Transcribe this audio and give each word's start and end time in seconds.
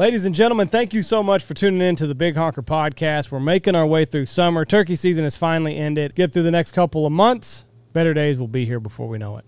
Ladies 0.00 0.24
and 0.24 0.34
gentlemen, 0.34 0.68
thank 0.68 0.94
you 0.94 1.02
so 1.02 1.22
much 1.22 1.44
for 1.44 1.52
tuning 1.52 1.82
in 1.82 1.94
to 1.96 2.06
the 2.06 2.14
Big 2.14 2.34
Honker 2.34 2.62
podcast. 2.62 3.30
We're 3.30 3.38
making 3.38 3.74
our 3.74 3.86
way 3.86 4.06
through 4.06 4.24
summer. 4.24 4.64
Turkey 4.64 4.96
season 4.96 5.24
has 5.24 5.36
finally 5.36 5.76
ended. 5.76 6.14
Get 6.14 6.32
through 6.32 6.44
the 6.44 6.50
next 6.50 6.72
couple 6.72 7.04
of 7.04 7.12
months. 7.12 7.66
Better 7.92 8.14
days 8.14 8.38
will 8.38 8.48
be 8.48 8.64
here 8.64 8.80
before 8.80 9.08
we 9.08 9.18
know 9.18 9.36
it. 9.36 9.44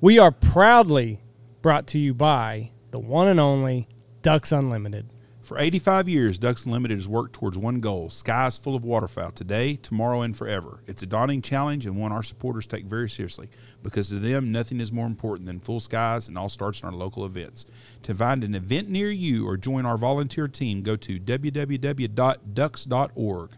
We 0.00 0.20
are 0.20 0.30
proudly 0.30 1.24
brought 1.60 1.88
to 1.88 1.98
you 1.98 2.14
by 2.14 2.70
the 2.92 3.00
one 3.00 3.26
and 3.26 3.40
only 3.40 3.88
Ducks 4.22 4.52
Unlimited. 4.52 5.10
For 5.46 5.58
85 5.60 6.08
years, 6.08 6.38
Ducks 6.38 6.66
Unlimited 6.66 6.98
has 6.98 7.08
worked 7.08 7.34
towards 7.34 7.56
one 7.56 7.78
goal 7.78 8.10
skies 8.10 8.58
full 8.58 8.74
of 8.74 8.84
waterfowl 8.84 9.30
today, 9.30 9.76
tomorrow, 9.76 10.22
and 10.22 10.36
forever. 10.36 10.80
It's 10.88 11.04
a 11.04 11.06
daunting 11.06 11.40
challenge 11.40 11.86
and 11.86 11.96
one 11.96 12.10
our 12.10 12.24
supporters 12.24 12.66
take 12.66 12.86
very 12.86 13.08
seriously 13.08 13.48
because 13.80 14.08
to 14.08 14.18
them, 14.18 14.50
nothing 14.50 14.80
is 14.80 14.90
more 14.90 15.06
important 15.06 15.46
than 15.46 15.60
full 15.60 15.78
skies 15.78 16.26
and 16.26 16.36
all 16.36 16.48
starts 16.48 16.80
in 16.80 16.88
our 16.88 16.94
local 16.94 17.24
events. 17.24 17.64
To 18.02 18.12
find 18.12 18.42
an 18.42 18.56
event 18.56 18.88
near 18.88 19.12
you 19.12 19.46
or 19.46 19.56
join 19.56 19.86
our 19.86 19.96
volunteer 19.96 20.48
team, 20.48 20.82
go 20.82 20.96
to 20.96 21.20
www.ducks.org. 21.20 23.50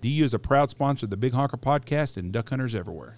DU 0.00 0.24
is 0.24 0.34
a 0.34 0.38
proud 0.40 0.70
sponsor 0.70 1.06
of 1.06 1.10
the 1.10 1.16
Big 1.16 1.34
Honker 1.34 1.56
podcast 1.56 2.16
and 2.16 2.32
duck 2.32 2.48
hunters 2.48 2.74
everywhere. 2.74 3.14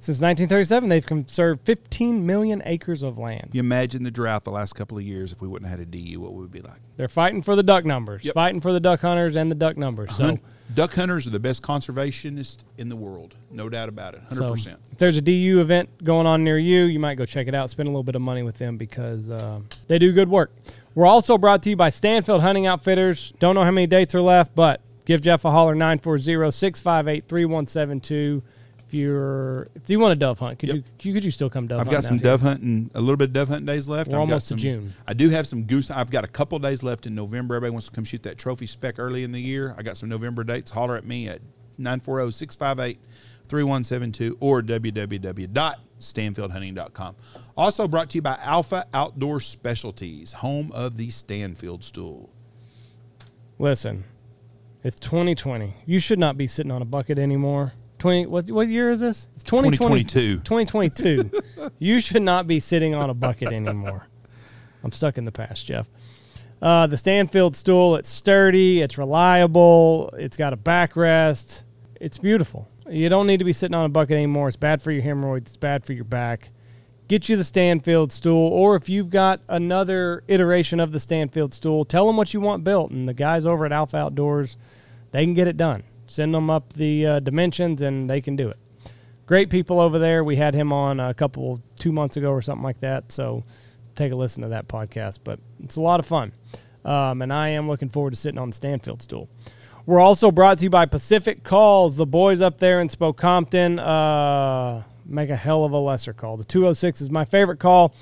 Since 0.00 0.20
1937, 0.20 0.88
they've 0.88 1.04
conserved 1.04 1.62
15 1.64 2.24
million 2.24 2.62
acres 2.64 3.02
of 3.02 3.18
land. 3.18 3.48
You 3.52 3.58
imagine 3.60 4.04
the 4.04 4.12
drought 4.12 4.44
the 4.44 4.52
last 4.52 4.74
couple 4.74 4.96
of 4.96 5.02
years 5.02 5.32
if 5.32 5.40
we 5.40 5.48
wouldn't 5.48 5.68
have 5.68 5.80
had 5.80 5.88
a 5.88 5.90
DU, 5.90 6.20
what 6.20 6.34
would 6.34 6.44
it 6.44 6.52
be 6.52 6.60
like? 6.60 6.78
They're 6.96 7.08
fighting 7.08 7.42
for 7.42 7.56
the 7.56 7.64
duck 7.64 7.84
numbers, 7.84 8.24
Yep. 8.24 8.34
fighting 8.34 8.60
for 8.60 8.72
the 8.72 8.78
duck 8.78 9.00
hunters 9.00 9.34
and 9.34 9.50
the 9.50 9.56
duck 9.56 9.76
numbers. 9.76 10.14
So, 10.14 10.22
Hun- 10.24 10.38
duck 10.72 10.94
hunters 10.94 11.26
are 11.26 11.30
the 11.30 11.40
best 11.40 11.62
conservationists 11.64 12.58
in 12.78 12.88
the 12.88 12.94
world, 12.94 13.34
no 13.50 13.68
doubt 13.68 13.88
about 13.88 14.14
it, 14.14 14.20
100%. 14.30 14.60
so 14.62 14.70
if 14.92 14.98
there's 14.98 15.16
a 15.16 15.20
DU 15.20 15.60
event 15.60 15.88
going 16.04 16.28
on 16.28 16.44
near 16.44 16.58
you, 16.58 16.84
you 16.84 17.00
might 17.00 17.16
go 17.16 17.26
check 17.26 17.48
it 17.48 17.54
out. 17.54 17.68
Spend 17.68 17.88
a 17.88 17.90
little 17.90 18.04
bit 18.04 18.14
of 18.14 18.22
money 18.22 18.44
with 18.44 18.58
them 18.58 18.76
because 18.76 19.28
uh, 19.28 19.58
they 19.88 19.98
do 19.98 20.12
good 20.12 20.28
work. 20.28 20.52
We're 20.94 21.06
also 21.06 21.36
brought 21.38 21.60
to 21.64 21.70
you 21.70 21.76
by 21.76 21.90
Stanfield 21.90 22.42
Hunting 22.42 22.66
Outfitters. 22.66 23.32
Don't 23.40 23.56
know 23.56 23.64
how 23.64 23.72
many 23.72 23.88
dates 23.88 24.14
are 24.14 24.22
left, 24.22 24.54
but 24.54 24.80
give 25.06 25.22
Jeff 25.22 25.44
a 25.44 25.50
holler 25.50 25.74
940-658-3172 25.74 28.42
if 28.88 28.94
you're 28.94 29.68
if 29.74 29.90
you 29.90 30.00
want 30.00 30.12
a 30.12 30.16
dove 30.16 30.38
hunt. 30.38 30.58
Could 30.58 30.70
Yep. 30.70 30.76
you, 30.76 30.82
you 31.02 31.12
could 31.12 31.22
you 31.24 31.30
still 31.30 31.50
come 31.50 31.66
dove 31.66 31.80
I've 31.80 31.90
got 31.90 32.04
some 32.04 32.16
here? 32.16 32.24
dove 32.24 32.40
hunting, 32.40 32.90
a 32.94 33.00
little 33.00 33.18
bit 33.18 33.28
of 33.28 33.32
dove 33.34 33.48
hunting 33.48 33.66
days 33.66 33.86
left. 33.86 34.08
We're 34.10 34.16
I've 34.16 34.20
got 34.28 34.32
almost 34.32 34.48
to 34.48 34.52
some- 34.52 34.58
June. 34.58 34.94
I 35.06 35.12
do 35.12 35.28
have 35.28 35.46
some 35.46 35.64
goose. 35.64 35.90
I've 35.90 36.10
got 36.10 36.24
a 36.24 36.28
couple 36.28 36.58
days 36.58 36.82
left 36.82 37.06
in 37.06 37.14
November. 37.14 37.54
Everybody 37.56 37.72
wants 37.72 37.86
to 37.88 37.92
come 37.92 38.04
shoot 38.04 38.22
that 38.22 38.38
trophy 38.38 38.64
spec 38.66 38.98
early 38.98 39.24
in 39.24 39.32
the 39.32 39.40
year. 39.40 39.74
I 39.76 39.82
got 39.82 39.98
some 39.98 40.08
November 40.08 40.42
dates. 40.42 40.70
Holler 40.70 40.96
at 40.96 41.04
me 41.04 41.28
at 41.28 41.40
oh, 41.42 41.74
940 41.76 42.30
658 42.32 42.98
3172 43.46 44.38
or 44.40 44.62
www.stanfieldhunting.com. 44.62 47.16
Also 47.56 47.88
brought 47.88 48.08
to 48.10 48.18
you 48.18 48.22
by 48.22 48.38
Alpha 48.42 48.86
Outdoor 48.94 49.40
Specialties, 49.40 50.32
home 50.34 50.70
of 50.72 50.96
the 50.96 51.10
Stanfield 51.10 51.82
stool. 51.84 52.30
Listen, 53.58 54.04
it's 54.84 54.98
2020. 55.00 55.74
You 55.86 55.98
should 55.98 56.18
not 56.18 56.36
be 56.38 56.46
sitting 56.46 56.70
on 56.72 56.80
a 56.82 56.86
bucket 56.86 57.18
anymore. 57.18 57.72
20 57.98 58.26
what 58.26 58.50
what 58.50 58.68
year 58.68 58.90
is 58.90 59.00
this? 59.00 59.28
It's 59.34 59.44
2020 59.44 60.04
2022. 60.04 61.30
2022. 61.30 61.70
you 61.78 62.00
should 62.00 62.22
not 62.22 62.46
be 62.46 62.60
sitting 62.60 62.94
on 62.94 63.10
a 63.10 63.14
bucket 63.14 63.52
anymore. 63.52 64.06
I'm 64.82 64.92
stuck 64.92 65.18
in 65.18 65.24
the 65.24 65.32
past, 65.32 65.66
Jeff. 65.66 65.88
Uh, 66.60 66.86
the 66.86 66.96
Stanfield 66.96 67.54
stool, 67.54 67.94
it's 67.96 68.08
sturdy, 68.08 68.80
it's 68.80 68.98
reliable, 68.98 70.12
it's 70.18 70.36
got 70.36 70.52
a 70.52 70.56
backrest. 70.56 71.62
It's 72.00 72.18
beautiful. 72.18 72.68
You 72.88 73.08
don't 73.08 73.26
need 73.26 73.38
to 73.38 73.44
be 73.44 73.52
sitting 73.52 73.74
on 73.74 73.84
a 73.84 73.88
bucket 73.88 74.16
anymore. 74.16 74.48
It's 74.48 74.56
bad 74.56 74.82
for 74.82 74.90
your 74.90 75.02
hemorrhoids, 75.02 75.50
it's 75.50 75.56
bad 75.56 75.84
for 75.84 75.92
your 75.92 76.04
back. 76.04 76.50
Get 77.06 77.28
you 77.28 77.36
the 77.36 77.44
Stanfield 77.44 78.12
stool, 78.12 78.48
or 78.52 78.76
if 78.76 78.88
you've 78.88 79.08
got 79.08 79.40
another 79.48 80.24
iteration 80.28 80.78
of 80.78 80.92
the 80.92 81.00
Stanfield 81.00 81.54
stool, 81.54 81.84
tell 81.84 82.06
them 82.06 82.16
what 82.16 82.34
you 82.34 82.40
want 82.40 82.64
built, 82.64 82.90
and 82.90 83.08
the 83.08 83.14
guys 83.14 83.46
over 83.46 83.64
at 83.64 83.72
Alpha 83.72 83.96
Outdoors, 83.96 84.56
they 85.12 85.24
can 85.24 85.34
get 85.34 85.46
it 85.46 85.56
done. 85.56 85.84
Send 86.10 86.34
them 86.34 86.50
up 86.50 86.72
the 86.72 87.06
uh, 87.06 87.20
dimensions, 87.20 87.82
and 87.82 88.08
they 88.10 88.20
can 88.20 88.36
do 88.36 88.48
it 88.48 88.58
great 89.28 89.50
people 89.50 89.78
over 89.78 89.98
there. 89.98 90.24
We 90.24 90.36
had 90.36 90.54
him 90.54 90.72
on 90.72 90.98
a 90.98 91.14
couple 91.14 91.62
two 91.78 91.92
months 91.92 92.16
ago 92.16 92.30
or 92.30 92.42
something 92.42 92.64
like 92.64 92.80
that. 92.80 93.12
So 93.12 93.44
take 93.94 94.10
a 94.10 94.16
listen 94.16 94.42
to 94.42 94.48
that 94.48 94.66
podcast. 94.66 95.18
But 95.22 95.38
it's 95.62 95.76
a 95.76 95.80
lot 95.80 96.00
of 96.00 96.06
fun, 96.06 96.32
um, 96.84 97.22
and 97.22 97.32
I 97.32 97.50
am 97.50 97.68
looking 97.68 97.90
forward 97.90 98.10
to 98.10 98.16
sitting 98.16 98.40
on 98.40 98.50
the 98.50 98.56
Stanfield 98.56 99.02
stool. 99.02 99.28
We're 99.86 100.00
also 100.00 100.30
brought 100.30 100.58
to 100.58 100.64
you 100.64 100.70
by 100.70 100.86
Pacific 100.86 101.44
Calls. 101.44 101.96
The 101.96 102.06
boys 102.06 102.40
up 102.40 102.58
there 102.58 102.80
in 102.80 102.88
Spokompton 102.88 103.78
uh, 103.78 104.82
make 105.06 105.30
a 105.30 105.36
hell 105.36 105.64
of 105.64 105.72
a 105.72 105.78
lesser 105.78 106.12
call. 106.12 106.36
The 106.36 106.44
206 106.44 107.00
is 107.00 107.10
my 107.10 107.24
favorite 107.24 107.58
call. 107.58 107.94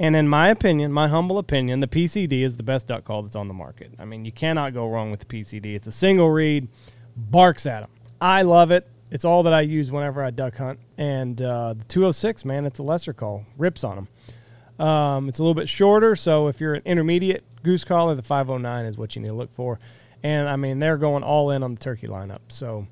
And 0.00 0.16
in 0.16 0.26
my 0.26 0.48
opinion, 0.48 0.90
my 0.90 1.06
humble 1.06 1.38
opinion, 1.38 1.78
the 1.80 1.86
PCD 1.86 2.42
is 2.42 2.56
the 2.56 2.64
best 2.64 2.88
duck 2.88 3.04
call 3.04 3.22
that's 3.22 3.36
on 3.36 3.46
the 3.46 3.54
market. 3.54 3.92
I 3.98 4.04
mean, 4.04 4.24
you 4.24 4.32
cannot 4.32 4.74
go 4.74 4.88
wrong 4.88 5.10
with 5.10 5.20
the 5.20 5.26
PCD. 5.26 5.76
It's 5.76 5.86
a 5.86 5.92
single 5.92 6.30
reed, 6.30 6.66
barks 7.16 7.66
at 7.66 7.80
them. 7.80 7.90
I 8.20 8.42
love 8.42 8.70
it. 8.70 8.88
It's 9.10 9.24
all 9.24 9.42
that 9.44 9.52
I 9.52 9.60
use 9.60 9.92
whenever 9.92 10.22
I 10.22 10.30
duck 10.30 10.56
hunt. 10.56 10.80
And 10.98 11.40
uh, 11.40 11.74
the 11.74 11.84
206, 11.84 12.44
man, 12.44 12.64
it's 12.64 12.78
a 12.78 12.82
lesser 12.82 13.12
call. 13.12 13.44
Rips 13.56 13.84
on 13.84 13.96
them. 13.96 14.86
Um, 14.86 15.28
it's 15.28 15.38
a 15.38 15.42
little 15.42 15.54
bit 15.54 15.68
shorter, 15.68 16.16
so 16.16 16.48
if 16.48 16.60
you're 16.60 16.74
an 16.74 16.82
intermediate 16.84 17.44
goose 17.62 17.84
caller, 17.84 18.14
the 18.16 18.22
509 18.22 18.86
is 18.86 18.98
what 18.98 19.14
you 19.14 19.22
need 19.22 19.28
to 19.28 19.34
look 19.34 19.52
for. 19.52 19.78
And 20.22 20.48
I 20.48 20.56
mean, 20.56 20.78
they're 20.78 20.96
going 20.96 21.22
all 21.22 21.50
in 21.50 21.62
on 21.62 21.74
the 21.74 21.80
turkey 21.80 22.08
lineup. 22.08 22.40
So 22.48 22.86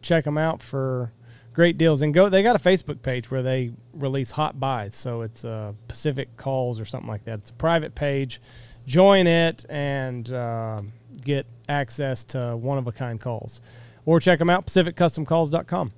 check 0.00 0.24
them 0.24 0.38
out 0.38 0.62
for 0.62 1.12
great 1.54 1.78
deals. 1.78 2.02
And 2.02 2.12
go, 2.12 2.28
they 2.28 2.42
got 2.42 2.56
a 2.56 2.58
Facebook 2.58 3.02
page 3.02 3.30
where 3.30 3.42
they 3.42 3.72
release 3.94 4.32
hot 4.32 4.60
buys. 4.60 4.94
So 4.94 5.22
it's 5.22 5.44
uh, 5.44 5.72
Pacific 5.88 6.36
Calls 6.36 6.78
or 6.78 6.84
something 6.84 7.08
like 7.08 7.24
that. 7.24 7.40
It's 7.40 7.50
a 7.50 7.54
private 7.54 7.94
page. 7.94 8.40
Join 8.86 9.26
it 9.26 9.64
and 9.68 10.30
uh, 10.32 10.82
get 11.22 11.46
access 11.68 12.24
to 12.24 12.56
one 12.56 12.78
of 12.78 12.86
a 12.86 12.92
kind 12.92 13.20
calls. 13.20 13.60
Or 14.06 14.20
check 14.20 14.38
them 14.38 14.50
out, 14.50 14.66
pacificcustomcalls.com. 14.66 15.92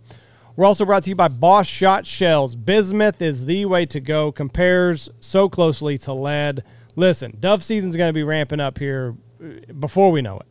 We're 0.54 0.64
also 0.64 0.86
brought 0.86 1.02
to 1.02 1.10
you 1.10 1.16
by 1.16 1.28
Boss 1.28 1.66
Shot 1.66 2.06
Shells. 2.06 2.54
Bismuth 2.54 3.20
is 3.20 3.44
the 3.44 3.66
way 3.66 3.84
to 3.86 4.00
go. 4.00 4.32
Compares 4.32 5.10
so 5.20 5.48
closely 5.48 5.98
to 5.98 6.14
lead. 6.14 6.62
Listen, 6.94 7.36
dove 7.38 7.62
season's 7.62 7.94
going 7.94 8.08
to 8.08 8.14
be 8.14 8.22
ramping 8.22 8.60
up 8.60 8.78
here 8.78 9.16
uh, 9.42 9.72
before 9.78 10.10
we 10.10 10.22
know 10.22 10.38
it. 10.38 10.46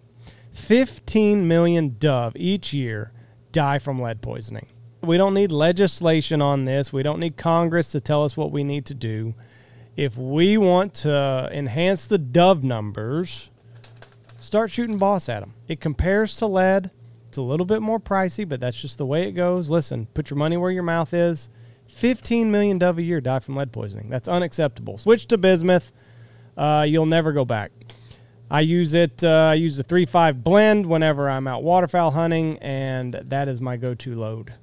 15 0.52 1.47
million 1.47 1.96
dove 1.97 2.34
each 2.35 2.72
year 2.72 3.12
die 3.52 3.79
from 3.79 3.97
lead 3.97 4.22
poisoning. 4.22 4.67
We 5.02 5.17
don't 5.17 5.34
need 5.34 5.52
legislation 5.52 6.41
on 6.41 6.66
this. 6.66 6.94
We 6.94 7.02
don't 7.02 7.19
need 7.19 7.35
Congress 7.35 7.91
to 7.91 8.00
tell 8.00 8.23
us 8.23 8.38
what 8.38 8.52
we 8.52 8.63
need 8.63 8.85
to 8.88 8.94
do. 8.94 9.34
If 9.95 10.17
we 10.17 10.57
want 10.57 10.94
to 10.95 11.50
enhance 11.53 12.06
the 12.06 12.17
dove 12.17 12.63
numbers, 12.63 13.50
start 14.39 14.69
shooting 14.69 14.97
boss 14.97 15.29
at 15.29 15.39
them. 15.39 15.53
It 15.67 15.79
compares 15.79 16.35
to 16.38 16.47
lead. 16.47 16.91
It's 17.29 17.38
a 17.38 17.41
little 17.41 17.66
bit 17.66 17.81
more 17.81 18.00
pricey, 18.00 18.47
but 18.47 18.59
that's 18.59 18.79
just 18.79 18.97
the 18.97 19.05
way 19.05 19.28
it 19.28 19.31
goes. 19.31 19.69
Listen, 19.69 20.07
put 20.13 20.29
your 20.29 20.38
money 20.38 20.57
where 20.57 20.72
your 20.72 20.84
mouth 20.84 21.13
is. 21.13 21.50
15 21.88 22.51
million 22.51 22.78
dove 22.78 22.97
a 22.97 23.03
year 23.03 23.22
die 23.22 23.39
from 23.39 23.55
lead 23.55 23.72
poisoning. 23.72 24.09
That's 24.09 24.28
unacceptable. 24.28 24.97
Switch 24.97 25.28
to 25.28 25.38
bismuth. 25.38 25.94
Uh, 26.57 26.85
you'll 26.88 27.05
never 27.05 27.31
go 27.31 27.45
back. 27.45 27.72
I 28.50 28.61
use 28.61 28.94
it. 28.94 29.23
Uh, 29.23 29.50
I 29.51 29.53
use 29.55 29.78
the 29.78 29.84
3.5 29.84 30.44
blend 30.44 30.85
whenever 30.85 31.29
I'm 31.29 31.47
out 31.47 31.63
waterfowl 31.63 32.11
hunting, 32.11 32.57
and 32.59 33.13
that 33.25 33.47
is 33.47 33.61
my 33.61 33.78
go-to 33.78 34.13
load. 34.16 34.53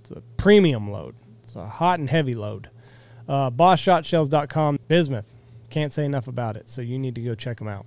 It's 0.00 0.10
a 0.10 0.20
premium 0.36 0.90
load. 0.90 1.16
It's 1.42 1.56
a 1.56 1.66
hot 1.66 1.98
and 1.98 2.08
heavy 2.08 2.34
load. 2.34 2.70
Uh, 3.28 3.50
BossShotShells.com. 3.50 4.80
Bismuth. 4.88 5.32
Can't 5.70 5.92
say 5.92 6.04
enough 6.04 6.28
about 6.28 6.56
it, 6.56 6.68
so 6.68 6.80
you 6.80 6.98
need 6.98 7.14
to 7.16 7.20
go 7.20 7.34
check 7.34 7.58
them 7.58 7.68
out. 7.68 7.86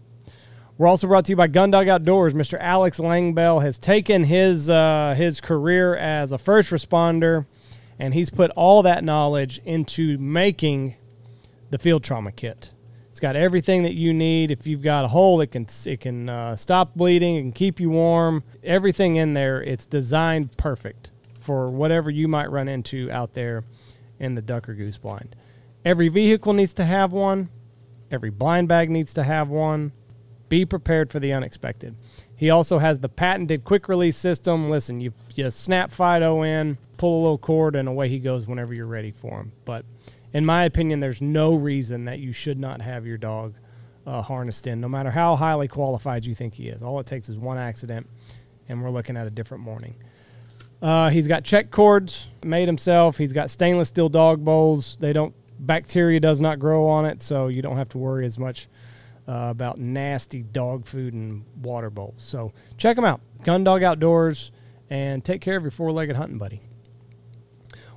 We're 0.77 0.87
also 0.87 1.07
brought 1.07 1.25
to 1.25 1.31
you 1.31 1.35
by 1.35 1.47
Gundog 1.47 1.89
Outdoors. 1.89 2.33
Mr. 2.33 2.57
Alex 2.59 2.99
Langbell 2.99 3.61
has 3.61 3.77
taken 3.77 4.23
his 4.23 4.69
uh, 4.69 5.13
his 5.17 5.41
career 5.41 5.95
as 5.95 6.31
a 6.31 6.37
first 6.37 6.71
responder, 6.71 7.45
and 7.97 8.13
he's 8.13 8.29
put 8.29 8.49
all 8.51 8.81
that 8.83 9.03
knowledge 9.03 9.59
into 9.65 10.17
making 10.17 10.95
the 11.69 11.77
field 11.77 12.03
trauma 12.03 12.31
kit. 12.31 12.71
It's 13.11 13.19
got 13.19 13.35
everything 13.35 13.83
that 13.83 13.93
you 13.93 14.13
need. 14.13 14.51
If 14.51 14.65
you've 14.65 14.81
got 14.81 15.03
a 15.03 15.09
hole, 15.09 15.41
it 15.41 15.51
can 15.51 15.67
it 15.85 15.99
can 15.99 16.29
uh, 16.29 16.55
stop 16.55 16.95
bleeding, 16.95 17.35
it 17.35 17.41
can 17.41 17.51
keep 17.51 17.81
you 17.81 17.89
warm. 17.89 18.43
Everything 18.63 19.17
in 19.17 19.33
there, 19.33 19.61
it's 19.61 19.85
designed 19.85 20.55
perfect 20.55 21.11
for 21.41 21.69
whatever 21.69 22.09
you 22.09 22.29
might 22.29 22.49
run 22.49 22.69
into 22.69 23.11
out 23.11 23.33
there 23.33 23.65
in 24.19 24.35
the 24.35 24.41
duck 24.41 24.67
or 24.69 24.73
goose 24.73 24.97
blind. 24.97 25.35
Every 25.85 26.09
vehicle 26.09 26.53
needs 26.53 26.73
to 26.73 26.85
have 26.85 27.11
one. 27.11 27.49
Every 28.11 28.29
blind 28.29 28.67
bag 28.67 28.89
needs 28.89 29.13
to 29.13 29.23
have 29.23 29.49
one. 29.49 29.91
Be 30.49 30.65
prepared 30.65 31.11
for 31.11 31.19
the 31.19 31.31
unexpected. 31.31 31.95
He 32.35 32.49
also 32.49 32.79
has 32.79 32.99
the 32.99 33.09
patented 33.09 33.63
quick 33.63 33.87
release 33.87 34.17
system. 34.17 34.69
Listen, 34.69 34.99
you, 34.99 35.13
you 35.35 35.49
snap 35.51 35.91
Fido 35.91 36.41
in, 36.41 36.77
pull 36.97 37.19
a 37.19 37.21
little 37.21 37.37
cord, 37.37 37.75
and 37.75 37.87
away 37.87 38.09
he 38.09 38.19
goes 38.19 38.47
whenever 38.47 38.73
you're 38.73 38.87
ready 38.87 39.11
for 39.11 39.39
him. 39.39 39.51
But 39.65 39.85
in 40.33 40.45
my 40.45 40.65
opinion, 40.65 40.99
there's 40.99 41.21
no 41.21 41.53
reason 41.53 42.05
that 42.05 42.19
you 42.19 42.33
should 42.33 42.59
not 42.59 42.81
have 42.81 43.05
your 43.05 43.17
dog 43.17 43.55
uh, 44.07 44.21
harnessed 44.21 44.65
in, 44.67 44.81
no 44.81 44.89
matter 44.89 45.11
how 45.11 45.35
highly 45.35 45.67
qualified 45.67 46.25
you 46.25 46.33
think 46.33 46.55
he 46.55 46.67
is. 46.67 46.81
All 46.81 46.99
it 46.99 47.05
takes 47.05 47.29
is 47.29 47.37
one 47.37 47.57
accident, 47.57 48.07
and 48.67 48.83
we're 48.83 48.89
looking 48.89 49.17
at 49.17 49.27
a 49.27 49.31
different 49.31 49.63
morning. 49.63 49.95
Uh, 50.81 51.09
he's 51.09 51.27
got 51.27 51.43
check 51.43 51.71
cords 51.71 52.27
made 52.43 52.67
himself. 52.67 53.17
He's 53.17 53.33
got 53.33 53.49
stainless 53.49 53.89
steel 53.89 54.09
dog 54.09 54.43
bowls. 54.43 54.97
They 54.97 55.13
don't 55.13 55.33
bacteria 55.59 56.19
does 56.19 56.41
not 56.41 56.59
grow 56.59 56.87
on 56.87 57.05
it, 57.05 57.21
so 57.21 57.47
you 57.47 57.61
don't 57.61 57.77
have 57.77 57.89
to 57.89 57.97
worry 57.97 58.25
as 58.25 58.39
much 58.39 58.67
uh, 59.27 59.47
about 59.49 59.77
nasty 59.77 60.41
dog 60.41 60.85
food 60.85 61.13
and 61.13 61.43
water 61.61 61.89
bowls. 61.89 62.15
So 62.23 62.53
check 62.77 62.95
them 62.95 63.05
out. 63.05 63.21
Gun 63.43 63.63
Dog 63.63 63.83
Outdoors 63.83 64.51
and 64.89 65.23
take 65.23 65.41
care 65.41 65.57
of 65.57 65.63
your 65.63 65.71
four 65.71 65.91
legged 65.91 66.15
hunting 66.15 66.37
buddy. 66.37 66.61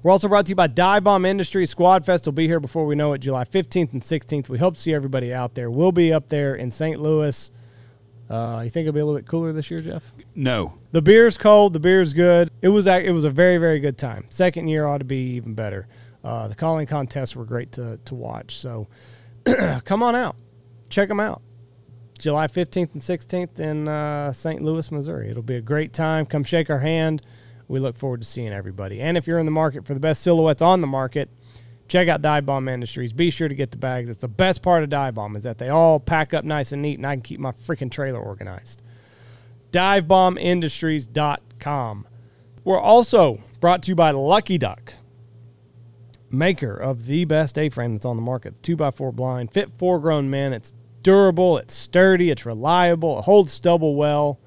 We're 0.03 0.11
also 0.11 0.27
brought 0.27 0.47
to 0.47 0.51
you 0.51 0.57
by 0.57 0.67
Dive 0.67 1.05
Bomb 1.05 1.25
Industry. 1.25 1.65
Squad 1.65 2.05
Fest 2.05 2.27
will 2.27 2.33
be 2.33 2.49
here 2.49 2.59
before 2.59 2.85
we 2.85 2.97
know 2.97 3.13
it, 3.13 3.19
July 3.19 3.45
15th 3.45 3.93
and 3.93 4.03
16th. 4.03 4.49
We 4.49 4.59
hope 4.59 4.75
to 4.75 4.81
see 4.81 4.93
everybody 4.93 5.33
out 5.33 5.55
there. 5.55 5.71
We'll 5.71 5.93
be 5.93 6.13
up 6.13 6.29
there 6.29 6.57
in 6.57 6.73
St. 6.73 7.01
Louis. 7.01 7.53
Uh, 8.29 8.63
you 8.65 8.71
think 8.71 8.89
it'll 8.89 8.95
be 8.95 9.01
a 9.01 9.05
little 9.05 9.21
bit 9.21 9.29
cooler 9.29 9.53
this 9.53 9.71
year, 9.71 9.81
Jeff? 9.81 10.13
No. 10.35 10.75
The 10.93 11.03
beer's 11.03 11.39
cold. 11.39 11.73
The 11.73 11.81
beer's 11.81 12.13
good. 12.13 12.51
It 12.61 12.69
was 12.69 12.87
a, 12.87 13.05
it 13.05 13.11
was 13.11 13.25
a 13.25 13.31
very 13.31 13.59
very 13.59 13.81
good 13.81 13.99
time. 13.99 14.27
Second 14.31 14.69
year 14.69 14.87
ought 14.87 14.99
to 14.99 15.05
be 15.05 15.35
even 15.35 15.55
better. 15.55 15.89
Uh, 16.23 16.49
the 16.49 16.55
calling 16.55 16.87
contests 16.87 17.35
were 17.35 17.45
great 17.45 17.73
to 17.73 17.99
to 18.05 18.15
watch. 18.15 18.57
So 18.57 18.89
come 19.85 20.03
on 20.03 20.15
out, 20.15 20.37
check 20.89 21.09
them 21.09 21.21
out. 21.21 21.43
July 22.19 22.47
15th 22.47 22.93
and 22.93 23.03
16th 23.03 23.59
in 23.59 23.89
uh, 23.89 24.33
St. 24.33 24.63
Louis, 24.63 24.93
Missouri. 24.93 25.29
It'll 25.29 25.43
be 25.43 25.57
a 25.57 25.61
great 25.61 25.93
time. 25.93 26.25
Come 26.25 26.45
shake 26.45 26.71
our 26.71 26.79
hand. 26.79 27.23
We 27.67 27.81
look 27.81 27.99
forward 27.99 28.21
to 28.21 28.27
seeing 28.27 28.53
everybody. 28.53 29.01
And 29.01 29.17
if 29.17 29.27
you're 29.27 29.41
in 29.41 29.47
the 29.47 29.51
market 29.51 29.87
for 29.87 29.95
the 29.95 29.99
best 29.99 30.23
silhouettes 30.23 30.63
on 30.63 30.83
the 30.83 30.87
market, 30.87 31.31
check 31.89 32.07
out 32.07 32.23
Dive 32.23 32.47
Bomb 32.47 32.69
Industries. 32.69 33.13
Be 33.13 33.31
sure 33.31 33.49
to 33.49 33.55
get 33.57 33.73
the 33.73 33.77
bags. 33.77 34.09
It's 34.09 34.21
the 34.21 34.29
best 34.29 34.63
part 34.63 34.85
of 34.85 34.91
Dive 34.91 35.15
Bomb 35.15 35.35
is 35.35 35.43
that 35.43 35.59
they 35.59 35.69
all 35.69 35.99
pack 35.99 36.33
up 36.33 36.45
nice 36.45 36.71
and 36.71 36.81
neat, 36.81 36.99
and 36.99 37.07
I 37.07 37.17
can 37.17 37.23
keep 37.23 37.41
my 37.41 37.51
freaking 37.51 37.91
trailer 37.91 38.21
organized. 38.21 38.83
DiveBombIndustries.com. 39.73 42.07
We're 42.65 42.79
also 42.79 43.41
brought 43.61 43.83
to 43.83 43.91
you 43.91 43.95
by 43.95 44.13
Lucky 44.13 44.57
Duck, 44.59 44.95
maker 46.31 46.77
of 46.77 47.07
the 47.07 47.25
best 47.25 47.59
A-frame 47.59 47.95
that's 47.95 48.07
on 48.07 48.17
the 48.17 48.23
market. 48.23 48.63
The 48.63 48.77
2x4 48.77 49.15
blind, 49.15 49.53
fit 49.53 49.71
four-grown 49.79 50.31
men. 50.31 50.53
It's 50.53 50.75
durable, 51.03 51.59
it's 51.59 51.75
sturdy, 51.75 52.31
it's 52.31 52.47
reliable, 52.47 53.19
it 53.19 53.23
holds 53.23 53.53
stubble 53.53 53.97
well. 53.97 54.39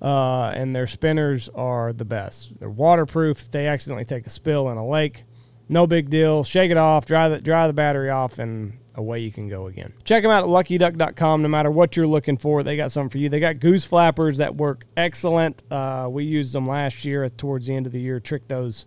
Uh, 0.00 0.52
and 0.54 0.76
their 0.76 0.86
spinners 0.86 1.48
are 1.56 1.92
the 1.92 2.04
best. 2.04 2.56
They're 2.60 2.70
waterproof. 2.70 3.50
They 3.50 3.66
accidentally 3.66 4.04
take 4.04 4.28
a 4.28 4.30
spill 4.30 4.68
in 4.68 4.78
a 4.78 4.86
lake, 4.86 5.24
no 5.68 5.88
big 5.88 6.08
deal. 6.08 6.44
Shake 6.44 6.70
it 6.70 6.76
off, 6.76 7.04
dry 7.04 7.28
the 7.28 7.40
dry 7.40 7.66
the 7.66 7.72
battery 7.72 8.08
off, 8.08 8.38
and 8.38 8.78
away 8.98 9.20
you 9.20 9.32
can 9.32 9.48
go 9.48 9.68
again. 9.68 9.94
Check 10.04 10.22
them 10.22 10.30
out 10.30 10.42
at 10.42 10.50
luckyduck.com. 10.50 11.42
No 11.42 11.48
matter 11.48 11.70
what 11.70 11.96
you're 11.96 12.06
looking 12.06 12.36
for, 12.36 12.62
they 12.62 12.76
got 12.76 12.92
something 12.92 13.10
for 13.10 13.18
you. 13.18 13.28
They 13.28 13.40
got 13.40 13.60
goose 13.60 13.84
flappers 13.84 14.36
that 14.38 14.56
work 14.56 14.84
excellent. 14.96 15.62
Uh, 15.70 16.08
we 16.10 16.24
used 16.24 16.52
them 16.52 16.66
last 16.66 17.04
year 17.04 17.28
towards 17.28 17.68
the 17.68 17.74
end 17.74 17.86
of 17.86 17.92
the 17.92 18.00
year, 18.00 18.20
trick 18.20 18.48
those 18.48 18.84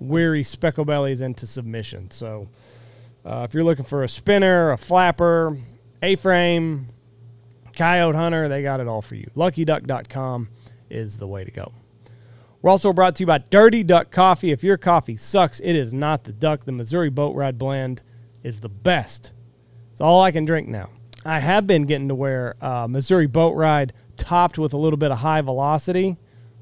weary 0.00 0.42
speckle 0.42 0.84
bellies 0.84 1.20
into 1.20 1.46
submission. 1.46 2.10
So 2.10 2.48
uh, 3.24 3.46
if 3.48 3.54
you're 3.54 3.64
looking 3.64 3.84
for 3.84 4.02
a 4.02 4.08
spinner, 4.08 4.72
a 4.72 4.78
flapper, 4.78 5.56
A-frame, 6.02 6.88
Coyote 7.76 8.16
Hunter, 8.16 8.48
they 8.48 8.62
got 8.62 8.80
it 8.80 8.88
all 8.88 9.02
for 9.02 9.14
you. 9.14 9.30
LuckyDuck.com 9.36 10.48
is 10.88 11.18
the 11.18 11.28
way 11.28 11.44
to 11.44 11.50
go. 11.50 11.72
We're 12.62 12.70
also 12.70 12.92
brought 12.92 13.16
to 13.16 13.22
you 13.22 13.26
by 13.26 13.38
Dirty 13.38 13.82
Duck 13.82 14.10
Coffee. 14.10 14.50
If 14.50 14.64
your 14.64 14.76
coffee 14.76 15.16
sucks, 15.16 15.60
it 15.60 15.74
is 15.76 15.94
not 15.94 16.24
the 16.24 16.32
duck. 16.32 16.64
The 16.64 16.72
Missouri 16.72 17.08
Boat 17.08 17.34
Ride 17.34 17.58
Blend 17.58 18.02
is 18.42 18.60
the 18.60 18.68
best. 18.68 19.32
It's 20.00 20.04
all 20.06 20.22
I 20.22 20.30
can 20.30 20.46
drink 20.46 20.66
now. 20.66 20.88
I 21.26 21.40
have 21.40 21.66
been 21.66 21.82
getting 21.82 22.08
to 22.08 22.14
where 22.14 22.56
uh, 22.64 22.86
Missouri 22.88 23.26
Boat 23.26 23.54
Ride 23.54 23.92
topped 24.16 24.56
with 24.56 24.72
a 24.72 24.78
little 24.78 24.96
bit 24.96 25.10
of 25.10 25.18
high 25.18 25.42
velocity 25.42 26.16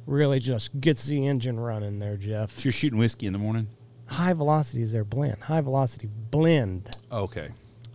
really 0.06 0.40
just 0.40 0.80
gets 0.80 1.06
the 1.06 1.24
engine 1.24 1.60
running 1.60 2.00
there, 2.00 2.16
Jeff. 2.16 2.58
So 2.58 2.64
you're 2.64 2.72
shooting 2.72 2.98
whiskey 2.98 3.28
in 3.28 3.32
the 3.32 3.38
morning? 3.38 3.68
High 4.06 4.32
velocity 4.32 4.82
is 4.82 4.90
their 4.90 5.04
blend. 5.04 5.36
High 5.42 5.60
velocity 5.60 6.08
blend. 6.32 6.90
Okay. 7.12 7.50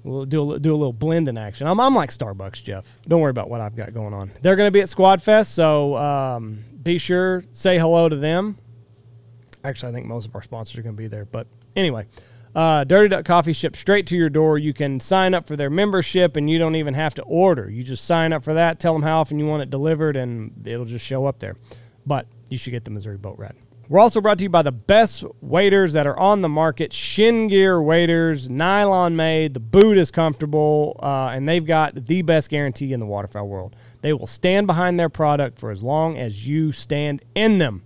We'll 0.06 0.24
do 0.24 0.54
a, 0.54 0.60
do 0.60 0.74
a 0.74 0.78
little 0.78 0.94
blending 0.94 1.38
action. 1.38 1.68
I'm, 1.68 1.78
I'm 1.78 1.94
like 1.94 2.12
Starbucks, 2.12 2.64
Jeff. 2.64 2.98
Don't 3.06 3.20
worry 3.20 3.32
about 3.32 3.50
what 3.50 3.60
I've 3.60 3.76
got 3.76 3.94
going 3.94 4.14
on. 4.14 4.32
They're 4.44 4.56
going 4.56 4.68
to 4.68 4.72
be 4.72 4.80
at 4.80 4.88
Squad 4.88 5.22
Fest, 5.22 5.54
so 5.54 5.98
um, 5.98 6.64
be 6.82 6.98
sure 6.98 7.44
say 7.52 7.78
hello 7.78 8.08
to 8.08 8.16
them. 8.16 8.58
Actually, 9.66 9.92
I 9.92 9.96
think 9.96 10.06
most 10.06 10.26
of 10.26 10.36
our 10.36 10.42
sponsors 10.42 10.78
are 10.78 10.84
going 10.84 10.96
to 10.96 11.02
be 11.02 11.08
there. 11.08 11.26
But 11.26 11.48
anyway, 11.76 12.06
uh, 12.56 12.84
Dirty 12.84 13.10
Duck 13.10 13.26
Coffee 13.26 13.54
ships 13.54 13.80
straight 13.80 14.08
to 14.08 14.16
your 14.16 14.30
door. 14.30 14.58
You 14.58 14.74
can 14.74 15.00
sign 15.00 15.34
up 15.34 15.48
for 15.48 15.56
their 15.56 15.70
membership, 15.70 16.36
and 16.36 16.50
you 16.50 16.60
don't 16.60 16.76
even 16.76 16.94
have 16.94 17.14
to 17.16 17.24
order. 17.24 17.70
You 17.70 17.84
just 17.84 18.06
sign 18.06 18.34
up 18.34 18.44
for 18.44 18.54
that. 18.54 18.80
Tell 18.80 18.94
them 18.94 19.04
how 19.04 19.22
often 19.22 19.40
you 19.40 19.46
want 19.46 19.64
it 19.64 19.70
delivered, 19.70 20.16
and 20.16 20.66
it'll 20.66 20.86
just 20.86 21.06
show 21.06 21.26
up 21.26 21.40
there. 21.40 21.56
But 22.06 22.28
you 22.50 22.58
should 22.58 22.72
get 22.72 22.86
the 22.86 22.92
Missouri 22.92 23.18
Boat 23.18 23.38
Ride. 23.38 23.56
We're 23.90 24.00
also 24.00 24.22
brought 24.22 24.38
to 24.38 24.44
you 24.44 24.50
by 24.50 24.62
the 24.62 24.72
best 24.72 25.26
waders 25.42 25.94
that 25.94 26.08
are 26.08 26.18
on 26.18 26.42
the 26.42 26.50
market 26.50 26.94
Shin 26.94 27.48
Gear 27.48 27.82
waders, 27.82 28.50
nylon 28.50 29.16
made. 29.16 29.54
The 29.54 29.60
boot 29.60 29.98
is 29.98 30.10
comfortable, 30.10 30.98
uh, 31.04 31.32
and 31.34 31.48
they've 31.50 31.66
got 31.66 32.08
the 32.08 32.22
best 32.22 32.50
guarantee 32.50 32.94
in 32.94 33.02
the 33.02 33.06
waterfowl 33.06 33.48
world. 33.48 33.76
They 34.02 34.14
will 34.14 34.28
stand 34.28 34.68
behind 34.68 34.98
their 35.00 35.10
product 35.10 35.60
for 35.60 35.70
as 35.70 35.84
long 35.84 36.18
as 36.18 36.48
you 36.48 36.72
stand 36.72 37.24
in 37.36 37.58
them. 37.58 37.84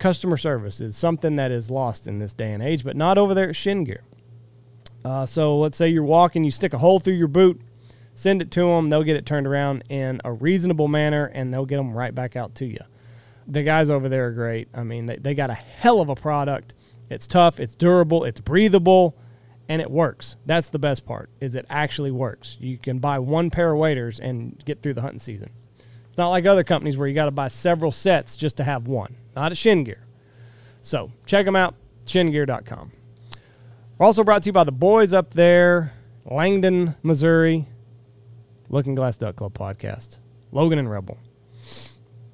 Customer 0.00 0.36
service 0.36 0.80
is 0.80 0.96
something 0.96 1.36
that 1.36 1.52
is 1.52 1.70
lost 1.70 2.08
in 2.08 2.18
this 2.18 2.34
day 2.34 2.52
and 2.52 2.62
age, 2.62 2.82
but 2.82 2.96
not 2.96 3.18
over 3.18 3.34
there 3.34 3.50
at 3.50 3.56
Shin 3.56 3.84
Gear. 3.84 4.02
Uh, 5.04 5.26
so 5.26 5.56
let's 5.56 5.76
say 5.76 5.88
you're 5.88 6.02
walking, 6.02 6.42
you 6.42 6.50
stick 6.50 6.74
a 6.74 6.78
hole 6.78 6.98
through 6.98 7.14
your 7.14 7.28
boot, 7.28 7.60
send 8.14 8.42
it 8.42 8.50
to 8.50 8.62
them, 8.62 8.90
they'll 8.90 9.04
get 9.04 9.16
it 9.16 9.24
turned 9.24 9.46
around 9.46 9.84
in 9.88 10.20
a 10.24 10.32
reasonable 10.32 10.88
manner, 10.88 11.26
and 11.26 11.54
they'll 11.54 11.64
get 11.66 11.76
them 11.76 11.92
right 11.92 12.14
back 12.14 12.34
out 12.34 12.56
to 12.56 12.66
you 12.66 12.80
the 13.50 13.62
guys 13.62 13.90
over 13.90 14.08
there 14.08 14.28
are 14.28 14.32
great. 14.32 14.68
I 14.72 14.84
mean, 14.84 15.06
they, 15.06 15.16
they 15.16 15.34
got 15.34 15.50
a 15.50 15.54
hell 15.54 16.00
of 16.00 16.08
a 16.08 16.14
product. 16.14 16.74
It's 17.08 17.26
tough, 17.26 17.58
it's 17.58 17.74
durable, 17.74 18.24
it's 18.24 18.40
breathable, 18.40 19.16
and 19.68 19.82
it 19.82 19.90
works. 19.90 20.36
That's 20.46 20.70
the 20.70 20.78
best 20.78 21.04
part, 21.04 21.30
is 21.40 21.54
it 21.54 21.66
actually 21.68 22.12
works. 22.12 22.56
You 22.60 22.78
can 22.78 23.00
buy 23.00 23.18
one 23.18 23.50
pair 23.50 23.72
of 23.72 23.78
waders 23.78 24.20
and 24.20 24.62
get 24.64 24.82
through 24.82 24.94
the 24.94 25.02
hunting 25.02 25.18
season. 25.18 25.50
It's 26.06 26.16
not 26.16 26.28
like 26.28 26.46
other 26.46 26.64
companies 26.64 26.96
where 26.96 27.08
you 27.08 27.14
got 27.14 27.26
to 27.26 27.32
buy 27.32 27.48
several 27.48 27.90
sets 27.90 28.36
just 28.36 28.56
to 28.58 28.64
have 28.64 28.86
one. 28.86 29.16
Not 29.34 29.52
at 29.52 29.58
Shin 29.58 29.84
Gear. 29.84 30.06
So 30.82 31.12
check 31.26 31.46
them 31.46 31.56
out, 31.56 31.74
shingear.com. 32.06 32.92
We're 33.98 34.06
also 34.06 34.24
brought 34.24 34.42
to 34.44 34.48
you 34.48 34.52
by 34.52 34.64
the 34.64 34.72
boys 34.72 35.12
up 35.12 35.34
there, 35.34 35.92
Langdon, 36.24 36.94
Missouri, 37.02 37.66
Looking 38.68 38.94
Glass 38.94 39.16
Duck 39.16 39.36
Club 39.36 39.52
podcast, 39.52 40.18
Logan 40.52 40.78
and 40.78 40.90
Rebel. 40.90 41.18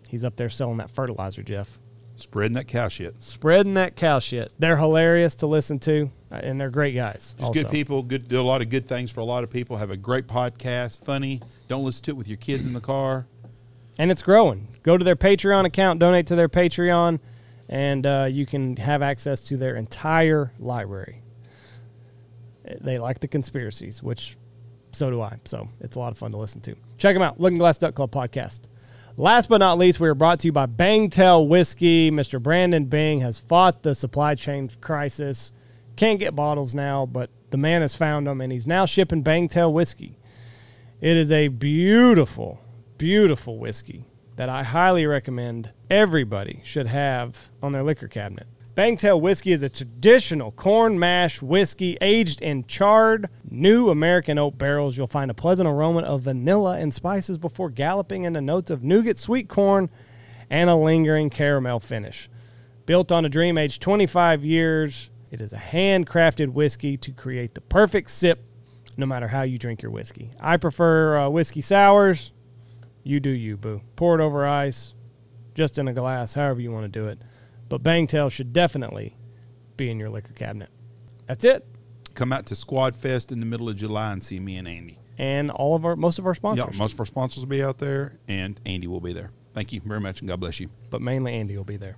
He's 0.09 0.25
up 0.25 0.37
there 0.37 0.49
selling 0.49 0.77
that 0.77 0.91
fertilizer, 0.91 1.43
Jeff. 1.43 1.81
Spreading 2.17 2.55
that 2.55 2.67
cow 2.67 2.89
shit. 2.89 3.23
Spreading 3.23 3.75
that 3.75 3.95
cow 3.95 4.19
shit. 4.19 4.51
They're 4.59 4.79
hilarious 4.79 5.35
to 5.37 5.47
listen 5.47 5.79
to, 5.81 6.11
uh, 6.31 6.37
and 6.37 6.59
they're 6.59 6.71
great 6.71 6.95
guys. 6.95 7.35
Just 7.37 7.49
also. 7.49 7.63
good 7.63 7.71
people. 7.71 8.03
Good 8.03 8.27
do 8.29 8.41
a 8.41 8.43
lot 8.43 8.63
of 8.63 8.71
good 8.71 8.87
things 8.87 9.11
for 9.11 9.21
a 9.21 9.25
lot 9.25 9.45
of 9.45 9.51
people. 9.51 9.77
Have 9.77 9.91
a 9.91 9.97
great 9.97 10.27
podcast. 10.27 11.05
Funny. 11.05 11.43
Don't 11.69 11.85
listen 11.85 12.05
to 12.05 12.11
it 12.13 12.17
with 12.17 12.29
your 12.29 12.39
kids 12.39 12.67
in 12.67 12.73
the 12.73 12.81
car. 12.81 13.27
And 13.99 14.11
it's 14.11 14.23
growing. 14.23 14.69
Go 14.83 14.99
to 14.99 15.05
their 15.05 15.17
Patreon 15.17 15.65
account, 15.65 15.99
donate 15.99 16.27
to 16.29 16.37
their 16.37 16.49
Patreon, 16.49 17.19
and 17.69 18.07
uh, 18.07 18.29
you 18.31 18.47
can 18.47 18.77
have 18.77 19.03
access 19.03 19.41
to 19.43 19.57
their 19.57 19.75
entire 19.75 20.53
library. 20.59 21.23
They 22.81 22.99
like 22.99 23.21
the 23.21 23.29
conspiracies, 23.29 24.03
which 24.03 24.37
so 24.93 25.11
do 25.11 25.21
I. 25.21 25.39
So 25.45 25.69
it's 25.81 25.97
a 25.97 25.99
lot 25.99 26.13
of 26.13 26.19
fun 26.19 26.33
to 26.33 26.37
listen 26.37 26.61
to. 26.63 26.77
Check 26.99 27.15
them 27.15 27.23
out. 27.23 27.41
Looking 27.41 27.59
Glass 27.59 27.79
Duck 27.79 27.95
Club 27.95 28.11
podcast. 28.11 28.61
Last 29.19 29.49
but 29.49 29.59
not 29.59 29.79
least, 29.79 29.99
we 29.99 30.09
are 30.09 30.15
brought 30.15 30.41
to 30.41 30.49
you 30.49 30.53
by 30.53 30.67
Bangtail 30.67 31.49
Whiskey. 31.49 32.11
Mr. 32.11 32.43
Brandon 32.43 32.85
Bing 32.85 33.21
has 33.21 33.39
fought 33.39 33.83
the 33.83 33.95
supply 33.95 34.35
chain 34.35 34.71
crisis. 34.81 35.53
Can't 35.97 36.19
get 36.19 36.35
bottles 36.35 36.75
now, 36.75 37.07
but 37.07 37.31
the 37.51 37.57
man 37.57 37.81
has 37.81 37.95
found 37.95 38.27
them, 38.27 38.41
and 38.41 38.53
he's 38.53 38.67
now 38.67 38.85
shipping 38.85 39.25
Bangtail 39.25 39.73
Whiskey. 39.73 40.19
It 41.01 41.17
is 41.17 41.33
a 41.33 41.49
beautiful, 41.49 42.61
beautiful 42.99 43.59
whiskey 43.59 44.05
that 44.37 44.49
I 44.49 44.63
highly 44.63 45.07
recommend 45.07 45.73
everybody 45.91 46.61
should 46.65 46.87
have 46.87 47.51
on 47.63 47.73
their 47.73 47.83
liquor 47.83 48.09
cabinet. 48.09 48.47
Bangtail 48.75 49.21
whiskey 49.21 49.53
is 49.53 49.63
a 49.63 49.71
traditional 49.71 50.53
corn 50.53 50.99
mash 50.99 51.41
whiskey 51.41 51.97
aged 52.03 52.43
in 52.43 52.67
charred 52.67 53.31
new 53.49 53.89
American 53.89 54.37
oak 54.37 54.59
barrels. 54.59 54.99
You'll 54.99 55.07
find 55.07 55.31
a 55.31 55.35
pleasant 55.35 55.67
aroma 55.67 56.01
of 56.01 56.23
vanilla 56.23 56.79
and 56.79 56.93
spices 56.93 57.39
before 57.39 57.71
galloping 57.71 58.25
into 58.25 58.43
notes 58.43 58.71
of 58.71 58.85
nougat, 58.85 59.19
sweet 59.19 59.49
corn, 59.49 59.89
and 60.51 60.69
a 60.69 60.77
lingering 60.77 61.31
caramel 61.31 61.81
finish. 61.81 62.29
Built 62.85 63.11
on 63.11 63.25
a 63.25 63.31
dream 63.31 63.57
aged 63.57 63.81
25 63.81 64.45
years, 64.45 65.09
it 65.31 65.41
is 65.41 65.55
a 65.55 65.57
handcrafted 65.57 66.49
whiskey 66.49 66.99
to 66.99 67.13
create 67.13 67.55
the 67.55 67.63
perfect 67.63 68.11
sip 68.11 68.45
no 68.99 69.07
matter 69.07 69.29
how 69.29 69.43
you 69.43 69.59
drink 69.59 69.83
your 69.83 69.91
whiskey. 69.91 70.31
I 70.41 70.57
prefer 70.57 71.19
uh, 71.19 71.29
whiskey 71.29 71.61
sours. 71.61 72.33
You 73.07 73.21
do 73.21 73.31
you, 73.31 73.57
boo. 73.57 73.83
Pour 73.95 74.19
it 74.19 74.23
over 74.23 74.45
ice, 74.45 74.95
just 75.55 75.79
in 75.79 75.89
a 75.89 75.93
glass, 75.93 76.35
however 76.35 76.61
you 76.61 76.73
want 76.73 76.85
to 76.85 76.89
do 76.89 77.07
it 77.07 77.19
but 77.69 77.83
Bangtail 77.83 78.31
should 78.31 78.53
definitely 78.53 79.17
be 79.77 79.91
in 79.91 79.99
your 79.99 80.11
liquor 80.11 80.33
cabinet. 80.33 80.71
That's 81.27 81.45
it. 81.45 81.67
Come 82.15 82.33
out 82.33 82.47
to 82.47 82.55
Squad 82.55 82.97
Fest 82.97 83.33
in 83.33 83.41
the 83.41 83.47
middle 83.47 83.69
of 83.69 83.77
July 83.77 84.13
and 84.13 84.23
see 84.23 84.41
me 84.41 84.57
and 84.57 84.67
Andy. 84.67 84.99
And 85.19 85.51
all 85.51 85.75
of 85.75 85.85
our 85.85 85.97
most 85.97 86.19
of 86.19 86.27
our 86.27 86.35
sponsors. 86.35 86.75
Yeah, 86.75 86.79
most 86.79 86.95
of 86.95 87.01
our 87.01 87.07
sponsors 87.07 87.43
will 87.43 87.51
be 87.51 87.63
out 87.63 87.79
there, 87.79 88.19
and 88.29 88.61
Andy 88.67 88.87
will 88.87 89.01
be 89.01 89.15
there. 89.15 89.31
Thank 89.55 89.73
you 89.73 89.81
very 89.85 90.01
much, 90.01 90.21
and 90.21 90.29
God 90.29 90.41
bless 90.41 90.61
you. 90.61 90.69
But 90.91 91.01
mainly 91.01 91.35
Andy 91.35 91.57
will 91.57 91.65
be 91.65 91.79
there. 91.79 91.97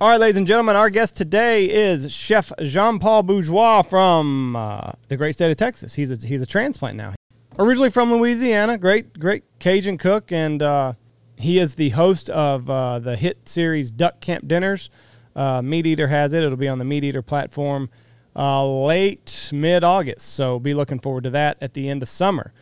All 0.00 0.08
right, 0.08 0.20
ladies 0.20 0.36
and 0.36 0.46
gentlemen, 0.46 0.76
our 0.76 0.90
guest 0.90 1.16
today 1.16 1.70
is 1.70 2.12
Chef 2.12 2.52
Jean 2.60 2.98
Paul 2.98 3.22
Bourgeois 3.22 3.80
from 3.80 4.56
uh, 4.56 4.92
the 5.08 5.16
great 5.16 5.32
state 5.32 5.50
of 5.50 5.56
Texas. 5.56 5.94
He's 5.94 6.10
a, 6.10 6.26
he's 6.26 6.42
a 6.42 6.46
transplant 6.46 6.96
now. 6.96 7.14
Originally 7.58 7.90
from 7.90 8.12
Louisiana. 8.12 8.78
Great, 8.78 9.18
great 9.18 9.44
Cajun 9.58 9.98
cook, 9.98 10.32
and 10.32 10.62
uh, 10.62 10.94
he 11.36 11.58
is 11.58 11.74
the 11.74 11.90
host 11.90 12.30
of 12.30 12.68
uh, 12.68 12.98
the 12.98 13.16
hit 13.16 13.48
series 13.48 13.90
Duck 13.90 14.20
Camp 14.20 14.46
Dinners. 14.48 14.90
Uh, 15.36 15.62
Meat 15.62 15.86
Eater 15.86 16.08
has 16.08 16.32
it. 16.32 16.42
It'll 16.42 16.56
be 16.56 16.68
on 16.68 16.78
the 16.78 16.84
Meat 16.84 17.04
Eater 17.04 17.22
platform 17.22 17.90
uh, 18.36 18.66
late 18.66 19.50
mid 19.52 19.84
August. 19.84 20.34
So 20.34 20.58
be 20.58 20.74
looking 20.74 21.00
forward 21.00 21.24
to 21.24 21.30
that 21.30 21.56
at 21.60 21.74
the 21.74 21.88
end 21.88 22.02
of 22.02 22.08
summer. 22.08 22.52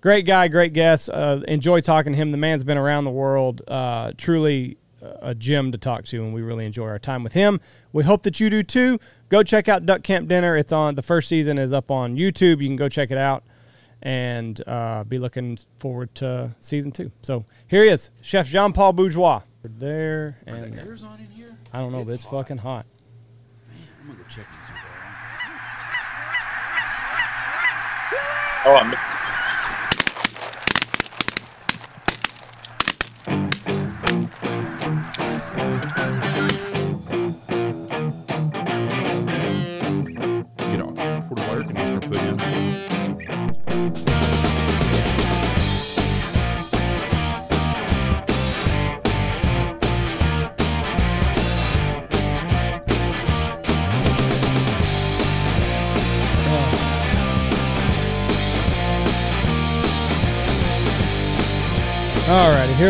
Great 0.00 0.26
guy, 0.26 0.48
great 0.48 0.72
guest. 0.72 1.08
Uh, 1.12 1.42
enjoy 1.46 1.80
talking 1.80 2.12
to 2.12 2.16
him. 2.16 2.32
The 2.32 2.38
man's 2.38 2.64
been 2.64 2.78
around 2.78 3.04
the 3.04 3.10
world. 3.10 3.62
Uh, 3.68 4.12
truly 4.16 4.78
a 5.20 5.34
gem 5.34 5.72
to 5.72 5.78
talk 5.78 6.04
to, 6.04 6.22
and 6.22 6.32
we 6.32 6.42
really 6.42 6.64
enjoy 6.64 6.86
our 6.86 6.98
time 6.98 7.24
with 7.24 7.32
him. 7.32 7.60
We 7.92 8.04
hope 8.04 8.22
that 8.22 8.38
you 8.38 8.48
do 8.50 8.62
too. 8.62 9.00
Go 9.28 9.42
check 9.42 9.68
out 9.68 9.84
Duck 9.84 10.04
Camp 10.04 10.28
Dinner. 10.28 10.56
It's 10.56 10.72
on 10.72 10.94
the 10.94 11.02
first 11.02 11.28
season 11.28 11.58
is 11.58 11.72
up 11.72 11.90
on 11.90 12.16
YouTube. 12.16 12.62
You 12.62 12.68
can 12.68 12.76
go 12.76 12.88
check 12.88 13.10
it 13.10 13.18
out 13.18 13.42
and 14.02 14.60
uh, 14.66 15.04
be 15.04 15.18
looking 15.18 15.58
forward 15.78 16.14
to 16.16 16.54
season 16.60 16.90
two. 16.92 17.10
So 17.22 17.44
here 17.68 17.84
he 17.84 17.90
is, 17.90 18.10
Chef 18.20 18.48
Jean 18.48 18.72
Paul 18.72 18.92
Bourgeois. 18.92 19.42
There 19.64 20.38
and 20.44 20.74
the 20.74 20.82
air's 20.82 21.04
on 21.04 21.20
in 21.20 21.26
here. 21.26 21.56
I 21.72 21.78
don't 21.78 21.92
know, 21.92 21.98
it's 22.00 22.06
but 22.06 22.14
it's 22.14 22.24
hot. 22.24 22.30
fucking 22.32 22.58
hot. 22.58 22.86
Man, 23.68 23.78
I'm 24.00 24.06
gonna 24.08 24.18
go 24.18 24.24
check 24.28 24.46
these. 24.50 24.58
Oh, 28.64 28.74
I'm 28.76 28.90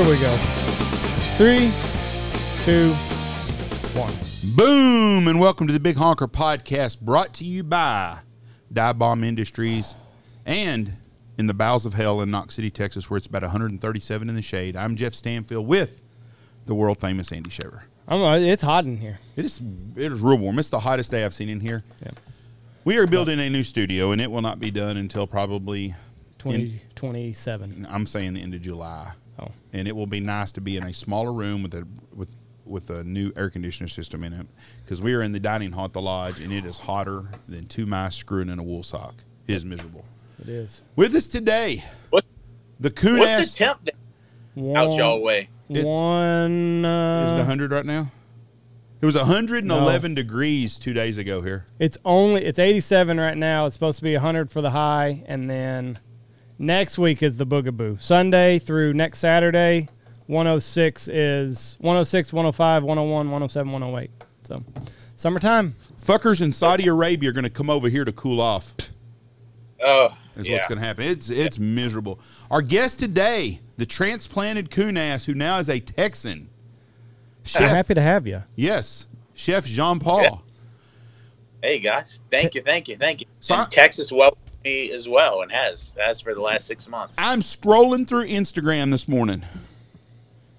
here 0.05 0.11
we 0.11 0.21
go. 0.21 0.37
Three, 1.37 1.71
two, 2.65 2.93
one. 3.97 4.13
Boom, 4.57 5.29
and 5.29 5.39
welcome 5.39 5.69
to 5.69 5.73
the 5.73 5.79
Big 5.79 5.97
Honker 5.97 6.27
Podcast, 6.27 7.01
brought 7.01 7.33
to 7.35 7.45
you 7.45 7.63
by 7.63 8.19
Dive 8.73 8.99
Bomb 8.99 9.23
Industries 9.23 9.95
and 10.45 10.95
in 11.39 11.47
the 11.47 11.55
bowels 11.55 11.87
of 11.87 11.95
hell 11.95 12.21
in 12.21 12.33
Knox 12.33 12.57
City, 12.57 12.69
Texas, 12.69 13.09
where 13.09 13.17
it's 13.17 13.29
about 13.29 13.43
137 13.43 14.29
in 14.29 14.35
the 14.35 14.43
shade. 14.43 14.77
I'm 14.77 14.97
Jeff 14.97 15.15
Stanfield 15.15 15.69
with 15.69 16.03
the 16.67 16.75
world 16.75 16.99
famous 17.01 17.31
Andy 17.31 17.51
Shaver. 17.51 17.85
I'm, 18.09 18.21
uh, 18.23 18.39
it's 18.39 18.63
hot 18.65 18.85
in 18.85 18.97
here. 18.97 19.21
It 19.37 19.45
is 19.45 19.63
it 19.95 20.11
is 20.11 20.19
real 20.19 20.39
warm. 20.39 20.59
It's 20.59 20.71
the 20.71 20.81
hottest 20.81 21.13
day 21.13 21.25
I've 21.25 21.35
seen 21.35 21.49
in 21.49 21.61
here. 21.61 21.85
Yeah. 22.03 22.11
We 22.85 22.99
are 22.99 23.07
building 23.07 23.39
a 23.39 23.49
new 23.49 23.63
studio, 23.63 24.11
and 24.11 24.21
it 24.21 24.33
will 24.33 24.43
not 24.43 24.59
be 24.59 24.73
done 24.73 24.97
until 24.97 25.29
probably 25.29 25.95
2027. 26.41 27.87
I'm 27.89 28.07
saying 28.07 28.35
the 28.35 28.43
end 28.43 28.55
of 28.55 28.63
July. 28.63 29.13
Oh. 29.39 29.49
And 29.73 29.89
it 29.89 29.97
will 29.97 30.07
be 30.07 30.21
nice 30.21 30.53
to 30.53 30.61
be 30.61 30.77
in 30.77 30.85
a 30.85 30.93
smaller 30.93 31.33
room 31.33 31.63
with 31.63 31.75
a 31.75 31.87
with 32.15 32.31
with 32.65 32.91
a 32.91 33.03
new 33.05 33.33
air 33.37 33.51
conditioner 33.51 33.89
system 33.89 34.23
in 34.23 34.33
it 34.33 34.47
because 34.85 35.03
we 35.03 35.15
are 35.15 35.23
in 35.23 35.33
the 35.33 35.41
dining 35.41 35.73
hall 35.73 35.87
at 35.87 35.93
the 35.93 36.01
lodge 36.01 36.41
and 36.41 36.53
it 36.53 36.65
is 36.65 36.79
hotter 36.79 37.25
than 37.49 37.67
two 37.67 37.87
mice 37.87 38.15
screwing 38.15 38.49
in 38.49 38.59
a 38.59 38.63
wool 38.63 38.83
sock. 38.83 39.15
It 39.47 39.55
is 39.55 39.65
miserable. 39.65 40.05
It 40.41 40.49
is. 40.49 40.83
With 40.97 41.15
us 41.15 41.27
today, 41.27 41.85
what 42.11 42.25
the 42.79 42.91
coon 42.91 43.19
What's 43.19 43.31
ass, 43.31 43.53
the 43.53 43.65
temp 43.65 43.91
one, 44.55 44.77
out 44.77 44.93
y'all 44.97 45.21
way? 45.21 45.49
It, 45.69 45.85
one 45.85 46.85
uh, 46.85 47.27
is 47.27 47.41
it 47.41 47.45
hundred 47.45 47.73
right 47.73 47.87
now? 47.87 48.11
It 49.01 49.07
was 49.07 49.17
111 49.17 50.13
no. 50.13 50.15
degrees 50.15 50.79
two 50.79 50.93
days 50.93 51.19
ago 51.19 51.43
here. 51.43 51.67
It's 51.81 51.99
only 52.05 52.45
it's 52.45 52.61
87 52.61 53.19
right 53.19 53.37
now. 53.37 53.67
It's 53.67 53.75
supposed 53.75 53.99
to 53.99 54.05
be 54.05 54.13
100 54.13 54.49
for 54.49 54.61
the 54.61 54.71
high, 54.71 55.25
and 55.27 55.51
then 55.51 55.99
Next 56.63 56.97
week 56.97 57.25
is 57.25 57.39
the 57.39 57.45
Boogaboo. 57.45 58.01
Sunday 58.01 58.61
through 58.61 58.95
next 58.95 59.19
Saturday, 59.19 59.89
106 60.27 61.09
is 61.09 61.77
106, 61.81 62.33
105, 62.33 62.85
101, 62.85 63.27
107, 63.27 63.73
108. 63.73 64.11
So, 64.45 64.63
summertime. 65.17 65.75
Fuckers 66.01 66.41
in 66.41 66.53
Saudi 66.53 66.87
Arabia 66.87 67.31
are 67.31 67.33
going 67.33 67.43
to 67.43 67.51
come 67.51 67.69
over 67.69 67.89
here 67.89 68.05
to 68.05 68.13
cool 68.13 68.41
off. 68.41 68.77
Oh, 69.85 70.17
is 70.37 70.49
yeah. 70.49 70.55
what's 70.55 70.69
going 70.69 70.81
to 70.81 70.87
happen. 70.87 71.05
It's 71.05 71.31
it's 71.31 71.59
miserable. 71.59 72.21
Our 72.49 72.63
guest 72.63 73.01
today, 73.01 73.61
the 73.77 73.85
transplanted 73.85 74.71
coonass, 74.71 75.25
who 75.25 75.35
now 75.35 75.59
is 75.59 75.69
a 75.69 75.81
Texan. 75.81 76.49
Chef, 77.43 77.63
I'm 77.63 77.69
happy 77.71 77.95
to 77.95 78.03
have 78.03 78.25
you. 78.25 78.45
Yes, 78.55 79.09
Chef 79.35 79.67
Jean 79.67 79.99
Paul. 79.99 80.23
Yeah. 80.23 80.37
Hey 81.61 81.81
guys, 81.81 82.23
thank 82.31 82.55
you, 82.55 82.63
thank 82.63 82.87
you, 82.87 82.97
thank 82.97 83.21
you. 83.21 83.27
So 83.41 83.57
and 83.57 83.69
Texas 83.69 84.13
well 84.13 84.39
me 84.65 84.91
as 84.93 85.09
well, 85.09 85.43
and 85.43 85.51
has 85.53 85.93
has 85.99 86.21
for 86.21 86.35
the 86.35 86.41
last 86.41 86.67
six 86.67 86.89
months. 86.89 87.17
I'm 87.19 87.41
scrolling 87.41 88.07
through 88.07 88.27
Instagram 88.27 88.91
this 88.91 89.09
morning, 89.09 89.45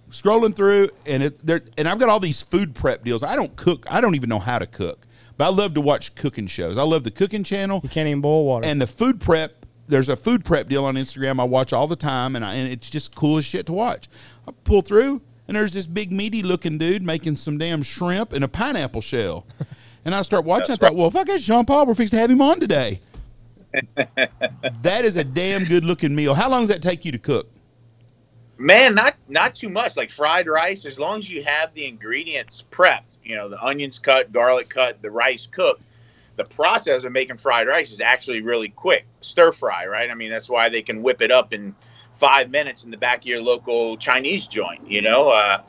scrolling 0.09 0.55
through, 0.55 0.89
and 1.05 1.23
it 1.23 1.45
there, 1.45 1.61
and 1.77 1.87
I've 1.87 1.99
got 1.99 2.09
all 2.09 2.19
these 2.19 2.41
food 2.41 2.75
prep 2.75 3.03
deals. 3.03 3.23
I 3.23 3.35
don't 3.35 3.55
cook. 3.55 3.85
I 3.89 4.01
don't 4.01 4.15
even 4.15 4.29
know 4.29 4.39
how 4.39 4.59
to 4.59 4.67
cook, 4.67 5.05
but 5.37 5.45
I 5.45 5.49
love 5.49 5.73
to 5.75 5.81
watch 5.81 6.15
cooking 6.15 6.47
shows. 6.47 6.77
I 6.77 6.83
love 6.83 7.03
the 7.03 7.11
cooking 7.11 7.43
channel. 7.43 7.81
You 7.83 7.89
can't 7.89 8.07
even 8.07 8.21
boil 8.21 8.45
water. 8.45 8.67
And 8.67 8.81
the 8.81 8.87
food 8.87 9.19
prep. 9.19 9.65
There's 9.85 10.07
a 10.07 10.15
food 10.15 10.45
prep 10.45 10.69
deal 10.69 10.85
on 10.85 10.95
Instagram 10.95 11.41
I 11.41 11.43
watch 11.43 11.73
all 11.73 11.87
the 11.87 11.97
time, 11.97 12.37
and 12.37 12.45
I, 12.45 12.53
and 12.53 12.71
it's 12.71 12.89
just 12.89 13.13
cool 13.15 13.37
as 13.37 13.43
shit 13.43 13.65
to 13.65 13.73
watch. 13.73 14.07
I 14.47 14.51
pull 14.63 14.81
through, 14.81 15.21
and 15.45 15.57
there's 15.57 15.73
this 15.73 15.87
big 15.87 16.09
meaty 16.09 16.41
looking 16.41 16.77
dude 16.77 17.03
making 17.03 17.35
some 17.35 17.57
damn 17.57 17.83
shrimp 17.83 18.31
in 18.31 18.43
a 18.43 18.47
pineapple 18.47 19.01
shell. 19.01 19.45
And 20.05 20.13
I 20.13 20.21
start 20.21 20.43
watching. 20.43 20.67
That's 20.67 20.71
I 20.71 20.87
thought, 20.87 20.87
right. 20.87 20.95
well, 20.97 21.07
if 21.07 21.15
I 21.15 21.23
got 21.23 21.39
Jean 21.39 21.63
Paul, 21.63 21.85
we're 21.85 21.95
fixing 21.95 22.17
to 22.17 22.21
have 22.21 22.29
him 22.29 22.41
on 22.41 22.59
today 22.59 22.99
that 24.81 25.05
is 25.05 25.17
a 25.17 25.23
damn 25.23 25.63
good 25.65 25.83
looking 25.83 26.13
meal. 26.13 26.33
How 26.33 26.49
long 26.49 26.61
does 26.61 26.69
that 26.69 26.81
take 26.81 27.05
you 27.05 27.11
to 27.11 27.17
cook? 27.17 27.49
Man, 28.57 28.93
not 28.93 29.15
not 29.27 29.55
too 29.55 29.69
much. 29.69 29.97
Like 29.97 30.11
fried 30.11 30.47
rice, 30.47 30.85
as 30.85 30.99
long 30.99 31.17
as 31.17 31.29
you 31.29 31.43
have 31.43 31.73
the 31.73 31.85
ingredients 31.85 32.63
prepped, 32.71 33.17
you 33.23 33.35
know, 33.35 33.49
the 33.49 33.61
onions 33.61 33.99
cut, 33.99 34.31
garlic 34.31 34.69
cut, 34.69 35.01
the 35.01 35.11
rice 35.11 35.47
cooked. 35.47 35.81
The 36.35 36.45
process 36.45 37.03
of 37.03 37.11
making 37.11 37.37
fried 37.37 37.67
rice 37.67 37.91
is 37.91 38.01
actually 38.01 38.41
really 38.41 38.69
quick. 38.69 39.05
Stir 39.21 39.51
fry, 39.51 39.85
right? 39.85 40.09
I 40.09 40.15
mean, 40.15 40.31
that's 40.31 40.49
why 40.49 40.69
they 40.69 40.81
can 40.81 41.03
whip 41.03 41.21
it 41.21 41.29
up 41.29 41.53
in 41.53 41.75
five 42.17 42.49
minutes 42.49 42.83
in 42.83 42.91
the 42.91 42.97
back 42.97 43.19
of 43.19 43.25
your 43.25 43.41
local 43.41 43.97
Chinese 43.97 44.47
joint. 44.47 44.89
You 44.89 45.01
know, 45.01 45.29
uh, 45.29 45.61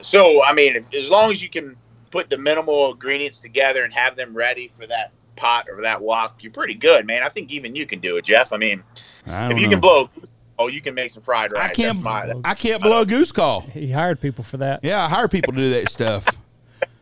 so 0.00 0.42
I 0.44 0.52
mean, 0.52 0.76
if, 0.76 0.92
as 0.94 1.10
long 1.10 1.30
as 1.32 1.42
you 1.42 1.48
can 1.48 1.76
put 2.10 2.30
the 2.30 2.38
minimal 2.38 2.92
ingredients 2.92 3.40
together 3.40 3.82
and 3.82 3.92
have 3.92 4.14
them 4.14 4.36
ready 4.36 4.68
for 4.68 4.86
that 4.86 5.10
pot 5.36 5.66
or 5.70 5.80
that 5.82 6.00
wok, 6.00 6.42
you're 6.42 6.52
pretty 6.52 6.74
good, 6.74 7.06
man. 7.06 7.22
I 7.22 7.28
think 7.28 7.50
even 7.50 7.74
you 7.74 7.86
can 7.86 8.00
do 8.00 8.16
it, 8.16 8.24
Jeff. 8.24 8.52
I 8.52 8.56
mean, 8.56 8.82
I 9.26 9.52
if 9.52 9.58
you 9.58 9.64
know. 9.64 9.70
can 9.70 9.80
blow, 9.80 10.10
oh, 10.58 10.68
you 10.68 10.80
can 10.80 10.94
make 10.94 11.10
some 11.10 11.22
fried 11.22 11.52
rice. 11.52 11.70
I 11.70 11.74
can't. 11.74 12.00
My, 12.02 12.32
I 12.44 12.54
can't 12.54 12.82
blow 12.82 13.00
a 13.00 13.06
goose 13.06 13.32
call. 13.32 13.60
He 13.60 13.90
hired 13.90 14.20
people 14.20 14.44
for 14.44 14.58
that. 14.58 14.80
Yeah, 14.82 15.04
I 15.04 15.08
hire 15.08 15.28
people 15.28 15.52
to 15.52 15.58
do 15.58 15.70
that 15.70 15.90
stuff. 15.90 16.26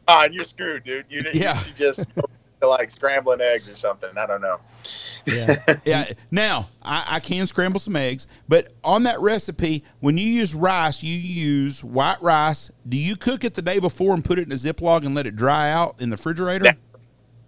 Ah, 0.09 0.25
and 0.25 0.35
you're 0.35 0.43
screwed, 0.43 0.83
dude. 0.83 1.07
You, 1.09 1.23
yeah. 1.33 1.57
you 1.65 1.73
just 1.75 2.07
like 2.61 2.91
scrambling 2.91 3.41
eggs 3.41 3.69
or 3.69 3.77
something. 3.77 4.11
I 4.17 4.27
don't 4.27 4.41
know. 4.41 4.61
Yeah. 5.27 5.77
yeah. 5.85 6.13
Now, 6.31 6.69
I, 6.83 7.05
I, 7.09 7.21
can 7.21 7.47
scramble 7.47 7.81
some 7.81 7.97
eggs, 7.97 8.27
but 8.49 8.73
on 8.83 9.05
that 9.05 9.21
recipe, 9.21 9.85
when 10.01 10.19
you 10.19 10.27
use 10.27 10.55
rice, 10.55 11.03
you 11.03 11.17
use 11.17 11.85
white 11.85 12.21
rice. 12.23 12.71
Do 12.89 12.97
you 12.97 13.17
cook 13.17 13.45
it 13.45 13.55
the 13.55 13.63
day 13.63 13.79
before 13.79 14.15
and 14.15 14.25
put 14.25 14.39
it 14.39 14.47
in 14.47 14.53
a 14.53 14.57
Ziploc 14.57 15.05
and 15.05 15.15
let 15.15 15.27
it 15.27 15.37
dry 15.37 15.71
out 15.71 15.97
in 15.99 16.11
the 16.11 16.17
refrigerator? 16.17 16.65
That, 16.65 16.79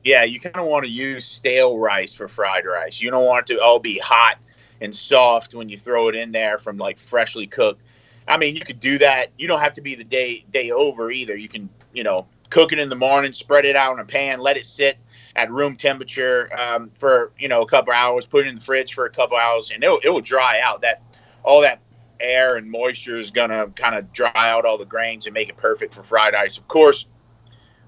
yeah, 0.04 0.24
you 0.24 0.38
kind 0.38 0.56
of 0.56 0.66
want 0.66 0.84
to 0.84 0.90
use 0.90 1.24
stale 1.24 1.78
rice 1.78 2.14
for 2.14 2.28
fried 2.28 2.66
rice. 2.66 3.00
You 3.00 3.10
don't 3.10 3.24
want 3.24 3.50
it 3.50 3.54
to 3.54 3.62
all 3.62 3.78
be 3.78 3.98
hot 3.98 4.36
and 4.80 4.94
soft 4.94 5.54
when 5.54 5.68
you 5.68 5.78
throw 5.78 6.08
it 6.08 6.14
in 6.14 6.30
there 6.30 6.58
from 6.58 6.76
like 6.76 6.98
freshly 6.98 7.46
cooked. 7.46 7.82
I 8.28 8.36
mean, 8.36 8.54
you 8.54 8.62
could 8.62 8.80
do 8.80 8.98
that. 8.98 9.30
You 9.38 9.48
don't 9.48 9.60
have 9.60 9.72
to 9.74 9.80
be 9.80 9.94
the 9.94 10.04
day 10.04 10.44
day 10.50 10.70
over 10.70 11.10
either. 11.10 11.36
You 11.36 11.48
can, 11.48 11.70
you 11.92 12.04
know, 12.04 12.26
cook 12.50 12.72
it 12.72 12.78
in 12.78 12.88
the 12.88 12.96
morning, 12.96 13.32
spread 13.32 13.64
it 13.64 13.76
out 13.76 13.94
in 13.94 14.00
a 14.00 14.04
pan, 14.04 14.40
let 14.40 14.56
it 14.56 14.66
sit 14.66 14.98
at 15.36 15.50
room 15.50 15.76
temperature 15.76 16.50
um, 16.56 16.90
for 16.90 17.32
you 17.38 17.48
know 17.48 17.62
a 17.62 17.66
couple 17.66 17.92
hours, 17.92 18.26
put 18.26 18.46
it 18.46 18.48
in 18.48 18.56
the 18.56 18.60
fridge 18.60 18.94
for 18.94 19.06
a 19.06 19.10
couple 19.10 19.36
hours, 19.36 19.70
and 19.70 19.82
it 19.82 19.90
it 20.04 20.10
will 20.10 20.20
dry 20.20 20.60
out. 20.60 20.82
That 20.82 21.02
all 21.42 21.62
that 21.62 21.80
air 22.20 22.56
and 22.56 22.70
moisture 22.70 23.16
is 23.16 23.30
gonna 23.30 23.68
kind 23.68 23.96
of 23.96 24.12
dry 24.12 24.30
out 24.34 24.64
all 24.64 24.78
the 24.78 24.84
grains 24.84 25.26
and 25.26 25.34
make 25.34 25.48
it 25.48 25.56
perfect 25.56 25.94
for 25.94 26.02
fried 26.02 26.34
rice. 26.34 26.58
Of 26.58 26.68
course, 26.68 27.06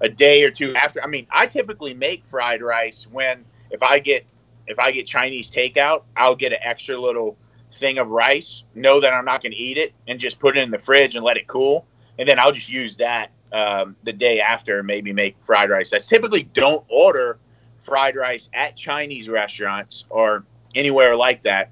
a 0.01 0.09
day 0.09 0.43
or 0.43 0.51
two 0.51 0.75
after. 0.75 1.03
I 1.03 1.07
mean, 1.07 1.27
I 1.31 1.47
typically 1.47 1.93
make 1.93 2.25
fried 2.25 2.61
rice 2.61 3.07
when 3.07 3.45
if 3.69 3.83
I 3.83 3.99
get 3.99 4.25
if 4.67 4.79
I 4.79 4.91
get 4.91 5.07
Chinese 5.07 5.51
takeout, 5.51 6.03
I'll 6.15 6.35
get 6.35 6.51
an 6.51 6.59
extra 6.61 6.99
little 6.99 7.37
thing 7.71 7.97
of 7.97 8.09
rice, 8.09 8.63
know 8.75 8.99
that 9.01 9.13
I'm 9.13 9.25
not 9.25 9.41
going 9.41 9.51
to 9.51 9.57
eat 9.57 9.77
it, 9.77 9.93
and 10.07 10.19
just 10.19 10.39
put 10.39 10.57
it 10.57 10.61
in 10.61 10.71
the 10.71 10.79
fridge 10.79 11.15
and 11.15 11.23
let 11.23 11.37
it 11.37 11.47
cool, 11.47 11.85
and 12.17 12.27
then 12.27 12.39
I'll 12.39 12.51
just 12.51 12.69
use 12.69 12.97
that 12.97 13.31
um, 13.53 13.95
the 14.03 14.13
day 14.13 14.39
after, 14.39 14.83
maybe 14.83 15.13
make 15.13 15.35
fried 15.41 15.69
rice. 15.69 15.93
I 15.93 15.99
typically 15.99 16.43
don't 16.43 16.85
order 16.89 17.39
fried 17.79 18.15
rice 18.15 18.49
at 18.53 18.75
Chinese 18.75 19.29
restaurants 19.29 20.05
or 20.09 20.43
anywhere 20.75 21.15
like 21.15 21.43
that 21.43 21.71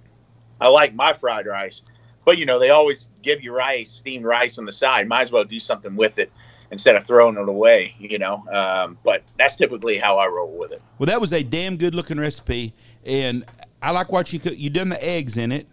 I 0.60 0.70
like 0.70 0.96
my 0.96 1.14
fried 1.14 1.46
rice, 1.46 1.82
but 2.24 2.38
you 2.38 2.46
know 2.46 2.60
they 2.60 2.70
always 2.70 3.10
give 3.22 3.44
you 3.44 3.54
rice, 3.56 3.92
steamed 3.92 4.26
rice 4.26 4.58
on 4.58 4.66
the 4.66 4.72
side. 4.72 5.08
Might 5.08 5.24
as 5.24 5.32
well 5.32 5.44
do 5.44 5.60
something 5.60 5.96
with 5.96 6.18
it 6.20 6.32
instead 6.76 6.96
of 6.96 7.06
throwing 7.06 7.38
it 7.38 7.48
away. 7.48 7.96
You 7.98 8.20
know, 8.20 8.44
um, 8.52 8.98
but 9.04 9.24
that's 9.40 9.56
typically 9.56 9.98
how 9.98 10.18
I 10.18 10.28
roll 10.28 10.58
with 10.58 10.74
it. 10.74 10.82
Well, 11.00 11.08
that 11.08 11.22
was 11.22 11.32
a 11.32 11.42
damn 11.42 11.78
good 11.78 11.96
looking 11.96 12.20
recipe, 12.20 12.74
and 13.06 13.46
I 13.82 13.92
like 13.92 14.12
what 14.12 14.34
you 14.34 14.40
cook. 14.40 14.58
You 14.58 14.70
done 14.70 14.90
the 14.90 15.04
eggs 15.04 15.38
in 15.38 15.52
it. 15.52 15.68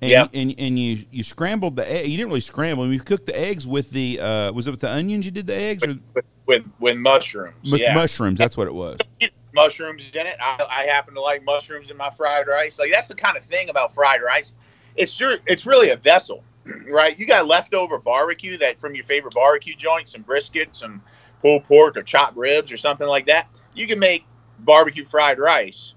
And, 0.00 0.10
Yep. 0.10 0.30
and 0.34 0.54
and 0.58 0.78
you 0.78 1.04
you 1.12 1.22
scrambled 1.22 1.76
the 1.76 1.88
egg. 1.88 2.08
You 2.08 2.16
didn't 2.16 2.30
really 2.30 2.40
scramble. 2.40 2.92
You 2.92 2.98
cooked 2.98 3.26
the 3.26 3.38
eggs 3.38 3.68
with 3.68 3.90
the 3.90 4.18
uh, 4.18 4.52
was 4.52 4.66
it 4.66 4.72
with 4.72 4.80
the 4.80 4.90
onions? 4.90 5.24
You 5.24 5.30
did 5.30 5.46
the 5.46 5.54
eggs 5.54 5.86
or 5.86 5.94
With 6.14 6.24
with, 6.46 6.64
with 6.80 6.96
mushrooms, 6.96 7.70
with 7.70 7.80
yeah. 7.80 7.94
mushrooms? 7.94 8.36
That's 8.36 8.56
what 8.56 8.66
it 8.66 8.74
was. 8.74 8.98
mushrooms 9.54 10.10
in 10.12 10.26
it. 10.26 10.36
I, 10.42 10.66
I 10.68 10.82
happen 10.86 11.14
to 11.14 11.20
like 11.20 11.44
mushrooms 11.44 11.90
in 11.90 11.96
my 11.96 12.10
fried 12.10 12.48
rice. 12.48 12.80
Like 12.80 12.90
that's 12.90 13.06
the 13.06 13.14
kind 13.14 13.36
of 13.36 13.44
thing 13.44 13.68
about 13.68 13.94
fried 13.94 14.22
rice. 14.22 14.54
It's 14.96 15.12
sure 15.12 15.36
it's 15.46 15.66
really 15.66 15.90
a 15.90 15.96
vessel, 15.96 16.42
right? 16.64 17.18
You 17.18 17.26
got 17.26 17.46
leftover 17.46 17.98
barbecue 17.98 18.58
that 18.58 18.80
from 18.80 18.94
your 18.94 19.04
favorite 19.04 19.34
barbecue 19.34 19.74
joint, 19.74 20.08
some 20.08 20.22
brisket, 20.22 20.74
some 20.76 21.02
pulled 21.40 21.64
pork 21.64 21.96
or 21.96 22.02
chopped 22.02 22.36
ribs 22.36 22.70
or 22.70 22.76
something 22.76 23.06
like 23.06 23.26
that. 23.26 23.48
You 23.74 23.86
can 23.86 23.98
make 23.98 24.24
barbecue 24.60 25.04
fried 25.04 25.38
rice 25.38 25.94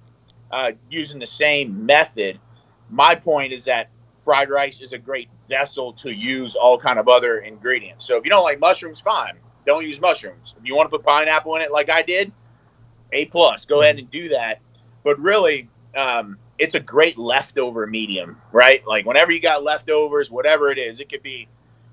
uh, 0.51 0.71
using 0.89 1.19
the 1.19 1.27
same 1.27 1.85
method. 1.85 2.39
My 2.89 3.15
point 3.15 3.53
is 3.53 3.65
that 3.65 3.89
fried 4.23 4.49
rice 4.49 4.81
is 4.81 4.93
a 4.93 4.97
great 4.97 5.29
vessel 5.49 5.93
to 5.93 6.13
use 6.13 6.55
all 6.55 6.79
kind 6.79 6.97
of 6.97 7.07
other 7.07 7.39
ingredients. 7.39 8.05
So 8.05 8.17
if 8.17 8.23
you 8.23 8.29
don't 8.29 8.43
like 8.43 8.59
mushrooms, 8.59 8.99
fine. 8.99 9.35
Don't 9.65 9.85
use 9.85 9.99
mushrooms. 9.99 10.55
If 10.59 10.65
you 10.65 10.75
want 10.75 10.91
to 10.91 10.97
put 10.97 11.05
pineapple 11.05 11.55
in 11.55 11.61
it 11.61 11.71
like 11.71 11.89
I 11.89 12.01
did, 12.01 12.31
a 13.11 13.25
plus. 13.25 13.65
Go 13.65 13.81
ahead 13.81 13.97
and 13.97 14.09
do 14.09 14.29
that. 14.29 14.59
But 15.03 15.19
really, 15.19 15.69
um, 15.95 16.37
it's 16.57 16.75
a 16.75 16.79
great 16.79 17.17
leftover 17.17 17.85
medium, 17.85 18.41
right? 18.51 18.85
Like 18.85 19.05
whenever 19.05 19.31
you 19.31 19.39
got 19.39 19.63
leftovers, 19.63 20.31
whatever 20.31 20.69
it 20.69 20.77
is, 20.77 20.99
it 20.99 21.09
could 21.09 21.23
be 21.23 21.47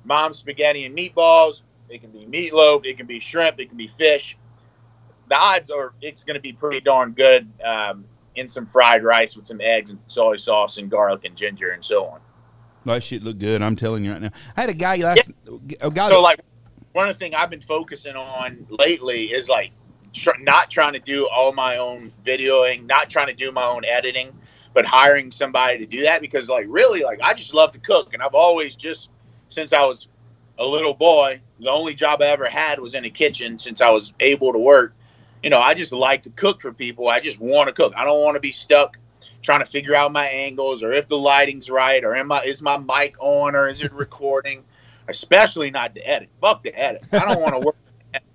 mom's 0.04 0.38
spaghetti 0.38 0.84
and 0.84 0.96
meatballs. 0.96 1.62
It 1.88 2.00
can 2.00 2.10
be 2.10 2.26
meatloaf. 2.26 2.86
It 2.86 2.96
can 2.96 3.06
be 3.06 3.20
shrimp. 3.20 3.58
It 3.60 3.68
can 3.68 3.76
be 3.76 3.88
fish. 3.88 4.36
The 5.28 5.36
odds 5.36 5.70
are 5.70 5.92
it's 6.00 6.24
going 6.24 6.34
to 6.34 6.40
be 6.40 6.52
pretty 6.52 6.80
darn 6.80 7.12
good 7.12 7.50
um, 7.64 8.04
in 8.34 8.48
some 8.48 8.66
fried 8.66 9.02
rice 9.02 9.36
with 9.36 9.46
some 9.46 9.60
eggs 9.60 9.90
and 9.90 10.00
soy 10.06 10.36
sauce 10.36 10.78
and 10.78 10.90
garlic 10.90 11.24
and 11.24 11.36
ginger 11.36 11.70
and 11.70 11.84
so 11.84 12.06
on. 12.06 12.20
That 12.84 13.02
shit 13.02 13.22
look 13.22 13.38
good. 13.38 13.62
I'm 13.62 13.76
telling 13.76 14.04
you 14.04 14.12
right 14.12 14.22
now. 14.22 14.30
I 14.56 14.60
had 14.62 14.70
a 14.70 14.74
guy 14.74 14.96
last 14.96 15.30
a 15.80 15.90
guy. 15.90 16.10
So 16.10 16.20
like 16.20 16.40
one 16.92 17.08
of 17.08 17.14
the 17.14 17.18
things 17.18 17.34
I've 17.36 17.50
been 17.50 17.60
focusing 17.60 18.16
on 18.16 18.66
lately 18.70 19.32
is 19.32 19.48
like 19.48 19.72
tr- 20.12 20.30
not 20.40 20.70
trying 20.70 20.92
to 20.94 21.00
do 21.00 21.28
all 21.28 21.52
my 21.52 21.76
own 21.76 22.12
videoing, 22.24 22.86
not 22.86 23.10
trying 23.10 23.28
to 23.28 23.34
do 23.34 23.52
my 23.52 23.64
own 23.64 23.84
editing, 23.84 24.32
but 24.74 24.86
hiring 24.86 25.30
somebody 25.30 25.78
to 25.78 25.86
do 25.86 26.02
that 26.02 26.20
because 26.20 26.48
like 26.48 26.66
really 26.68 27.02
like 27.02 27.20
I 27.22 27.34
just 27.34 27.54
love 27.54 27.72
to 27.72 27.80
cook 27.80 28.14
and 28.14 28.22
I've 28.22 28.34
always 28.34 28.76
just 28.76 29.10
since 29.48 29.72
I 29.72 29.84
was 29.84 30.08
a 30.58 30.66
little 30.66 30.94
boy, 30.94 31.40
the 31.60 31.70
only 31.70 31.94
job 31.94 32.22
I 32.22 32.26
ever 32.26 32.46
had 32.46 32.78
was 32.78 32.94
in 32.94 33.04
a 33.04 33.10
kitchen 33.10 33.58
since 33.58 33.80
I 33.80 33.90
was 33.90 34.12
able 34.20 34.52
to 34.52 34.58
work. 34.58 34.94
You 35.42 35.50
know, 35.50 35.60
I 35.60 35.74
just 35.74 35.92
like 35.92 36.22
to 36.22 36.30
cook 36.30 36.60
for 36.60 36.72
people. 36.72 37.08
I 37.08 37.20
just 37.20 37.40
want 37.40 37.68
to 37.68 37.74
cook. 37.74 37.94
I 37.96 38.04
don't 38.04 38.22
want 38.22 38.36
to 38.36 38.40
be 38.40 38.52
stuck 38.52 38.98
trying 39.42 39.60
to 39.60 39.66
figure 39.66 39.94
out 39.94 40.12
my 40.12 40.26
angles 40.26 40.82
or 40.82 40.92
if 40.92 41.08
the 41.08 41.18
lighting's 41.18 41.68
right 41.68 42.04
or 42.04 42.14
am 42.14 42.30
I 42.30 42.42
is 42.42 42.62
my 42.62 42.76
mic 42.78 43.16
on 43.18 43.54
or 43.54 43.66
is 43.68 43.82
it 43.82 43.92
recording? 43.92 44.64
Especially 45.08 45.70
not 45.70 45.94
the 45.94 46.06
edit. 46.06 46.28
Fuck 46.40 46.62
the 46.62 46.78
edit. 46.78 47.02
I 47.12 47.18
don't 47.20 47.42
want 47.42 47.54
to 47.54 47.58
work. 47.60 47.76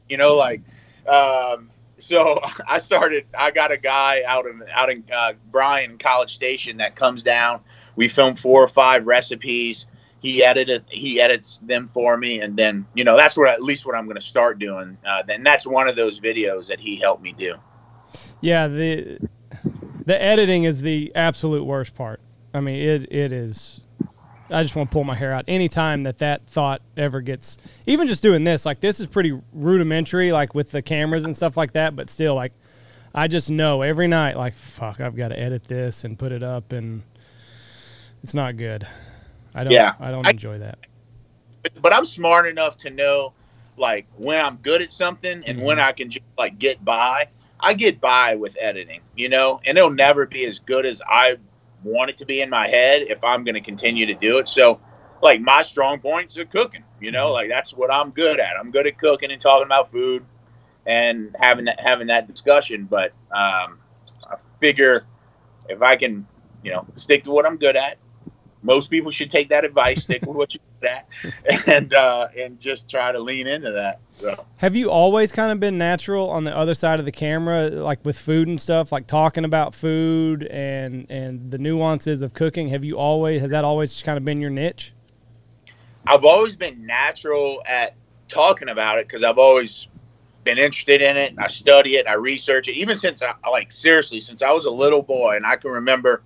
You 0.10 0.18
know, 0.18 0.36
like 0.36 0.62
um, 1.08 1.70
so 1.98 2.40
I 2.68 2.78
started. 2.78 3.26
I 3.38 3.52
got 3.52 3.72
a 3.72 3.78
guy 3.78 4.24
out 4.26 4.46
in 4.46 4.62
out 4.72 4.90
in 4.90 5.04
uh, 5.14 5.34
Bryan 5.52 5.98
College 5.98 6.34
Station 6.34 6.78
that 6.78 6.96
comes 6.96 7.24
down. 7.24 7.62
We 7.96 8.08
film 8.08 8.36
four 8.36 8.64
or 8.64 8.68
five 8.68 9.08
recipes. 9.08 9.88
He 10.20 10.44
edited. 10.44 10.86
He 10.90 11.22
edits 11.22 11.60
them 11.60 11.88
for 11.88 12.18
me, 12.18 12.42
and 12.42 12.58
then 12.58 12.86
you 12.94 13.04
know 13.04 13.18
that's 13.18 13.38
what 13.38 13.50
at 13.50 13.62
least 13.62 13.86
what 13.86 13.96
I'm 13.96 14.06
going 14.06 14.18
to 14.18 14.22
start 14.22 14.60
doing. 14.60 14.98
Uh, 15.06 15.24
then 15.24 15.44
that's 15.44 15.66
one 15.66 15.88
of 15.88 15.96
those 15.96 16.20
videos 16.20 16.68
that 16.68 16.80
he 16.80 16.96
helped 16.96 17.22
me 17.22 17.34
do. 17.38 17.56
Yeah, 18.42 18.68
the 18.68 19.20
the 20.06 20.22
editing 20.22 20.64
is 20.64 20.82
the 20.82 21.12
absolute 21.16 21.64
worst 21.64 21.96
part. 21.96 22.20
I 22.54 22.62
mean, 22.62 22.82
it 22.82 23.12
it 23.12 23.32
is. 23.32 23.82
I 24.50 24.64
just 24.64 24.76
want 24.76 24.90
to 24.90 24.94
pull 24.94 25.04
my 25.04 25.16
hair 25.16 25.34
out 25.34 25.46
anytime 25.48 26.04
that 26.04 26.20
that 26.20 26.48
thought 26.48 26.82
ever 26.96 27.22
gets. 27.22 27.58
Even 27.86 28.08
just 28.08 28.24
doing 28.24 28.44
this, 28.44 28.66
like 28.66 28.80
this 28.80 29.00
is 29.00 29.08
pretty 29.08 29.40
rudimentary, 29.54 30.32
like 30.32 30.56
with 30.56 30.72
the 30.72 30.82
cameras 30.82 31.26
and 31.26 31.36
stuff 31.36 31.58
like 31.58 31.74
that. 31.74 31.96
But 31.96 32.10
still, 32.10 32.36
like 32.36 32.54
I 33.14 33.28
just 33.28 33.50
know 33.50 33.82
every 33.82 34.08
night, 34.08 34.38
like 34.38 34.56
fuck, 34.56 35.02
I've 35.02 35.16
got 35.16 35.30
to 35.30 35.40
edit 35.40 35.66
this 35.66 36.04
and 36.04 36.18
put 36.18 36.32
it 36.32 36.44
up, 36.44 36.72
and 36.72 37.04
it's 38.24 38.34
not 38.34 38.58
good. 38.58 38.88
I 39.54 39.64
don't. 39.64 39.74
Yeah. 39.74 39.96
I 40.00 40.12
don't 40.12 40.26
I- 40.26 40.32
enjoy 40.32 40.60
that. 40.60 40.80
But, 41.64 41.82
but 41.82 41.94
I'm 41.94 42.06
smart 42.06 42.48
enough 42.48 42.78
to 42.78 42.90
know 42.90 43.34
like 43.76 44.08
when 44.18 44.44
I'm 44.44 44.58
good 44.58 44.82
at 44.82 44.92
something 44.92 45.44
and 45.46 45.62
when 45.62 45.78
mm-hmm. 45.78 45.88
I 45.88 45.92
can 45.92 46.10
just 46.10 46.26
like 46.38 46.58
get 46.58 46.84
by. 46.84 47.28
I 47.60 47.74
get 47.74 48.00
by 48.00 48.36
with 48.36 48.56
editing, 48.62 49.02
you 49.16 49.30
know, 49.30 49.60
and 49.66 49.80
it'll 49.80 49.90
never 49.90 50.28
be 50.28 50.46
as 50.46 50.60
good 50.60 50.86
as 50.86 51.02
I 51.10 51.38
want 51.84 52.10
it 52.10 52.18
to 52.18 52.26
be 52.26 52.42
in 52.42 52.50
my 52.50 52.68
head 52.68 53.04
if 53.04 53.24
I'm 53.24 53.44
going 53.44 53.56
to 53.56 53.62
continue 53.62 54.06
to 54.08 54.14
do 54.14 54.38
it. 54.38 54.50
So, 54.50 54.80
like 55.22 55.42
my 55.42 55.62
strong 55.62 56.00
points 56.00 56.38
are 56.38 56.46
cooking, 56.46 56.84
you 57.02 57.12
know, 57.12 57.32
like 57.32 57.50
that's 57.50 57.74
what 57.74 57.92
I'm 57.92 58.12
good 58.12 58.40
at. 58.40 58.56
I'm 58.58 58.72
good 58.72 58.88
at 58.88 59.00
cooking 59.00 59.32
and 59.32 59.42
talking 59.42 59.66
about 59.66 59.90
food 59.90 60.24
and 60.86 61.36
having 61.40 61.66
that 61.66 61.80
having 61.80 62.08
that 62.08 62.28
discussion. 62.28 62.86
But 62.86 63.12
um, 63.32 63.80
I 64.26 64.36
figure 64.60 65.06
if 65.70 65.82
I 65.82 65.96
can, 65.96 66.28
you 66.64 66.72
know, 66.72 66.86
stick 66.96 67.24
to 67.24 67.32
what 67.32 67.46
I'm 67.46 67.58
good 67.58 67.76
at, 67.76 67.98
most 68.64 68.90
people 68.90 69.12
should 69.12 69.30
take 69.30 69.50
that 69.50 69.66
advice, 69.66 70.04
stick 70.04 70.22
with 70.26 70.36
what 70.36 70.54
you 70.54 70.60
that, 70.82 71.08
and 71.68 71.94
uh, 71.94 72.28
and 72.38 72.60
just 72.60 72.90
try 72.90 73.12
to 73.12 73.20
lean 73.20 73.48
into 73.48 73.72
that. 73.72 74.00
So. 74.20 74.46
Have 74.58 74.76
you 74.76 74.90
always 74.90 75.32
kind 75.32 75.52
of 75.52 75.60
been 75.60 75.78
natural 75.78 76.30
on 76.30 76.44
the 76.44 76.56
other 76.56 76.74
side 76.74 77.00
of 77.00 77.06
the 77.06 77.12
camera, 77.12 77.68
like 77.70 78.04
with 78.04 78.18
food 78.18 78.48
and 78.48 78.60
stuff, 78.60 78.92
like 78.92 79.08
talking 79.08 79.46
about 79.46 79.76
food 79.76 80.44
and 80.46 81.06
and 81.10 81.52
the 81.52 81.58
nuances 81.58 82.22
of 82.22 82.34
cooking? 82.34 82.70
Have 82.70 82.84
you 82.84 82.98
always 82.98 83.42
has 83.42 83.52
that 83.52 83.64
always 83.64 83.94
just 83.94 84.06
kind 84.06 84.18
of 84.18 84.26
been 84.26 84.42
your 84.42 84.50
niche? 84.50 84.94
I've 86.06 86.26
always 86.26 86.56
been 86.56 86.86
natural 86.86 87.62
at 87.66 87.96
talking 88.28 88.70
about 88.70 89.00
it 89.00 89.08
because 89.08 89.24
I've 89.24 89.38
always 89.38 89.88
been 90.44 90.58
interested 90.58 91.02
in 91.02 91.18
it. 91.18 91.36
I 91.38 91.48
study 91.48 91.98
it, 91.98 92.08
I 92.08 92.14
research 92.14 92.70
it, 92.70 92.76
even 92.76 92.98
since 92.98 93.22
I 93.22 93.34
like 93.50 93.72
seriously 93.72 94.22
since 94.22 94.42
I 94.42 94.52
was 94.52 94.66
a 94.66 94.72
little 94.72 95.04
boy, 95.04 95.36
and 95.36 95.46
I 95.46 95.58
can 95.58 95.72
remember 95.72 96.24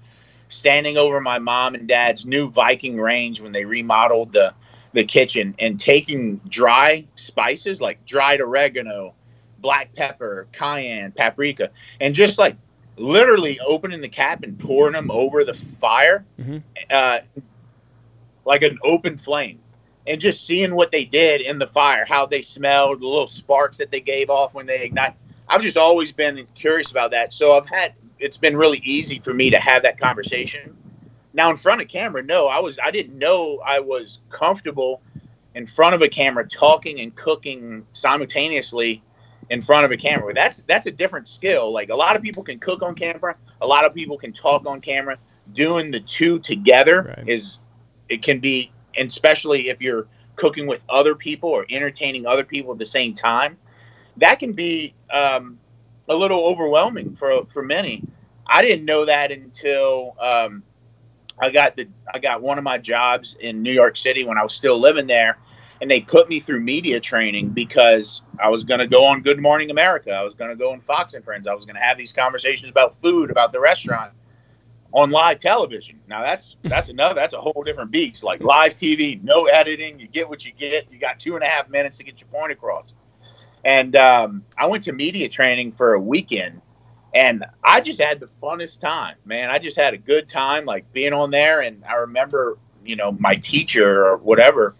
standing 0.51 0.97
over 0.97 1.19
my 1.19 1.39
mom 1.39 1.75
and 1.75 1.87
dad's 1.87 2.25
new 2.25 2.49
Viking 2.49 2.99
range 2.99 3.41
when 3.41 3.51
they 3.51 3.65
remodeled 3.65 4.33
the 4.33 4.53
the 4.93 5.05
kitchen 5.05 5.55
and 5.57 5.79
taking 5.79 6.35
dry 6.49 7.05
spices 7.15 7.79
like 7.79 8.05
dried 8.05 8.41
oregano, 8.41 9.13
black 9.59 9.93
pepper, 9.95 10.47
cayenne, 10.51 11.13
paprika, 11.13 11.69
and 12.01 12.13
just 12.13 12.37
like 12.37 12.57
literally 12.97 13.57
opening 13.61 14.01
the 14.01 14.09
cap 14.09 14.43
and 14.43 14.59
pouring 14.59 14.91
them 14.91 15.09
over 15.09 15.45
the 15.45 15.53
fire, 15.53 16.25
Mhm. 16.37 16.61
uh, 16.89 17.19
like 18.43 18.63
an 18.63 18.77
open 18.83 19.17
flame 19.17 19.59
and 20.07 20.19
just 20.19 20.45
seeing 20.45 20.75
what 20.75 20.91
they 20.91 21.05
did 21.05 21.39
in 21.39 21.57
the 21.57 21.67
fire, 21.67 22.03
how 22.05 22.25
they 22.25 22.41
smelled, 22.41 22.99
the 22.99 23.05
little 23.07 23.27
sparks 23.27 23.77
that 23.77 23.91
they 23.91 24.01
gave 24.01 24.29
off 24.29 24.53
when 24.53 24.65
they 24.65 24.83
ignite. 24.83 25.13
I've 25.47 25.61
just 25.61 25.77
always 25.77 26.11
been 26.11 26.45
curious 26.55 26.91
about 26.91 27.11
that. 27.11 27.33
So 27.33 27.53
I've 27.53 27.69
had 27.69 27.93
it's 28.21 28.37
been 28.37 28.55
really 28.55 28.81
easy 28.85 29.19
for 29.19 29.33
me 29.33 29.49
to 29.49 29.57
have 29.59 29.83
that 29.83 29.99
conversation. 29.99 30.77
Now 31.33 31.49
in 31.49 31.57
front 31.57 31.81
of 31.81 31.87
camera, 31.87 32.23
no, 32.23 32.47
I 32.47 32.59
was 32.59 32.79
I 32.83 32.91
didn't 32.91 33.17
know 33.17 33.59
I 33.65 33.79
was 33.79 34.21
comfortable 34.29 35.01
in 35.55 35.65
front 35.65 35.95
of 35.95 36.01
a 36.01 36.07
camera 36.07 36.47
talking 36.47 36.99
and 37.01 37.13
cooking 37.15 37.85
simultaneously 37.91 39.03
in 39.49 39.61
front 39.61 39.85
of 39.85 39.91
a 39.91 39.97
camera. 39.97 40.33
That's 40.33 40.59
that's 40.59 40.85
a 40.85 40.91
different 40.91 41.27
skill. 41.27 41.73
Like 41.73 41.89
a 41.89 41.95
lot 41.95 42.15
of 42.15 42.21
people 42.21 42.43
can 42.43 42.59
cook 42.59 42.83
on 42.83 42.95
camera, 42.95 43.35
a 43.59 43.67
lot 43.67 43.85
of 43.85 43.93
people 43.93 44.17
can 44.17 44.33
talk 44.33 44.65
on 44.65 44.81
camera. 44.81 45.17
Doing 45.53 45.91
the 45.91 45.99
two 45.99 46.39
together 46.39 47.13
Right. 47.17 47.27
is 47.27 47.59
it 48.07 48.21
can 48.21 48.39
be 48.39 48.71
and 48.95 49.07
especially 49.07 49.69
if 49.69 49.81
you're 49.81 50.07
cooking 50.35 50.67
with 50.67 50.83
other 50.89 51.15
people 51.15 51.49
or 51.49 51.65
entertaining 51.69 52.25
other 52.25 52.43
people 52.43 52.71
at 52.73 52.79
the 52.79 52.85
same 52.85 53.13
time, 53.13 53.57
that 54.17 54.39
can 54.39 54.53
be 54.53 54.93
um, 55.13 55.59
a 56.11 56.15
little 56.15 56.45
overwhelming 56.45 57.15
for 57.15 57.45
for 57.45 57.63
many. 57.63 58.03
I 58.45 58.61
didn't 58.61 58.85
know 58.85 59.05
that 59.05 59.31
until 59.31 60.15
um, 60.19 60.63
I 61.39 61.49
got 61.49 61.75
the 61.75 61.87
I 62.13 62.19
got 62.19 62.41
one 62.41 62.57
of 62.57 62.63
my 62.63 62.77
jobs 62.77 63.35
in 63.39 63.63
New 63.63 63.71
York 63.71 63.97
City 63.97 64.23
when 64.23 64.37
I 64.37 64.43
was 64.43 64.53
still 64.53 64.79
living 64.79 65.07
there, 65.07 65.37
and 65.79 65.89
they 65.89 66.01
put 66.01 66.29
me 66.29 66.39
through 66.39 66.59
media 66.59 66.99
training 66.99 67.49
because 67.49 68.21
I 68.39 68.49
was 68.49 68.65
going 68.65 68.81
to 68.81 68.87
go 68.87 69.05
on 69.05 69.21
Good 69.21 69.39
Morning 69.39 69.71
America. 69.71 70.11
I 70.11 70.23
was 70.23 70.35
going 70.35 70.49
to 70.49 70.55
go 70.57 70.73
on 70.73 70.81
Fox 70.81 71.13
and 71.13 71.23
Friends. 71.23 71.47
I 71.47 71.53
was 71.53 71.65
going 71.65 71.77
to 71.77 71.81
have 71.81 71.97
these 71.97 72.11
conversations 72.11 72.69
about 72.69 72.99
food, 73.01 73.31
about 73.31 73.53
the 73.53 73.59
restaurant 73.59 74.11
on 74.93 75.11
live 75.11 75.39
television. 75.39 76.01
Now 76.07 76.21
that's 76.21 76.57
that's 76.63 76.89
another 76.89 77.15
that's 77.15 77.33
a 77.33 77.39
whole 77.41 77.63
different 77.65 77.91
beast. 77.91 78.23
Like 78.23 78.43
live 78.43 78.75
TV, 78.75 79.23
no 79.23 79.45
editing. 79.45 79.97
You 79.97 80.07
get 80.07 80.27
what 80.27 80.45
you 80.45 80.51
get. 80.51 80.91
You 80.91 80.99
got 80.99 81.19
two 81.19 81.35
and 81.35 81.43
a 81.43 81.47
half 81.47 81.69
minutes 81.69 81.99
to 81.99 82.03
get 82.03 82.19
your 82.19 82.29
point 82.29 82.51
across. 82.51 82.95
And 83.63 83.95
um, 83.95 84.43
I 84.57 84.67
went 84.67 84.83
to 84.83 84.91
media 84.91 85.29
training 85.29 85.73
for 85.73 85.93
a 85.93 85.99
weekend, 85.99 86.61
and 87.13 87.45
I 87.63 87.81
just 87.81 88.01
had 88.01 88.19
the 88.19 88.29
funnest 88.41 88.79
time, 88.79 89.15
man. 89.25 89.49
I 89.49 89.59
just 89.59 89.77
had 89.77 89.93
a 89.93 89.97
good 89.97 90.27
time, 90.27 90.65
like 90.65 90.91
being 90.93 91.13
on 91.13 91.29
there. 91.31 91.61
And 91.61 91.83
I 91.85 91.93
remember, 91.93 92.57
you 92.83 92.95
know, 92.95 93.11
my 93.11 93.35
teacher 93.35 94.05
or 94.05 94.17
whatever, 94.17 94.75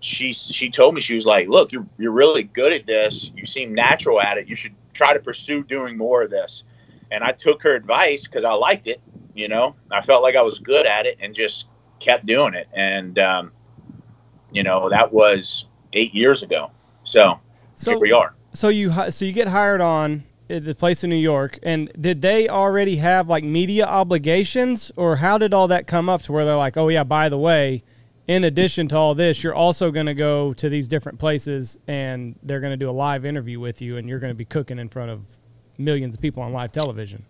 she 0.00 0.32
she 0.32 0.70
told 0.70 0.94
me 0.94 1.00
she 1.00 1.14
was 1.14 1.26
like, 1.26 1.48
"Look, 1.48 1.72
you're 1.72 1.86
you're 1.98 2.12
really 2.12 2.42
good 2.42 2.72
at 2.72 2.86
this. 2.86 3.30
You 3.34 3.46
seem 3.46 3.74
natural 3.74 4.20
at 4.20 4.38
it. 4.38 4.48
You 4.48 4.56
should 4.56 4.74
try 4.92 5.14
to 5.14 5.20
pursue 5.20 5.62
doing 5.62 5.96
more 5.96 6.22
of 6.22 6.30
this." 6.30 6.64
And 7.10 7.22
I 7.22 7.32
took 7.32 7.62
her 7.62 7.74
advice 7.74 8.26
because 8.26 8.44
I 8.44 8.52
liked 8.54 8.88
it. 8.88 9.00
You 9.34 9.48
know, 9.48 9.76
I 9.90 10.02
felt 10.02 10.22
like 10.22 10.34
I 10.34 10.42
was 10.42 10.58
good 10.58 10.86
at 10.86 11.06
it, 11.06 11.18
and 11.20 11.34
just 11.34 11.68
kept 12.00 12.26
doing 12.26 12.54
it. 12.54 12.68
And 12.72 13.18
um, 13.18 13.52
you 14.50 14.62
know, 14.62 14.88
that 14.90 15.12
was 15.12 15.66
eight 15.92 16.14
years 16.14 16.42
ago. 16.42 16.70
So, 17.04 17.40
so 17.76 17.92
here 17.92 18.00
we 18.00 18.12
are. 18.12 18.34
So 18.52 18.68
you 18.68 18.92
so 19.10 19.24
you 19.24 19.32
get 19.32 19.48
hired 19.48 19.80
on 19.80 20.24
the 20.48 20.74
place 20.74 21.04
in 21.04 21.10
New 21.10 21.16
York, 21.16 21.58
and 21.62 21.90
did 22.00 22.22
they 22.22 22.48
already 22.48 22.96
have 22.96 23.28
like 23.28 23.44
media 23.44 23.86
obligations, 23.86 24.90
or 24.96 25.16
how 25.16 25.38
did 25.38 25.52
all 25.52 25.68
that 25.68 25.86
come 25.86 26.08
up 26.08 26.22
to 26.22 26.32
where 26.32 26.44
they're 26.44 26.56
like, 26.56 26.76
oh 26.76 26.88
yeah, 26.88 27.04
by 27.04 27.28
the 27.28 27.38
way, 27.38 27.82
in 28.26 28.44
addition 28.44 28.88
to 28.88 28.96
all 28.96 29.14
this, 29.14 29.42
you're 29.42 29.54
also 29.54 29.90
going 29.90 30.06
to 30.06 30.14
go 30.14 30.52
to 30.54 30.68
these 30.68 30.88
different 30.88 31.18
places, 31.18 31.78
and 31.86 32.36
they're 32.42 32.60
going 32.60 32.72
to 32.72 32.76
do 32.76 32.88
a 32.88 32.92
live 32.92 33.24
interview 33.24 33.60
with 33.60 33.82
you, 33.82 33.96
and 33.96 34.08
you're 34.08 34.18
going 34.18 34.30
to 34.30 34.36
be 34.36 34.44
cooking 34.44 34.78
in 34.78 34.88
front 34.88 35.10
of 35.10 35.24
millions 35.78 36.14
of 36.14 36.20
people 36.20 36.42
on 36.42 36.52
live 36.52 36.72
television. 36.72 37.24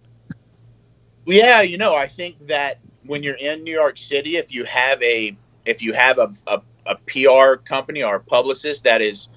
Yeah, 1.27 1.63
you 1.63 1.77
know, 1.77 1.97
I 1.97 2.07
think 2.07 2.39
that 2.47 2.79
when 3.05 3.23
you're 3.23 3.35
in 3.35 3.65
New 3.65 3.73
York 3.75 3.99
City, 3.99 4.37
if 4.37 4.53
you 4.53 4.65
have 4.65 5.03
a 5.03 5.37
if 5.65 5.83
you 5.83 5.93
have 5.93 6.19
a, 6.19 6.33
a, 6.47 6.63
a 6.87 6.95
PR 7.07 7.57
company 7.57 8.03
or 8.03 8.17
a 8.17 8.21
publicist 8.21 8.85
that 8.85 9.03
is 9.03 9.29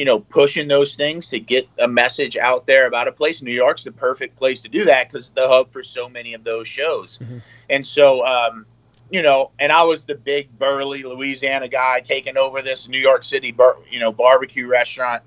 you 0.00 0.06
know, 0.06 0.18
pushing 0.18 0.66
those 0.66 0.96
things 0.96 1.26
to 1.26 1.38
get 1.38 1.68
a 1.78 1.86
message 1.86 2.38
out 2.38 2.66
there 2.66 2.86
about 2.86 3.06
a 3.06 3.12
place. 3.12 3.42
New 3.42 3.52
York's 3.52 3.84
the 3.84 3.92
perfect 3.92 4.34
place 4.34 4.62
to 4.62 4.68
do 4.70 4.82
that 4.86 5.10
because 5.10 5.24
it's 5.24 5.32
the 5.32 5.46
hub 5.46 5.70
for 5.70 5.82
so 5.82 6.08
many 6.08 6.32
of 6.32 6.42
those 6.42 6.66
shows. 6.66 7.18
Mm-hmm. 7.18 7.36
And 7.68 7.86
so, 7.86 8.24
um, 8.24 8.64
you 9.10 9.20
know, 9.20 9.50
and 9.58 9.70
I 9.70 9.82
was 9.82 10.06
the 10.06 10.14
big 10.14 10.58
burly 10.58 11.02
Louisiana 11.02 11.68
guy 11.68 12.00
taking 12.00 12.38
over 12.38 12.62
this 12.62 12.88
New 12.88 12.98
York 12.98 13.24
City, 13.24 13.52
bar, 13.52 13.76
you 13.90 14.00
know, 14.00 14.10
barbecue 14.10 14.66
restaurant. 14.66 15.22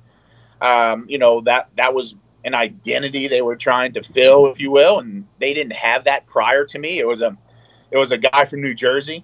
Um, 0.59 1.05
you 1.07 1.19
know 1.19 1.41
that 1.41 1.69
that 1.77 1.93
was 1.93 2.15
an 2.43 2.55
identity 2.55 3.27
they 3.27 3.43
were 3.43 3.55
trying 3.55 3.93
to 3.93 4.01
fill, 4.01 4.47
if 4.47 4.59
you 4.59 4.71
will, 4.71 4.97
and 4.97 5.27
they 5.37 5.53
didn't 5.53 5.73
have 5.73 6.05
that 6.05 6.25
prior 6.25 6.65
to 6.65 6.79
me. 6.79 6.97
It 6.97 7.05
was 7.05 7.21
a 7.21 7.37
it 7.91 7.97
was 7.97 8.11
a 8.11 8.17
guy 8.17 8.45
from 8.45 8.61
New 8.61 8.73
Jersey, 8.73 9.23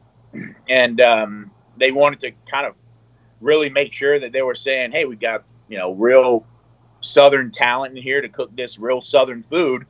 and 0.69 1.01
um, 1.01 1.49
they 1.75 1.91
wanted 1.91 2.19
to 2.19 2.33
kind 2.51 2.67
of 2.67 2.75
really 3.41 3.69
make 3.69 3.93
sure 3.93 4.19
that 4.19 4.31
they 4.31 4.41
were 4.41 4.55
saying, 4.55 4.91
"Hey, 4.91 5.05
we 5.05 5.15
got 5.15 5.43
you 5.67 5.77
know 5.77 5.93
real 5.93 6.45
Southern 7.01 7.51
talent 7.51 7.95
in 7.97 8.03
here 8.03 8.21
to 8.21 8.29
cook 8.29 8.55
this 8.55 8.79
real 8.79 9.01
Southern 9.01 9.43
food." 9.43 9.85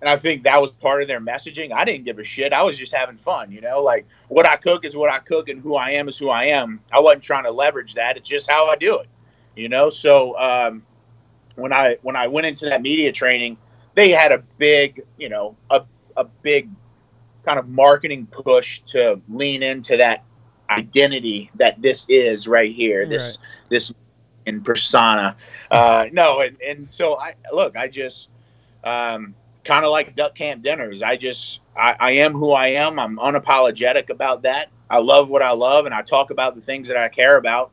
And 0.00 0.08
I 0.08 0.16
think 0.16 0.44
that 0.44 0.60
was 0.60 0.70
part 0.70 1.02
of 1.02 1.08
their 1.08 1.20
messaging. 1.20 1.72
I 1.72 1.84
didn't 1.84 2.04
give 2.04 2.18
a 2.18 2.24
shit. 2.24 2.54
I 2.54 2.62
was 2.62 2.78
just 2.78 2.94
having 2.94 3.18
fun, 3.18 3.52
you 3.52 3.60
know. 3.60 3.82
Like 3.82 4.06
what 4.28 4.48
I 4.48 4.56
cook 4.56 4.84
is 4.84 4.96
what 4.96 5.10
I 5.10 5.18
cook, 5.18 5.48
and 5.48 5.60
who 5.60 5.76
I 5.76 5.90
am 5.90 6.08
is 6.08 6.16
who 6.18 6.30
I 6.30 6.46
am. 6.46 6.80
I 6.92 7.00
wasn't 7.00 7.22
trying 7.22 7.44
to 7.44 7.50
leverage 7.50 7.94
that. 7.94 8.16
It's 8.16 8.28
just 8.28 8.50
how 8.50 8.66
I 8.66 8.76
do 8.76 8.98
it, 8.98 9.08
you 9.56 9.68
know. 9.68 9.90
So 9.90 10.38
um, 10.38 10.82
when 11.56 11.72
I 11.72 11.98
when 12.02 12.16
I 12.16 12.28
went 12.28 12.46
into 12.46 12.66
that 12.66 12.82
media 12.82 13.12
training, 13.12 13.58
they 13.94 14.10
had 14.10 14.32
a 14.32 14.42
big, 14.58 15.02
you 15.18 15.28
know, 15.28 15.56
a 15.70 15.82
a 16.16 16.24
big 16.24 16.68
kind 17.44 17.58
of 17.58 17.68
marketing 17.68 18.26
push 18.26 18.80
to 18.80 19.20
lean 19.28 19.62
into 19.62 19.96
that 19.96 20.24
identity 20.70 21.50
that 21.56 21.80
this 21.82 22.06
is 22.08 22.46
right 22.48 22.74
here. 22.74 23.06
This 23.06 23.38
right. 23.38 23.68
this 23.68 23.94
in 24.46 24.62
persona. 24.62 25.36
Uh, 25.70 26.06
no, 26.12 26.40
and, 26.40 26.60
and 26.60 26.90
so 26.90 27.18
I 27.18 27.34
look. 27.52 27.76
I 27.76 27.88
just 27.88 28.28
um, 28.84 29.34
kind 29.64 29.84
of 29.84 29.90
like 29.90 30.14
duck 30.14 30.34
camp 30.34 30.62
dinners. 30.62 31.02
I 31.02 31.16
just 31.16 31.60
I, 31.76 31.94
I 31.98 32.12
am 32.12 32.32
who 32.32 32.52
I 32.52 32.68
am. 32.68 32.98
I'm 32.98 33.16
unapologetic 33.18 34.10
about 34.10 34.42
that. 34.42 34.68
I 34.88 34.98
love 34.98 35.28
what 35.28 35.42
I 35.42 35.52
love, 35.52 35.86
and 35.86 35.94
I 35.94 36.02
talk 36.02 36.30
about 36.30 36.54
the 36.54 36.60
things 36.60 36.88
that 36.88 36.96
I 36.96 37.08
care 37.08 37.36
about. 37.36 37.72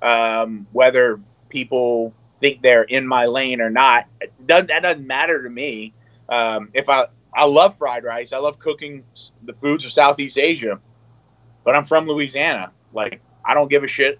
Um, 0.00 0.66
whether 0.72 1.20
people 1.48 2.14
think 2.38 2.62
they're 2.62 2.84
in 2.84 3.06
my 3.06 3.26
lane 3.26 3.60
or 3.60 3.70
not, 3.70 4.06
doesn't, 4.46 4.68
that 4.68 4.82
doesn't 4.82 5.06
matter 5.06 5.42
to 5.42 5.50
me. 5.50 5.92
Um, 6.28 6.70
if 6.72 6.88
I 6.88 7.06
I 7.34 7.44
love 7.44 7.76
fried 7.76 8.04
rice, 8.04 8.32
I 8.32 8.38
love 8.38 8.58
cooking 8.58 9.04
the 9.44 9.52
foods 9.52 9.84
of 9.84 9.92
Southeast 9.92 10.38
Asia 10.38 10.80
but 11.68 11.76
I'm 11.76 11.84
from 11.84 12.06
Louisiana. 12.06 12.72
Like 12.94 13.20
I 13.44 13.52
don't 13.52 13.68
give 13.68 13.84
a 13.84 13.86
shit. 13.86 14.18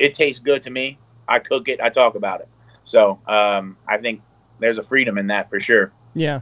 It 0.00 0.14
tastes 0.14 0.40
good 0.40 0.64
to 0.64 0.70
me. 0.70 0.98
I 1.28 1.38
cook 1.38 1.68
it. 1.68 1.80
I 1.80 1.90
talk 1.90 2.16
about 2.16 2.40
it. 2.40 2.48
So 2.82 3.20
um, 3.28 3.76
I 3.86 3.98
think 3.98 4.20
there's 4.58 4.78
a 4.78 4.82
freedom 4.82 5.16
in 5.16 5.28
that 5.28 5.48
for 5.48 5.60
sure. 5.60 5.92
Yeah. 6.12 6.40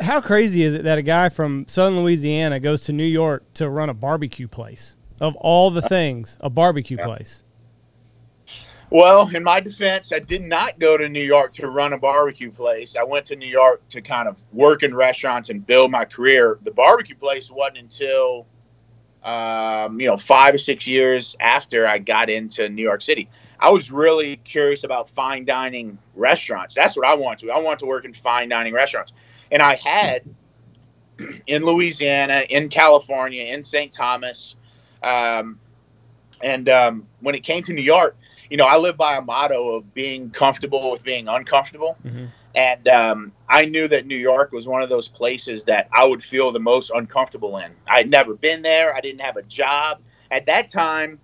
How 0.00 0.22
crazy 0.22 0.62
is 0.62 0.74
it 0.74 0.84
that 0.84 0.96
a 0.96 1.02
guy 1.02 1.28
from 1.28 1.66
Southern 1.68 2.00
Louisiana 2.00 2.60
goes 2.60 2.80
to 2.84 2.94
New 2.94 3.04
York 3.04 3.44
to 3.52 3.68
run 3.68 3.90
a 3.90 3.94
barbecue 3.94 4.48
place? 4.48 4.96
Of 5.20 5.36
all 5.36 5.70
the 5.70 5.82
things, 5.82 6.38
a 6.40 6.48
barbecue 6.48 6.96
yeah. 6.96 7.04
place. 7.04 7.42
Well, 8.88 9.28
in 9.34 9.42
my 9.42 9.60
defense, 9.60 10.14
I 10.14 10.18
did 10.18 10.44
not 10.44 10.78
go 10.78 10.96
to 10.96 11.10
New 11.10 11.22
York 11.22 11.52
to 11.52 11.68
run 11.68 11.92
a 11.92 11.98
barbecue 11.98 12.50
place. 12.50 12.96
I 12.96 13.02
went 13.02 13.26
to 13.26 13.36
New 13.36 13.48
York 13.48 13.86
to 13.90 14.00
kind 14.00 14.28
of 14.28 14.42
work 14.50 14.82
in 14.82 14.94
restaurants 14.94 15.50
and 15.50 15.66
build 15.66 15.90
my 15.90 16.06
career. 16.06 16.58
The 16.62 16.70
barbecue 16.70 17.16
place 17.16 17.50
wasn't 17.50 17.76
until 17.78 18.46
um, 19.24 20.00
you 20.00 20.06
know, 20.06 20.16
five 20.16 20.54
or 20.54 20.58
six 20.58 20.86
years 20.86 21.36
after 21.40 21.86
I 21.86 21.98
got 21.98 22.28
into 22.28 22.68
New 22.68 22.82
York 22.82 23.02
City. 23.02 23.28
I 23.60 23.70
was 23.70 23.92
really 23.92 24.36
curious 24.36 24.82
about 24.82 25.08
fine 25.08 25.44
dining 25.44 25.98
restaurants. 26.16 26.74
That's 26.74 26.96
what 26.96 27.06
I 27.06 27.14
want 27.14 27.38
to. 27.40 27.50
I 27.50 27.60
want 27.60 27.78
to 27.80 27.86
work 27.86 28.04
in 28.04 28.12
fine 28.12 28.48
dining 28.48 28.74
restaurants. 28.74 29.12
And 29.52 29.62
I 29.62 29.76
had 29.76 30.22
in 31.46 31.64
Louisiana, 31.64 32.44
in 32.48 32.68
California, 32.68 33.44
in 33.44 33.62
St. 33.62 33.92
Thomas. 33.92 34.56
Um, 35.02 35.60
and 36.42 36.68
um, 36.68 37.06
when 37.20 37.36
it 37.36 37.44
came 37.44 37.62
to 37.62 37.72
New 37.72 37.82
York, 37.82 38.16
you 38.50 38.56
know, 38.56 38.66
I 38.66 38.78
live 38.78 38.96
by 38.96 39.16
a 39.16 39.22
motto 39.22 39.76
of 39.76 39.94
being 39.94 40.30
comfortable 40.30 40.90
with 40.90 41.04
being 41.04 41.28
uncomfortable. 41.28 41.96
Mm-hmm. 42.04 42.26
And 42.54 42.86
um, 42.88 43.32
I 43.48 43.64
knew 43.64 43.88
that 43.88 44.06
New 44.06 44.16
York 44.16 44.52
was 44.52 44.68
one 44.68 44.82
of 44.82 44.88
those 44.88 45.08
places 45.08 45.64
that 45.64 45.88
I 45.92 46.04
would 46.04 46.22
feel 46.22 46.52
the 46.52 46.60
most 46.60 46.90
uncomfortable 46.94 47.56
in. 47.58 47.72
I'd 47.88 48.10
never 48.10 48.34
been 48.34 48.62
there. 48.62 48.94
I 48.94 49.00
didn't 49.00 49.20
have 49.20 49.36
a 49.36 49.42
job. 49.42 50.00
At 50.30 50.46
that 50.46 50.68
time, 50.68 51.18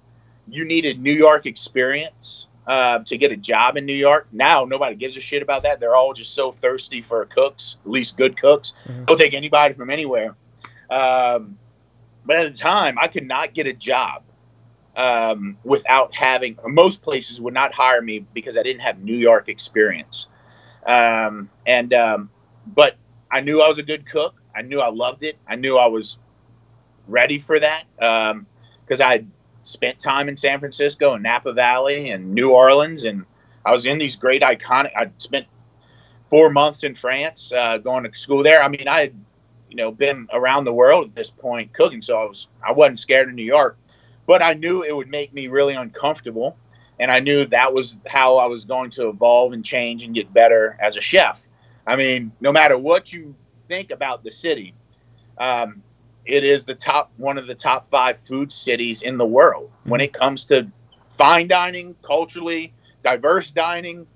you 0.49 0.64
needed 0.64 1.01
New 1.01 1.12
York 1.12 1.45
experience 1.45 2.47
uh, 2.67 3.01
to 3.01 3.17
get 3.19 3.33
a 3.33 3.37
job 3.37 3.77
in 3.77 3.87
New 3.87 3.95
York. 3.95 4.29
Now, 4.33 4.64
nobody 4.64 4.95
gives 4.95 5.17
a 5.17 5.21
shit 5.21 5.43
about 5.43 5.62
that. 5.64 5.81
They're 5.81 5.97
all 5.97 6.12
just 6.12 6.35
so 6.35 6.53
thirsty 6.53 7.03
for 7.03 7.25
cooks, 7.27 7.77
at 7.85 7.91
least 7.91 8.17
good 8.17 8.41
cooks. 8.41 8.73
Mm-hmm. 8.87 9.05
They'll 9.05 9.17
take 9.17 9.35
anybody 9.35 9.75
from 9.75 9.91
anywhere. 9.91 10.35
Um, 10.91 11.59
but 12.25 12.38
at 12.38 12.53
the 12.53 12.59
time, 12.59 12.99
I 13.01 13.09
could 13.09 13.27
not 13.27 13.55
get 13.55 13.67
a 13.67 13.73
job 13.73 14.23
um, 14.97 15.57
without 15.64 16.14
having, 16.14 16.59
most 16.67 17.01
places 17.03 17.41
would 17.41 17.55
not 17.55 17.73
hire 17.73 18.03
me 18.03 18.27
because 18.35 18.57
I 18.59 18.62
didn't 18.62 18.81
have 18.81 18.99
New 18.99 19.17
York 19.17 19.49
experience. 19.49 20.27
Um, 20.88 21.51
and 21.66 21.92
um, 21.92 22.31
but 22.66 22.96
I 23.31 23.40
knew 23.40 23.62
I 23.62 23.68
was 23.68 23.79
a 23.79 23.83
good 23.83 24.07
cook. 24.07 24.35
I 24.57 24.62
knew 24.62 24.81
I 24.81 24.88
loved 24.88 25.22
it. 25.22 25.37
I 25.46 25.57
knew 25.57 25.77
I 25.77 25.87
was 25.87 26.18
ready 27.07 27.38
for 27.38 27.61
that 27.61 27.85
because 27.96 29.01
um, 29.01 29.07
I 29.07 29.24
spent 29.62 29.98
time 29.98 30.29
in 30.29 30.37
San 30.37 30.59
Francisco 30.59 31.12
and 31.12 31.22
Napa 31.22 31.53
Valley 31.53 32.11
and 32.11 32.35
New 32.35 32.51
Orleans, 32.51 33.05
and 33.05 33.27
I 33.64 33.72
was 33.72 33.85
in 33.85 33.98
these 33.98 34.16
great 34.16 34.42
iconic. 34.42 34.96
I 34.96 35.11
spent 35.18 35.46
four 36.31 36.51
months 36.51 36.85
in 36.85 36.94
France 36.94 37.53
uh, 37.53 37.79
going 37.79 38.05
to 38.05 38.18
school 38.18 38.42
there. 38.42 38.62
I 38.62 38.68
mean, 38.68 38.88
I 38.88 39.01
had 39.01 39.14
you 39.68 39.77
know 39.77 39.92
been 39.92 40.27
around 40.33 40.64
the 40.64 40.72
world 40.72 41.05
at 41.05 41.14
this 41.14 41.29
point 41.29 41.74
cooking, 41.74 42.01
so 42.01 42.18
I 42.18 42.24
was 42.24 42.48
I 42.66 42.72
wasn't 42.72 42.98
scared 42.98 43.29
of 43.29 43.35
New 43.35 43.44
York, 43.44 43.77
but 44.27 44.42
I 44.42 44.55
knew 44.55 44.83
it 44.83 44.96
would 44.96 45.09
make 45.09 45.35
me 45.35 45.48
really 45.48 45.74
uncomfortable 45.74 46.57
and 47.00 47.11
I 47.11 47.20
knew 47.20 47.44
that 47.46 47.72
was 47.72 47.98
how 48.06 48.37
I 48.37 48.46
was 48.46 48.64
going 48.64 48.90
to 48.92 49.08
evolve 49.08 49.52
and 49.52 49.64
change 49.64 50.02
and 50.04 50.14
get 50.14 50.32
better 50.32 50.76
as 50.80 50.96
a 50.96 51.00
chef. 51.00 51.48
I 51.87 51.96
mean, 51.96 52.32
no 52.40 52.52
matter 52.52 52.76
what 52.76 53.12
you 53.12 53.34
think 53.68 53.90
about 53.90 54.24
the 54.24 54.30
city, 54.30 54.74
um, 55.38 55.82
it 56.26 56.44
is 56.44 56.64
the 56.64 56.74
top 56.74 57.11
one 57.16 57.38
of 57.38 57.46
the 57.46 57.54
top 57.54 57.87
five 57.87 58.18
food 58.18 58.52
cities 58.52 59.02
in 59.02 59.16
the 59.16 59.26
world 59.26 59.70
when 59.84 60.00
it 60.00 60.12
comes 60.12 60.44
to 60.46 60.70
fine 61.16 61.48
dining, 61.48 61.94
culturally 62.02 62.74
diverse 63.02 63.50
dining, 63.50 64.06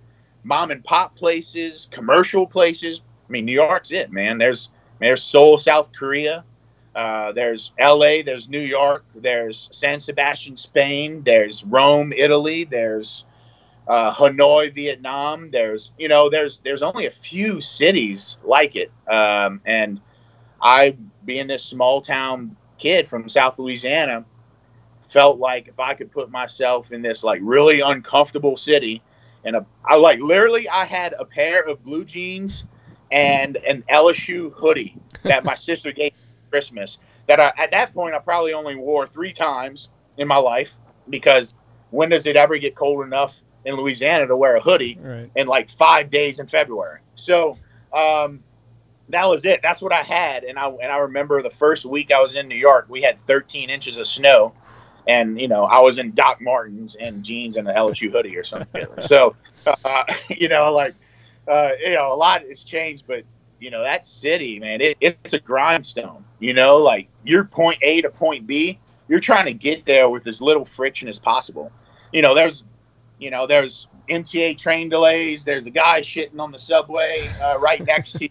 mom 0.43 0.71
and 0.71 0.85
pop 0.85 1.17
places, 1.17 1.89
commercial 1.91 2.47
places. 2.47 3.01
I 3.29 3.33
mean, 3.33 3.45
New 3.45 3.53
York's 3.53 3.93
it, 3.93 4.13
man. 4.13 4.39
There's 4.39 4.71
there's 5.01 5.23
Seoul, 5.23 5.59
South 5.59 5.91
Korea. 5.93 6.45
Uh, 6.95 7.33
there's 7.33 7.73
L.A., 7.79 8.23
there's 8.23 8.49
New 8.49 8.61
York, 8.61 9.05
there's 9.15 9.69
San 9.73 9.99
Sebastian, 9.99 10.57
Spain, 10.57 11.23
there's 11.23 11.65
Rome, 11.65 12.13
Italy, 12.13 12.65
there's 12.65 13.25
uh, 13.89 14.13
Hanoi, 14.15 14.73
Vietnam. 14.75 15.51
There's 15.51 15.93
you 15.99 16.09
know 16.09 16.31
there's 16.31 16.61
there's 16.61 16.83
only 16.83 17.07
a 17.07 17.11
few 17.11 17.61
cities 17.61 18.39
like 18.45 18.77
it, 18.77 18.93
um, 19.09 19.61
and 19.65 20.01
I, 20.61 20.97
being 21.25 21.47
this 21.47 21.65
small 21.65 22.01
town 22.01 22.57
kid 22.79 23.09
from 23.09 23.29
South 23.29 23.59
Louisiana, 23.59 24.25
felt 25.09 25.39
like 25.39 25.69
if 25.69 25.81
I 25.81 25.95
could 25.95 26.13
put 26.13 26.31
myself 26.31 26.93
in 26.93 27.03
this 27.03 27.25
like 27.25 27.41
really 27.43 27.81
uncomfortable 27.81 28.57
city, 28.57 29.03
and 29.45 29.57
a 29.57 29.67
I 29.85 29.97
like 29.97 30.21
literally 30.21 30.69
I 30.69 30.85
had 30.85 31.15
a 31.19 31.25
pair 31.25 31.63
of 31.63 31.83
blue 31.85 32.05
jeans 32.05 32.65
and 33.11 33.57
an 33.57 33.85
LSU 33.93 34.53
hoodie 34.55 34.97
that 35.25 35.45
my 35.45 35.55
sister 35.69 35.93
gave 35.93 36.13
Christmas. 36.53 36.99
That 37.29 37.41
I, 37.41 37.53
at 37.57 37.71
that 37.71 37.95
point 37.95 38.15
I 38.15 38.19
probably 38.19 38.53
only 38.53 38.75
wore 38.77 39.07
three 39.07 39.33
times 39.33 39.89
in 40.19 40.29
my 40.29 40.37
life 40.37 40.77
because 41.09 41.55
when 41.91 42.11
does 42.11 42.27
it 42.27 42.37
ever 42.37 42.59
get 42.59 42.75
cold 42.75 43.05
enough 43.07 43.41
in 43.65 43.75
Louisiana 43.75 44.27
to 44.27 44.37
wear 44.37 44.57
a 44.57 44.61
hoodie 44.61 44.99
Right. 45.01 45.31
in 45.35 45.47
like 45.47 45.71
five 45.71 46.11
days 46.11 46.39
in 46.41 46.47
February? 46.47 47.01
So 47.15 47.57
um, 47.93 48.43
that 49.09 49.25
was 49.27 49.45
it. 49.47 49.61
That's 49.63 49.81
what 49.81 49.93
I 49.93 50.03
had, 50.03 50.45
and 50.45 50.59
I 50.59 50.69
and 50.69 50.93
I 50.93 50.99
remember 50.99 51.43
the 51.43 51.51
first 51.51 51.87
week 51.87 52.11
I 52.13 52.21
was 52.21 52.35
in 52.35 52.49
New 52.49 52.57
York, 52.57 52.87
we 52.89 53.01
had 53.03 53.19
13 53.19 53.71
inches 53.71 53.97
of 53.97 54.07
snow, 54.07 54.53
and 55.09 55.41
you 55.41 55.49
know 55.49 55.65
I 55.65 55.81
was 55.81 55.99
in 55.99 56.13
Doc 56.13 56.41
Martens 56.41 56.95
and 56.97 57.23
jeans 57.23 57.57
and 57.57 57.67
an 57.69 57.75
LSU 57.75 58.11
hoodie 58.13 58.37
or 58.37 58.45
something. 58.45 58.87
so 59.01 59.35
uh, 59.67 60.05
you 60.29 60.49
know, 60.49 60.73
like 60.73 60.95
uh, 61.49 61.71
you 61.81 61.95
know, 61.95 62.13
a 62.13 62.17
lot 62.17 62.43
has 62.43 62.63
changed, 62.65 63.05
but 63.07 63.25
you 63.61 63.71
know 63.71 63.83
that 63.83 64.07
city, 64.07 64.59
man, 64.59 64.81
it, 64.81 64.97
it's 65.01 65.35
a 65.35 65.39
grindstone. 65.39 66.25
You 66.43 66.55
know, 66.55 66.79
like 66.79 67.09
you're 67.23 67.45
point 67.45 67.79
A 67.83 68.03
to 68.03 68.11
point 68.11 68.49
B, 68.49 68.81
you're 69.07 69.21
trying 69.21 69.45
to 69.45 69.53
get 69.53 69.85
there 69.85 70.09
with 70.09 70.27
as 70.27 70.43
little 70.43 70.65
friction 70.65 71.09
as 71.09 71.17
possible. 71.21 71.71
You 72.13 72.21
know, 72.21 72.35
there's 72.35 72.65
you 73.21 73.31
know, 73.31 73.47
there's 73.47 73.87
MTA 74.09 74.59
train 74.59 74.89
delays. 74.89 75.45
There's 75.45 75.63
the 75.63 75.71
guy 75.71 76.01
shitting 76.01 76.41
on 76.41 76.51
the 76.51 76.59
subway 76.59 77.31
uh, 77.41 77.61
right 77.61 77.87
next 77.87 78.15
to 78.15 78.25
you. 78.25 78.31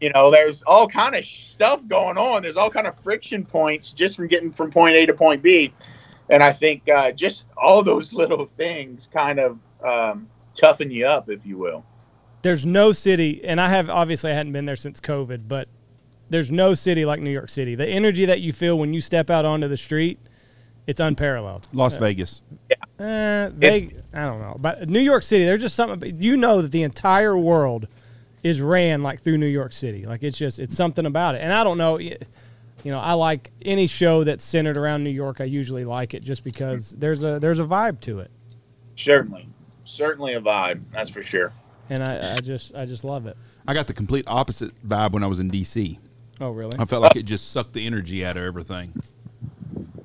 You 0.00 0.10
know, 0.12 0.32
there's 0.32 0.64
all 0.64 0.88
kind 0.88 1.14
of 1.14 1.24
stuff 1.24 1.86
going 1.86 2.18
on. 2.18 2.42
There's 2.42 2.56
all 2.56 2.68
kind 2.68 2.88
of 2.88 2.98
friction 2.98 3.44
points 3.44 3.92
just 3.92 4.16
from 4.16 4.26
getting 4.26 4.50
from 4.50 4.72
point 4.72 4.96
A 4.96 5.06
to 5.06 5.14
point 5.14 5.40
B, 5.40 5.72
and 6.28 6.42
I 6.42 6.52
think 6.52 6.88
uh, 6.88 7.12
just 7.12 7.46
all 7.56 7.84
those 7.84 8.12
little 8.22 8.44
things 8.44 9.06
kind 9.06 9.38
of 9.38 9.58
um, 9.86 10.28
toughen 10.56 10.90
you 10.90 11.06
up, 11.06 11.30
if 11.30 11.46
you 11.46 11.58
will. 11.58 11.84
There's 12.42 12.66
no 12.66 12.90
city, 12.90 13.40
and 13.44 13.60
I 13.60 13.68
have 13.68 13.88
obviously 13.88 14.32
I 14.32 14.34
hadn't 14.34 14.52
been 14.52 14.66
there 14.66 14.74
since 14.74 15.00
COVID, 15.00 15.46
but 15.46 15.68
there's 16.30 16.50
no 16.50 16.74
city 16.74 17.04
like 17.04 17.20
New 17.20 17.30
York 17.30 17.48
City. 17.48 17.74
The 17.74 17.86
energy 17.86 18.24
that 18.26 18.40
you 18.40 18.52
feel 18.52 18.78
when 18.78 18.92
you 18.94 19.00
step 19.00 19.30
out 19.30 19.44
onto 19.44 19.68
the 19.68 19.76
street, 19.76 20.18
it's 20.86 21.00
unparalleled. 21.00 21.66
Las 21.72 21.96
Vegas. 21.96 22.42
Uh, 22.98 23.50
Vegas, 23.54 24.02
I 24.14 24.24
don't 24.24 24.40
know, 24.40 24.56
but 24.58 24.88
New 24.88 25.00
York 25.00 25.22
City, 25.22 25.44
there's 25.44 25.60
just 25.60 25.74
something. 25.74 26.20
You 26.20 26.36
know 26.36 26.62
that 26.62 26.72
the 26.72 26.82
entire 26.82 27.36
world 27.36 27.88
is 28.42 28.60
ran 28.60 29.02
like 29.02 29.20
through 29.20 29.38
New 29.38 29.46
York 29.46 29.72
City. 29.72 30.06
Like 30.06 30.22
it's 30.22 30.38
just 30.38 30.58
it's 30.58 30.76
something 30.76 31.04
about 31.06 31.34
it. 31.34 31.42
And 31.42 31.52
I 31.52 31.64
don't 31.64 31.78
know, 31.78 31.98
you 31.98 32.16
know, 32.84 32.98
I 32.98 33.14
like 33.14 33.50
any 33.62 33.86
show 33.86 34.24
that's 34.24 34.44
centered 34.44 34.76
around 34.76 35.04
New 35.04 35.10
York. 35.10 35.40
I 35.40 35.44
usually 35.44 35.84
like 35.84 36.14
it 36.14 36.22
just 36.22 36.44
because 36.44 36.92
there's 36.92 37.22
a 37.22 37.38
there's 37.40 37.58
a 37.58 37.64
vibe 37.64 38.00
to 38.02 38.20
it, 38.20 38.30
Certainly, 38.94 39.48
certainly 39.84 40.34
a 40.34 40.40
vibe. 40.40 40.82
That's 40.92 41.10
for 41.10 41.22
sure. 41.22 41.52
and 41.90 42.02
I, 42.02 42.36
I 42.36 42.40
just 42.40 42.74
I 42.74 42.86
just 42.86 43.04
love 43.04 43.26
it. 43.26 43.36
I 43.68 43.74
got 43.74 43.88
the 43.88 43.94
complete 43.94 44.24
opposite 44.28 44.72
vibe 44.86 45.12
when 45.12 45.24
I 45.24 45.26
was 45.26 45.40
in 45.40 45.50
DC. 45.50 45.98
Oh 46.40 46.50
really? 46.50 46.78
I 46.78 46.84
felt 46.84 47.02
like 47.02 47.16
it 47.16 47.24
just 47.24 47.50
sucked 47.50 47.72
the 47.72 47.86
energy 47.86 48.24
out 48.24 48.36
of 48.36 48.42
everything. 48.42 48.92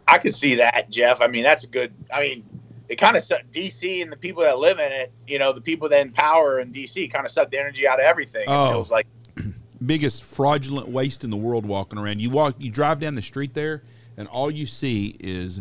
I 0.07 0.17
could 0.17 0.35
see 0.35 0.55
that, 0.55 0.89
Jeff. 0.89 1.21
I 1.21 1.27
mean, 1.27 1.43
that's 1.43 1.63
a 1.63 1.67
good. 1.67 1.93
I 2.13 2.21
mean, 2.21 2.45
it 2.89 2.97
kind 2.97 3.15
of 3.15 3.23
sucked 3.23 3.51
DC 3.51 4.01
and 4.01 4.11
the 4.11 4.17
people 4.17 4.43
that 4.43 4.59
live 4.59 4.79
in 4.79 4.91
it. 4.91 5.11
You 5.27 5.39
know, 5.39 5.53
the 5.53 5.61
people 5.61 5.89
that 5.89 6.01
in 6.01 6.11
power 6.11 6.59
in 6.59 6.71
DC 6.71 7.11
kind 7.11 7.25
of 7.25 7.31
sucked 7.31 7.51
the 7.51 7.59
energy 7.59 7.87
out 7.87 7.99
of 7.99 8.05
everything. 8.05 8.45
Oh. 8.47 8.67
It 8.67 8.71
feels 8.71 8.91
like 8.91 9.07
Biggest 9.85 10.23
fraudulent 10.23 10.89
waste 10.89 11.23
in 11.23 11.29
the 11.29 11.37
world 11.37 11.65
walking 11.65 11.97
around. 11.97 12.21
You 12.21 12.29
walk, 12.29 12.55
you 12.59 12.69
drive 12.69 12.99
down 12.99 13.15
the 13.15 13.21
street 13.21 13.53
there, 13.53 13.83
and 14.17 14.27
all 14.27 14.51
you 14.51 14.67
see 14.67 15.15
is 15.19 15.59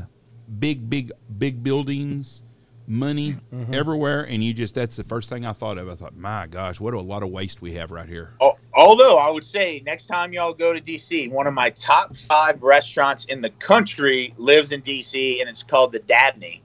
big, 0.58 0.90
big, 0.90 1.12
big 1.38 1.62
buildings, 1.62 2.42
money 2.86 3.36
mm-hmm. 3.54 3.72
everywhere, 3.72 4.24
and 4.24 4.42
you 4.42 4.52
just 4.52 4.74
that's 4.74 4.96
the 4.96 5.04
first 5.04 5.30
thing 5.30 5.46
I 5.46 5.52
thought 5.52 5.78
of. 5.78 5.88
I 5.88 5.94
thought, 5.94 6.16
my 6.16 6.46
gosh, 6.48 6.80
what 6.80 6.92
a 6.92 7.00
lot 7.00 7.22
of 7.22 7.30
waste 7.30 7.62
we 7.62 7.74
have 7.74 7.92
right 7.92 8.08
here. 8.08 8.34
Al- 8.42 8.58
Although 8.80 9.18
I 9.18 9.28
would 9.28 9.44
say 9.44 9.82
next 9.84 10.06
time 10.06 10.32
y'all 10.32 10.54
go 10.54 10.72
to 10.72 10.80
DC, 10.80 11.30
one 11.30 11.46
of 11.46 11.52
my 11.52 11.68
top 11.68 12.16
five 12.16 12.62
restaurants 12.62 13.26
in 13.26 13.42
the 13.42 13.50
country 13.50 14.32
lives 14.38 14.72
in 14.72 14.80
DC, 14.80 15.38
and 15.38 15.50
it's 15.50 15.62
called 15.62 15.92
the 15.92 15.98
Dabney, 15.98 16.62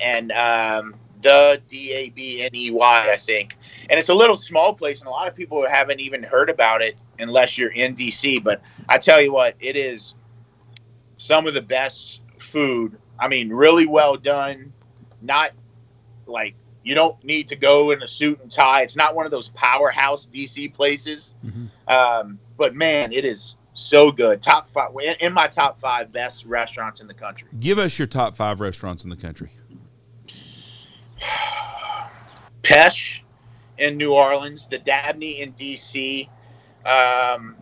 and 0.00 0.32
um, 0.32 0.94
the 1.20 1.60
D 1.68 1.92
A 1.92 2.08
B 2.08 2.42
N 2.42 2.54
E 2.54 2.70
Y, 2.70 3.06
I 3.06 3.18
think. 3.18 3.58
And 3.90 3.98
it's 3.98 4.08
a 4.08 4.14
little 4.14 4.34
small 4.34 4.72
place, 4.72 5.00
and 5.00 5.08
a 5.08 5.10
lot 5.10 5.28
of 5.28 5.34
people 5.36 5.68
haven't 5.68 6.00
even 6.00 6.22
heard 6.22 6.48
about 6.48 6.80
it 6.80 6.98
unless 7.18 7.58
you're 7.58 7.72
in 7.72 7.94
DC. 7.94 8.42
But 8.42 8.62
I 8.88 8.96
tell 8.96 9.20
you 9.20 9.34
what, 9.34 9.54
it 9.60 9.76
is 9.76 10.14
some 11.18 11.46
of 11.46 11.52
the 11.52 11.60
best 11.60 12.22
food. 12.38 12.96
I 13.20 13.28
mean, 13.28 13.50
really 13.50 13.86
well 13.86 14.16
done. 14.16 14.72
Not 15.20 15.50
like 16.26 16.54
you 16.84 16.94
don't 16.94 17.22
need 17.24 17.48
to 17.48 17.56
go 17.56 17.90
in 17.92 18.02
a 18.02 18.08
suit 18.08 18.40
and 18.40 18.50
tie. 18.50 18.82
It's 18.82 18.96
not 18.96 19.14
one 19.14 19.24
of 19.24 19.30
those 19.30 19.48
powerhouse 19.50 20.26
DC 20.26 20.72
places. 20.74 21.32
Um, 21.88 22.38
but 22.56 22.74
man, 22.74 23.12
it 23.12 23.24
is 23.24 23.56
so 23.72 24.10
good. 24.12 24.42
Top 24.42 24.68
five 24.68 24.90
in- 25.20 25.32
my 25.32 25.46
top 25.48 25.78
five 25.78 26.12
best 26.12 26.44
restaurants 26.44 27.00
in 27.00 27.06
the 27.06 27.14
country. 27.14 27.48
Give 27.60 27.78
us 27.78 27.98
your 27.98 28.06
top 28.06 28.34
five 28.34 28.60
restaurants 28.60 29.04
in 29.04 29.10
the 29.10 29.16
country. 29.16 29.50
Pêche 32.62 33.20
in 33.78 33.96
New 33.96 34.12
Orleans, 34.12 34.68
the 34.68 34.78
Dabney 34.78 35.40
in 35.40 35.52
DC, 35.54 36.28
um, 36.84 37.56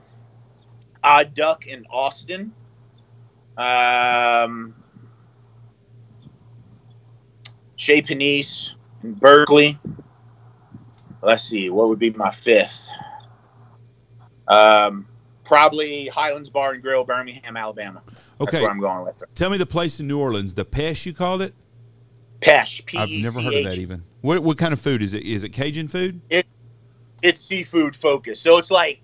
Odd 1.02 1.35
Duck 1.35 1.66
in 1.66 1.87
Austin, 1.90 2.52
um, 3.56 4.74
Chez 7.76 8.02
Panisse 8.02 8.72
Berkeley. 9.02 9.78
Let's 11.22 11.44
see, 11.44 11.68
what 11.70 11.88
would 11.88 11.98
be 11.98 12.10
my 12.10 12.30
fifth? 12.30 12.88
Um, 14.48 15.06
probably 15.44 16.08
Highlands 16.08 16.48
Bar 16.48 16.72
and 16.72 16.82
Grill, 16.82 17.04
Birmingham, 17.04 17.56
Alabama. 17.56 18.02
That's 18.06 18.54
Okay, 18.54 18.62
where 18.62 18.70
I'm 18.70 18.80
going 18.80 19.04
with 19.04 19.20
it. 19.22 19.28
tell 19.34 19.50
me 19.50 19.58
the 19.58 19.66
place 19.66 20.00
in 20.00 20.06
New 20.06 20.18
Orleans, 20.18 20.54
the 20.54 20.64
Pêche 20.64 21.06
you 21.06 21.12
called 21.12 21.42
it. 21.42 21.54
Pêche, 22.40 22.84
P 22.86 22.96
I've 22.96 23.10
never 23.10 23.42
heard 23.42 23.54
of 23.54 23.64
that 23.64 23.78
even. 23.78 24.02
What 24.22 24.42
what 24.42 24.56
kind 24.56 24.72
of 24.72 24.80
food 24.80 25.02
is 25.02 25.12
it? 25.12 25.24
Is 25.24 25.44
it 25.44 25.50
Cajun 25.50 25.88
food? 25.88 26.22
It, 26.30 26.46
it's 27.22 27.42
seafood 27.42 27.94
focused. 27.94 28.42
So 28.42 28.56
it's 28.56 28.70
like 28.70 29.00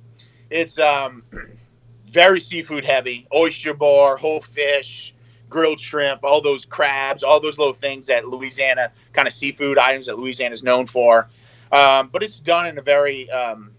it's 0.50 0.78
um 0.78 1.22
very 2.09 2.40
seafood 2.40 2.87
heavy. 2.87 3.26
Oyster 3.35 3.74
bar, 3.74 4.16
whole 4.16 4.40
fish, 4.40 5.14
grilled 5.48 5.80
shrimp, 5.80 6.24
all 6.24 6.40
those 6.40 6.64
crabs, 6.64 7.22
all 7.22 7.40
those 7.40 7.59
little 7.59 7.74
things 7.74 8.06
that 8.06 8.26
Louisiana 8.26 8.92
kind 9.12 9.28
of 9.28 9.35
seafood 9.35 9.78
items 9.78 10.06
that 10.06 10.18
Louisiana 10.18 10.52
is 10.52 10.62
known 10.62 10.87
for. 10.87 11.28
Um, 11.72 12.11
but 12.12 12.22
it's 12.22 12.40
done 12.40 12.66
in 12.66 12.78
a 12.78 12.82
very 12.82 13.30
um, 13.30 13.72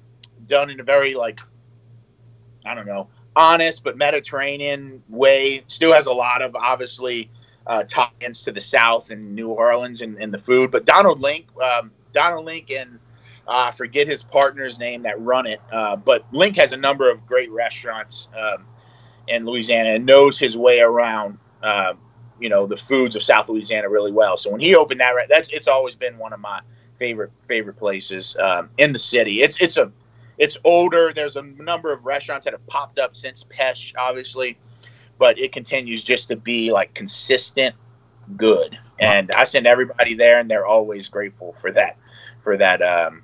done 0.46 0.70
in 0.70 0.80
a 0.80 0.84
very 0.84 1.14
like 1.14 1.40
I 2.66 2.74
don't 2.74 2.86
know 2.86 3.08
honest 3.38 3.84
but 3.84 3.98
Mediterranean 3.98 5.02
way. 5.08 5.64
Still 5.68 5.94
has 5.94 6.08
a 6.08 6.14
lot 6.14 6.42
of 6.42 6.56
obviously 6.56 7.30
uh, 7.66 7.84
tie-ins 7.84 8.44
to 8.44 8.52
the 8.52 8.62
South 8.62 9.12
and 9.12 9.36
New 9.36 9.50
Orleans 9.50 10.02
and, 10.02 10.18
and 10.18 10.34
the 10.34 10.38
food. 10.38 10.72
But 10.72 10.86
Donald 10.86 11.22
Link, 11.22 11.48
um, 11.62 11.92
Donald 12.14 12.46
Link 12.46 12.72
and 12.72 13.00
uh, 13.48 13.72
forget 13.72 14.08
his 14.08 14.24
partner's 14.24 14.80
name 14.80 15.04
that 15.04 15.22
run 15.22 15.46
it, 15.46 15.62
uh, 15.72 15.96
but 15.96 16.26
Link 16.34 16.58
has 16.58 16.74
a 16.74 16.78
number 16.78 17.10
of 17.10 17.26
great 17.26 17.52
restaurants 17.52 18.28
um, 18.38 18.66
in 19.28 19.46
Louisiana 19.46 19.92
and 19.92 20.06
knows 20.06 20.38
his 20.40 20.58
way 20.58 20.80
around, 20.80 21.38
uh, 21.64 21.94
you 22.40 22.50
know, 22.50 22.68
the 22.68 22.78
foods 22.78 23.16
of 23.16 23.24
South 23.24 23.50
Louisiana 23.50 23.90
really 23.90 24.12
well. 24.12 24.38
So 24.38 24.52
when 24.52 24.60
he 24.60 24.76
opened 24.76 25.00
that, 25.00 25.14
that's 25.30 25.50
it's 25.50 25.68
always 25.68 25.96
been 25.96 26.18
one 26.18 26.34
of 26.34 26.40
my 26.40 26.62
favorite 26.98 27.32
favorite 27.48 27.78
places 27.78 28.36
um, 28.40 28.70
in 28.78 28.94
the 28.94 29.00
city. 29.00 29.42
It's 29.42 29.60
it's 29.60 29.78
a 29.78 29.92
it's 30.38 30.58
older. 30.64 31.12
There's 31.14 31.36
a 31.36 31.42
number 31.42 31.92
of 31.92 32.06
restaurants 32.06 32.46
that 32.46 32.54
have 32.54 32.66
popped 32.68 33.00
up 33.00 33.16
since 33.16 33.44
Pêche, 33.44 33.94
obviously, 33.98 34.58
but 35.18 35.40
it 35.40 35.52
continues 35.52 36.04
just 36.04 36.28
to 36.30 36.36
be 36.36 36.72
like 36.72 36.94
consistent 36.94 37.76
good. 38.36 38.78
And 39.00 39.32
I 39.36 39.44
send 39.44 39.68
everybody 39.68 40.16
there, 40.16 40.40
and 40.40 40.50
they're 40.50 40.66
always 40.66 41.10
grateful 41.10 41.54
for 41.54 41.72
that 41.72 41.98
for 42.44 42.58
that 42.58 42.82
um, 42.82 43.24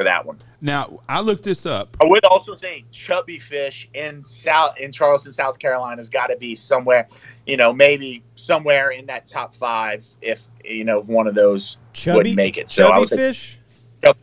for 0.00 0.04
that 0.04 0.24
one. 0.24 0.38
Now 0.62 1.00
I 1.10 1.20
looked 1.20 1.42
this 1.42 1.66
up. 1.66 1.94
I 2.00 2.06
would 2.06 2.24
also 2.24 2.56
say 2.56 2.84
chubby 2.90 3.38
fish 3.38 3.86
in 3.92 4.24
South 4.24 4.78
in 4.78 4.92
Charleston, 4.92 5.34
South 5.34 5.58
Carolina, 5.58 5.98
has 5.98 6.08
got 6.08 6.28
to 6.28 6.38
be 6.38 6.56
somewhere, 6.56 7.06
you 7.46 7.58
know, 7.58 7.70
maybe 7.70 8.22
somewhere 8.34 8.90
in 8.90 9.04
that 9.06 9.26
top 9.26 9.54
five. 9.54 10.06
If 10.22 10.46
you 10.64 10.84
know, 10.84 11.00
if 11.00 11.06
one 11.06 11.26
of 11.26 11.34
those 11.34 11.76
Chubby 11.92 12.16
wouldn't 12.16 12.36
make 12.36 12.56
it. 12.56 12.70
So 12.70 12.86
I 12.86 12.88
chubby 12.88 13.00
would 13.00 13.08
say 13.10 13.16
fish. 13.16 13.58
Chub- 14.02 14.16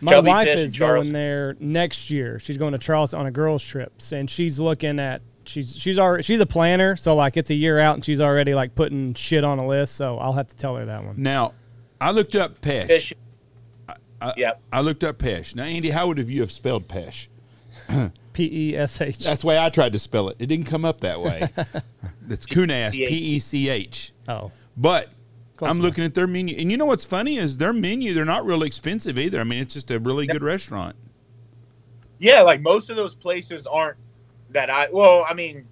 My 0.00 0.12
chubby 0.12 0.28
wife 0.28 0.48
fish 0.48 0.64
is 0.64 0.78
going 0.78 1.12
there 1.12 1.56
next 1.60 2.10
year. 2.10 2.40
She's 2.40 2.58
going 2.58 2.72
to 2.72 2.78
Charleston 2.78 3.20
on 3.20 3.26
a 3.26 3.30
girls' 3.30 3.64
trip, 3.64 3.92
and 4.12 4.28
she's 4.28 4.58
looking 4.58 4.98
at 4.98 5.22
she's 5.44 5.76
she's 5.76 5.98
already 5.98 6.24
she's 6.24 6.40
a 6.40 6.46
planner, 6.46 6.96
so 6.96 7.14
like 7.14 7.36
it's 7.36 7.50
a 7.50 7.54
year 7.54 7.78
out, 7.78 7.94
and 7.94 8.04
she's 8.04 8.20
already 8.20 8.52
like 8.54 8.74
putting 8.74 9.14
shit 9.14 9.44
on 9.44 9.60
a 9.60 9.66
list. 9.66 9.94
So 9.94 10.18
I'll 10.18 10.32
have 10.32 10.48
to 10.48 10.56
tell 10.56 10.74
her 10.74 10.86
that 10.86 11.04
one. 11.04 11.14
Now 11.18 11.54
I 12.00 12.10
looked 12.10 12.34
up 12.34 12.60
Pêche. 12.60 12.88
fish. 12.88 13.12
I, 14.24 14.34
Yep. 14.36 14.60
I 14.72 14.80
looked 14.80 15.04
up 15.04 15.18
Pêche. 15.18 15.54
Now 15.54 15.64
Andy, 15.64 15.90
how 15.90 16.06
would 16.08 16.18
have 16.18 16.30
you 16.30 16.40
have 16.40 16.52
spelled 16.52 16.88
Pêche? 16.88 17.28
P 18.32 18.70
E 18.70 18.76
S 18.76 19.00
H. 19.00 19.18
That's 19.18 19.42
the 19.42 19.46
way 19.46 19.58
I 19.58 19.68
tried 19.70 19.92
to 19.92 19.98
spell 19.98 20.28
it. 20.28 20.36
It 20.38 20.46
didn't 20.46 20.66
come 20.66 20.84
up 20.84 21.00
that 21.02 21.20
way. 21.20 21.48
That's 22.22 22.46
coonass, 22.46 22.92
P 22.92 23.04
E 23.04 23.38
C 23.38 23.68
H. 23.68 24.12
Oh, 24.28 24.50
But 24.76 25.10
Close 25.56 25.70
I'm 25.70 25.76
enough. 25.76 25.84
looking 25.90 26.04
at 26.04 26.14
their 26.14 26.26
menu, 26.26 26.56
and 26.58 26.70
you 26.70 26.76
know 26.76 26.86
what's 26.86 27.04
funny 27.04 27.36
is 27.36 27.58
their 27.58 27.72
menu. 27.72 28.12
They're 28.12 28.24
not 28.24 28.44
really 28.44 28.66
expensive 28.66 29.18
either. 29.18 29.40
I 29.40 29.44
mean, 29.44 29.60
it's 29.60 29.74
just 29.74 29.90
a 29.92 30.00
really 30.00 30.26
good 30.26 30.42
restaurant. 30.42 30.96
yeah, 32.18 32.40
like 32.42 32.60
most 32.60 32.90
of 32.90 32.96
those 32.96 33.14
places 33.14 33.66
aren't 33.66 33.96
that 34.50 34.70
I. 34.70 34.88
Well, 34.90 35.24
I 35.28 35.34
mean, 35.34 35.66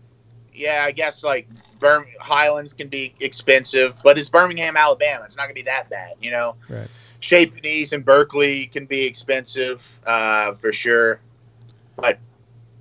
yeah, 0.55 0.85
I 0.87 0.93
guess 0.93 1.25
like 1.25 1.49
Bir- 1.81 2.07
Highlands 2.21 2.73
can 2.75 2.89
be 2.89 3.15
expensive, 3.21 3.95
but 4.05 4.19
it's 4.19 4.29
Birmingham, 4.29 4.77
Alabama. 4.77 5.25
It's 5.25 5.37
not 5.37 5.45
gonna 5.45 5.55
be 5.55 5.63
that 5.63 5.89
bad, 5.91 6.13
you 6.21 6.31
know. 6.31 6.55
Right. 6.69 6.89
Chez 7.23 7.47
Panisse 7.47 7.93
and 7.93 8.05
Berkeley 8.05 8.67
can 8.67 8.85
be 8.85 9.05
expensive 9.05 10.01
uh, 10.07 10.53
for 10.55 10.73
sure, 10.73 11.21
but 11.97 12.19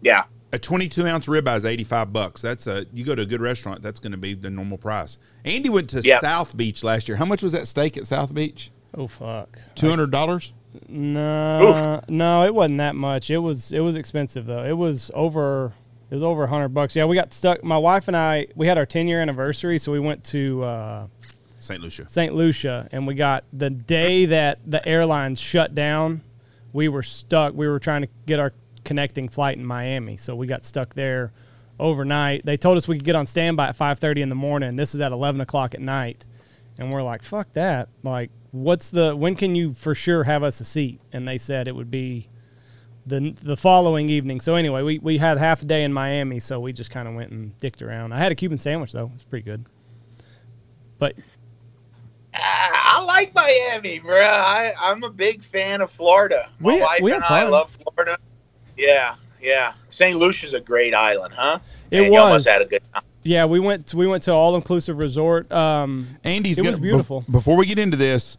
yeah, 0.02 0.24
A 0.52 0.58
22 0.60 1.06
ounce 1.08 1.28
ribeye 1.28 1.56
is 1.58 1.64
85 1.66 2.12
bucks. 2.12 2.42
That's 2.42 2.66
a 2.68 2.86
you 2.92 3.06
go 3.06 3.16
to 3.16 3.22
a 3.22 3.26
good 3.26 3.40
restaurant, 3.42 3.82
that's 3.84 4.00
going 4.00 4.12
to 4.14 4.18
be 4.18 4.34
the 4.34 4.50
normal 4.50 4.78
price. 4.78 5.18
Andy 5.46 5.70
went 5.70 5.90
to 5.92 6.02
Yep. 6.02 6.22
South 6.22 6.58
Beach 6.58 6.84
last 6.84 7.08
year. 7.08 7.18
How 7.18 7.26
much 7.26 7.42
was 7.44 7.54
that 7.54 7.68
steak 7.68 7.96
at 7.98 8.08
South 8.08 8.34
Beach? 8.34 8.72
Oh 8.98 9.08
fuck. 9.08 9.58
Two 9.76 9.90
hundred 9.90 10.12
dollars. 10.12 10.52
No, 10.90 12.02
no, 12.10 12.44
it 12.46 12.54
wasn't 12.56 12.80
that 12.80 12.96
much. 12.96 13.30
It 13.30 13.38
was 13.40 13.72
it 13.72 13.80
was 13.82 13.96
expensive 13.96 14.46
though. 14.46 14.64
It 14.64 14.74
was 14.78 15.12
over 15.14 15.74
it 16.10 16.16
was 16.16 16.24
over 16.24 16.44
a 16.44 16.48
hundred 16.48 16.70
bucks. 16.70 16.96
Yeah, 16.96 17.06
we 17.06 17.16
got 17.16 17.32
stuck. 17.34 17.64
My 17.64 17.78
wife 17.78 18.08
and 18.08 18.18
I 18.18 18.48
we 18.56 18.68
had 18.68 18.78
our 18.78 18.86
ten 18.86 19.08
year 19.08 19.22
anniversary, 19.22 19.78
so 19.80 19.92
we 19.92 20.00
went 20.00 20.24
to 20.26 20.64
uh, 20.64 21.08
St. 21.62 21.82
Lucia. 21.82 22.10
St. 22.10 22.34
Lucia, 22.34 22.88
and 22.91 23.06
we 23.06 23.13
got 23.13 23.43
the 23.54 23.69
day 23.69 24.26
that 24.26 24.60
the 24.65 24.86
airlines 24.88 25.39
shut 25.39 25.76
down. 25.76 26.21
We 26.74 26.88
were 26.88 27.04
stuck. 27.04 27.54
We 27.54 27.67
were 27.67 27.80
trying 27.80 28.02
to 28.02 28.08
get 28.26 28.39
our 28.39 28.54
connecting 28.84 29.30
flight 29.30 29.58
in 29.58 29.65
Miami, 29.65 30.17
so 30.17 30.36
we 30.36 30.47
got 30.47 30.65
stuck 30.65 30.95
there 30.95 31.32
overnight. 31.80 32.45
They 32.45 32.58
told 32.58 32.78
us 32.78 32.88
we 32.88 32.95
could 32.95 33.06
get 33.06 33.15
on 33.15 33.28
standby 33.28 33.69
at 33.69 33.76
five 33.76 34.00
thirty 34.00 34.21
in 34.21 34.30
the 34.30 34.36
morning. 34.36 34.76
This 34.76 34.95
is 34.95 35.02
at 35.02 35.12
eleven 35.12 35.39
o'clock 35.39 35.76
at 35.76 35.82
night, 35.82 36.26
and 36.78 36.91
we're 36.91 37.04
like, 37.04 37.24
"Fuck 37.24 37.54
that!" 37.54 37.89
Like, 38.04 38.32
what's 38.52 38.89
the 38.89 39.15
when 39.15 39.36
can 39.36 39.56
you 39.56 39.74
for 39.74 39.93
sure 39.93 40.24
have 40.24 40.43
us 40.43 40.60
a 40.62 40.65
seat? 40.65 41.00
And 41.12 41.28
they 41.28 41.38
said 41.38 41.67
it 41.67 41.76
would 41.76 41.91
be 41.91 42.28
the 43.06 43.36
the 43.41 43.58
following 43.58 44.10
evening. 44.10 44.39
So 44.39 44.56
anyway, 44.56 44.82
we 44.82 45.00
we 45.00 45.17
had 45.19 45.38
half 45.38 45.62
a 45.62 45.65
day 45.65 45.84
in 45.84 45.93
Miami, 45.93 46.39
so 46.39 46.60
we 46.60 46.74
just 46.74 46.89
kind 46.89 47.08
of 47.08 47.13
went 47.13 47.32
and 47.32 47.58
dicked 47.60 47.82
around. 47.82 48.13
I 48.13 48.17
had 48.17 48.32
a 48.32 48.36
Cuban 48.36 48.58
sandwich 48.58 48.93
though; 48.93 49.12
it's 49.13 49.24
pretty 49.24 49.45
good. 49.45 49.65
But 50.97 51.17
I 52.34 53.04
like 53.06 53.34
Miami, 53.36 54.00
bro. 54.00 54.20
I, 54.22 54.72
I'm 54.82 55.04
a 55.04 55.10
big 55.10 55.44
fan 55.44 55.82
of 55.82 55.91
Florida. 55.91 56.50
My 56.60 56.74
We- 56.76 56.82
wife 56.82 57.02
we 57.02 57.12
and 57.13 57.24
had 57.24 57.32
I 57.32 57.48
love 57.48 57.72
Florida. 57.84 58.17
Yeah, 58.78 59.15
yeah. 59.41 59.74
St. 59.89 60.17
Lucia's 60.17 60.54
a 60.54 60.60
great 60.62 60.94
island, 60.94 61.34
huh? 61.36 61.60
It 61.91 62.02
Man, 62.04 62.12
was. 62.12 62.30
must 62.32 62.48
have 62.48 62.58
had 62.60 62.67
a 62.67 62.70
good 62.70 62.82
time. 62.94 63.04
Yeah, 63.24 63.46
we 63.46 63.60
went. 63.60 63.88
To, 63.88 63.98
we 63.98 64.08
went 64.08 64.24
to 64.24 64.32
all 64.34 64.56
inclusive 64.56 64.98
resort. 64.98 65.52
Um, 65.52 66.08
Andy's 66.24 66.58
It 66.58 66.62
was 66.65 66.76
gonna- 66.76 66.82
beautiful. 66.82 67.22
bef- 67.24 67.32
before 67.32 67.56
we 67.58 67.65
get 67.65 67.78
into 67.78 67.98
this, 67.98 68.38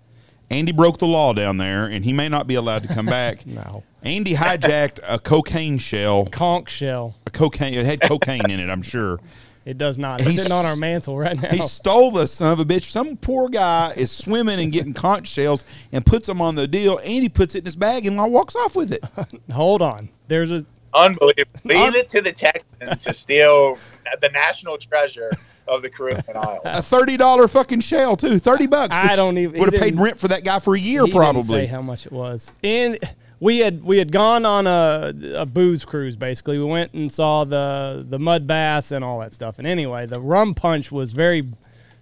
Andy 0.50 0.72
broke 0.72 0.98
the 0.98 1.07
law 1.07 1.33
down 1.33 1.59
there, 1.59 1.85
and 1.85 2.05
he 2.05 2.12
may 2.12 2.28
not 2.28 2.46
be 2.46 2.55
allowed 2.57 2.83
to 2.83 2.88
come 2.88 3.07
back. 3.07 3.46
no 3.46 3.85
Andy 4.02 4.35
hijacked 4.35 4.98
a 5.07 5.18
cocaine 5.20 5.78
shell. 5.78 6.26
conch 6.26 6.70
shell. 6.70 7.14
A 7.26 7.31
cocaine. 7.31 7.74
It 7.74 7.85
had 7.87 8.00
cocaine 8.00 8.50
in 8.50 8.59
it. 8.59 8.68
I'm 8.68 8.83
sure. 8.83 9.20
It 9.64 9.79
does 9.79 9.96
not. 9.98 10.20
It's 10.20 10.31
He's- 10.31 10.42
sitting 10.42 10.53
on 10.53 10.66
our 10.66 10.75
mantle 10.77 11.16
right 11.18 11.40
now. 11.40 11.48
He 11.51 11.61
stole 11.62 12.11
the 12.11 12.27
son 12.27 12.53
of 12.53 12.61
a 12.61 12.64
bitch. 12.64 12.85
Some 12.90 13.16
poor 13.16 13.48
guy 13.48 13.92
is 13.96 14.11
swimming 14.11 14.59
and 14.59 14.72
getting 14.72 14.92
conch 14.94 15.29
shells 15.29 15.62
and 15.92 16.05
puts 16.05 16.27
them 16.27 16.40
on 16.40 16.55
the 16.57 16.66
deal. 16.66 16.98
and 16.98 17.07
he 17.22 17.29
puts 17.29 17.55
it 17.55 17.59
in 17.61 17.64
his 17.66 17.77
bag 17.77 18.07
and 18.07 18.16
walks 18.33 18.57
off 18.57 18.75
with 18.75 18.92
it. 18.92 19.05
Hold 19.53 19.83
on. 19.83 20.09
There's 20.29 20.51
a 20.51 20.66
Unbelievable. 20.94 21.48
Leave 21.64 21.94
it 21.94 22.11
to 22.11 22.20
the 22.20 22.33
Texans 22.33 23.03
to 23.05 23.14
steal 23.14 23.79
the 24.20 24.29
national 24.29 24.77
treasure 24.77 25.31
of 25.66 25.81
the 25.81 25.88
Caribbean 25.88 26.37
Isles. 26.37 26.61
A 26.64 26.83
thirty 26.83 27.16
dollar 27.16 27.48
fucking 27.48 27.81
shell 27.81 28.14
too. 28.14 28.38
Thirty 28.38 28.66
bucks. 28.66 28.94
I 28.94 29.16
don't 29.16 29.38
even- 29.38 29.59
would 29.59 29.72
have 29.72 29.81
paid 29.83 29.98
rent 29.98 30.18
for 30.18 30.29
that 30.29 30.44
guy 30.44 30.59
for 30.59 30.75
a 30.75 30.79
year 30.79 31.07
he 31.07 31.11
didn't 31.12 31.44
say 31.44 31.55
probably. 31.55 31.66
how 31.66 31.81
much 31.81 32.05
it 32.05 32.12
was. 32.12 32.53
And 32.62 32.98
we 33.42 33.59
had 33.59 33.83
we 33.83 33.98
had 33.98 34.12
gone 34.12 34.46
on 34.46 34.68
a, 34.68 35.12
a 35.35 35.44
booze 35.44 35.85
cruise. 35.85 36.14
Basically, 36.14 36.59
we 36.59 36.64
went 36.64 36.92
and 36.92 37.11
saw 37.11 37.42
the 37.42 38.07
the 38.09 38.18
mud 38.18 38.46
baths 38.46 38.92
and 38.92 39.05
all 39.05 39.18
that 39.18 39.35
stuff. 39.35 39.59
And 39.59 39.66
anyway, 39.66 40.07
the 40.07 40.20
rum 40.20 40.55
punch 40.55 40.92
was 40.92 41.11
very 41.11 41.48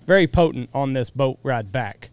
very 0.06 0.26
potent 0.26 0.68
on 0.74 0.92
this 0.92 1.08
boat 1.08 1.38
ride 1.42 1.72
back. 1.72 2.10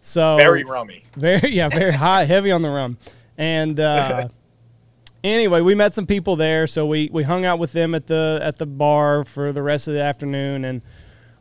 So 0.00 0.38
Very 0.38 0.64
rummy. 0.64 1.04
Very 1.14 1.50
yeah, 1.50 1.68
very 1.68 1.92
high, 2.06 2.24
heavy 2.24 2.50
on 2.50 2.62
the 2.62 2.70
rum. 2.70 2.96
And 3.36 3.78
uh, 3.78 4.28
anyway, 5.24 5.60
we 5.60 5.74
met 5.74 5.92
some 5.92 6.06
people 6.06 6.36
there, 6.36 6.66
so 6.66 6.86
we 6.86 7.10
we 7.12 7.24
hung 7.24 7.44
out 7.44 7.58
with 7.58 7.72
them 7.72 7.94
at 7.94 8.06
the 8.06 8.40
at 8.42 8.56
the 8.56 8.66
bar 8.66 9.26
for 9.26 9.52
the 9.52 9.62
rest 9.62 9.88
of 9.88 9.94
the 9.94 10.02
afternoon, 10.02 10.64
and 10.64 10.82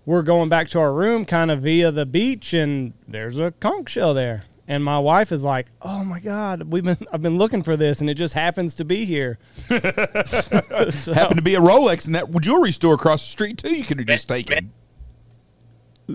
we're 0.05 0.23
going 0.23 0.49
back 0.49 0.67
to 0.69 0.79
our 0.79 0.91
room, 0.91 1.23
kind 1.23 1.51
of 1.51 1.61
via 1.61 1.89
the 1.89 2.05
beach, 2.05 2.53
and 2.53 2.91
there's 3.07 3.39
a 3.39 3.51
conch 3.61 3.91
shell 3.91 4.13
there. 4.13 4.43
And 4.69 4.83
my 4.83 4.99
wife 4.99 5.31
is 5.31 5.43
like, 5.43 5.65
"Oh 5.81 6.03
my 6.03 6.19
God, 6.19 6.71
we've 6.71 6.83
been 6.83 6.97
I've 7.11 7.23
been 7.23 7.39
looking 7.39 7.63
for 7.63 7.75
this, 7.75 8.01
and 8.01 8.09
it 8.09 8.13
just 8.13 8.35
happens 8.35 8.75
to 8.75 8.85
be 8.85 9.03
here." 9.03 9.39
So- 10.91 11.13
Happened 11.13 11.37
to 11.37 11.41
be 11.41 11.55
a 11.55 11.59
Rolex 11.59 12.05
in 12.05 12.13
that 12.13 12.29
jewelry 12.39 12.71
store 12.71 12.93
across 12.93 13.23
the 13.23 13.31
street 13.31 13.57
too. 13.57 13.75
You 13.75 13.83
could 13.83 13.97
have 13.97 14.07
just 14.07 14.27
taken. 14.27 14.71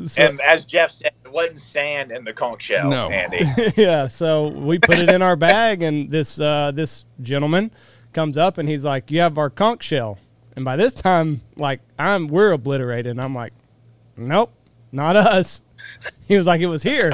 so- 0.07 0.23
And 0.23 0.41
as 0.41 0.65
Jeff 0.65 0.91
said, 0.93 1.13
it 1.25 1.33
wasn't 1.33 1.61
sand 1.61 2.13
in 2.13 2.23
the 2.25 2.33
conch 2.33 2.63
shell, 2.63 2.89
No. 2.89 3.09
Andy. 3.11 3.45
yeah, 3.77 4.07
so 4.09 4.49
we 4.49 4.79
put 4.79 4.99
it 5.01 5.11
in 5.11 5.21
our 5.21 5.35
bag, 5.37 5.83
and 5.83 6.09
this 6.11 6.39
uh, 6.41 6.71
this 6.73 7.05
gentleman 7.21 7.73
comes 8.13 8.39
up 8.39 8.59
and 8.59 8.69
he's 8.69 8.85
like, 8.85 9.11
"You 9.11 9.21
have 9.21 9.37
our 9.37 9.51
conch 9.51 9.83
shell." 9.83 10.19
And 10.55 10.65
by 10.65 10.77
this 10.77 10.95
time, 10.95 11.41
like 11.57 11.81
I'm, 11.99 12.29
we're 12.29 12.53
obliterated. 12.53 13.11
And 13.11 13.21
I'm 13.21 13.35
like, 13.35 13.53
"Nope, 14.17 14.53
not 14.93 15.17
us." 15.17 15.61
He 16.29 16.37
was 16.37 16.47
like, 16.47 16.61
"It 16.63 16.69
was 16.69 16.83
here." 16.85 17.11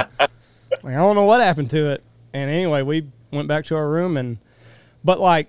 Like 0.83 0.95
I 0.95 0.97
don't 0.97 1.15
know 1.17 1.25
what 1.25 1.41
happened 1.41 1.71
to 1.71 1.91
it. 1.91 2.03
And 2.33 2.51
anyway, 2.51 2.83
we 2.83 3.07
went 3.33 3.49
back 3.49 3.65
to 3.67 3.77
our 3.77 3.89
room, 3.89 4.17
and 4.17 4.39
but 5.05 5.21
like 5.21 5.49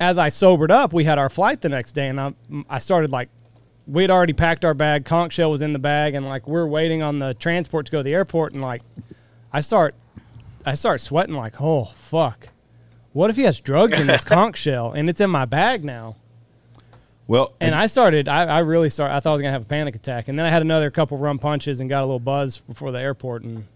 as 0.00 0.18
I 0.18 0.28
sobered 0.28 0.70
up, 0.70 0.92
we 0.92 1.04
had 1.04 1.18
our 1.18 1.28
flight 1.30 1.60
the 1.60 1.68
next 1.68 1.92
day, 1.92 2.08
and 2.08 2.20
I 2.20 2.34
I 2.68 2.78
started 2.78 3.10
like 3.10 3.28
we 3.86 4.02
had 4.02 4.10
already 4.10 4.32
packed 4.32 4.64
our 4.64 4.74
bag. 4.74 5.04
Conch 5.04 5.32
shell 5.32 5.50
was 5.50 5.62
in 5.62 5.72
the 5.72 5.78
bag, 5.78 6.14
and 6.14 6.26
like 6.26 6.46
we're 6.46 6.66
waiting 6.66 7.02
on 7.02 7.18
the 7.18 7.34
transport 7.34 7.86
to 7.86 7.92
go 7.92 7.98
to 7.98 8.04
the 8.04 8.14
airport, 8.14 8.52
and 8.52 8.62
like 8.62 8.82
I 9.52 9.60
start, 9.60 9.94
I 10.64 10.74
start 10.74 11.00
sweating 11.00 11.34
like, 11.34 11.60
oh 11.60 11.86
fuck, 11.94 12.48
what 13.12 13.30
if 13.30 13.36
he 13.36 13.42
has 13.42 13.60
drugs 13.60 13.98
in 13.98 14.06
this 14.06 14.24
conch 14.24 14.56
shell 14.58 14.92
and 14.92 15.08
it's 15.08 15.20
in 15.20 15.30
my 15.30 15.44
bag 15.44 15.84
now? 15.84 16.16
Well, 17.28 17.52
And 17.60 17.74
I 17.74 17.86
started, 17.86 18.28
I, 18.28 18.44
I 18.44 18.58
really 18.58 18.90
started. 18.90 19.14
I 19.14 19.20
thought 19.20 19.30
I 19.30 19.32
was 19.34 19.42
gonna 19.42 19.52
have 19.52 19.62
a 19.62 19.66
panic 19.66 19.94
attack, 19.94 20.28
and 20.28 20.38
then 20.38 20.44
I 20.44 20.50
had 20.50 20.60
another 20.62 20.90
couple 20.90 21.16
rum 21.18 21.38
punches 21.38 21.80
and 21.80 21.88
got 21.88 22.00
a 22.00 22.06
little 22.06 22.20
buzz 22.20 22.58
before 22.58 22.90
the 22.92 23.00
airport, 23.00 23.42
and 23.44 23.66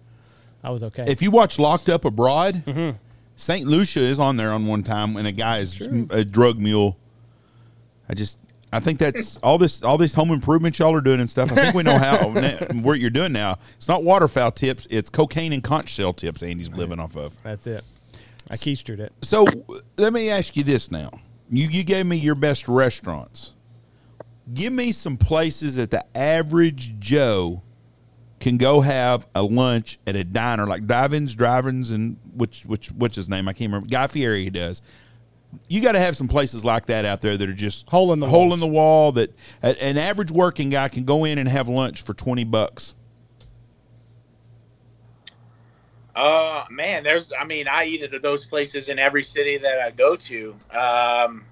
I 0.67 0.71
was 0.71 0.83
okay. 0.83 1.05
if 1.07 1.23
you 1.23 1.31
watch 1.31 1.59
Locked 1.59 1.89
Up 1.89 2.05
Abroad, 2.05 2.65
Mm-hmm. 2.67 2.97
St. 3.39 3.67
Lucia 3.69 4.01
is 4.01 4.19
on 4.19 4.37
there 4.37 4.51
on 4.51 4.67
one 4.67 4.83
time 4.83 5.13
when 5.15 5.27
a 5.27 5.33
guy 5.33 5.59
is 5.59 5.79
a 6.11 6.25
drug 6.25 6.59
mule. 6.59 6.97
I 8.09 8.15
just, 8.15 8.39
I 8.73 8.81
think 8.81 8.99
that's 8.99 9.37
all 9.43 9.59
this, 9.59 9.83
all 9.83 9.99
this 9.99 10.15
home 10.15 10.31
improvement 10.31 10.79
y'all 10.79 10.95
are 10.95 11.03
doing 11.03 11.21
and 11.21 11.29
stuff. 11.29 11.53
I 11.53 11.57
think 11.57 11.75
we 11.75 11.83
know 11.83 11.99
how 11.99 12.31
what 12.81 12.99
you're 12.99 13.11
doing 13.11 13.33
now. 13.33 13.59
It's 13.77 13.89
not 13.89 14.03
waterfowl 14.03 14.53
tips; 14.53 14.87
it's 14.91 15.11
cocaine 15.11 15.53
and 15.53 15.63
conch 15.63 15.91
shell 15.91 16.15
tips. 16.15 16.43
Andy's 16.43 16.71
living 16.71 16.99
off 16.99 17.15
of. 17.15 17.37
That's 17.43 17.67
it. 17.67 17.85
I 18.51 18.57
keistered 18.57 19.01
it. 19.01 19.13
So 19.21 19.47
let 19.99 20.15
me 20.15 20.31
ask 20.31 20.57
you 20.57 20.65
this 20.65 20.91
now. 20.91 21.11
You 21.51 21.69
you 21.69 21.85
gave 21.85 22.07
me 22.07 22.17
your 22.17 22.35
best 22.37 22.69
restaurants. 22.69 23.53
Give 24.55 24.73
me 24.73 24.93
some 24.93 25.19
places 25.19 25.77
that 25.77 25.91
the 25.91 26.05
average 26.17 26.99
Joe 26.99 27.63
can 28.39 28.59
go 28.59 28.81
have 28.83 29.27
a 29.35 29.43
lunch 29.43 29.99
at 30.07 30.15
a 30.17 30.25
diner 30.25 30.67
like 30.67 30.87
Dive-ins, 30.87 31.35
Drive-ins, 31.35 31.91
and 31.91 32.19
which 32.35 32.65
which 32.65 32.89
what's 32.93 33.17
his 33.17 33.29
name? 33.29 33.49
I 33.49 33.53
can't 33.53 33.71
remember. 33.71 33.89
Guy 33.89 34.07
Fieri 34.07 34.45
he 34.45 34.51
does. 34.51 34.83
You 35.69 35.81
got 35.81 35.93
to 35.93 35.99
have 36.01 36.17
some 36.17 36.29
places 36.29 36.65
like 36.65 36.87
that 36.87 37.05
out 37.07 37.23
there 37.23 37.37
that 37.37 37.49
are 37.49 37.55
just 37.55 37.89
Hole 37.89 38.13
in 38.13 38.21
the 38.21 38.29
hole 38.29 38.49
walls. 38.49 38.55
in 38.55 38.61
the 38.61 38.67
wall 38.67 39.13
that 39.13 39.31
a- 39.63 39.83
an 39.83 39.97
average 39.97 40.31
working 40.31 40.69
guy 40.69 40.89
can 40.89 41.05
go 41.05 41.25
in 41.25 41.39
and 41.39 41.49
have 41.49 41.69
lunch 41.69 42.03
for 42.03 42.13
twenty 42.15 42.45
bucks. 42.45 42.95
Uh, 46.15 46.65
man, 46.71 47.05
there's. 47.05 47.33
I 47.39 47.45
mean, 47.45 47.69
I 47.69 47.85
eat 47.85 48.03
at 48.03 48.23
those 48.23 48.47
places 48.47 48.89
in 48.89 48.99
every 48.99 49.23
city 49.23 49.59
that 49.59 49.81
I 49.81 49.91
go 49.91 50.17
to. 50.17 50.57
Um, 50.75 51.45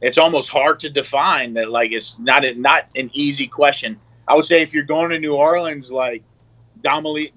it's 0.00 0.18
almost 0.18 0.48
hard 0.50 0.80
to 0.80 0.90
define 0.90 1.54
that. 1.54 1.70
Like, 1.70 1.92
it's 1.92 2.18
not 2.18 2.44
a, 2.44 2.54
not 2.54 2.88
an 2.96 3.10
easy 3.14 3.46
question. 3.46 4.00
I 4.28 4.34
would 4.34 4.44
say 4.44 4.62
if 4.62 4.72
you're 4.72 4.84
going 4.84 5.10
to 5.10 5.18
New 5.18 5.34
Orleans, 5.34 5.90
like 5.90 6.22
Domali- 6.82 7.32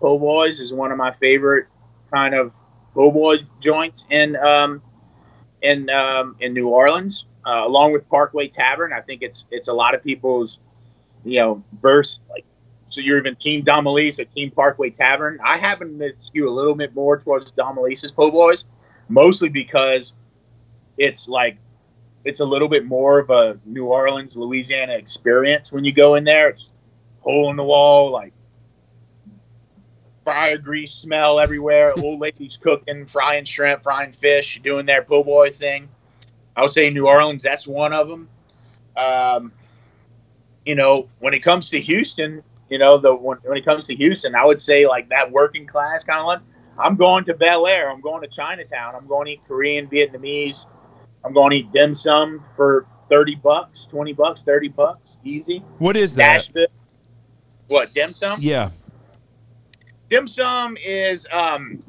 Po' 0.00 0.18
Boys 0.18 0.60
is 0.60 0.72
one 0.72 0.92
of 0.92 0.98
my 0.98 1.12
favorite 1.12 1.66
kind 2.12 2.34
of 2.34 2.52
po' 2.94 3.10
boy 3.10 3.36
joints 3.60 4.04
in 4.10 4.36
um, 4.36 4.82
in 5.62 5.90
um, 5.90 6.36
in 6.40 6.54
New 6.54 6.68
Orleans, 6.68 7.26
uh, 7.46 7.66
along 7.66 7.92
with 7.92 8.08
Parkway 8.08 8.48
Tavern. 8.48 8.92
I 8.92 9.00
think 9.00 9.22
it's 9.22 9.44
it's 9.50 9.68
a 9.68 9.72
lot 9.72 9.94
of 9.94 10.02
people's 10.02 10.58
you 11.24 11.40
know 11.40 11.64
verse 11.80 12.20
like 12.30 12.44
so 12.88 13.00
you're 13.00 13.18
even 13.18 13.36
Team 13.36 13.64
Domilise 13.64 14.18
or 14.18 14.24
Team 14.24 14.50
Parkway 14.50 14.90
Tavern. 14.90 15.38
I 15.44 15.58
happen 15.58 15.98
to 15.98 16.12
skew 16.20 16.48
a 16.48 16.54
little 16.54 16.74
bit 16.74 16.94
more 16.94 17.18
towards 17.18 17.50
Domilise's 17.52 18.12
Po' 18.12 18.30
Boys, 18.30 18.64
mostly 19.08 19.48
because 19.48 20.12
it's 20.96 21.28
like 21.28 21.58
it's 22.26 22.40
a 22.40 22.44
little 22.44 22.68
bit 22.68 22.84
more 22.84 23.20
of 23.20 23.30
a 23.30 23.56
New 23.64 23.86
Orleans, 23.86 24.36
Louisiana 24.36 24.94
experience 24.94 25.70
when 25.70 25.84
you 25.84 25.92
go 25.92 26.16
in 26.16 26.24
there. 26.24 26.48
It's 26.48 26.66
hole 27.20 27.50
in 27.50 27.56
the 27.56 27.62
wall, 27.62 28.10
like 28.10 28.32
fryer 30.24 30.58
grease 30.58 30.92
smell 30.92 31.38
everywhere. 31.38 31.92
Old 31.96 32.18
ladies 32.18 32.56
cooking, 32.56 33.06
frying 33.06 33.44
shrimp, 33.44 33.84
frying 33.84 34.12
fish, 34.12 34.60
doing 34.62 34.86
their 34.86 35.02
po' 35.02 35.22
boy 35.22 35.52
thing. 35.52 35.88
I 36.56 36.62
would 36.62 36.72
say 36.72 36.90
New 36.90 37.06
Orleans, 37.06 37.44
that's 37.44 37.64
one 37.64 37.92
of 37.92 38.08
them. 38.08 38.28
Um, 38.96 39.52
you 40.64 40.74
know, 40.74 41.08
when 41.20 41.32
it 41.32 41.44
comes 41.44 41.70
to 41.70 41.80
Houston, 41.80 42.42
you 42.68 42.78
know, 42.78 42.98
the 42.98 43.14
when, 43.14 43.38
when 43.44 43.56
it 43.56 43.64
comes 43.64 43.86
to 43.86 43.94
Houston, 43.94 44.34
I 44.34 44.44
would 44.44 44.60
say 44.60 44.88
like 44.88 45.10
that 45.10 45.30
working 45.30 45.68
class 45.68 46.02
kind 46.02 46.18
of 46.18 46.26
one. 46.26 46.42
I'm 46.76 46.96
going 46.96 47.24
to 47.26 47.34
Bellaire. 47.34 47.88
I'm 47.88 48.00
going 48.00 48.22
to 48.22 48.28
Chinatown. 48.28 48.96
I'm 48.96 49.06
going 49.06 49.26
to 49.26 49.32
eat 49.34 49.42
Korean, 49.46 49.86
Vietnamese. 49.86 50.66
I'm 51.26 51.34
going 51.34 51.50
to 51.50 51.56
eat 51.56 51.72
dim 51.72 51.94
sum 51.94 52.44
for 52.54 52.86
thirty 53.10 53.34
bucks, 53.34 53.86
twenty 53.90 54.12
bucks, 54.12 54.42
thirty 54.44 54.68
bucks, 54.68 55.18
easy. 55.24 55.58
What 55.78 55.96
is 55.96 56.14
that? 56.14 56.36
Nashville. 56.36 56.68
What 57.66 57.92
dim 57.94 58.12
sum? 58.12 58.38
Yeah. 58.40 58.70
dim 60.08 60.28
sum 60.28 60.76
is 60.84 61.26
um 61.32 61.82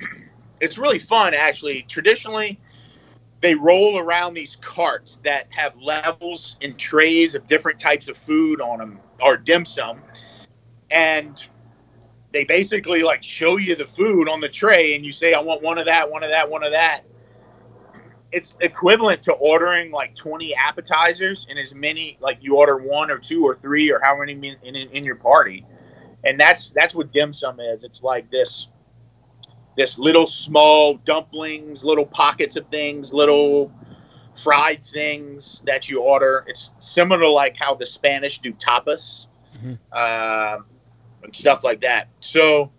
it's 0.60 0.80
really 0.80 0.98
fun 0.98 1.36
actually 1.36 1.84
traditionally 1.84 2.60
they 3.42 3.54
roll 3.54 4.00
around 4.00 4.34
these 4.34 4.56
carts 4.56 5.18
that 5.18 5.46
have 5.52 5.76
levels 5.80 6.58
and 6.64 6.76
trays 6.80 7.36
of 7.36 7.46
different 7.46 7.80
types 7.80 8.08
of 8.08 8.18
food 8.18 8.60
on 8.60 8.80
them 8.80 9.00
or 9.22 9.38
dim 9.38 9.64
sum 9.66 10.00
and 10.90 11.44
they 12.32 12.44
basically 12.44 13.04
like 13.04 13.22
show 13.22 13.58
you 13.58 13.76
the 13.76 13.86
food 13.86 14.28
on 14.28 14.40
the 14.40 14.50
tray 14.50 14.96
and 14.96 15.06
you 15.06 15.12
say 15.12 15.36
i 15.36 15.40
want 15.40 15.62
one 15.62 15.78
of 15.78 15.86
that 15.86 16.10
one 16.10 16.24
of 16.24 16.30
that 16.32 16.50
one 16.50 16.64
of 16.64 16.72
that 16.72 17.04
it's 18.32 18.56
equivalent 18.62 19.24
to 19.24 19.34
ordering 19.34 19.92
like 19.92 20.16
20 20.16 20.54
appetizers 20.56 21.46
and 21.50 21.58
as 21.58 21.74
many 21.74 22.18
like 22.20 22.38
you 22.42 22.56
order 22.58 22.78
one 22.78 23.10
or 23.10 23.18
two 23.18 23.46
or 23.46 23.56
three 23.56 23.90
or 23.92 24.00
how 24.02 24.18
many 24.18 24.34
in, 24.34 24.58
in, 24.64 24.76
in 24.76 25.04
your 25.04 25.16
party 25.16 25.66
and 26.24 26.40
that's 26.40 26.68
that's 26.70 26.94
what 26.94 27.12
dim 27.14 27.34
sum 27.34 27.60
is. 27.60 27.84
It's 27.84 28.04
like 28.04 28.30
this 28.30 28.68
this 29.78 29.98
little 30.00 30.28
small 30.28 30.96
dumplings, 31.06 31.86
little 31.86 32.06
pockets 32.06 32.56
of 32.56 32.68
things, 32.70 33.14
little 33.14 33.72
fried 34.44 34.84
things 34.84 35.62
that 35.66 35.88
you 35.88 36.02
order. 36.02 36.44
It's 36.48 36.72
similar 36.80 37.22
to 37.22 37.30
like 37.30 37.56
how 37.58 37.76
the 37.76 37.86
Spanish 37.86 38.40
do 38.40 38.54
tapas 38.54 39.28
Mhm. 39.56 39.78
um, 39.94 40.66
and 41.24 41.36
stuff 41.36 41.64
like 41.64 41.82
that. 41.82 42.10
So. 42.20 42.72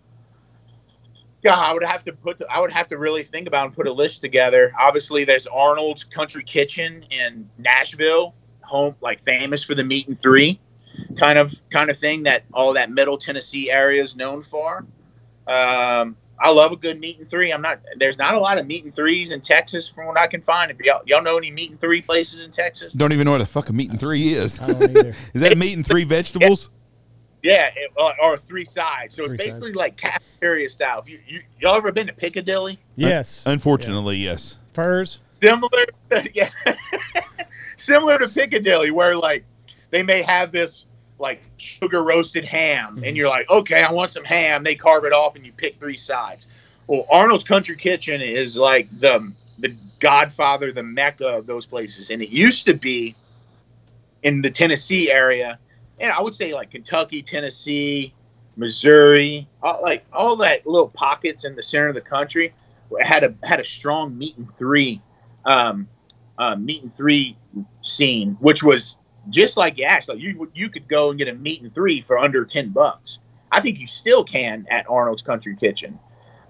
Yeah, 1.42 1.54
I 1.54 1.72
would 1.72 1.84
have 1.84 2.04
to 2.04 2.12
put. 2.12 2.38
The, 2.38 2.50
I 2.50 2.60
would 2.60 2.72
have 2.72 2.88
to 2.88 2.98
really 2.98 3.22
think 3.22 3.46
about 3.46 3.66
and 3.66 3.74
put 3.74 3.86
a 3.86 3.92
list 3.92 4.20
together. 4.20 4.72
Obviously, 4.78 5.24
there's 5.24 5.46
Arnold's 5.46 6.04
Country 6.04 6.42
Kitchen 6.42 7.04
in 7.10 7.48
Nashville, 7.58 8.34
home 8.62 8.96
like 9.00 9.22
famous 9.22 9.62
for 9.62 9.74
the 9.74 9.84
meat 9.84 10.08
and 10.08 10.20
three 10.20 10.60
kind 11.18 11.38
of 11.38 11.54
kind 11.70 11.90
of 11.90 11.98
thing 11.98 12.24
that 12.24 12.42
all 12.52 12.74
that 12.74 12.90
Middle 12.90 13.18
Tennessee 13.18 13.70
area 13.70 14.02
is 14.02 14.16
known 14.16 14.44
for. 14.44 14.84
Um, 15.46 16.16
I 16.40 16.52
love 16.52 16.70
a 16.70 16.76
good 16.76 17.00
meat 17.00 17.18
and 17.18 17.28
three. 17.28 17.52
I'm 17.52 17.62
not. 17.62 17.80
There's 17.96 18.18
not 18.18 18.34
a 18.34 18.40
lot 18.40 18.58
of 18.58 18.66
meat 18.66 18.84
and 18.84 18.94
threes 18.94 19.32
in 19.32 19.40
Texas, 19.40 19.88
from 19.88 20.06
what 20.06 20.18
I 20.18 20.26
can 20.28 20.40
find. 20.40 20.70
If 20.70 20.78
y'all, 20.78 21.02
y'all 21.04 21.22
know 21.22 21.36
any 21.36 21.50
meat 21.50 21.70
and 21.70 21.80
three 21.80 22.00
places 22.00 22.42
in 22.44 22.52
Texas, 22.52 22.92
Don't 22.92 23.12
even 23.12 23.24
know 23.24 23.32
what 23.32 23.38
the 23.38 23.46
fuck 23.46 23.64
a 23.64 23.66
fucking 23.66 23.76
meat 23.76 23.90
and 23.90 23.98
three 23.98 24.34
is. 24.34 24.60
I 24.60 24.68
don't 24.68 24.82
either. 24.82 25.14
is 25.34 25.40
that 25.40 25.58
meat 25.58 25.74
and 25.74 25.84
three 25.86 26.04
vegetables? 26.04 26.70
Yeah, 27.48 27.70
it, 27.74 27.90
or, 27.96 28.12
or 28.22 28.36
three 28.36 28.64
sides. 28.64 29.16
So 29.16 29.22
it's 29.22 29.32
Three 29.32 29.38
basically 29.38 29.72
like 29.72 29.96
cafeteria 29.96 30.68
style. 30.68 31.00
If 31.00 31.08
you, 31.08 31.18
you 31.26 31.40
y'all 31.58 31.76
ever 31.76 31.92
been 31.92 32.06
to 32.06 32.12
Piccadilly? 32.12 32.78
Yes. 32.94 33.44
Unfortunately, 33.46 34.16
yes. 34.16 34.58
Furr's. 34.74 35.20
Similar, 35.42 35.86
yeah, 36.34 36.50
similar 37.76 38.18
to 38.18 38.28
Piccadilly, 38.28 38.90
where 38.90 39.16
like 39.16 39.44
they 39.90 40.02
may 40.02 40.20
have 40.20 40.52
this 40.52 40.84
like 41.18 41.42
sugar 41.56 42.02
roasted 42.02 42.44
ham, 42.44 42.96
and 42.96 43.04
mm-hmm. 43.04 43.16
you're 43.16 43.28
like, 43.28 43.48
okay, 43.48 43.82
I 43.82 43.92
want 43.92 44.10
some 44.10 44.24
ham. 44.24 44.62
They 44.62 44.74
carve 44.74 45.04
it 45.04 45.12
off, 45.12 45.36
and 45.36 45.46
you 45.46 45.52
pick 45.52 45.80
three 45.80 45.96
sides. 45.96 46.48
Well, 46.86 47.06
Arnold's 47.10 47.44
Country 47.44 47.76
Kitchen 47.76 48.20
is 48.20 48.58
like 48.58 48.88
the 49.00 49.32
the 49.58 49.74
Godfather, 50.00 50.70
the 50.72 50.82
mecca 50.82 51.26
of 51.26 51.46
those 51.46 51.66
places, 51.66 52.10
and 52.10 52.20
it 52.20 52.28
used 52.28 52.66
to 52.66 52.74
be 52.74 53.14
in 54.22 54.42
the 54.42 54.50
Tennessee 54.50 55.10
area, 55.10 55.58
and 56.00 56.12
I 56.12 56.20
would 56.20 56.34
say 56.34 56.54
like 56.54 56.70
Kentucky, 56.70 57.22
Tennessee, 57.22 58.14
Missouri, 58.56 59.48
all, 59.62 59.80
like 59.82 60.04
all 60.12 60.36
that 60.36 60.66
little 60.66 60.88
pockets 60.88 61.44
in 61.44 61.54
the 61.54 61.62
center 61.62 61.88
of 61.88 61.94
the 61.94 62.00
country 62.00 62.52
had 63.00 63.24
a 63.24 63.34
had 63.46 63.60
a 63.60 63.64
strong 63.64 64.16
meat 64.16 64.36
and 64.36 64.50
three, 64.56 65.00
um, 65.44 65.88
uh, 66.38 66.56
and 66.56 66.94
three 66.94 67.36
scene, 67.82 68.36
which 68.40 68.62
was 68.62 68.96
just 69.30 69.56
like 69.56 69.76
Yash. 69.78 70.08
Like 70.08 70.18
you 70.18 70.50
you 70.54 70.68
could 70.68 70.88
go 70.88 71.10
and 71.10 71.18
get 71.18 71.28
a 71.28 71.34
meat 71.34 71.62
and 71.62 71.74
three 71.74 72.02
for 72.02 72.18
under 72.18 72.44
ten 72.44 72.70
bucks. 72.70 73.18
I 73.50 73.60
think 73.60 73.78
you 73.78 73.86
still 73.86 74.24
can 74.24 74.66
at 74.70 74.88
Arnold's 74.88 75.22
Country 75.22 75.56
Kitchen. 75.56 75.98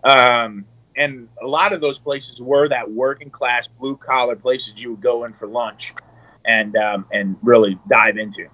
Um, 0.05 0.64
and 0.96 1.28
a 1.40 1.46
lot 1.46 1.72
of 1.72 1.80
those 1.80 1.99
places 1.99 2.40
were 2.40 2.68
that 2.68 2.90
working 2.90 3.30
class 3.30 3.68
blue 3.68 3.96
collar 3.96 4.34
places 4.34 4.82
you 4.82 4.90
would 4.90 5.01
go 5.01 5.24
in 5.24 5.32
for 5.32 5.46
lunch 5.46 5.94
and 6.44 6.76
um, 6.76 7.07
and 7.12 7.36
really 7.42 7.78
dive 7.88 8.16
into. 8.16 8.49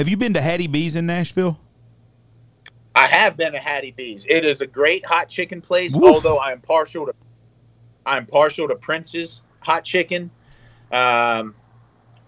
Have 0.00 0.08
you 0.08 0.16
been 0.16 0.32
to 0.32 0.40
Hattie 0.40 0.66
B's 0.66 0.96
in 0.96 1.04
Nashville? 1.04 1.60
I 2.94 3.06
have 3.06 3.36
been 3.36 3.52
to 3.52 3.58
Hattie 3.58 3.90
B's. 3.90 4.24
It 4.30 4.46
is 4.46 4.62
a 4.62 4.66
great 4.66 5.04
hot 5.04 5.28
chicken 5.28 5.60
place, 5.60 5.94
Woof. 5.94 6.14
although 6.14 6.38
I 6.38 6.52
am 6.52 6.62
partial 6.62 7.04
to 7.04 7.12
I'm 8.06 8.24
partial 8.24 8.66
to 8.68 8.76
Prince's 8.76 9.42
hot 9.58 9.84
chicken. 9.84 10.30
Um, 10.90 11.54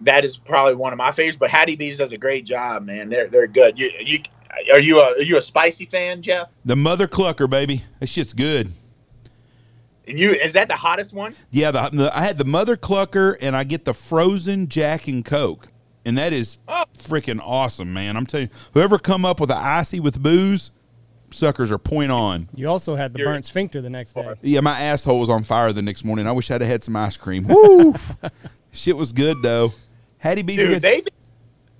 that 0.01 0.23
is 0.23 0.37
probably 0.37 0.75
one 0.75 0.93
of 0.93 0.97
my 0.97 1.11
favorites, 1.11 1.39
but 1.39 1.49
Hattie 1.49 1.75
B's 1.75 1.97
does 1.97 2.11
a 2.11 2.17
great 2.19 2.45
job, 2.45 2.85
man. 2.85 3.09
They're 3.09 3.27
they're 3.27 3.47
good. 3.47 3.79
You 3.79 3.89
you 3.99 4.19
are 4.71 4.79
you 4.79 4.99
a 4.99 5.13
are 5.13 5.23
you 5.23 5.37
a 5.37 5.41
spicy 5.41 5.87
fan, 5.87 6.21
Jeff? 6.21 6.49
The 6.65 6.75
Mother 6.75 7.07
Clucker, 7.07 7.49
baby. 7.49 7.85
That 7.99 8.05
shit's 8.05 8.33
good. 8.33 8.71
And 10.07 10.19
you 10.19 10.29
is 10.29 10.53
that 10.53 10.67
the 10.67 10.75
hottest 10.75 11.11
one? 11.11 11.33
Yeah, 11.49 11.71
the, 11.71 11.89
the, 11.91 12.15
I 12.15 12.21
had 12.21 12.37
the 12.37 12.45
Mother 12.45 12.77
Clucker, 12.77 13.35
and 13.41 13.55
I 13.55 13.63
get 13.63 13.83
the 13.83 13.95
frozen 13.95 14.67
Jack 14.67 15.07
and 15.07 15.25
Coke, 15.25 15.69
and 16.05 16.15
that 16.19 16.33
is 16.33 16.59
Oh. 16.67 16.82
Freaking 17.07 17.39
awesome, 17.43 17.93
man. 17.93 18.17
I'm 18.17 18.25
telling 18.25 18.47
you, 18.47 18.53
whoever 18.73 18.97
come 18.99 19.25
up 19.25 19.39
with 19.39 19.51
an 19.51 19.57
icy 19.57 19.99
with 19.99 20.21
booze, 20.21 20.71
suckers 21.31 21.71
are 21.71 21.77
point 21.77 22.11
on. 22.11 22.49
You 22.55 22.69
also 22.69 22.95
had 22.95 23.13
the 23.13 23.19
You're- 23.19 23.31
burnt 23.33 23.45
sphincter 23.45 23.81
the 23.81 23.89
next 23.89 24.13
day. 24.13 24.33
Yeah, 24.41 24.61
my 24.61 24.79
asshole 24.79 25.19
was 25.19 25.29
on 25.29 25.43
fire 25.43 25.73
the 25.73 25.81
next 25.81 26.03
morning. 26.03 26.27
I 26.27 26.31
wish 26.31 26.49
I'd 26.51 26.61
have 26.61 26.69
had 26.69 26.83
some 26.83 26.95
ice 26.95 27.17
cream. 27.17 27.45
Woo! 27.47 27.95
Shit 28.71 28.97
was 28.97 29.11
good 29.13 29.41
though. 29.41 29.73
Hattie 30.17 30.41
B's 30.41 30.57
Dude, 30.57 30.69
good. 30.69 30.81
they 30.81 31.01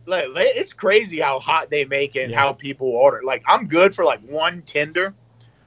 like, 0.05 0.25
it's 0.35 0.73
crazy 0.73 1.19
how 1.19 1.39
hot 1.39 1.69
they 1.69 1.85
make 1.85 2.15
it 2.15 2.23
and 2.23 2.31
Yeah. 2.31 2.39
how 2.39 2.53
people 2.53 2.87
order. 2.87 3.21
Like 3.23 3.43
I'm 3.47 3.67
good 3.67 3.95
for 3.95 4.03
like 4.03 4.19
one 4.29 4.61
tender 4.63 5.13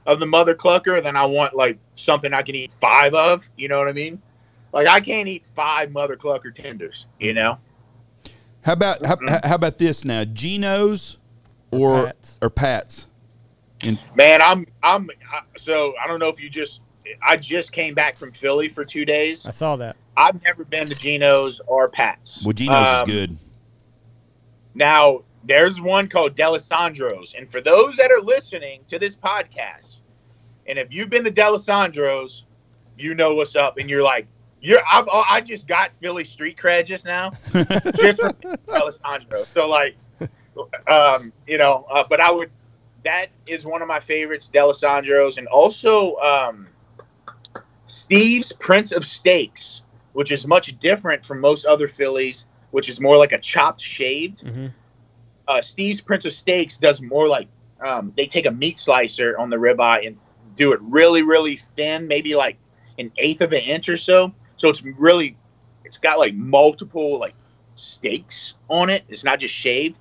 of 0.05 0.19
the 0.19 0.25
mother 0.25 0.53
clucker, 0.55 1.01
then 1.01 1.15
I 1.17 1.25
want 1.25 1.53
like 1.55 1.77
something 1.93 2.33
I 2.33 2.41
can 2.43 2.55
eat 2.55 2.71
five 2.71 3.13
of. 3.13 3.49
You 3.57 3.67
know 3.67 3.79
what 3.79 3.87
I 3.87 3.93
mean? 3.93 4.21
Like 4.73 4.87
I 4.87 4.99
can't 4.99 5.27
eat 5.27 5.45
five 5.45 5.91
mother 5.91 6.15
clucker 6.15 6.53
tenders. 6.53 7.07
You 7.19 7.33
know? 7.33 7.57
How 8.67 8.73
about 8.73 9.05
how, 9.05 9.17
how 9.45 9.55
about 9.55 9.77
this 9.77 10.03
now? 10.03 10.25
Geno's 10.25 11.17
or 11.71 12.07
Pat's. 12.07 12.37
or 12.41 12.49
Pat's? 12.49 13.07
And 13.81 13.97
Man, 14.13 14.41
I'm 14.41 14.65
I'm 14.83 15.09
I, 15.31 15.43
so 15.55 15.93
I 16.03 16.05
don't 16.05 16.19
know 16.19 16.27
if 16.27 16.41
you 16.41 16.49
just 16.49 16.81
I 17.25 17.37
just 17.37 17.71
came 17.71 17.93
back 17.93 18.17
from 18.17 18.33
Philly 18.33 18.67
for 18.67 18.83
two 18.83 19.05
days. 19.05 19.47
I 19.47 19.51
saw 19.51 19.77
that. 19.77 19.95
I've 20.17 20.43
never 20.43 20.65
been 20.65 20.87
to 20.87 20.95
Geno's 20.95 21.61
or 21.65 21.87
Pat's. 21.87 22.43
well, 22.45 22.51
Geno's 22.51 22.85
Um, 22.85 23.09
is 23.09 23.15
good. 23.15 23.37
Now, 24.73 25.23
there's 25.45 25.79
one 25.79 26.09
called 26.09 26.35
Dalessandro's. 26.35 27.35
And 27.35 27.49
for 27.49 27.61
those 27.61 27.95
that 27.95 28.11
are 28.11 28.19
listening 28.19 28.81
to 28.89 28.99
this 28.99 29.15
podcast, 29.15 30.01
and 30.67 30.77
if 30.77 30.93
you've 30.93 31.09
been 31.09 31.23
to 31.23 31.31
Dalessandro's, 31.31 32.43
you 32.97 33.13
know 33.13 33.33
what's 33.35 33.55
up. 33.55 33.77
And 33.77 33.89
you're 33.89 34.03
like, 34.03 34.27
you're 34.61 34.81
I've, 34.89 35.07
oh, 35.11 35.23
I 35.29 35.41
just 35.41 35.67
got 35.67 35.91
Philly 35.93 36.25
street 36.25 36.57
cred 36.57 36.85
just 36.85 37.05
now, 37.05 37.31
just 37.53 38.21
from 38.21 38.33
Dalessandro. 38.67 39.45
So 39.53 39.67
like, 39.67 39.97
um, 40.87 41.31
you 41.45 41.57
know, 41.57 41.85
uh, 41.89 42.03
but 42.09 42.19
I 42.19 42.31
would. 42.31 42.51
That 43.03 43.27
is 43.45 43.65
one 43.65 43.81
of 43.81 43.87
my 43.87 44.01
favorites, 44.01 44.49
Dalessandro's, 44.53 45.37
and 45.37 45.47
also 45.47 46.15
um, 46.17 46.67
Steve's 47.85 48.51
Prince 48.51 48.91
of 48.91 49.05
Steaks, 49.05 49.83
which 50.11 50.31
is 50.31 50.45
much 50.45 50.77
different 50.79 51.23
from 51.25 51.39
most 51.39 51.65
other 51.65 51.87
Phillies, 51.87 52.47
which 52.71 52.89
is 52.89 52.99
more 52.99 53.15
like 53.15 53.31
a 53.31 53.39
chopped 53.39 53.79
shaved 53.79 54.41
hmm 54.41 54.67
uh, 55.47 55.61
Steve's 55.61 56.01
Prince 56.01 56.25
of 56.25 56.33
Steaks 56.33 56.77
does 56.77 57.01
more 57.01 57.27
like 57.27 57.47
um, 57.79 58.11
they 58.17 58.27
take 58.27 58.45
a 58.45 58.51
meat 58.51 58.77
slicer 58.77 59.37
on 59.37 59.49
the 59.49 59.57
ribeye 59.57 60.07
and 60.07 60.17
do 60.55 60.73
it 60.73 60.79
really, 60.81 61.21
really 61.21 61.55
thin, 61.55 62.07
maybe 62.07 62.35
like 62.35 62.57
an 62.97 63.11
eighth 63.17 63.41
of 63.41 63.53
an 63.53 63.61
inch 63.61 63.87
or 63.87 63.97
so. 63.97 64.33
So 64.57 64.69
it's 64.69 64.83
really, 64.83 65.37
it's 65.85 65.97
got 65.97 66.19
like 66.19 66.33
multiple 66.33 67.19
like 67.19 67.33
steaks 67.75 68.55
on 68.69 68.89
it. 68.89 69.03
It's 69.07 69.23
not 69.23 69.39
just 69.39 69.55
shaved, 69.55 69.97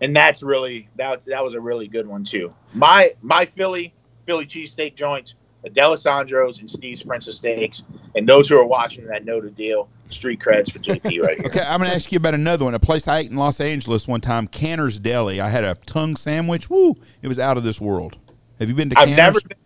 and 0.00 0.14
that's 0.16 0.42
really 0.42 0.88
that 0.96 1.24
that 1.26 1.44
was 1.44 1.54
a 1.54 1.60
really 1.60 1.88
good 1.88 2.06
one 2.06 2.24
too. 2.24 2.54
My 2.72 3.12
my 3.20 3.44
Philly 3.46 3.92
Philly 4.26 4.46
cheesesteak 4.46 4.94
joints, 4.94 5.34
the 5.62 5.70
Dalessandro's 5.70 6.58
and 6.60 6.70
Steve's 6.70 7.02
Prince 7.02 7.28
of 7.28 7.34
Steaks, 7.34 7.82
and 8.14 8.28
those 8.28 8.48
who 8.48 8.58
are 8.58 8.64
watching 8.64 9.06
that 9.06 9.24
know 9.24 9.40
the 9.40 9.50
deal. 9.50 9.88
Street 10.10 10.40
creds 10.40 10.72
for 10.72 10.80
JP 10.80 11.22
right 11.22 11.38
here. 11.38 11.46
Okay, 11.46 11.60
I'm 11.60 11.78
gonna 11.80 11.94
ask 11.94 12.10
you 12.10 12.16
about 12.16 12.34
another 12.34 12.64
one. 12.64 12.74
A 12.74 12.80
place 12.80 13.06
I 13.06 13.18
ate 13.18 13.30
in 13.30 13.36
Los 13.36 13.60
Angeles 13.60 14.08
one 14.08 14.20
time, 14.20 14.48
Canter's 14.48 14.98
Deli. 14.98 15.40
I 15.40 15.48
had 15.50 15.62
a 15.62 15.76
tongue 15.86 16.16
sandwich. 16.16 16.68
Woo! 16.68 16.96
It 17.22 17.28
was 17.28 17.38
out 17.38 17.56
of 17.56 17.62
this 17.62 17.80
world. 17.80 18.18
Have 18.58 18.68
you 18.68 18.74
been 18.74 18.90
to 18.90 18.98
I've 18.98 19.06
Canter's? 19.06 19.16
never 19.16 19.40
been. 19.40 19.58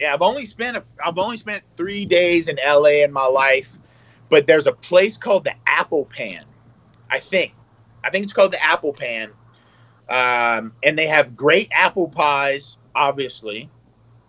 Yeah, 0.00 0.14
I've 0.14 0.22
only 0.22 0.46
spent 0.46 0.76
a, 0.76 0.84
I've 1.04 1.18
only 1.18 1.36
spent 1.36 1.64
three 1.76 2.04
days 2.04 2.48
in 2.48 2.58
LA 2.64 3.02
in 3.02 3.12
my 3.12 3.26
life, 3.26 3.78
but 4.28 4.46
there's 4.46 4.66
a 4.66 4.72
place 4.72 5.16
called 5.16 5.44
the 5.44 5.54
Apple 5.66 6.04
Pan, 6.04 6.44
I 7.10 7.18
think. 7.18 7.52
I 8.04 8.10
think 8.10 8.22
it's 8.22 8.32
called 8.32 8.52
the 8.52 8.62
Apple 8.62 8.92
Pan, 8.92 9.32
um, 10.08 10.72
and 10.82 10.96
they 10.96 11.06
have 11.06 11.36
great 11.36 11.68
apple 11.72 12.08
pies, 12.08 12.78
obviously, 12.94 13.68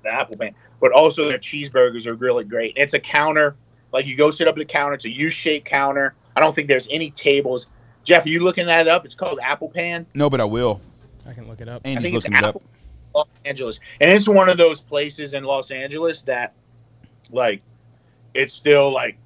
the 0.03 0.11
Apple 0.11 0.37
Pan, 0.37 0.55
but 0.81 0.91
also 0.91 1.29
their 1.29 1.37
cheeseburgers 1.37 2.07
are 2.07 2.15
really 2.15 2.45
great. 2.45 2.75
And 2.75 2.83
it's 2.83 2.95
a 2.95 2.99
counter, 2.99 3.55
like 3.93 4.07
you 4.07 4.15
go 4.15 4.31
sit 4.31 4.47
up 4.47 4.55
at 4.55 4.59
the 4.59 4.65
counter. 4.65 4.95
It's 4.95 5.05
a 5.05 5.11
U-shaped 5.11 5.65
counter. 5.65 6.15
I 6.35 6.39
don't 6.39 6.53
think 6.53 6.67
there's 6.67 6.87
any 6.89 7.11
tables. 7.11 7.67
Jeff, 8.03 8.25
are 8.25 8.29
you 8.29 8.43
looking 8.43 8.65
that 8.65 8.87
up? 8.87 9.05
It's 9.05 9.15
called 9.15 9.39
Apple 9.43 9.69
Pan. 9.69 10.07
No, 10.15 10.29
but 10.29 10.41
I 10.41 10.45
will. 10.45 10.81
I 11.27 11.33
can 11.33 11.47
look 11.47 11.61
it 11.61 11.67
up. 11.69 11.83
I 11.85 11.89
Andy's 11.89 12.03
think 12.03 12.15
it's 12.15 12.25
looking 12.25 12.37
it 12.37 12.43
up. 12.43 12.61
Los 13.15 13.27
Angeles, 13.45 13.79
and 14.01 14.11
it's 14.11 14.27
one 14.27 14.49
of 14.49 14.57
those 14.57 14.81
places 14.81 15.33
in 15.33 15.43
Los 15.43 15.71
Angeles 15.71 16.21
that, 16.23 16.53
like, 17.31 17.61
it's 18.33 18.53
still 18.53 18.91
like, 18.93 19.17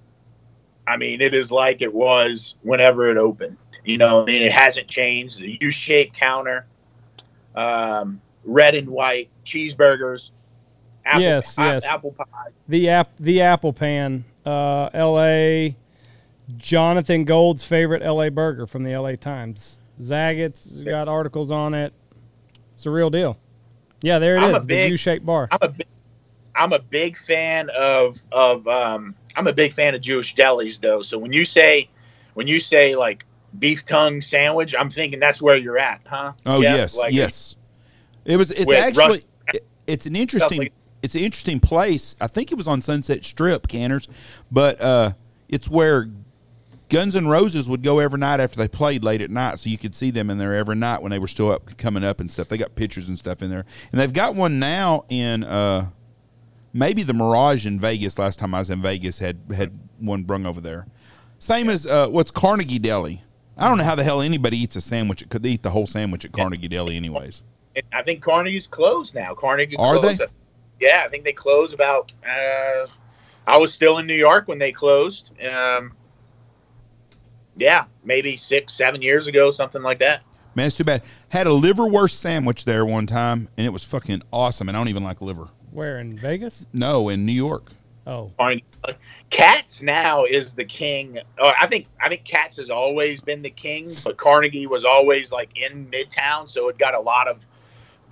I 0.88 0.98
mean, 0.98 1.22
it 1.22 1.34
is 1.34 1.52
like 1.52 1.82
it 1.82 1.94
was 1.94 2.56
whenever 2.62 3.10
it 3.10 3.18
opened. 3.18 3.58
You 3.86 3.98
know, 3.98 4.22
I 4.24 4.26
mean, 4.26 4.42
it 4.42 4.52
hasn't 4.52 4.88
changed. 4.88 5.40
The 5.40 5.58
U-shaped 5.62 6.18
counter, 6.18 6.66
um, 7.56 8.22
red 8.46 8.76
and 8.76 8.90
white 8.90 9.30
cheeseburgers, 9.46 10.32
apple, 11.06 11.22
Yes, 11.22 11.58
a- 11.58 11.62
yes. 11.62 11.86
apple 11.86 12.12
pie. 12.12 12.26
The 12.68 12.90
app, 12.90 13.12
the 13.20 13.42
Apple 13.42 13.74
Pan, 13.74 14.24
uh, 14.46 14.90
L.A. 14.94 15.76
Jonathan 16.58 17.24
Gold's 17.26 17.64
favorite 17.64 18.02
L.A. 18.04 18.30
burger 18.30 18.66
from 18.68 18.84
the 18.84 18.92
L.A. 18.92 19.16
Times. 19.18 19.80
Zagat's 20.02 20.66
got 20.80 21.08
articles 21.08 21.52
on 21.52 21.74
it. 21.74 21.94
It's 22.74 22.86
a 22.86 22.92
real 22.92 23.10
deal. 23.10 23.38
Yeah, 24.04 24.20
there 24.20 24.36
it 24.36 24.42
I'm 24.42 24.54
a 24.54 24.58
is. 24.58 24.64
The 24.64 24.68
big- 24.68 24.92
U-shaped 24.92 25.26
bar. 25.26 25.48
I'm 25.50 25.60
a 25.62 25.70
big, 25.70 25.88
I'm 26.56 26.74
a 26.74 26.80
big 26.80 27.18
fan 27.18 27.70
of 27.76 28.20
of 28.32 28.68
um, 28.68 29.16
I'm 29.36 29.48
a 29.48 29.54
big 29.54 29.74
fan 29.74 29.96
of 29.96 30.02
Jewish 30.02 30.36
delis 30.36 30.80
though. 30.80 31.02
So 31.02 31.18
when 31.18 31.34
you 31.34 31.46
say 31.46 31.90
when 32.36 32.48
you 32.48 32.60
say 32.60 32.96
like 32.96 33.26
beef 33.58 33.84
tongue 33.86 34.22
sandwich, 34.22 34.76
I'm 34.78 34.90
thinking 34.90 35.20
that's 35.20 35.42
where 35.42 35.56
you're 35.56 35.80
at, 35.80 36.02
huh? 36.06 36.34
Oh 36.46 36.62
Jeff? 36.62 36.76
yes, 36.76 36.96
Like, 36.98 37.14
yes. 37.14 37.56
It 38.26 38.38
was. 38.38 38.52
It's 38.52 38.72
actually. 38.72 39.06
Russ- 39.08 39.26
it- 39.56 39.66
it's 39.88 40.06
an 40.06 40.16
interesting. 40.16 40.60
like- 40.60 40.74
it's 41.02 41.16
an 41.16 41.22
interesting 41.22 41.60
place. 41.60 42.16
I 42.22 42.28
think 42.28 42.52
it 42.52 42.56
was 42.56 42.68
on 42.68 42.82
Sunset 42.82 43.26
Strip, 43.26 43.68
Canter's, 43.68 44.08
but 44.50 44.80
uh, 44.80 45.14
it's 45.50 45.70
where 45.70 46.10
Guns 46.94 47.16
N' 47.16 47.28
Roses 47.28 47.68
would 47.68 47.82
go 47.82 47.98
every 47.98 48.20
night 48.20 48.40
after 48.40 48.56
they 48.56 48.68
played 48.68 49.04
late 49.04 49.20
at 49.24 49.32
night, 49.32 49.58
so 49.58 49.68
you 49.68 49.80
could 49.80 49.96
see 49.96 50.12
them 50.12 50.30
in 50.30 50.38
there 50.38 50.54
every 50.54 50.76
night 50.76 51.02
when 51.02 51.10
they 51.10 51.18
were 51.18 51.28
still 51.28 51.52
up, 51.52 51.76
coming 51.76 52.04
up 52.04 52.20
and 52.20 52.32
stuff. 52.32 52.50
They 52.50 52.58
got 52.58 52.76
pictures 52.76 53.10
and 53.10 53.18
stuff 53.18 53.42
in 53.42 53.50
there, 53.50 53.66
and 53.92 54.00
they've 54.00 54.14
got 54.14 54.36
one 54.36 54.60
now 54.60 55.04
in 55.10 55.44
uh, 55.44 55.90
maybe 56.72 57.02
the 57.02 57.16
Mirage 57.16 57.66
in 57.66 57.80
Vegas. 57.80 58.20
Last 58.20 58.38
time 58.38 58.54
I 58.54 58.60
was 58.60 58.70
in 58.70 58.80
Vegas, 58.80 59.18
had 59.18 59.40
had 59.56 59.72
one 59.98 60.22
brung 60.22 60.46
over 60.46 60.62
there. 60.62 60.86
Same 61.40 61.68
as 61.68 61.88
uh, 61.88 62.10
what's 62.10 62.30
Carnegie 62.30 62.78
Deli. 62.78 63.24
I 63.58 63.68
don't 63.68 63.80
know 63.80 63.86
how 63.86 63.96
the 63.96 64.04
hell 64.04 64.22
anybody 64.22 64.58
eats 64.60 64.76
a 64.76 64.82
sandwich. 64.82 65.28
Could 65.30 65.42
they 65.42 65.50
eat 65.50 65.64
the 65.64 65.72
whole 65.72 65.88
sandwich 65.88 66.26
at 66.26 66.32
Carnegie 66.32 66.68
Deli, 66.68 66.96
anyways? 66.96 67.42
I 67.92 68.04
think 68.04 68.22
Carnegie's 68.22 68.68
closed 68.68 69.16
now. 69.16 69.34
Carnegie 69.34 69.78
Are 69.78 69.98
closed. 69.98 70.22
they? 70.22 70.88
Yeah, 70.88 71.02
I 71.04 71.10
think 71.10 71.24
they 71.24 71.34
closed 71.34 71.74
about. 71.74 72.14
Uh, 72.24 72.86
I 73.48 73.58
was 73.58 73.74
still 73.74 73.98
in 73.98 74.06
New 74.06 74.14
York 74.14 74.48
when 74.48 74.60
they 74.60 74.72
closed. 74.72 75.32
Um, 75.44 75.94
yeah, 77.56 77.86
maybe 78.04 78.36
six, 78.36 78.74
seven 78.74 79.02
years 79.02 79.28
ago, 79.28 79.52
something 79.52 79.82
like 79.82 80.00
that. 80.00 80.22
Man, 80.56 80.68
it's 80.68 80.78
too 80.78 80.84
bad. 80.84 81.02
Had 81.30 81.48
a 81.48 81.52
liverwurst 81.52 82.12
sandwich 82.12 82.66
there 82.66 82.86
one 82.86 83.08
time, 83.08 83.50
and 83.58 83.66
it 83.66 83.72
was 83.72 83.84
fucking 83.84 84.22
awesome. 84.32 84.70
And 84.70 84.78
I 84.78 84.80
don't 84.80 84.90
even 84.90 85.04
like 85.04 85.22
liver. 85.22 85.48
Where 85.72 85.98
in 85.98 86.16
Vegas? 86.16 86.68
No, 86.72 87.10
in 87.10 87.26
New 87.26 87.32
York. 87.32 87.72
Oh, 88.06 88.32
Carnegie. 88.38 88.66
Katz 89.30 89.82
now 89.82 90.26
is 90.26 90.54
the 90.54 90.66
king. 90.66 91.20
Oh, 91.40 91.52
I 91.60 91.68
think 91.68 91.88
I 92.02 92.10
think 92.10 92.26
Katz 92.26 92.58
has 92.58 92.70
always 92.70 93.22
been 93.22 93.42
the 93.42 93.50
king, 93.50 93.96
but 94.04 94.18
Carnegie 94.18 94.68
was 94.68 94.84
always 94.84 95.32
like 95.32 95.50
in 95.56 95.88
Midtown, 95.88 96.50
so 96.50 96.68
it 96.68 96.78
got 96.78 96.94
a 96.94 97.00
lot 97.00 97.28
of 97.28 97.46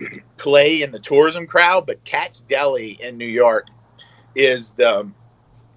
play 0.38 0.82
in 0.82 0.90
the 0.90 0.98
tourism 0.98 1.46
crowd. 1.46 1.86
But 1.86 2.02
Katz 2.04 2.40
Deli 2.40 2.98
in 3.02 3.18
New 3.18 3.26
York 3.26 3.68
is 4.34 4.70
the 4.72 5.10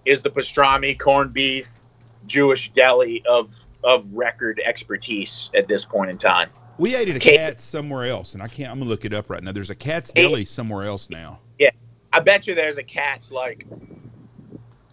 is 0.06 0.24
the 0.24 0.30
pastrami, 0.30 0.98
corned 0.98 1.34
beef, 1.34 1.80
Jewish 2.28 2.72
deli 2.72 3.24
of 3.28 3.50
of 3.84 4.06
record 4.14 4.60
expertise 4.66 5.52
at 5.56 5.68
this 5.68 5.86
point 5.86 6.10
in 6.10 6.18
time. 6.18 6.50
We 6.78 6.96
ate 6.96 7.08
at 7.08 7.16
a 7.16 7.18
Okay. 7.18 7.38
Katz's 7.38 7.64
somewhere 7.68 8.06
else, 8.10 8.34
and 8.34 8.42
I 8.44 8.48
can't. 8.48 8.72
I'm 8.72 8.80
gonna 8.80 8.90
look 8.90 9.06
it 9.06 9.14
up 9.14 9.30
right 9.30 9.42
now. 9.44 9.52
There's 9.52 9.70
a 9.70 9.76
Katz's 9.76 10.12
Hey. 10.16 10.24
Deli 10.24 10.46
somewhere 10.46 10.86
else 10.86 11.10
now. 11.10 11.40
Yeah, 11.60 11.70
I 12.12 12.20
bet 12.20 12.48
you 12.48 12.56
there's 12.56 12.78
a 12.78 12.84
Katz 12.84 13.32
like 13.32 13.66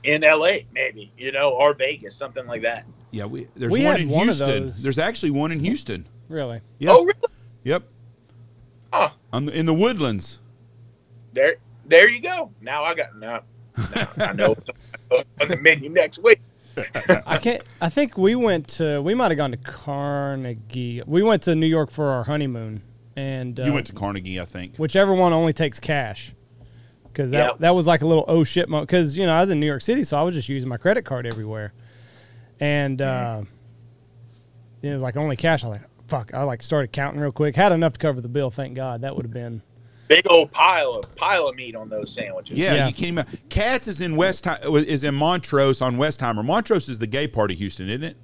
in 0.04 0.24
L.A. 0.24 0.66
maybe 0.72 1.12
you 1.16 1.32
know 1.32 1.50
or 1.50 1.74
Vegas, 1.74 2.14
something 2.14 2.46
like 2.46 2.62
that. 2.62 2.84
Yeah, 3.10 3.24
we 3.26 3.48
there's 3.54 3.72
We 3.72 3.80
one 3.84 3.92
had 3.92 4.00
in 4.02 4.08
one 4.08 4.28
of 4.28 4.36
Houston. 4.36 4.62
those. 4.66 4.82
There's 4.82 4.98
actually 4.98 5.30
one 5.30 5.52
in 5.52 5.60
Houston. 5.60 6.06
really? 6.28 6.60
Yep. 6.78 6.90
Oh, 6.94 7.04
really? 7.04 7.18
Yep. 7.64 7.82
Oh, 8.94 9.16
On 9.32 9.46
the, 9.46 9.52
in 9.58 9.64
the 9.66 9.74
woodlands. 9.74 10.38
there, 11.32 11.56
there 11.86 12.08
you 12.08 12.20
go. 12.20 12.50
Now 12.60 12.84
I 12.84 12.94
got 12.94 13.16
now. 13.18 13.42
now 13.94 14.06
I 14.18 14.32
know 14.34 14.54
on 15.40 15.48
the 15.48 15.56
menu 15.56 15.88
next 15.88 16.18
week. 16.22 16.40
I 17.26 17.38
can't. 17.38 17.62
I 17.80 17.88
think 17.88 18.16
we 18.16 18.34
went 18.34 18.68
to. 18.68 19.00
We 19.02 19.14
might 19.14 19.30
have 19.30 19.36
gone 19.36 19.50
to 19.52 19.56
Carnegie. 19.56 21.02
We 21.06 21.22
went 21.22 21.42
to 21.42 21.54
New 21.54 21.66
York 21.66 21.90
for 21.90 22.08
our 22.08 22.24
honeymoon, 22.24 22.82
and 23.16 23.58
uh, 23.58 23.64
You 23.64 23.72
went 23.72 23.86
to 23.88 23.92
Carnegie, 23.92 24.40
I 24.40 24.44
think. 24.44 24.76
whichever 24.76 25.14
one 25.14 25.32
only 25.32 25.52
takes 25.52 25.78
cash. 25.80 26.34
Because 27.04 27.30
that, 27.32 27.46
Yep. 27.46 27.58
that 27.58 27.74
was 27.74 27.86
like 27.86 28.00
a 28.00 28.06
little 28.06 28.24
oh 28.26 28.42
shit 28.42 28.68
moment. 28.70 28.88
Because 28.88 29.18
you 29.18 29.26
know 29.26 29.34
I 29.34 29.40
was 29.40 29.50
in 29.50 29.60
New 29.60 29.66
York 29.66 29.82
City, 29.82 30.02
so 30.02 30.16
I 30.16 30.22
was 30.22 30.34
just 30.34 30.48
using 30.48 30.68
my 30.68 30.78
credit 30.78 31.04
card 31.04 31.26
everywhere, 31.26 31.74
and 32.58 33.02
uh, 33.02 33.42
it 34.80 34.92
was 34.92 35.02
like 35.02 35.16
only 35.16 35.36
cash. 35.36 35.62
I 35.64 35.68
was 35.68 35.78
like, 35.78 35.88
fuck. 36.08 36.32
I 36.32 36.42
like 36.44 36.62
started 36.62 36.90
counting 36.92 37.20
real 37.20 37.32
quick. 37.32 37.54
Had 37.54 37.72
enough 37.72 37.92
to 37.94 37.98
cover 37.98 38.20
the 38.22 38.28
bill. 38.28 38.50
Thank 38.50 38.74
God. 38.74 39.02
That 39.02 39.14
would 39.14 39.24
have 39.24 39.32
been. 39.32 39.62
Big 40.14 40.26
old 40.30 40.50
pile 40.52 40.92
of 40.92 41.14
pile 41.16 41.46
of 41.48 41.56
meat 41.56 41.74
on 41.74 41.88
those 41.88 42.12
sandwiches. 42.12 42.58
Yeah, 42.58 42.74
Yeah. 42.74 42.86
you 42.88 42.92
can't 42.92 43.08
even. 43.12 43.26
Katz 43.48 43.88
is 43.88 44.00
in 44.00 44.14
West 44.16 44.46
is 44.64 45.04
in 45.04 45.14
Montrose 45.14 45.80
on 45.80 45.96
Westheimer. 45.96 46.44
Montrose 46.44 46.88
is 46.88 46.98
the 46.98 47.06
gay 47.06 47.26
part 47.26 47.50
of 47.50 47.58
Houston, 47.58 47.88
isn't 47.88 48.04
it? 48.04 48.16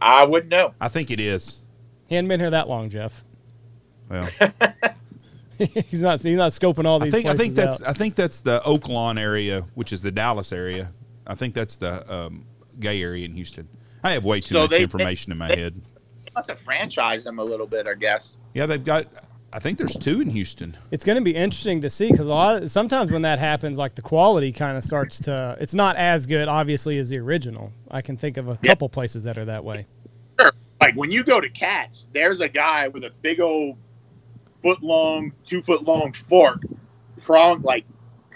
I 0.00 0.24
wouldn't 0.24 0.50
know. 0.50 0.72
I 0.80 0.88
think 0.88 1.10
it 1.10 1.20
is. 1.20 1.60
He 2.06 2.14
hadn't 2.14 2.28
been 2.28 2.40
here 2.40 2.50
that 2.50 2.68
long, 2.68 2.90
Jeff. 2.90 3.24
Well, 4.10 4.28
he's 5.58 6.00
not. 6.02 6.20
He's 6.22 6.36
not 6.36 6.52
scoping 6.52 6.84
all 6.86 7.00
I 7.02 7.06
these. 7.06 7.14
think 7.14 7.26
I 7.26 7.34
think 7.36 7.54
that's 7.54 7.80
out. 7.80 7.88
I 7.88 7.92
think 7.92 8.14
that's 8.14 8.40
the 8.40 8.62
Oak 8.64 8.88
Lawn 8.88 9.18
area, 9.18 9.64
which 9.74 9.92
is 9.92 10.02
the 10.02 10.10
Dallas 10.10 10.52
area. 10.52 10.92
I 11.26 11.34
think 11.34 11.54
that's 11.54 11.78
the 11.78 12.10
um, 12.12 12.44
gay 12.80 13.02
area 13.02 13.24
in 13.24 13.34
Houston. 13.34 13.68
I 14.02 14.12
have 14.12 14.24
way 14.24 14.40
too 14.40 14.52
So 14.54 14.60
much 14.62 14.70
they- 14.70 14.82
information 14.82 15.32
in 15.32 15.38
my 15.38 15.48
they- 15.48 15.56
head. 15.56 15.80
Must 16.34 16.50
have 16.50 16.60
franchised 16.60 17.24
them 17.24 17.38
a 17.38 17.44
little 17.44 17.66
bit, 17.66 17.86
I 17.86 17.94
guess. 17.94 18.40
Yeah, 18.54 18.66
they've 18.66 18.84
got. 18.84 19.06
I 19.56 19.60
think 19.60 19.78
there's 19.78 19.96
two 19.96 20.20
in 20.20 20.30
Houston. 20.30 20.76
it's 20.90 21.04
going 21.04 21.16
to 21.16 21.22
be 21.22 21.32
interesting 21.34 21.80
to 21.82 21.88
see 21.90 22.10
because 22.10 22.26
a 22.26 22.34
lot 22.34 22.60
of, 22.64 22.70
sometimes 22.72 23.12
when 23.12 23.22
that 23.22 23.38
happens, 23.38 23.78
like 23.78 23.94
the 23.94 24.02
quality 24.02 24.50
kind 24.50 24.76
of 24.76 24.82
starts 24.82 25.20
to. 25.20 25.56
It's 25.60 25.74
not 25.74 25.94
as 25.94 26.26
good, 26.26 26.48
obviously, 26.48 26.98
as 26.98 27.08
the 27.08 27.18
original. 27.18 27.72
I 27.88 28.02
can 28.02 28.16
think 28.16 28.36
of 28.36 28.48
a 28.48 28.58
Yeah. 28.62 28.70
couple 28.72 28.88
places 28.88 29.22
that 29.24 29.38
are 29.38 29.44
that 29.44 29.62
way. 29.64 29.86
Sure. 30.40 30.50
Like 30.80 30.96
when 30.96 31.12
you 31.12 31.22
go 31.22 31.40
to 31.40 31.48
Katz, 31.48 32.08
there's 32.12 32.40
a 32.40 32.48
guy 32.48 32.88
with 32.88 33.04
a 33.04 33.10
big 33.22 33.40
old 33.40 33.76
foot 34.60 34.82
long, 34.82 35.32
two 35.44 35.62
foot 35.62 35.84
long 35.84 36.12
fork, 36.12 36.62
prong 37.22 37.62
like 37.62 37.84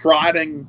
prodding 0.01 0.69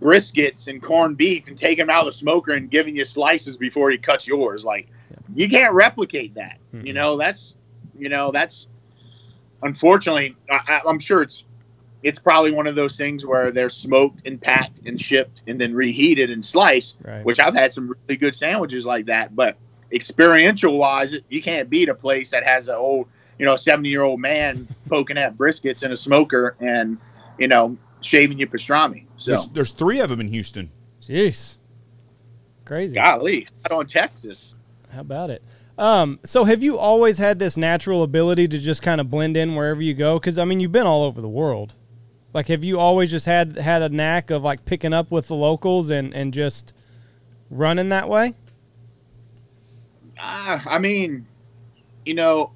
briskets 0.00 0.66
and 0.68 0.82
corned 0.82 1.18
beef 1.18 1.48
and 1.48 1.58
taking 1.58 1.86
them 1.86 1.90
out 1.90 2.00
of 2.00 2.06
the 2.06 2.12
smoker 2.12 2.52
and 2.52 2.70
giving 2.70 2.96
you 2.96 3.04
slices 3.04 3.58
before 3.58 3.90
he 3.90 3.98
cuts 3.98 4.26
yours. 4.26 4.64
Like 4.64 4.88
you 5.34 5.46
can't 5.48 5.74
replicate 5.74 6.34
that. 6.36 6.58
Mhm. 6.74 6.86
You 6.86 6.92
know 6.94 7.18
that's 7.18 7.56
you 7.98 8.08
know 8.08 8.30
that's 8.32 8.66
unfortunately 9.64 10.36
I, 10.50 10.60
I- 10.84 10.88
I'm 10.88 11.00
sure 11.00 11.22
it's 11.22 11.44
it's 12.04 12.18
probably 12.18 12.50
one 12.52 12.66
of 12.66 12.74
those 12.74 12.96
things 12.98 13.24
where 13.24 13.50
they're 13.50 13.70
smoked 13.70 14.26
and 14.26 14.38
packed 14.40 14.80
and 14.86 15.00
shipped 15.00 15.42
and 15.46 15.58
then 15.60 15.74
reheated 15.74 16.30
and 16.30 16.44
sliced 16.44 16.98
Right. 17.02 17.24
which 17.24 17.40
I've 17.40 17.54
had 17.54 17.72
some 17.72 17.88
really 18.06 18.18
good 18.18 18.34
sandwiches 18.34 18.84
like 18.84 19.06
that. 19.06 19.34
But 19.34 19.56
experiential 19.90 20.76
wise, 20.76 21.16
you 21.30 21.40
can't 21.40 21.70
beat 21.70 21.88
a 21.88 21.94
place 21.94 22.30
that 22.32 22.44
has 22.44 22.68
an 22.68 22.74
old, 22.76 23.08
you 23.38 23.46
know, 23.46 23.56
70 23.56 23.88
year 23.88 24.02
old 24.02 24.20
man 24.20 24.68
poking 24.90 25.16
at 25.16 25.38
briskets 25.38 25.82
in 25.82 25.92
a 25.92 25.96
smoker 25.96 26.56
and, 26.60 26.98
you 27.38 27.48
know, 27.48 27.78
shaving 28.02 28.38
you 28.38 28.46
pastrami. 28.48 29.06
So, 29.16 29.30
There's, 29.32 29.48
there's 29.48 29.72
three 29.72 30.00
of 30.00 30.10
them 30.10 30.20
in 30.20 30.28
Houston. 30.28 30.70
Jeez. 31.00 31.56
Crazy. 32.66 32.94
golly, 32.96 33.48
out 33.64 33.72
on 33.72 33.86
Texas. 33.86 34.54
How 34.90 35.00
about 35.00 35.30
it? 35.30 35.42
Um, 35.76 36.20
so 36.24 36.44
have 36.44 36.62
you 36.62 36.78
always 36.78 37.18
had 37.18 37.38
this 37.38 37.56
natural 37.56 38.02
ability 38.02 38.46
to 38.48 38.58
just 38.58 38.80
kind 38.82 39.00
of 39.00 39.10
blend 39.10 39.36
in 39.36 39.54
wherever 39.56 39.82
you 39.82 39.94
go? 39.94 40.18
Because 40.18 40.38
I 40.38 40.44
mean, 40.44 40.60
you've 40.60 40.72
been 40.72 40.86
all 40.86 41.04
over 41.04 41.20
the 41.20 41.28
world. 41.28 41.74
Like, 42.32 42.48
have 42.48 42.64
you 42.64 42.78
always 42.78 43.10
just 43.10 43.26
had 43.26 43.56
had 43.56 43.82
a 43.82 43.88
knack 43.88 44.30
of 44.30 44.42
like 44.42 44.64
picking 44.64 44.92
up 44.92 45.10
with 45.10 45.28
the 45.28 45.34
locals 45.34 45.90
and 45.90 46.14
and 46.14 46.32
just 46.32 46.72
running 47.50 47.88
that 47.90 48.08
way? 48.08 48.34
Ah, 50.18 50.62
I 50.66 50.78
mean, 50.78 51.26
you 52.04 52.14
know, 52.14 52.52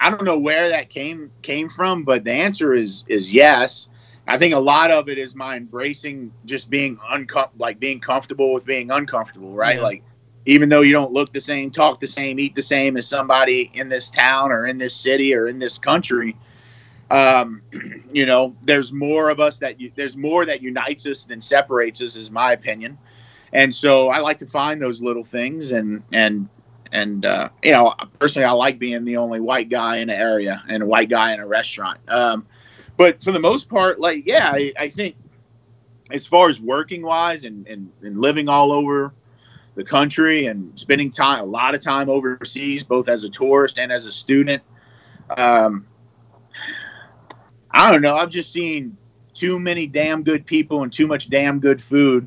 I 0.00 0.10
don't 0.10 0.24
know 0.24 0.38
where 0.38 0.68
that 0.68 0.90
came 0.90 1.30
came 1.42 1.68
from, 1.68 2.04
but 2.04 2.24
the 2.24 2.32
answer 2.32 2.74
is 2.74 3.04
is 3.08 3.32
yes. 3.32 3.88
I 4.26 4.36
think 4.36 4.54
a 4.54 4.60
lot 4.60 4.90
of 4.90 5.08
it 5.08 5.16
is 5.16 5.34
my 5.34 5.56
embracing 5.56 6.32
just 6.44 6.68
being 6.68 6.98
uncom- 6.98 7.48
like 7.58 7.80
being 7.80 7.98
comfortable 7.98 8.52
with 8.52 8.66
being 8.66 8.90
uncomfortable, 8.90 9.54
right? 9.54 9.76
Yeah. 9.76 9.82
Like 9.82 10.02
even 10.46 10.68
though 10.68 10.80
you 10.80 10.92
don't 10.92 11.12
look 11.12 11.32
the 11.32 11.40
same, 11.40 11.70
talk 11.70 12.00
the 12.00 12.06
same, 12.06 12.38
eat 12.38 12.54
the 12.54 12.62
same 12.62 12.96
as 12.96 13.06
somebody 13.06 13.70
in 13.74 13.88
this 13.88 14.10
town 14.10 14.50
or 14.52 14.66
in 14.66 14.78
this 14.78 14.94
city 14.94 15.34
or 15.34 15.48
in 15.48 15.58
this 15.58 15.78
country, 15.78 16.36
um, 17.10 17.62
you 18.12 18.26
know, 18.26 18.54
there's 18.62 18.92
more 18.92 19.30
of 19.30 19.40
us 19.40 19.58
that 19.60 19.80
you, 19.80 19.92
there's 19.94 20.16
more 20.16 20.44
that 20.46 20.62
unites 20.62 21.06
us 21.06 21.24
than 21.24 21.40
separates 21.40 22.02
us, 22.02 22.16
is 22.16 22.30
my 22.30 22.52
opinion. 22.52 22.98
And 23.52 23.74
so 23.74 24.08
I 24.08 24.18
like 24.20 24.38
to 24.38 24.46
find 24.46 24.80
those 24.80 25.00
little 25.02 25.24
things 25.24 25.72
and 25.72 26.02
and 26.12 26.48
and 26.92 27.24
uh, 27.24 27.48
you 27.62 27.72
know 27.72 27.94
personally 28.18 28.46
I 28.46 28.52
like 28.52 28.78
being 28.78 29.04
the 29.04 29.16
only 29.16 29.40
white 29.40 29.68
guy 29.68 29.96
in 29.96 30.10
an 30.10 30.20
area 30.20 30.62
and 30.68 30.82
a 30.82 30.86
white 30.86 31.08
guy 31.08 31.32
in 31.32 31.40
a 31.40 31.46
restaurant. 31.46 31.98
Um, 32.08 32.46
but 32.96 33.22
for 33.22 33.32
the 33.32 33.40
most 33.40 33.68
part, 33.68 33.98
like 33.98 34.26
yeah, 34.26 34.50
I, 34.52 34.72
I 34.78 34.88
think 34.88 35.16
as 36.10 36.26
far 36.26 36.48
as 36.48 36.60
working 36.60 37.02
wise 37.02 37.44
and, 37.44 37.66
and 37.66 37.90
and 38.02 38.18
living 38.18 38.48
all 38.48 38.72
over 38.72 39.12
the 39.78 39.84
country 39.84 40.46
and 40.46 40.76
spending 40.76 41.08
time 41.08 41.40
a 41.40 41.46
lot 41.46 41.72
of 41.72 41.80
time 41.80 42.10
overseas, 42.10 42.82
both 42.82 43.08
as 43.08 43.22
a 43.22 43.30
tourist 43.30 43.78
and 43.78 43.92
as 43.92 44.06
a 44.06 44.12
student. 44.12 44.60
Um, 45.34 45.86
I 47.70 47.92
don't 47.92 48.02
know. 48.02 48.16
I've 48.16 48.28
just 48.28 48.52
seen 48.52 48.96
too 49.34 49.60
many 49.60 49.86
damn 49.86 50.24
good 50.24 50.44
people 50.44 50.82
and 50.82 50.92
too 50.92 51.06
much 51.06 51.30
damn 51.30 51.60
good 51.60 51.80
food. 51.80 52.26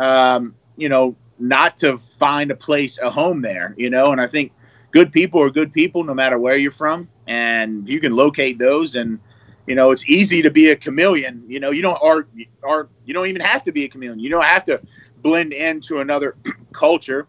Um, 0.00 0.56
you 0.76 0.88
know, 0.88 1.14
not 1.38 1.76
to 1.76 1.96
find 1.96 2.50
a 2.50 2.56
place, 2.56 2.98
a 2.98 3.08
home 3.08 3.38
there. 3.38 3.72
You 3.78 3.88
know, 3.88 4.10
and 4.10 4.20
I 4.20 4.26
think 4.26 4.50
good 4.90 5.12
people 5.12 5.40
are 5.40 5.50
good 5.50 5.72
people 5.72 6.02
no 6.02 6.12
matter 6.12 6.40
where 6.40 6.56
you're 6.56 6.72
from, 6.72 7.08
and 7.28 7.88
you 7.88 8.00
can 8.00 8.16
locate 8.16 8.58
those, 8.58 8.96
and 8.96 9.20
you 9.68 9.76
know, 9.76 9.92
it's 9.92 10.08
easy 10.08 10.42
to 10.42 10.50
be 10.50 10.70
a 10.70 10.76
chameleon. 10.76 11.44
You 11.46 11.60
know, 11.60 11.70
you 11.70 11.82
don't 11.82 12.02
are 12.02 12.26
are 12.64 12.88
you 13.04 13.14
don't 13.14 13.28
even 13.28 13.42
have 13.42 13.62
to 13.62 13.70
be 13.70 13.84
a 13.84 13.88
chameleon. 13.88 14.18
You 14.18 14.30
don't 14.30 14.42
have 14.42 14.64
to 14.64 14.82
blend 15.22 15.52
into 15.52 15.98
another 15.98 16.36
culture. 16.72 17.26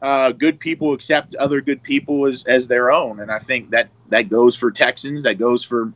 Uh, 0.00 0.30
good 0.32 0.60
people 0.60 0.92
accept 0.92 1.34
other 1.34 1.60
good 1.60 1.82
people 1.82 2.26
as, 2.26 2.44
as 2.44 2.68
their 2.68 2.92
own, 2.92 3.18
and 3.20 3.30
I 3.30 3.40
think 3.40 3.70
that 3.70 3.88
that 4.08 4.28
goes 4.28 4.54
for 4.54 4.70
Texans. 4.70 5.24
That 5.24 5.38
goes 5.38 5.64
for 5.64 5.92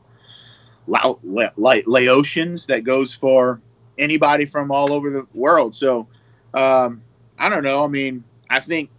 Lao- 0.88 1.20
La- 1.22 1.50
La- 1.56 1.82
Laotians. 1.86 2.66
That 2.66 2.82
goes 2.84 3.14
for 3.14 3.60
anybody 3.98 4.46
from 4.46 4.72
all 4.72 4.92
over 4.92 5.10
the 5.10 5.26
world. 5.34 5.74
So 5.74 6.08
um, 6.54 7.02
I 7.38 7.48
don't 7.48 7.62
know. 7.62 7.84
I 7.84 7.88
mean, 7.88 8.24
I 8.50 8.60
think, 8.60 8.90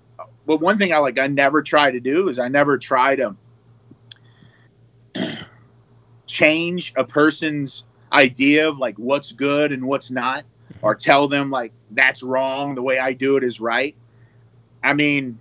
but 0.46 0.62
one 0.62 0.78
thing 0.78 0.94
I 0.94 0.98
like, 1.00 1.20
I 1.20 1.28
never 1.28 1.62
try 1.62 1.91
to 1.91 2.00
do 2.00 2.30
is 2.30 2.39
I 2.39 2.48
never 2.48 2.78
try 2.78 3.16
to 3.18 3.36
change 6.28 6.94
a 6.96 7.04
person's 7.04 7.84
idea 8.12 8.68
of 8.70 8.78
like 8.78 8.96
what's 8.98 9.32
good 9.32 9.72
and 9.72 9.86
what's 9.86 10.12
not, 10.12 10.44
or 10.84 10.94
tell 10.94 11.28
them 11.28 11.50
like 11.50 11.72
that's 11.92 12.22
wrong. 12.22 12.76
The 12.76 12.84
way 12.84 13.00
I 13.00 13.14
do 13.14 13.38
it 13.38 13.44
is 13.44 13.60
right. 13.60 13.96
I 14.84 14.94
mean, 14.94 15.40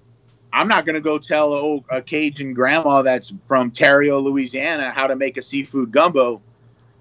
I'm 0.53 0.68
not 0.68 0.86
going 0.86 0.95
to 0.95 1.01
go 1.01 1.18
tell 1.18 1.53
a, 1.90 1.97
a 1.97 2.03
Cajun 2.03 2.55
grandma 2.55 3.03
that's 3.03 3.34
from 3.43 3.72
Theriot, 3.72 4.22
Louisiana, 4.22 4.90
how 4.93 5.09
to 5.09 5.16
make 5.16 5.36
a 5.36 5.43
seafood 5.43 5.90
gumbo. 5.90 6.40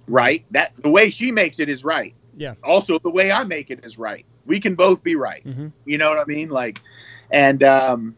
Right? 0.07 0.43
That 0.51 0.73
the 0.77 0.89
way 0.89 1.11
she 1.11 1.31
makes 1.31 1.59
it 1.59 1.69
is 1.69 1.85
right. 1.85 2.13
Yeah. 2.35 2.55
Also, 2.63 2.97
the 2.97 3.11
way 3.11 3.31
I 3.31 3.43
make 3.43 3.69
it 3.69 3.85
is 3.85 3.97
right. 3.97 4.25
We 4.45 4.59
can 4.59 4.73
both 4.75 5.03
be 5.03 5.15
right. 5.15 5.43
hmm 5.43 5.67
You 5.85 5.99
know 5.99 6.09
what 6.09 6.19
I 6.19 6.25
mean? 6.25 6.49
Like, 6.49 6.81
and 7.29 7.61
um, 7.63 8.17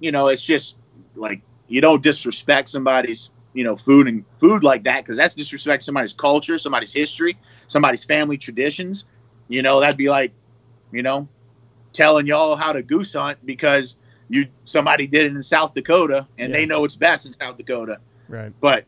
you 0.00 0.10
know, 0.10 0.28
it's 0.28 0.46
just 0.46 0.76
like 1.14 1.42
you 1.68 1.82
don't 1.82 2.02
disrespect 2.02 2.70
somebody's 2.70 3.30
you 3.52 3.64
know 3.64 3.76
food 3.76 4.06
and 4.08 4.24
food 4.38 4.64
like 4.64 4.84
that 4.84 5.04
because 5.04 5.18
that's 5.18 5.34
disrespect 5.34 5.84
somebody's 5.84 6.14
culture, 6.14 6.56
somebody's 6.56 6.94
history, 6.94 7.36
somebody's 7.66 8.04
family 8.04 8.38
traditions. 8.38 9.04
You 9.50 9.62
know, 9.62 9.80
that'd 9.80 9.96
be 9.96 10.08
like, 10.08 10.32
you 10.92 11.02
know, 11.02 11.28
telling 11.92 12.26
y'all 12.26 12.54
how 12.54 12.72
to 12.72 12.82
goose 12.82 13.12
hunt 13.14 13.44
because 13.44 13.96
you 14.28 14.46
somebody 14.64 15.08
did 15.08 15.26
it 15.26 15.34
in 15.34 15.42
South 15.42 15.74
Dakota 15.74 16.26
and 16.38 16.54
they 16.54 16.64
know 16.64 16.84
it's 16.84 16.94
best 16.94 17.26
in 17.26 17.32
South 17.32 17.56
Dakota. 17.56 17.98
Right. 18.28 18.52
But 18.60 18.84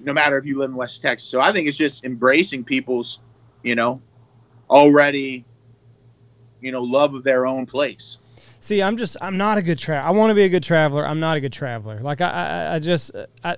no 0.00 0.12
matter 0.12 0.38
if 0.38 0.46
you 0.46 0.58
live 0.58 0.70
in 0.70 0.76
West 0.76 1.02
Texas, 1.02 1.28
so 1.28 1.40
I 1.40 1.50
think 1.50 1.66
it's 1.66 1.76
just 1.76 2.04
embracing 2.04 2.62
people's, 2.62 3.18
you 3.64 3.74
know, 3.74 4.00
already, 4.70 5.44
you 6.60 6.70
know, 6.70 6.84
love 6.84 7.14
of 7.14 7.24
their 7.24 7.44
own 7.44 7.66
place. 7.66 8.18
See, 8.60 8.80
I'm 8.80 8.96
just 8.96 9.16
I'm 9.20 9.36
not 9.36 9.58
a 9.58 9.62
good 9.62 9.78
tra 9.78 10.00
I 10.00 10.12
want 10.12 10.30
to 10.30 10.34
be 10.36 10.44
a 10.44 10.48
good 10.48 10.62
traveler. 10.62 11.04
I'm 11.04 11.18
not 11.18 11.36
a 11.36 11.40
good 11.40 11.52
traveler. 11.52 12.00
Like 12.00 12.20
I 12.20 12.30
I, 12.30 12.74
I 12.76 12.78
just 12.78 13.10
I 13.42 13.56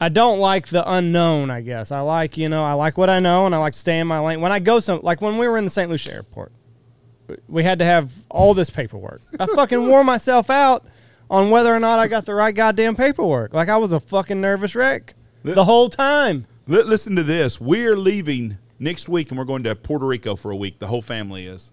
I 0.00 0.08
don't 0.10 0.38
like 0.38 0.68
the 0.68 0.88
unknown, 0.90 1.50
I 1.50 1.62
guess. 1.62 1.90
I 1.90 2.00
like, 2.00 2.36
you 2.36 2.48
know, 2.48 2.64
I 2.64 2.74
like 2.74 2.98
what 2.98 3.08
I 3.08 3.18
know 3.18 3.46
and 3.46 3.54
I 3.54 3.58
like 3.58 3.72
to 3.72 3.78
stay 3.78 3.98
in 3.98 4.06
my 4.06 4.18
lane. 4.18 4.40
When 4.40 4.52
I 4.52 4.58
go 4.58 4.78
some 4.80 5.00
like 5.02 5.22
when 5.22 5.38
we 5.38 5.48
were 5.48 5.56
in 5.56 5.64
the 5.64 5.70
St. 5.70 5.90
Lucia 5.90 6.12
airport, 6.12 6.52
we 7.48 7.62
had 7.62 7.78
to 7.78 7.84
have 7.84 8.12
all 8.30 8.54
this 8.54 8.70
paperwork. 8.70 9.22
I 9.40 9.46
fucking 9.54 9.88
wore 9.88 10.04
myself 10.04 10.50
out 10.50 10.84
on 11.30 11.50
whether 11.50 11.74
or 11.74 11.80
not 11.80 11.98
I 11.98 12.08
got 12.08 12.26
the 12.26 12.34
right 12.34 12.54
goddamn 12.54 12.94
paperwork. 12.94 13.54
Like 13.54 13.68
I 13.68 13.78
was 13.78 13.92
a 13.92 14.00
fucking 14.00 14.40
nervous 14.40 14.74
wreck 14.74 15.14
the 15.42 15.64
whole 15.64 15.88
time. 15.88 16.46
Listen 16.66 17.16
to 17.16 17.22
this. 17.22 17.60
We're 17.60 17.96
leaving 17.96 18.58
next 18.78 19.08
week, 19.08 19.30
and 19.30 19.38
we're 19.38 19.44
going 19.44 19.62
to 19.62 19.74
Puerto 19.76 20.06
Rico 20.06 20.36
for 20.36 20.50
a 20.50 20.56
week. 20.56 20.78
The 20.78 20.88
whole 20.88 21.02
family 21.02 21.46
is. 21.46 21.70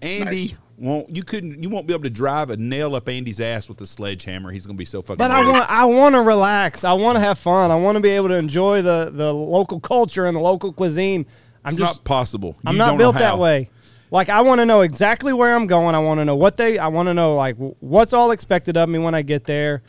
Andy 0.00 0.48
Nice. 0.48 0.54
Won't. 0.76 1.14
You 1.14 1.22
couldn't. 1.22 1.62
You 1.62 1.68
won't 1.68 1.86
be 1.86 1.92
able 1.92 2.04
to 2.04 2.10
drive 2.10 2.50
a 2.50 2.56
nail 2.56 2.94
up 2.94 3.08
Andy's 3.08 3.40
ass 3.40 3.68
with 3.68 3.80
a 3.80 3.86
sledgehammer. 3.86 4.50
He's 4.50 4.66
going 4.66 4.76
to 4.76 4.78
be 4.78 4.84
so 4.84 5.02
fucking. 5.02 5.18
But 5.18 5.30
I 5.30 5.42
want 5.42 5.70
I 5.70 5.84
want 5.84 6.14
to 6.14 6.22
relax. 6.22 6.84
I 6.84 6.92
want 6.92 7.16
to 7.16 7.20
have 7.20 7.38
fun. 7.38 7.70
I 7.70 7.76
want 7.76 7.96
to 7.96 8.00
be 8.00 8.10
able 8.10 8.28
to 8.28 8.36
enjoy 8.36 8.82
the 8.82 9.10
the 9.12 9.32
local 9.32 9.80
culture 9.80 10.24
and 10.26 10.36
the 10.36 10.40
local 10.40 10.72
cuisine. 10.72 11.26
I'm 11.64 11.70
It's 11.70 11.78
just 11.78 11.98
not 11.98 12.04
possible. 12.04 12.56
I'm 12.66 12.76
not 12.76 12.98
built 12.98 13.16
that 13.16 13.38
way. 13.38 13.70
Like 14.10 14.28
I 14.28 14.42
want 14.42 14.60
to 14.60 14.66
know 14.66 14.82
exactly 14.82 15.32
where 15.32 15.54
I'm 15.54 15.66
going. 15.66 15.94
I 15.94 15.98
want 15.98 16.20
to 16.20 16.24
know 16.24 16.36
what 16.36 16.56
they. 16.56 16.78
I 16.78 16.88
want 16.88 17.08
to 17.08 17.14
know 17.14 17.34
like 17.34 17.56
what's 17.56 18.12
all 18.12 18.30
expected 18.30 18.76
of 18.76 18.88
me 18.88 18.98
when 18.98 19.14
I 19.14 19.22
get 19.22 19.44
there. 19.44 19.82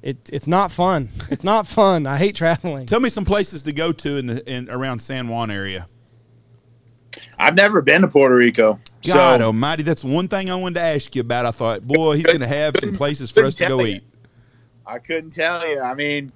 It, 0.00 0.18
it's 0.30 0.46
not 0.46 0.70
fun. 0.70 1.08
It's 1.30 1.44
not 1.44 1.66
fun. 1.78 2.06
I 2.06 2.18
hate 2.18 2.36
traveling. 2.36 2.86
Tell 2.86 3.00
me 3.00 3.08
some 3.08 3.24
places 3.24 3.62
to 3.64 3.72
go 3.72 3.90
to 3.90 4.16
in 4.16 4.26
the 4.26 4.50
in 4.50 4.70
around 4.70 5.00
San 5.00 5.28
Juan 5.28 5.50
area. 5.50 5.88
I've 7.38 7.54
never 7.54 7.82
been 7.82 8.02
to 8.02 8.08
Puerto 8.08 8.36
Rico. 8.36 8.78
God 9.06 9.40
so 9.40 9.46
Almighty, 9.46 9.82
that's 9.82 10.04
one 10.04 10.28
thing 10.28 10.50
I 10.50 10.54
wanted 10.54 10.74
to 10.76 10.82
ask 10.82 11.14
you 11.14 11.20
about. 11.20 11.46
I 11.46 11.50
thought, 11.50 11.86
boy, 11.86 12.16
he's 12.16 12.26
going 12.26 12.40
to 12.40 12.46
have 12.46 12.76
some 12.78 12.96
places 12.96 13.30
for 13.30 13.44
us 13.44 13.56
to 13.56 13.68
go 13.68 13.78
Couldn't 13.78 13.96
eat. 13.96 14.04
I 14.86 14.98
couldn't 14.98 15.30
tell 15.30 15.66
you. 15.66 15.80
I 15.80 15.94
mean, 15.94 16.32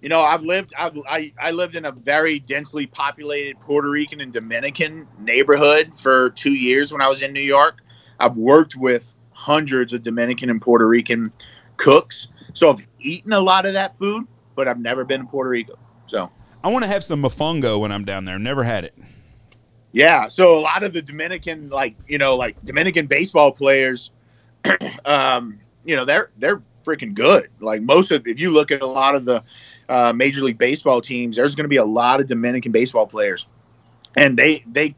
you 0.00 0.08
know, 0.08 0.20
I've 0.20 0.42
lived 0.42 0.72
I've 0.78 0.96
I, 1.08 1.32
I 1.38 1.50
lived 1.50 1.76
in 1.76 1.84
a 1.84 1.92
very 1.92 2.38
densely 2.38 2.86
populated 2.86 3.58
Puerto 3.60 3.88
Rican 3.88 4.20
and 4.20 4.32
Dominican 4.32 5.06
neighborhood 5.18 5.94
for 5.94 6.30
two 6.30 6.54
years 6.54 6.92
when 6.92 7.02
I 7.02 7.08
was 7.08 7.22
in 7.22 7.32
New 7.32 7.40
York. 7.40 7.82
I've 8.18 8.36
worked 8.36 8.76
with 8.76 9.14
hundreds 9.32 9.92
of 9.92 10.02
Dominican 10.02 10.50
and 10.50 10.60
Puerto 10.60 10.86
Rican 10.86 11.32
cooks. 11.76 12.28
So 12.52 12.70
I've 12.70 12.86
eaten 13.00 13.32
a 13.32 13.40
lot 13.40 13.66
of 13.66 13.74
that 13.74 13.96
food, 13.96 14.26
but 14.54 14.68
I've 14.68 14.80
never 14.80 15.04
been 15.04 15.22
to 15.22 15.26
Puerto 15.26 15.50
Rico. 15.50 15.78
So 16.06 16.30
I 16.62 16.68
want 16.68 16.84
to 16.84 16.88
have 16.88 17.04
some 17.04 17.22
mofongo 17.22 17.80
when 17.80 17.92
I'm 17.92 18.04
down 18.04 18.24
there. 18.24 18.38
Never 18.38 18.64
had 18.64 18.84
it. 18.84 18.94
Yeah, 19.92 20.28
so 20.28 20.52
a 20.52 20.60
lot 20.60 20.84
of 20.84 20.92
the 20.92 21.02
Dominican, 21.02 21.68
like 21.68 21.96
you 22.06 22.18
know, 22.18 22.36
like 22.36 22.62
Dominican 22.64 23.06
baseball 23.06 23.50
players, 23.50 24.12
um, 25.04 25.58
you 25.84 25.96
know, 25.96 26.04
they're 26.04 26.30
they're 26.38 26.58
freaking 26.84 27.14
good. 27.14 27.48
Like 27.60 27.82
most 27.82 28.10
of, 28.12 28.26
if 28.26 28.38
you 28.38 28.50
look 28.50 28.70
at 28.70 28.82
a 28.82 28.86
lot 28.86 29.14
of 29.14 29.24
the 29.24 29.42
uh, 29.88 30.12
Major 30.12 30.42
League 30.42 30.58
Baseball 30.58 31.00
teams, 31.00 31.36
there's 31.36 31.54
going 31.54 31.64
to 31.64 31.68
be 31.68 31.76
a 31.76 31.84
lot 31.84 32.20
of 32.20 32.28
Dominican 32.28 32.70
baseball 32.70 33.06
players, 33.06 33.48
and 34.16 34.36
they 34.38 34.64
they, 34.70 34.94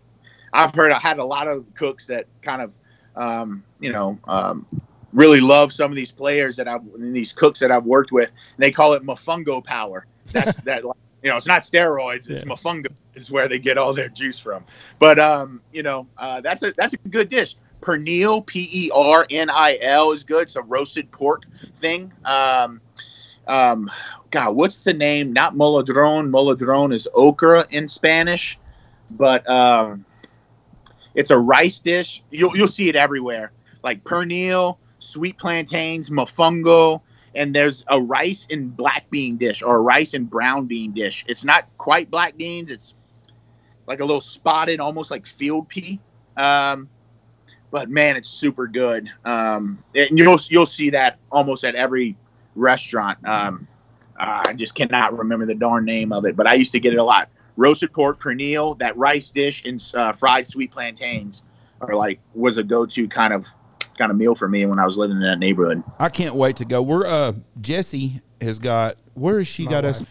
I've 0.52 0.74
heard 0.74 0.92
I 0.92 0.98
had 0.98 1.18
a 1.18 1.24
lot 1.24 1.48
of 1.48 1.64
cooks 1.74 2.08
that 2.08 2.26
kind 2.42 2.60
of, 2.60 2.76
um, 3.16 3.64
you 3.80 3.92
know, 3.92 4.18
um, 4.28 4.66
really 5.14 5.40
love 5.40 5.72
some 5.72 5.90
of 5.90 5.96
these 5.96 6.12
players 6.12 6.56
that 6.56 6.68
I've 6.68 6.82
these 6.98 7.32
cooks 7.32 7.60
that 7.60 7.70
I've 7.70 7.84
worked 7.86 8.12
with. 8.12 8.30
And 8.30 8.62
they 8.62 8.70
call 8.70 8.92
it 8.92 9.02
mofongo 9.02 9.64
power. 9.64 10.06
That's 10.32 10.56
that. 10.64 10.82
You 11.22 11.30
know, 11.30 11.36
it's 11.36 11.46
not 11.46 11.62
steroids. 11.62 12.28
It's 12.28 12.42
Yeah. 12.42 12.52
mofongo 12.52 12.88
is 13.14 13.30
where 13.30 13.48
they 13.48 13.58
get 13.58 13.78
all 13.78 13.92
their 13.92 14.08
juice 14.08 14.38
from. 14.38 14.64
But 14.98 15.18
um, 15.18 15.60
you 15.72 15.82
know, 15.82 16.06
uh, 16.18 16.40
that's 16.40 16.62
a 16.62 16.72
that's 16.72 16.94
a 16.94 17.08
good 17.08 17.28
dish. 17.28 17.56
Pernil, 17.80 18.46
P 18.46 18.68
E 18.72 18.90
R 18.94 19.26
N 19.30 19.50
I 19.50 19.78
L, 19.80 20.12
is 20.12 20.24
good. 20.24 20.42
It's 20.42 20.56
a 20.56 20.62
roasted 20.62 21.10
pork 21.10 21.44
thing. 21.74 22.12
Um, 22.24 22.80
um, 23.46 23.90
God, 24.30 24.54
what's 24.54 24.84
the 24.84 24.94
name? 24.94 25.32
Not 25.32 25.54
moladron. 25.54 26.30
Moladron 26.30 26.92
is 26.92 27.08
okra 27.12 27.66
in 27.70 27.88
Spanish, 27.88 28.58
but 29.10 29.48
um, 29.48 30.04
it's 31.14 31.30
a 31.30 31.38
rice 31.38 31.80
dish. 31.80 32.22
You'll 32.30 32.56
you'll 32.56 32.68
see 32.68 32.88
it 32.88 32.96
everywhere, 32.96 33.52
like 33.82 34.04
pernil, 34.04 34.78
sweet 35.00 35.38
plantains, 35.38 36.08
mofongo, 36.08 37.02
and 37.34 37.54
there's 37.54 37.84
a 37.88 38.00
rice 38.00 38.46
and 38.50 38.76
black 38.76 39.10
bean 39.10 39.36
dish 39.36 39.62
or 39.62 39.76
a 39.76 39.80
rice 39.80 40.14
and 40.14 40.28
brown 40.28 40.66
bean 40.66 40.92
dish. 40.92 41.24
It's 41.28 41.44
not 41.44 41.66
quite 41.78 42.10
black 42.10 42.36
beans. 42.36 42.70
It's 42.70 42.94
like 43.92 44.00
a 44.00 44.04
little 44.04 44.22
spotted, 44.22 44.80
almost 44.80 45.10
like 45.10 45.26
field 45.26 45.68
pea. 45.68 46.00
Um, 46.34 46.88
but 47.70 47.90
man, 47.90 48.16
it's 48.16 48.28
super 48.28 48.66
good. 48.66 49.10
Um, 49.24 49.84
and 49.94 50.18
you'll 50.18 50.38
you'll 50.48 50.66
see 50.66 50.90
that 50.90 51.18
almost 51.30 51.62
at 51.64 51.74
every 51.74 52.16
restaurant. 52.54 53.18
Um, 53.26 53.68
I 54.16 54.54
just 54.54 54.74
cannot 54.74 55.18
remember 55.18 55.44
the 55.44 55.54
darn 55.54 55.84
name 55.84 56.12
of 56.12 56.24
it, 56.24 56.36
but 56.36 56.46
I 56.46 56.54
used 56.54 56.72
to 56.72 56.80
get 56.80 56.94
it 56.94 56.98
a 56.98 57.04
lot. 57.04 57.28
Roasted 57.56 57.92
pork 57.92 58.18
pernil, 58.18 58.78
that 58.78 58.96
rice 58.96 59.30
dish, 59.30 59.64
and 59.66 59.82
uh, 59.94 60.12
fried 60.12 60.46
sweet 60.46 60.70
plantains 60.70 61.42
are 61.82 61.94
like 61.94 62.18
was 62.34 62.56
a 62.56 62.64
go-to 62.64 63.08
kind 63.08 63.34
of 63.34 63.46
kind 63.98 64.10
of 64.10 64.16
meal 64.16 64.34
for 64.34 64.48
me 64.48 64.64
when 64.64 64.78
I 64.78 64.86
was 64.86 64.96
living 64.96 65.16
in 65.16 65.22
that 65.22 65.38
neighborhood. 65.38 65.82
I 65.98 66.08
can't 66.08 66.34
wait 66.34 66.56
to 66.56 66.64
go. 66.64 66.80
We're 66.80 67.06
uh 67.06 67.32
Jesse 67.60 68.22
has 68.40 68.58
got 68.58 68.96
where 69.12 69.38
has 69.38 69.48
she 69.48 69.66
My 69.66 69.72
got 69.72 69.84
us? 69.84 70.02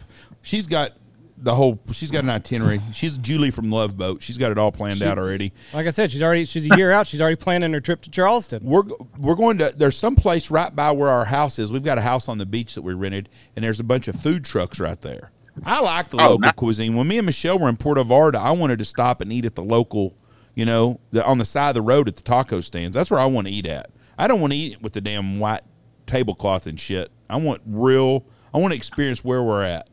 She's 0.43 0.67
got 0.67 0.93
the 1.41 1.55
whole. 1.55 1.79
She's 1.91 2.11
got 2.11 2.23
an 2.23 2.29
itinerary. 2.29 2.79
She's 2.93 3.17
Julie 3.17 3.51
from 3.51 3.71
Love 3.71 3.97
Boat. 3.97 4.21
She's 4.23 4.37
got 4.37 4.51
it 4.51 4.57
all 4.57 4.71
planned 4.71 5.01
out 5.01 5.17
already. 5.17 5.53
Like 5.73 5.87
I 5.87 5.89
said, 5.89 6.11
she's 6.11 6.21
already 6.23 6.45
she's 6.45 6.65
a 6.71 6.77
year 6.77 6.91
out. 6.91 7.07
She's 7.07 7.19
already 7.21 7.35
planning 7.35 7.73
her 7.73 7.79
trip 7.81 8.01
to 8.01 8.09
Charleston. 8.11 8.63
We're 8.63 8.83
we're 9.17 9.35
going 9.35 9.57
to. 9.57 9.73
There's 9.75 9.97
some 9.97 10.15
place 10.15 10.49
right 10.51 10.75
by 10.75 10.91
where 10.91 11.09
our 11.09 11.25
house 11.25 11.59
is. 11.59 11.71
We've 11.71 11.83
got 11.83 11.97
a 11.97 12.01
house 12.01 12.27
on 12.29 12.37
the 12.37 12.45
beach 12.45 12.75
that 12.75 12.81
we 12.83 12.93
rented, 12.93 13.29
and 13.55 13.65
there's 13.65 13.79
a 13.79 13.83
bunch 13.83 14.07
of 14.07 14.15
food 14.15 14.45
trucks 14.45 14.79
right 14.79 14.99
there. 15.01 15.31
I 15.65 15.81
like 15.81 16.09
the 16.09 16.17
Oh, 16.17 16.23
local 16.23 16.39
nice. 16.39 16.51
cuisine. 16.53 16.95
When 16.95 17.07
me 17.07 17.17
and 17.17 17.25
Michelle 17.25 17.59
were 17.59 17.67
in 17.69 17.75
Puerto 17.77 18.03
Vallarta, 18.03 18.35
I 18.37 18.51
wanted 18.51 18.79
to 18.79 18.85
stop 18.85 19.19
and 19.19 19.33
eat 19.33 19.43
at 19.43 19.55
the 19.55 19.63
local, 19.63 20.15
you 20.55 20.65
know, 20.65 20.99
the, 21.11 21.25
on 21.25 21.39
the 21.39 21.45
side 21.45 21.69
of 21.69 21.73
the 21.75 21.81
road 21.81 22.07
at 22.07 22.15
the 22.15 22.21
taco 22.21 22.61
stands. 22.61 22.95
That's 22.95 23.11
where 23.11 23.19
I 23.19 23.25
want 23.25 23.47
to 23.47 23.53
eat 23.53 23.65
at. 23.65 23.89
I 24.17 24.27
don't 24.27 24.39
want 24.39 24.53
to 24.53 24.57
eat 24.57 24.81
with 24.81 24.93
the 24.93 25.01
damn 25.01 25.39
white 25.39 25.61
tablecloth 26.05 26.67
and 26.67 26.79
shit. 26.79 27.11
I 27.29 27.35
want 27.35 27.61
real. 27.65 28.25
I 28.53 28.57
want 28.59 28.71
to 28.71 28.75
experience 28.77 29.23
where 29.25 29.43
we're 29.43 29.63
at. 29.63 29.89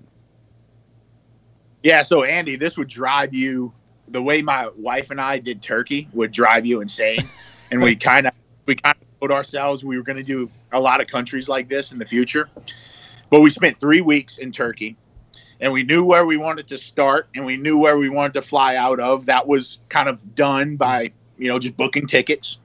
Yeah, 1.82 2.02
so 2.02 2.24
Andy, 2.24 2.56
this 2.56 2.76
would 2.76 2.88
drive 2.88 3.34
you 3.34 3.72
the 4.08 4.22
way 4.22 4.42
my 4.42 4.70
wife 4.76 5.10
and 5.10 5.20
I 5.20 5.38
did 5.38 5.62
turkey 5.62 6.08
would 6.12 6.32
drive 6.32 6.66
you 6.66 6.80
insane. 6.80 7.28
and 7.70 7.82
we 7.82 7.96
kind 7.96 8.26
of 8.26 8.34
we 8.66 8.74
kind 8.74 8.96
of 9.00 9.20
told 9.20 9.32
ourselves 9.32 9.84
we 9.84 9.96
were 9.96 10.02
going 10.02 10.18
to 10.18 10.24
do 10.24 10.50
a 10.72 10.80
lot 10.80 11.00
of 11.00 11.06
countries 11.06 11.48
like 11.48 11.68
this 11.68 11.92
in 11.92 11.98
the 11.98 12.06
future. 12.06 12.48
But 13.30 13.40
we 13.40 13.50
spent 13.50 13.78
3 13.78 14.00
weeks 14.00 14.38
in 14.38 14.52
Turkey 14.52 14.96
and 15.60 15.72
we 15.72 15.82
knew 15.82 16.04
where 16.04 16.24
we 16.24 16.36
wanted 16.36 16.68
to 16.68 16.78
start 16.78 17.28
and 17.34 17.44
we 17.44 17.56
knew 17.56 17.78
where 17.78 17.98
we 17.98 18.08
wanted 18.08 18.34
to 18.34 18.42
fly 18.42 18.76
out 18.76 19.00
of. 19.00 19.26
That 19.26 19.46
was 19.46 19.80
kind 19.88 20.08
of 20.08 20.34
done 20.34 20.76
by, 20.76 21.12
you 21.36 21.48
know, 21.48 21.58
just 21.58 21.76
booking 21.76 22.06
tickets. 22.06 22.58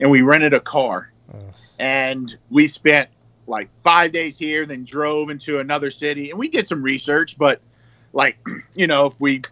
And 0.00 0.10
we 0.10 0.22
rented 0.22 0.52
a 0.52 0.60
car. 0.60 1.10
Oh. 1.32 1.38
And 1.78 2.36
we 2.50 2.68
spent 2.68 3.08
like 3.46 3.70
5 3.78 4.12
days 4.12 4.38
here 4.38 4.64
then 4.66 4.84
drove 4.84 5.30
into 5.30 5.58
another 5.58 5.90
city 5.90 6.30
and 6.30 6.38
we 6.38 6.48
did 6.48 6.66
some 6.66 6.82
research, 6.82 7.36
but 7.36 7.60
like 8.12 8.38
you 8.74 8.86
know 8.86 9.06
if 9.06 9.20
we 9.20 9.42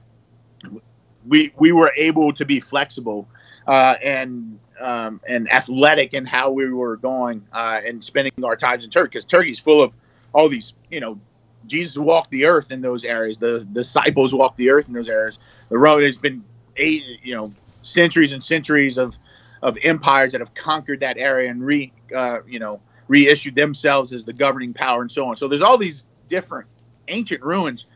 we 1.26 1.52
we 1.56 1.72
were 1.72 1.92
able 1.96 2.32
to 2.32 2.44
be 2.44 2.60
flexible 2.60 3.28
uh, 3.66 3.94
and 4.02 4.58
um, 4.80 5.20
and 5.28 5.50
athletic 5.52 6.14
in 6.14 6.24
how 6.24 6.50
we 6.50 6.72
were 6.72 6.96
going 6.96 7.46
uh, 7.52 7.80
and 7.84 8.02
spending 8.02 8.32
our 8.42 8.56
times 8.56 8.84
in 8.84 8.90
Turkey 8.90 9.08
because 9.08 9.24
Turkey's 9.24 9.58
full 9.58 9.82
of 9.82 9.94
all 10.32 10.48
these 10.48 10.72
you 10.90 11.00
know 11.00 11.18
Jesus 11.66 11.98
walked 11.98 12.30
the 12.30 12.46
earth 12.46 12.70
in 12.70 12.80
those 12.80 13.04
areas 13.04 13.38
the 13.38 13.66
disciples 13.72 14.34
walked 14.34 14.56
the 14.56 14.70
earth 14.70 14.88
in 14.88 14.94
those 14.94 15.08
areas 15.08 15.38
the 15.68 15.78
road 15.78 16.00
there's 16.00 16.18
been 16.18 16.42
eight 16.76 17.04
you 17.22 17.34
know 17.34 17.52
centuries 17.82 18.32
and 18.32 18.42
centuries 18.42 18.98
of 18.98 19.18
of 19.62 19.76
empires 19.82 20.32
that 20.32 20.40
have 20.40 20.54
conquered 20.54 21.00
that 21.00 21.18
area 21.18 21.50
and 21.50 21.64
re 21.64 21.92
uh, 22.16 22.38
you 22.46 22.58
know 22.58 22.80
reissued 23.08 23.56
themselves 23.56 24.12
as 24.12 24.24
the 24.24 24.32
governing 24.32 24.72
power 24.72 25.00
and 25.02 25.10
so 25.10 25.26
on. 25.26 25.36
So 25.36 25.48
there's 25.48 25.62
all 25.62 25.76
these 25.76 26.04
different 26.28 26.68
ancient 27.08 27.42
ruins 27.42 27.86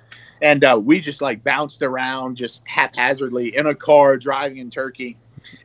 and 0.43 0.64
uh, 0.64 0.80
we 0.82 1.01
just 1.01 1.22
like 1.22 1.45
bounced 1.45 1.82
around 1.82 2.37
just 2.37 2.62
haphazardly 2.66 3.57
in 3.57 3.66
a 3.66 3.74
car 3.74 4.16
driving 4.16 4.59
in 4.59 4.70
Turkey, 4.70 5.16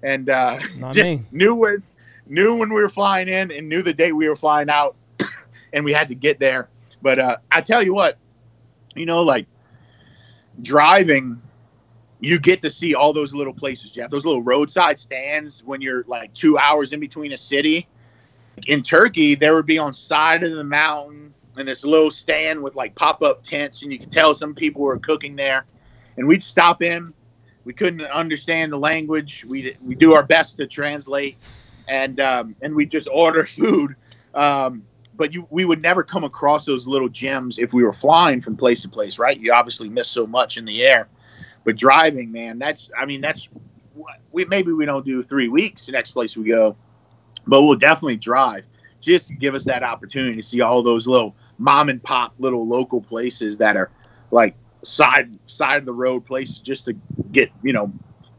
and 0.03 0.29
uh, 0.29 0.59
just 0.91 1.19
me. 1.19 1.25
knew 1.31 1.55
when 1.55 1.83
knew 2.27 2.55
when 2.55 2.69
we 2.69 2.81
were 2.81 2.89
flying 2.89 3.27
in 3.27 3.51
and 3.51 3.67
knew 3.69 3.81
the 3.81 3.93
date 3.93 4.13
we 4.13 4.27
were 4.27 4.35
flying 4.35 4.69
out, 4.69 4.95
and 5.73 5.83
we 5.83 5.93
had 5.93 6.09
to 6.09 6.15
get 6.15 6.39
there. 6.39 6.69
But 7.01 7.19
uh, 7.19 7.37
I 7.51 7.61
tell 7.61 7.81
you 7.81 7.93
what, 7.93 8.17
you 8.95 9.05
know, 9.05 9.23
like 9.23 9.47
driving, 10.61 11.41
you 12.19 12.39
get 12.39 12.61
to 12.61 12.71
see 12.71 12.93
all 12.93 13.13
those 13.13 13.33
little 13.33 13.53
places, 13.53 13.91
Jeff. 13.91 14.09
Those 14.09 14.25
little 14.25 14.43
roadside 14.43 14.99
stands 14.99 15.63
when 15.63 15.81
you're 15.81 16.03
like 16.07 16.33
two 16.33 16.57
hours 16.57 16.93
in 16.93 16.99
between 16.99 17.31
a 17.31 17.37
city. 17.37 17.87
In 18.67 18.81
Turkey, 18.81 19.35
there 19.35 19.55
would 19.55 19.65
be 19.65 19.77
on 19.77 19.93
side 19.93 20.43
of 20.43 20.51
the 20.51 20.65
mountain 20.65 21.28
and 21.59 21.67
this 21.67 21.83
little 21.85 22.09
stand 22.09 22.63
with 22.63 22.75
like 22.75 22.95
pop 22.95 23.21
up 23.21 23.43
tents, 23.43 23.83
and 23.83 23.91
you 23.91 23.99
could 23.99 24.09
tell 24.09 24.33
some 24.33 24.55
people 24.55 24.81
were 24.81 24.97
cooking 24.97 25.35
there. 25.35 25.65
And 26.15 26.27
we'd 26.27 26.41
stop 26.41 26.81
in. 26.81 27.13
We 27.65 27.73
couldn't 27.73 28.01
understand 28.01 28.71
the 28.71 28.79
language. 28.79 29.45
We 29.45 29.75
we 29.85 29.95
do 29.95 30.13
our 30.13 30.23
best 30.23 30.57
to 30.57 30.67
translate, 30.67 31.37
and 31.87 32.19
um, 32.21 32.55
and 32.61 32.73
we 32.73 32.85
just 32.85 33.09
order 33.11 33.43
food. 33.45 33.95
Um, 34.33 34.83
but 35.15 35.33
you 35.33 35.47
we 35.49 35.65
would 35.65 35.81
never 35.81 36.01
come 36.01 36.23
across 36.23 36.65
those 36.65 36.87
little 36.87 37.09
gems 37.09 37.59
if 37.59 37.73
we 37.73 37.83
were 37.83 37.93
flying 37.93 38.39
from 38.39 38.55
place 38.55 38.81
to 38.83 38.89
place, 38.89 39.19
right? 39.19 39.37
You 39.37 39.53
obviously 39.53 39.89
miss 39.89 40.07
so 40.07 40.25
much 40.25 40.57
in 40.57 40.63
the 40.63 40.81
air, 40.83 41.09
but 41.65 41.75
driving, 41.75 42.31
man, 42.31 42.57
that's 42.57 42.89
I 42.97 43.05
mean 43.05 43.19
that's 43.19 43.49
we 44.31 44.45
maybe 44.45 44.71
we 44.71 44.85
don't 44.85 45.05
do 45.05 45.21
three 45.21 45.49
weeks 45.49 45.87
the 45.87 45.91
next 45.91 46.11
place 46.11 46.37
we 46.37 46.45
go, 46.45 46.77
but 47.45 47.63
we'll 47.63 47.75
definitely 47.75 48.15
drive 48.15 48.65
just 49.01 49.29
to 49.29 49.35
give 49.35 49.55
us 49.55 49.65
that 49.65 49.83
opportunity 49.83 50.35
to 50.35 50.43
see 50.43 50.61
all 50.61 50.83
those 50.83 51.07
little 51.07 51.35
mom 51.57 51.89
and 51.89 52.01
pop 52.03 52.33
little 52.39 52.67
local 52.67 53.01
places 53.01 53.57
that 53.57 53.75
are 53.75 53.89
like 54.31 54.55
side 54.83 55.37
side 55.45 55.77
of 55.77 55.85
the 55.85 55.93
road 55.93 56.25
places 56.25 56.59
just 56.59 56.85
to 56.85 56.93
get 57.31 57.51
you 57.63 57.73
know 57.73 57.91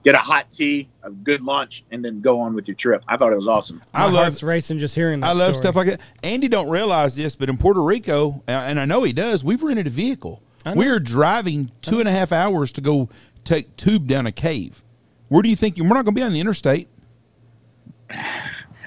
get 0.04 0.14
a 0.14 0.18
hot 0.18 0.50
tea 0.50 0.88
a 1.02 1.10
good 1.10 1.42
lunch 1.42 1.84
and 1.90 2.02
then 2.02 2.20
go 2.22 2.40
on 2.40 2.54
with 2.54 2.66
your 2.66 2.74
trip 2.74 3.04
i 3.08 3.16
thought 3.16 3.30
it 3.32 3.36
was 3.36 3.48
awesome 3.48 3.82
My 3.92 4.04
I 4.04 4.10
love 4.10 4.42
racing 4.42 4.78
just 4.78 4.94
hearing 4.94 5.20
that. 5.20 5.26
I 5.26 5.32
love 5.32 5.54
story. 5.54 5.72
stuff 5.72 5.76
like 5.76 5.86
that. 5.88 6.00
Andy 6.22 6.48
don't 6.48 6.70
realize 6.70 7.16
this, 7.16 7.36
but 7.36 7.50
in 7.50 7.58
Puerto 7.58 7.82
Rico, 7.82 8.42
uh, 8.48 8.52
and 8.52 8.80
I 8.80 8.86
know 8.86 9.02
he 9.02 9.12
does, 9.12 9.44
we've 9.44 9.62
rented 9.62 9.86
a 9.86 9.90
vehicle. 9.90 10.42
We 10.74 10.88
are 10.88 11.00
driving 11.00 11.72
two 11.82 12.00
and 12.00 12.08
a 12.08 12.12
half 12.12 12.32
hours 12.32 12.72
to 12.72 12.80
go 12.80 13.08
take 13.44 13.76
tube 13.76 14.06
down 14.06 14.26
a 14.26 14.32
cave. 14.32 14.84
Where 15.28 15.42
do 15.42 15.48
you 15.48 15.56
think 15.56 15.76
we're 15.76 15.88
not 15.88 16.04
going 16.04 16.14
to 16.14 16.20
be 16.20 16.22
on 16.22 16.32
the 16.32 16.40
interstate? 16.40 16.88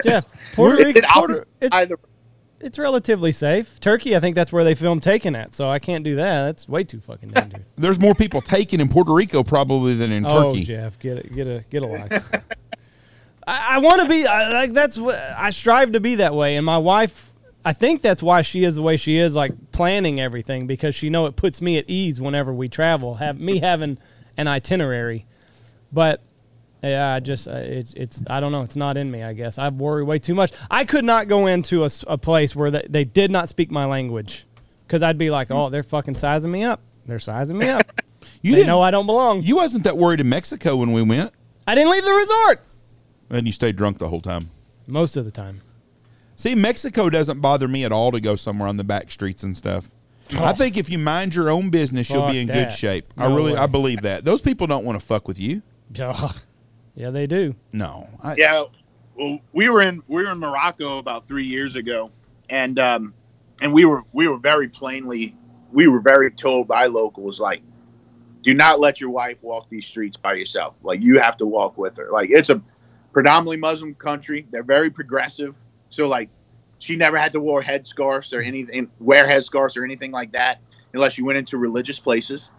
Jeff, 0.03 0.26
Puerto 0.54 0.84
Rico, 0.84 1.01
Puerto, 1.01 1.45
it's, 1.62 1.76
either 1.76 1.97
it's 2.64 2.80
relatively 2.80 3.32
safe. 3.32 3.80
Turkey, 3.80 4.16
I 4.16 4.20
think 4.20 4.36
that's 4.36 4.54
where 4.54 4.64
they 4.64 4.74
filmed 4.74 5.04
Taken 5.04 5.36
at, 5.36 5.54
so 5.54 5.70
I 5.70 5.80
can't 5.80 6.04
do 6.04 6.16
that. 6.16 6.45
That's 6.45 6.70
way 6.70 6.84
too 6.84 7.01
fucking 7.01 7.30
dangerous. 7.34 7.74
There's 7.78 7.99
more 7.99 8.16
people 8.16 8.41
taken 8.41 8.80
in 8.80 8.89
Puerto 8.89 9.14
Rico 9.14 9.43
probably 9.43 9.95
than 9.95 10.12
in 10.12 10.26
oh, 10.26 10.54
Turkey. 10.54 10.64
Jeff, 10.64 10.97
get 10.99 11.18
it, 11.18 11.34
get 11.34 11.47
a, 11.47 11.66
get 11.70 11.84
a 11.84 11.88
life. 11.88 12.30
I, 13.47 13.76
I 13.76 13.78
want 13.80 14.01
to 14.01 14.08
be 14.08 14.26
I, 14.26 14.49
like 14.54 14.72
that's 14.72 14.97
what 14.97 15.20
I 15.20 15.49
strive 15.49 15.91
to 15.91 15.99
be 15.99 16.16
that 16.16 16.34
way, 16.34 16.56
and 16.56 16.66
my 16.66 16.78
wife. 16.78 17.30
I 17.66 17.72
think 17.72 18.01
that's 18.01 18.22
why 18.22 18.41
she 18.41 18.66
is 18.66 18.76
the 18.76 18.82
way 18.82 18.97
she 18.97 19.18
is, 19.18 19.38
like 19.38 19.72
planning 19.72 20.20
everything, 20.20 20.68
because 20.68 20.95
she 20.95 21.10
know 21.10 21.28
it 21.28 21.38
puts 21.38 21.62
me 21.62 21.78
at 21.78 21.86
ease 21.89 22.20
whenever 22.20 22.54
we 22.54 22.68
travel. 22.68 23.16
Have 23.16 23.39
me 23.39 23.60
having 23.60 23.97
an 24.36 24.47
itinerary, 24.47 25.26
but 25.91 26.22
yeah, 26.84 27.14
I 27.14 27.20
just 27.20 27.48
uh, 27.48 27.56
it's 27.56 27.94
it's 27.94 28.24
I 28.28 28.40
don't 28.40 28.52
know. 28.52 28.62
It's 28.62 28.76
not 28.76 28.98
in 28.98 29.10
me. 29.10 29.24
I 29.24 29.34
guess 29.34 29.58
I 29.58 29.70
worry 29.70 30.04
way 30.04 30.20
too 30.20 30.36
much. 30.36 30.52
I 30.70 30.86
could 30.86 31.06
not 31.06 31.28
go 31.28 31.48
into 31.48 31.84
a, 31.86 31.90
a 32.08 32.18
place 32.18 32.56
where 32.56 32.70
they, 32.72 32.86
they 32.90 33.06
did 33.06 33.32
not 33.32 33.50
speak 33.50 33.72
my 33.72 33.86
language, 33.86 34.46
because 34.86 35.02
I'd 35.02 35.18
be 35.18 35.30
like, 35.30 35.50
oh, 35.52 35.70
they're 35.70 35.84
fucking 35.84 36.16
sizing 36.16 36.52
me 36.52 36.64
up. 36.64 36.82
They're 37.06 37.20
sizing 37.20 37.58
me 37.58 37.70
up. 37.70 37.84
You 38.42 38.52
they 38.52 38.58
didn't 38.58 38.68
know 38.68 38.82
I 38.82 38.92
don't 38.92 39.06
belong. 39.06 39.44
You 39.44 39.58
wasn't 39.58 39.86
that 39.86 39.98
worried 39.98 40.20
in 40.20 40.28
Mexico 40.28 40.76
when 40.78 40.92
we 40.92 41.02
went, 41.02 41.34
I 41.66 41.76
didn't 41.76 41.92
leave 41.92 42.04
the 42.04 42.12
resort 42.12 42.62
and 43.30 43.48
you 43.48 43.54
stayed 43.54 43.76
drunk 43.76 43.98
the 43.98 44.10
whole 44.10 44.22
time. 44.22 44.44
most 44.88 45.18
of 45.18 45.26
the 45.26 45.32
time. 45.32 45.62
See, 46.36 46.56
Mexico 46.56 47.10
doesn't 47.10 47.42
bother 47.42 47.68
me 47.68 47.84
at 47.84 47.92
all 47.92 48.12
to 48.12 48.20
go 48.20 48.36
somewhere 48.36 48.68
on 48.68 48.78
the 48.78 48.84
back 48.84 49.12
streets 49.12 49.44
and 49.44 49.56
stuff. 49.56 49.92
I 50.40 50.54
think 50.54 50.78
if 50.78 50.90
you 50.90 50.98
mind 50.98 51.36
your 51.36 51.50
own 51.50 51.70
business, 51.70 52.10
you'll 52.10 52.24
Fuck 52.24 52.32
be 52.32 52.40
in 52.40 52.48
that. 52.48 52.54
good 52.54 52.72
shape. 52.72 53.14
I 53.18 53.28
No 53.28 53.36
really, 53.36 53.56
I 53.56 53.68
believe 53.68 54.02
that. 54.02 54.26
Those 54.26 54.42
people 54.42 54.68
don't 54.68 54.84
want 54.84 55.00
to 55.00 55.06
fuck 55.06 55.28
with 55.28 55.40
you. 55.40 55.62
Ugh. 56.00 56.36
Yeah, 56.96 57.10
they 57.10 57.28
do. 57.28 57.56
No, 57.72 58.08
I, 58.22 58.36
Yeah, 58.38 58.66
well, 59.16 59.39
we 59.52 59.70
were 59.70 59.82
in 59.82 60.04
we 60.08 60.24
were 60.24 60.32
in 60.32 60.39
Morocco 60.39 61.00
about 61.00 61.28
three 61.28 61.46
years 61.46 61.76
ago, 61.76 62.12
and 62.50 62.78
um, 62.80 63.14
and 63.62 63.74
we 63.74 63.86
were 63.86 64.04
we 64.12 64.28
were 64.28 64.38
very 64.38 64.68
plainly 64.68 65.36
we 65.72 65.88
were 65.88 66.00
very 66.00 66.32
told 66.32 66.68
by 66.68 66.86
locals 66.86 67.39
like, 67.39 67.62
do 68.44 68.54
not 68.54 68.80
let 68.80 69.02
your 69.02 69.10
wife 69.10 69.41
walk 69.41 69.70
these 69.70 69.88
streets 69.88 70.18
by 70.18 70.34
yourself. 70.34 70.76
Like 70.84 71.02
you 71.02 71.20
have 71.20 71.38
to 71.38 71.48
walk 71.48 71.78
with 71.78 71.98
her. 71.98 72.10
Like 72.12 72.30
it's 72.30 72.50
a 72.50 72.62
predominantly 73.12 73.58
Muslim 73.58 73.96
country. 73.96 74.46
They're 74.52 74.64
very 74.64 74.91
progressive, 74.91 75.58
so 75.89 76.08
like 76.08 76.30
she 76.80 76.96
never 76.96 77.18
had 77.18 77.32
to 77.34 77.39
wear 77.39 77.62
headscarves 77.62 78.38
or 78.38 78.41
anything, 78.41 78.89
wear 79.00 79.26
headscarves 79.26 79.78
or 79.78 79.86
anything 79.86 80.12
like 80.12 80.34
that, 80.34 80.60
unless 80.94 81.18
you 81.18 81.26
went 81.26 81.39
into 81.39 81.58
religious 81.58 82.00
places. 82.00 82.52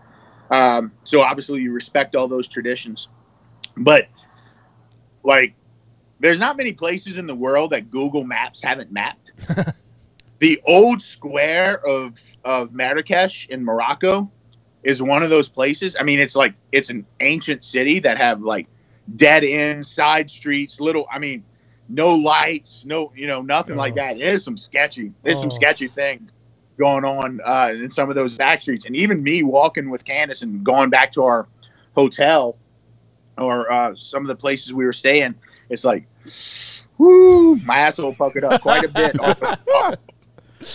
Um, 0.51 0.93
so 1.05 1.21
obviously 1.21 1.61
you 1.61 1.73
respect 1.73 2.15
all 2.17 2.29
those 2.29 2.49
traditions, 2.49 3.09
but 3.77 4.09
like 5.25 5.55
there's 6.21 6.39
not 6.41 6.57
many 6.57 6.73
places 6.73 7.19
in 7.19 7.27
the 7.27 7.35
world 7.35 7.71
that 7.73 7.91
Google 7.91 8.25
Maps 8.25 8.63
haven't 8.63 8.93
mapped. 8.93 9.33
the 10.39 10.61
old 10.67 11.03
square 11.03 11.85
of 11.87 12.21
of 12.45 12.73
Marrakesh 12.73 13.47
in 13.49 13.65
Morocco 13.65 14.31
is 14.83 15.03
one 15.03 15.23
of 15.23 15.31
those 15.31 15.49
places. 15.49 15.97
I 15.99 16.03
mean, 16.05 16.21
it's 16.21 16.37
like 16.37 16.55
it's 16.73 16.91
an 16.91 17.07
ancient 17.21 17.65
city 17.65 18.01
that 18.01 18.19
have 18.19 18.43
like 18.43 18.69
dead 19.17 19.45
ends, 19.45 19.91
side 19.91 20.31
streets, 20.31 20.81
little. 20.81 21.07
I 21.11 21.19
mean, 21.19 21.45
no 21.89 22.11
lights, 22.11 22.85
no, 22.87 23.13
you 23.17 23.27
know, 23.27 23.43
nothing 23.43 23.77
like 23.77 23.95
Oh. 23.95 23.97
that. 23.97 24.19
There's 24.19 24.45
some 24.45 24.57
sketchy, 24.57 25.13
there's 25.23 25.41
some 25.41 25.51
Oh. 25.51 25.51
sketchy 25.51 25.89
things 25.89 26.33
going 26.79 27.05
on 27.05 27.41
uh, 27.45 27.71
in 27.73 27.91
some 27.91 28.09
of 28.09 28.17
those 28.17 28.37
back 28.37 28.61
streets. 28.61 28.87
And 28.87 28.97
even 28.97 29.23
me 29.23 29.43
walking 29.43 29.91
with 29.91 30.05
Candace 30.05 30.43
and 30.43 30.65
going 30.65 30.91
back 30.91 31.13
to 31.13 31.25
our 31.25 31.47
hotel 31.95 32.59
or 33.39 33.71
uh, 33.71 33.95
some 33.95 34.23
of 34.23 34.29
the 34.29 34.37
places 34.37 34.73
we 34.73 34.85
were 34.85 34.93
staying, 34.93 35.35
it's 35.71 35.85
like, 35.85 36.07
whoo, 36.99 37.57
my 37.57 37.79
asshole 37.79 38.15
puckered 38.15 38.45
up 38.45 38.61
quite 38.61 38.85
a 38.85 38.89
bit. 38.89 39.17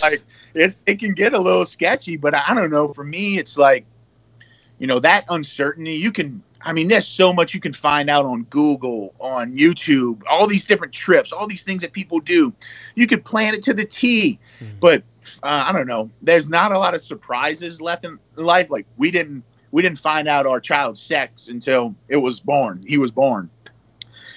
like 0.01 0.21
it's 0.53 0.77
it 0.85 0.99
can 0.99 1.13
get 1.13 1.33
a 1.33 1.39
little 1.39 1.65
sketchy, 1.65 2.17
but 2.17 2.35
I 2.35 2.53
don't 2.53 2.71
know. 2.71 2.93
For 2.93 3.03
me, 3.03 3.37
it's 3.37 3.57
like, 3.57 3.85
you 4.79 4.87
know, 4.87 4.99
that 4.99 5.25
uncertainty. 5.29 5.93
You 5.95 6.11
can, 6.11 6.41
I 6.61 6.73
mean, 6.73 6.87
there's 6.87 7.07
so 7.07 7.31
much 7.33 7.53
you 7.53 7.59
can 7.59 7.73
find 7.73 8.09
out 8.09 8.25
on 8.25 8.43
Google, 8.43 9.13
on 9.19 9.55
YouTube, 9.55 10.21
all 10.29 10.47
these 10.47 10.65
different 10.65 10.93
trips, 10.93 11.31
all 11.31 11.47
these 11.47 11.63
things 11.63 11.81
that 11.81 11.93
people 11.93 12.19
do. 12.19 12.53
You 12.95 13.07
could 13.07 13.23
plan 13.25 13.53
it 13.53 13.61
to 13.63 13.73
the 13.73 13.85
T, 13.85 14.39
Mhm. 14.61 14.79
but 14.79 15.03
uh, 15.43 15.65
I 15.67 15.71
don't 15.71 15.87
know. 15.87 16.09
There's 16.21 16.49
not 16.49 16.71
a 16.71 16.77
lot 16.79 16.93
of 16.95 17.01
surprises 17.01 17.79
left 17.81 18.03
in 18.05 18.17
life. 18.35 18.71
Like 18.71 18.85
we 18.97 19.11
didn't 19.11 19.43
we 19.71 19.81
didn't 19.81 19.99
find 19.99 20.27
out 20.27 20.45
our 20.45 20.59
child's 20.59 21.01
sex 21.01 21.47
until 21.47 21.95
it 22.07 22.17
was 22.17 22.39
born. 22.39 22.83
He 22.87 22.97
was 22.97 23.11
born. 23.11 23.49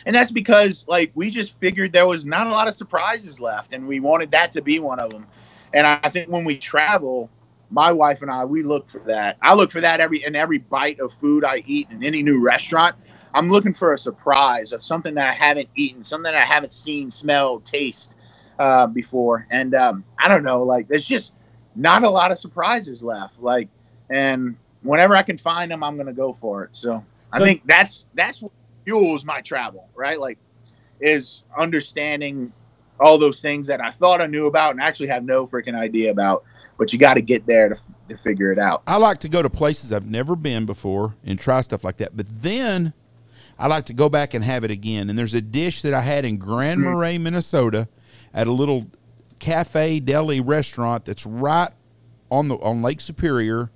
And 0.04 0.14
that's 0.14 0.32
because 0.32 0.86
like 0.88 1.12
we 1.14 1.30
just 1.30 1.58
figured 1.60 1.92
there 1.92 2.06
was 2.06 2.26
not 2.26 2.46
a 2.46 2.50
lot 2.50 2.68
of 2.68 2.74
surprises 2.74 3.40
left 3.40 3.72
and 3.72 3.86
we 3.86 4.00
wanted 4.00 4.32
that 4.32 4.52
to 4.52 4.62
be 4.62 4.78
one 4.78 4.98
of 4.98 5.10
them. 5.10 5.26
And 5.72 5.86
I 5.86 6.08
think 6.08 6.28
when 6.28 6.44
we 6.44 6.58
travel, 6.58 7.30
my 7.70 7.92
wife 7.92 8.22
and 8.22 8.30
I 8.30 8.44
we 8.44 8.62
look 8.62 8.90
for 8.90 8.98
that. 9.00 9.38
I 9.40 9.54
look 9.54 9.70
for 9.70 9.80
that 9.80 10.00
every 10.00 10.24
in 10.24 10.36
every 10.36 10.58
bite 10.58 11.00
of 11.00 11.12
food 11.12 11.44
I 11.44 11.62
eat 11.66 11.88
in 11.90 12.04
any 12.04 12.22
new 12.22 12.42
restaurant. 12.42 12.96
I'm 13.34 13.48
looking 13.48 13.72
for 13.72 13.94
a 13.94 13.98
surprise 13.98 14.72
of 14.72 14.82
something 14.82 15.14
that 15.14 15.26
I 15.26 15.32
haven't 15.32 15.70
eaten, 15.74 16.04
something 16.04 16.34
I 16.34 16.44
haven't 16.44 16.74
seen, 16.74 17.10
smelled, 17.10 17.64
taste 17.64 18.14
uh, 18.58 18.86
before. 18.86 19.46
And 19.50 19.74
um, 19.74 20.04
I 20.18 20.28
don't 20.28 20.42
know, 20.42 20.64
like 20.64 20.88
there's 20.88 21.06
just 21.06 21.32
not 21.74 22.02
a 22.02 22.10
lot 22.10 22.30
of 22.30 22.38
surprises 22.38 23.02
left. 23.02 23.40
Like, 23.40 23.68
and 24.10 24.56
whenever 24.82 25.16
I 25.16 25.22
can 25.22 25.38
find 25.38 25.70
them, 25.70 25.82
I'm 25.82 25.96
gonna 25.96 26.12
go 26.12 26.32
for 26.32 26.64
it. 26.64 26.70
So, 26.72 27.04
I 27.32 27.38
think 27.38 27.62
that's 27.64 28.06
that's 28.14 28.42
what 28.42 28.52
fuels 28.84 29.24
my 29.24 29.40
travel, 29.40 29.88
right? 29.94 30.18
Like, 30.18 30.38
is 31.00 31.42
understanding 31.56 32.52
all 33.00 33.18
those 33.18 33.42
things 33.42 33.66
that 33.66 33.80
I 33.80 33.90
thought 33.90 34.20
I 34.20 34.26
knew 34.26 34.46
about 34.46 34.72
and 34.72 34.80
actually 34.80 35.08
have 35.08 35.24
no 35.24 35.46
freaking 35.46 35.76
idea 35.76 36.10
about. 36.10 36.44
But 36.78 36.92
you 36.92 36.98
got 36.98 37.14
to 37.14 37.22
get 37.22 37.46
there 37.46 37.68
to, 37.68 37.80
to 38.08 38.16
figure 38.16 38.50
it 38.50 38.58
out. 38.58 38.82
I 38.86 38.96
like 38.96 39.18
to 39.18 39.28
go 39.28 39.42
to 39.42 39.50
places 39.50 39.92
I've 39.92 40.08
never 40.08 40.34
been 40.34 40.66
before 40.66 41.14
and 41.24 41.38
try 41.38 41.60
stuff 41.60 41.84
like 41.84 41.98
that. 41.98 42.16
But 42.16 42.26
then 42.28 42.92
I 43.58 43.66
like 43.66 43.86
to 43.86 43.92
go 43.92 44.08
back 44.08 44.34
and 44.34 44.44
have 44.44 44.64
it 44.64 44.70
again. 44.70 45.10
And 45.10 45.18
there's 45.18 45.34
a 45.34 45.40
dish 45.40 45.82
that 45.82 45.94
I 45.94 46.00
had 46.00 46.24
in 46.24 46.38
Grand 46.38 46.80
mm. 46.80 46.84
Marais, 46.84 47.18
Minnesota, 47.18 47.88
at 48.32 48.46
a 48.46 48.52
little 48.52 48.88
cafe 49.38 50.00
deli 50.00 50.40
restaurant 50.40 51.04
that's 51.04 51.26
right 51.26 51.70
on 52.30 52.48
the 52.48 52.54
on 52.56 52.80
Lake 52.80 53.00
Superior 53.00 53.70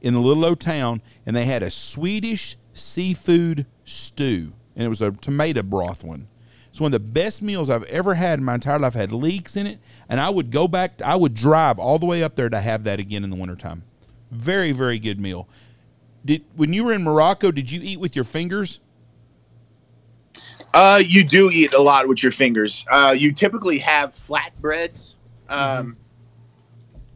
in 0.00 0.14
the 0.14 0.20
little 0.20 0.44
old 0.44 0.60
town, 0.60 1.02
and 1.24 1.34
they 1.34 1.44
had 1.44 1.62
a 1.62 1.70
Swedish 1.70 2.56
seafood 2.74 3.66
stew, 3.84 4.52
and 4.74 4.84
it 4.84 4.88
was 4.88 5.02
a 5.02 5.12
tomato 5.12 5.62
broth 5.62 6.04
one. 6.04 6.28
It's 6.70 6.80
one 6.80 6.88
of 6.88 6.92
the 6.92 7.08
best 7.08 7.40
meals 7.40 7.70
I've 7.70 7.84
ever 7.84 8.14
had 8.14 8.38
in 8.38 8.44
my 8.44 8.54
entire 8.54 8.78
life. 8.78 8.92
Had 8.92 9.10
leeks 9.10 9.56
in 9.56 9.66
it, 9.66 9.78
and 10.10 10.20
I 10.20 10.28
would 10.28 10.50
go 10.50 10.68
back. 10.68 11.00
I 11.02 11.16
would 11.16 11.32
drive 11.32 11.78
all 11.78 11.98
the 11.98 12.04
way 12.04 12.22
up 12.22 12.36
there 12.36 12.50
to 12.50 12.60
have 12.60 12.84
that 12.84 12.98
again 12.98 13.24
in 13.24 13.30
the 13.30 13.36
wintertime. 13.36 13.82
Very, 14.30 14.72
very 14.72 14.98
good 14.98 15.18
meal. 15.18 15.48
Did 16.24 16.44
when 16.54 16.74
you 16.74 16.84
were 16.84 16.92
in 16.92 17.02
Morocco, 17.02 17.50
did 17.50 17.70
you 17.70 17.80
eat 17.82 17.98
with 17.98 18.14
your 18.14 18.26
fingers? 18.26 18.80
Uh, 20.74 21.00
you 21.02 21.24
do 21.24 21.50
eat 21.50 21.72
a 21.72 21.80
lot 21.80 22.06
with 22.06 22.22
your 22.22 22.32
fingers. 22.32 22.84
Uh, 22.90 23.14
you 23.16 23.32
typically 23.32 23.78
have 23.78 24.10
flatbreads, 24.10 25.14
um, 25.48 25.96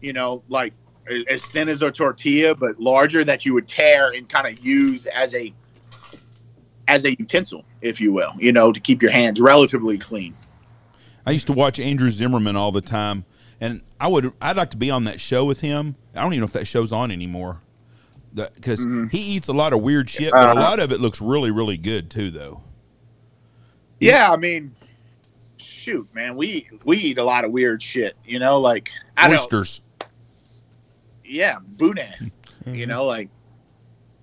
you 0.01 0.15
know, 0.15 0.43
like 0.49 0.73
as 1.29 1.47
thin 1.47 1.69
as 1.69 1.83
a 1.83 1.91
tortilla, 1.91 2.55
but 2.55 2.79
larger 2.81 3.25
that 3.25 3.45
you 3.45 3.55
would 3.55 3.69
tear 3.69 4.13
and 4.13 4.29
kind 4.29 4.47
of 4.47 4.65
use 4.65 5.07
as 5.07 5.35
a 5.35 5.53
as 6.89 7.05
a 7.05 7.11
utensil, 7.13 7.65
if 7.83 8.01
you 8.01 8.13
will, 8.13 8.33
you 8.39 8.53
know, 8.53 8.73
to 8.73 8.81
keep 8.81 9.01
your 9.01 9.13
hands 9.13 9.41
relatively 9.41 9.97
clean. 9.97 10.35
I 11.25 11.31
used 11.31 11.47
to 11.47 11.53
watch 11.53 11.79
Andrew 11.79 12.11
Zimmerman 12.11 12.57
all 12.57 12.73
the 12.73 12.81
time, 12.81 13.25
and 13.61 13.83
I 14.01 14.09
would 14.09 14.33
I'd 14.41 14.57
like 14.57 14.71
to 14.71 14.77
be 14.77 14.91
on 14.91 15.05
that 15.05 15.21
show 15.21 15.45
with 15.45 15.61
him. 15.61 15.95
I 16.15 16.23
don't 16.23 16.33
even 16.33 16.41
know 16.41 16.47
if 16.47 16.53
that 16.55 16.67
show's 16.67 16.91
on 16.91 17.11
anymore, 17.13 17.61
because 18.35 18.85
he 19.13 19.19
eats 19.19 19.49
a 19.49 19.53
lot 19.53 19.73
of 19.73 19.83
weird 19.83 20.11
shit, 20.11 20.33
but 20.33 20.43
a 20.43 20.47
Uh-huh. 20.51 20.61
lot 20.61 20.81
of 20.81 20.91
it 20.93 21.01
looks 21.01 21.21
really 21.21 21.51
really 21.51 21.77
good 21.77 22.11
too, 22.11 22.31
though. 22.31 22.63
Yeah, 24.01 24.33
I 24.33 24.37
mean, 24.37 24.75
shoot, 25.59 26.09
man, 26.15 26.35
we 26.35 26.69
we 26.85 26.97
eat 26.97 27.19
a 27.19 27.25
lot 27.25 27.45
of 27.45 27.53
weird 27.53 27.83
shit, 27.83 28.17
you 28.25 28.39
know, 28.39 28.59
like 28.59 28.91
I 29.17 29.29
don't, 29.29 29.39
Oysters. 29.39 29.83
Yeah, 31.31 31.59
boudin, 31.61 32.33
you 32.67 32.73
mm-hmm. 32.73 32.91
know, 32.91 33.05
like 33.05 33.29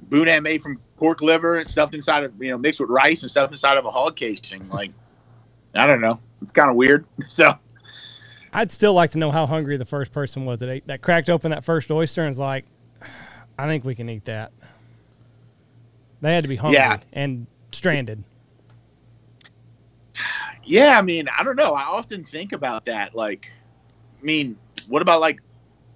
boudin 0.10 0.43
made 0.43 0.62
from 0.62 0.80
pork 0.95 1.22
liver 1.22 1.58
and 1.58 1.70
stuffed 1.70 1.93
inside 1.93 2.24
of 2.24 2.34
you 2.41 2.51
know 2.51 2.58
mixed 2.58 2.80
with 2.80 2.89
rice 2.89 3.22
and 3.22 3.32
stuffed 3.32 3.51
inside 3.51 3.78
of 3.78 3.86
a 3.86 3.89
hog 3.89 4.16
casing. 4.16 4.68
Like, 4.70 4.91
I 5.74 5.88
don't 5.88 6.01
know, 6.01 6.20
it's 6.41 6.51
kind 6.51 6.70
of 6.70 6.76
weird. 6.76 7.05
So 7.28 7.58
I'd 8.53 8.72
still 8.72 8.93
like 8.93 9.12
to 9.12 9.18
know 9.18 9.32
how 9.32 9.45
hungry 9.45 9.78
the 9.78 9.86
first 9.86 10.12
person 10.12 10.45
was 10.45 10.60
that 10.60 10.70
ate, 10.70 10.88
that 10.88 11.01
cracked 11.01 11.30
open 11.30 11.51
that 11.51 11.64
first 11.64 11.91
oyster 11.91 12.22
and 12.22 12.30
was 12.30 12.39
like, 12.39 12.66
I 13.60 13.68
think 13.68 13.84
we 13.84 13.95
can 13.95 14.10
eat 14.10 14.26
that. 14.26 14.51
They 16.22 16.34
had 16.34 16.43
to 16.43 16.49
be 16.49 16.55
hungry 16.55 16.78
Yeah. 16.78 16.97
and 17.14 17.47
stranded. 17.72 18.24
yeah, 20.64 20.97
I 20.97 21.01
mean, 21.01 21.28
I 21.38 21.43
don't 21.43 21.55
know. 21.55 21.74
I 21.74 21.84
often 21.84 22.24
think 22.24 22.53
about 22.53 22.86
that. 22.86 23.14
Like, 23.14 23.51
I 24.20 24.26
mean, 24.26 24.58
what 24.88 25.01
about 25.01 25.22
like, 25.22 25.41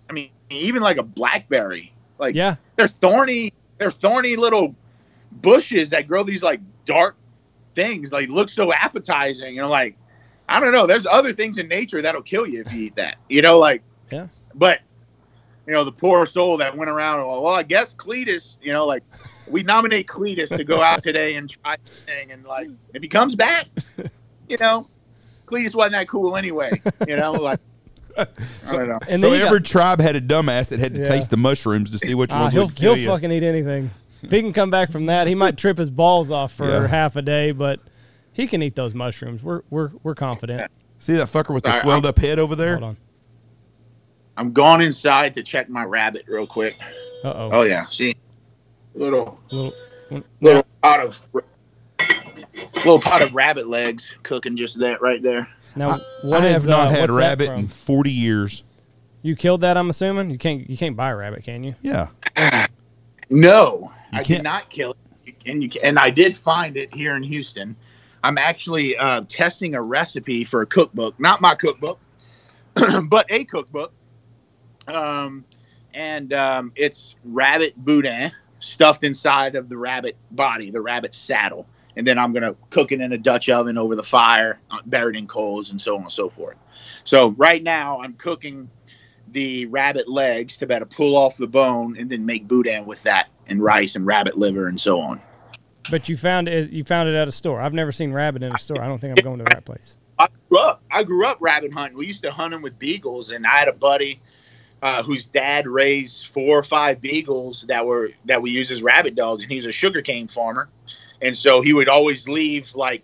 I 0.09 0.13
mean, 0.13 0.29
even 0.57 0.81
like 0.81 0.97
a 0.97 1.03
blackberry. 1.03 1.93
Like, 2.17 2.35
Yeah. 2.35 2.55
they're 2.75 2.87
thorny. 2.87 3.53
They're 3.77 3.91
thorny 3.91 4.35
little 4.35 4.75
bushes 5.31 5.89
that 5.91 6.07
grow 6.07 6.23
these 6.23 6.43
like 6.43 6.59
dark 6.85 7.15
things. 7.73 8.11
Like, 8.11 8.29
look 8.29 8.49
so 8.49 8.71
appetizing. 8.73 9.55
You 9.55 9.61
know, 9.61 9.69
like, 9.69 9.95
I 10.47 10.59
don't 10.59 10.71
know. 10.73 10.85
There's 10.85 11.05
other 11.05 11.31
things 11.33 11.57
in 11.57 11.67
nature 11.67 12.01
that'll 12.01 12.21
kill 12.21 12.45
you 12.45 12.61
if 12.65 12.73
you 12.73 12.85
eat 12.85 12.95
that. 12.97 13.15
You 13.29 13.41
know, 13.41 13.57
like, 13.59 13.81
Yeah. 14.11 14.27
But 14.53 14.79
you 15.67 15.73
know, 15.73 15.83
the 15.83 15.91
poor 15.91 16.25
soul 16.25 16.57
that 16.57 16.75
went 16.75 16.89
around. 16.89 17.19
Well, 17.25 17.43
well 17.43 17.53
I 17.53 17.63
guess 17.63 17.93
Cletus. 17.93 18.57
You 18.61 18.73
know, 18.73 18.85
like 18.85 19.03
we 19.49 19.63
nominate 19.63 20.07
Cletus 20.07 20.49
to 20.55 20.63
go 20.63 20.81
out 20.81 21.01
today 21.01 21.35
and 21.35 21.49
try 21.49 21.77
the 21.83 21.91
thing, 21.91 22.31
and 22.31 22.43
like 22.43 22.69
if 22.93 23.01
he 23.01 23.07
comes 23.07 23.35
back, 23.35 23.65
you 24.49 24.57
know, 24.59 24.87
Cletus 25.45 25.73
wasn't 25.75 25.93
that 25.93 26.07
cool 26.09 26.35
anyway. 26.35 26.81
You 27.07 27.15
know, 27.15 27.31
like. 27.33 27.59
I. 28.17 28.97
And 29.09 29.21
so 29.21 29.31
every 29.33 29.59
got- 29.59 29.65
tribe 29.65 29.99
had 30.01 30.15
a 30.15 30.21
dumbass 30.21 30.69
that 30.69 30.79
had 30.79 30.93
to 30.95 31.01
Yeah. 31.01 31.07
taste 31.09 31.29
the 31.29 31.37
mushrooms 31.37 31.89
to 31.91 31.97
see 31.97 32.13
which 32.15 32.31
Ah, 32.31 32.41
ones 32.41 32.53
he'll 32.53 32.65
would 32.67 32.75
kill 32.75 32.93
he'll 32.95 33.03
you. 33.03 33.09
fucking 33.09 33.31
eat 33.31 33.43
anything. 33.43 33.91
If 34.23 34.29
he 34.31 34.41
can 34.41 34.53
come 34.53 34.69
back 34.69 34.91
from 34.91 35.07
that, 35.07 35.27
he 35.27 35.33
might 35.35 35.57
trip 35.57 35.77
his 35.77 35.89
balls 35.89 36.29
off 36.29 36.51
for 36.53 36.67
Yeah. 36.67 36.87
half 36.87 37.15
a 37.15 37.21
day, 37.21 37.51
but 37.51 37.79
he 38.31 38.45
can 38.47 38.61
eat 38.61 38.75
those 38.75 38.93
mushrooms. 38.93 39.41
We're 39.43 39.61
we're 39.69 39.89
we're 40.03 40.15
confident. 40.15 40.71
See 40.99 41.13
that 41.13 41.27
fucker 41.31 41.53
with 41.53 41.63
the 41.63 41.71
Sorry, 41.71 41.81
swelled 41.81 42.05
up 42.05 42.19
head 42.19 42.37
over 42.37 42.55
there? 42.55 42.73
Hold 42.77 42.83
on. 42.83 42.97
I'm 44.37 44.53
going 44.53 44.81
inside 44.81 45.33
to 45.35 45.43
check 45.43 45.69
my 45.69 45.83
rabbit 45.83 46.25
real 46.27 46.45
quick. 46.47 46.77
Uh 47.23 47.27
oh. 47.35 47.49
Oh 47.53 47.61
yeah, 47.63 47.87
see, 47.89 48.15
little 48.93 49.39
Little, 49.51 49.73
little 50.41 50.63
pot 50.83 50.99
of 50.99 51.21
little 52.75 52.99
pot 52.99 53.23
of 53.23 53.33
rabbit 53.33 53.67
legs 53.67 54.15
cooking 54.23 54.55
just 54.55 54.79
that 54.79 55.01
right 55.01 55.21
there. 55.21 55.47
Now, 55.75 55.99
what 56.23 56.41
I 56.41 56.47
is, 56.47 56.53
have 56.53 56.67
not 56.67 56.87
uh, 56.87 56.91
had 56.91 56.99
what's 57.01 57.13
that 57.13 57.17
rabbit 57.19 57.47
from? 57.47 57.59
in 57.59 57.67
40 57.67 58.11
years. 58.11 58.63
You 59.21 59.35
killed 59.35 59.61
that, 59.61 59.77
I'm 59.77 59.89
assuming. 59.89 60.29
You 60.31 60.37
can't 60.37 60.69
you 60.69 60.77
can't 60.77 60.95
buy 60.95 61.09
a 61.11 61.15
rabbit, 61.15 61.43
can 61.43 61.63
you? 61.63 61.75
Yeah. 61.81 62.07
No, 63.29 63.91
You 64.11 64.19
I 64.19 64.23
can't- 64.23 64.27
did 64.39 64.43
not 64.43 64.69
kill 64.69 64.95
it, 65.25 65.35
and 65.45 65.63
you 65.63 65.69
ca- 65.69 65.79
and 65.83 65.97
I 65.97 66.09
did 66.09 66.35
find 66.35 66.75
it 66.75 66.93
here 66.93 67.15
in 67.15 67.23
Houston. 67.23 67.75
I'm 68.23 68.37
actually 68.37 68.97
uh, 68.97 69.21
testing 69.27 69.73
a 69.73 69.81
recipe 69.81 70.43
for 70.43 70.61
a 70.61 70.65
cookbook, 70.65 71.17
not 71.19 71.39
my 71.41 71.55
cookbook, 71.55 71.99
but 73.09 73.25
a 73.29 73.45
cookbook. 73.45 73.93
Um, 74.87 75.45
and 75.93 76.33
um, 76.33 76.71
it's 76.75 77.15
rabbit 77.23 77.73
boudin 77.77 78.31
stuffed 78.59 79.03
inside 79.03 79.55
of 79.55 79.69
the 79.69 79.77
rabbit 79.77 80.17
body, 80.31 80.69
the 80.71 80.81
rabbit 80.81 81.15
saddle, 81.15 81.65
and 81.95 82.05
then 82.05 82.17
I'm 82.17 82.33
gonna 82.33 82.55
cook 82.69 82.91
it 82.91 83.01
in 83.01 83.11
a 83.11 83.17
Dutch 83.17 83.49
oven 83.49 83.77
over 83.77 83.95
the 83.95 84.03
fire, 84.03 84.59
uh, 84.71 84.79
buried 84.85 85.15
in 85.15 85.27
coals, 85.27 85.71
and 85.71 85.81
so 85.81 85.95
on 85.95 86.03
and 86.03 86.11
so 86.11 86.29
forth. 86.29 86.57
So 87.03 87.29
right 87.31 87.61
now 87.61 88.01
I'm 88.01 88.13
cooking 88.13 88.69
the 89.31 89.65
rabbit 89.67 90.09
legs 90.09 90.57
to 90.57 90.67
better 90.67 90.85
pull 90.85 91.15
off 91.15 91.37
the 91.37 91.47
bone 91.47 91.95
and 91.97 92.09
then 92.09 92.25
make 92.25 92.47
boudin 92.47 92.85
with 92.85 93.01
that 93.03 93.29
and 93.47 93.61
rice 93.61 93.95
and 93.95 94.05
rabbit 94.05 94.37
liver 94.37 94.67
and 94.67 94.79
so 94.79 94.99
on. 94.99 95.21
But 95.89 96.09
you 96.09 96.17
found 96.17 96.47
it 96.47 96.71
you 96.71 96.83
found 96.83 97.09
it 97.09 97.15
at 97.15 97.27
a 97.27 97.31
store. 97.31 97.61
I've 97.61 97.73
never 97.73 97.91
seen 97.91 98.13
rabbit 98.13 98.43
in 98.43 98.53
a 98.53 98.59
store. 98.59 98.81
I 98.81 98.87
don't 98.87 98.99
think 98.99 99.17
I'm 99.17 99.23
going 99.23 99.39
to 99.39 99.45
right 99.55 99.63
place. 99.63 99.97
I 100.19 100.27
grew 100.49 100.59
up. 100.59 100.81
I 100.91 101.03
grew 101.03 101.25
up 101.25 101.37
rabbit 101.39 101.73
hunting. 101.73 101.97
We 101.97 102.05
used 102.05 102.23
to 102.23 102.31
hunt 102.31 102.51
them 102.51 102.61
with 102.61 102.77
beagles, 102.77 103.31
and 103.31 103.45
I 103.47 103.57
had 103.57 103.67
a 103.67 103.73
buddy 103.73 104.21
uh, 104.81 105.01
whose 105.03 105.25
dad 105.25 105.67
raised 105.67 106.27
four 106.27 106.59
or 106.59 106.63
five 106.63 107.01
beagles 107.01 107.63
that 107.67 107.85
were 107.85 108.11
that 108.25 108.41
we 108.41 108.51
use 108.51 108.69
as 108.69 108.83
rabbit 108.83 109.15
dogs, 109.15 109.43
and 109.43 109.51
he's 109.51 109.65
a 109.65 109.71
sugarcane 109.71 110.27
farmer, 110.27 110.69
and 111.21 111.37
so 111.37 111.61
he 111.61 111.73
would 111.73 111.89
always 111.89 112.27
leave 112.27 112.73
like 112.75 113.03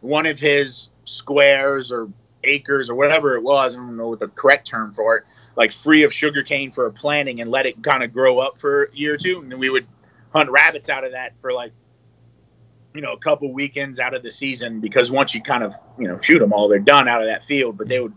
one 0.00 0.26
of 0.26 0.38
his 0.38 0.88
squares 1.04 1.90
or 1.92 2.08
acres 2.44 2.88
or 2.88 2.94
whatever 2.94 3.36
it 3.36 3.42
was. 3.42 3.74
I 3.74 3.76
don't 3.76 3.96
know 3.96 4.08
what 4.08 4.20
the 4.20 4.28
correct 4.28 4.68
term 4.68 4.94
for 4.94 5.16
it. 5.18 5.24
Like 5.56 5.72
free 5.72 6.04
of 6.04 6.12
sugarcane 6.12 6.70
for 6.70 6.86
a 6.86 6.92
planting 6.92 7.40
and 7.40 7.50
let 7.50 7.66
it 7.66 7.82
kind 7.82 8.02
of 8.02 8.12
grow 8.12 8.38
up 8.38 8.58
for 8.58 8.84
a 8.84 8.96
year 8.96 9.14
or 9.14 9.18
two, 9.18 9.40
and 9.40 9.50
then 9.50 9.58
we 9.58 9.70
would 9.70 9.86
hunt 10.32 10.50
rabbits 10.50 10.88
out 10.88 11.04
of 11.04 11.12
that 11.12 11.32
for 11.40 11.52
like 11.52 11.72
you 12.94 13.00
know 13.00 13.12
a 13.12 13.18
couple 13.18 13.52
weekends 13.52 13.98
out 13.98 14.14
of 14.14 14.22
the 14.22 14.30
season 14.30 14.80
because 14.80 15.10
once 15.10 15.34
you 15.34 15.42
kind 15.42 15.62
of 15.62 15.74
you 15.98 16.06
know 16.06 16.20
shoot 16.20 16.38
them 16.38 16.52
all, 16.52 16.68
they're 16.68 16.78
done 16.78 17.08
out 17.08 17.20
of 17.20 17.26
that 17.26 17.44
field. 17.44 17.76
But 17.76 17.88
they 17.88 17.98
would, 17.98 18.14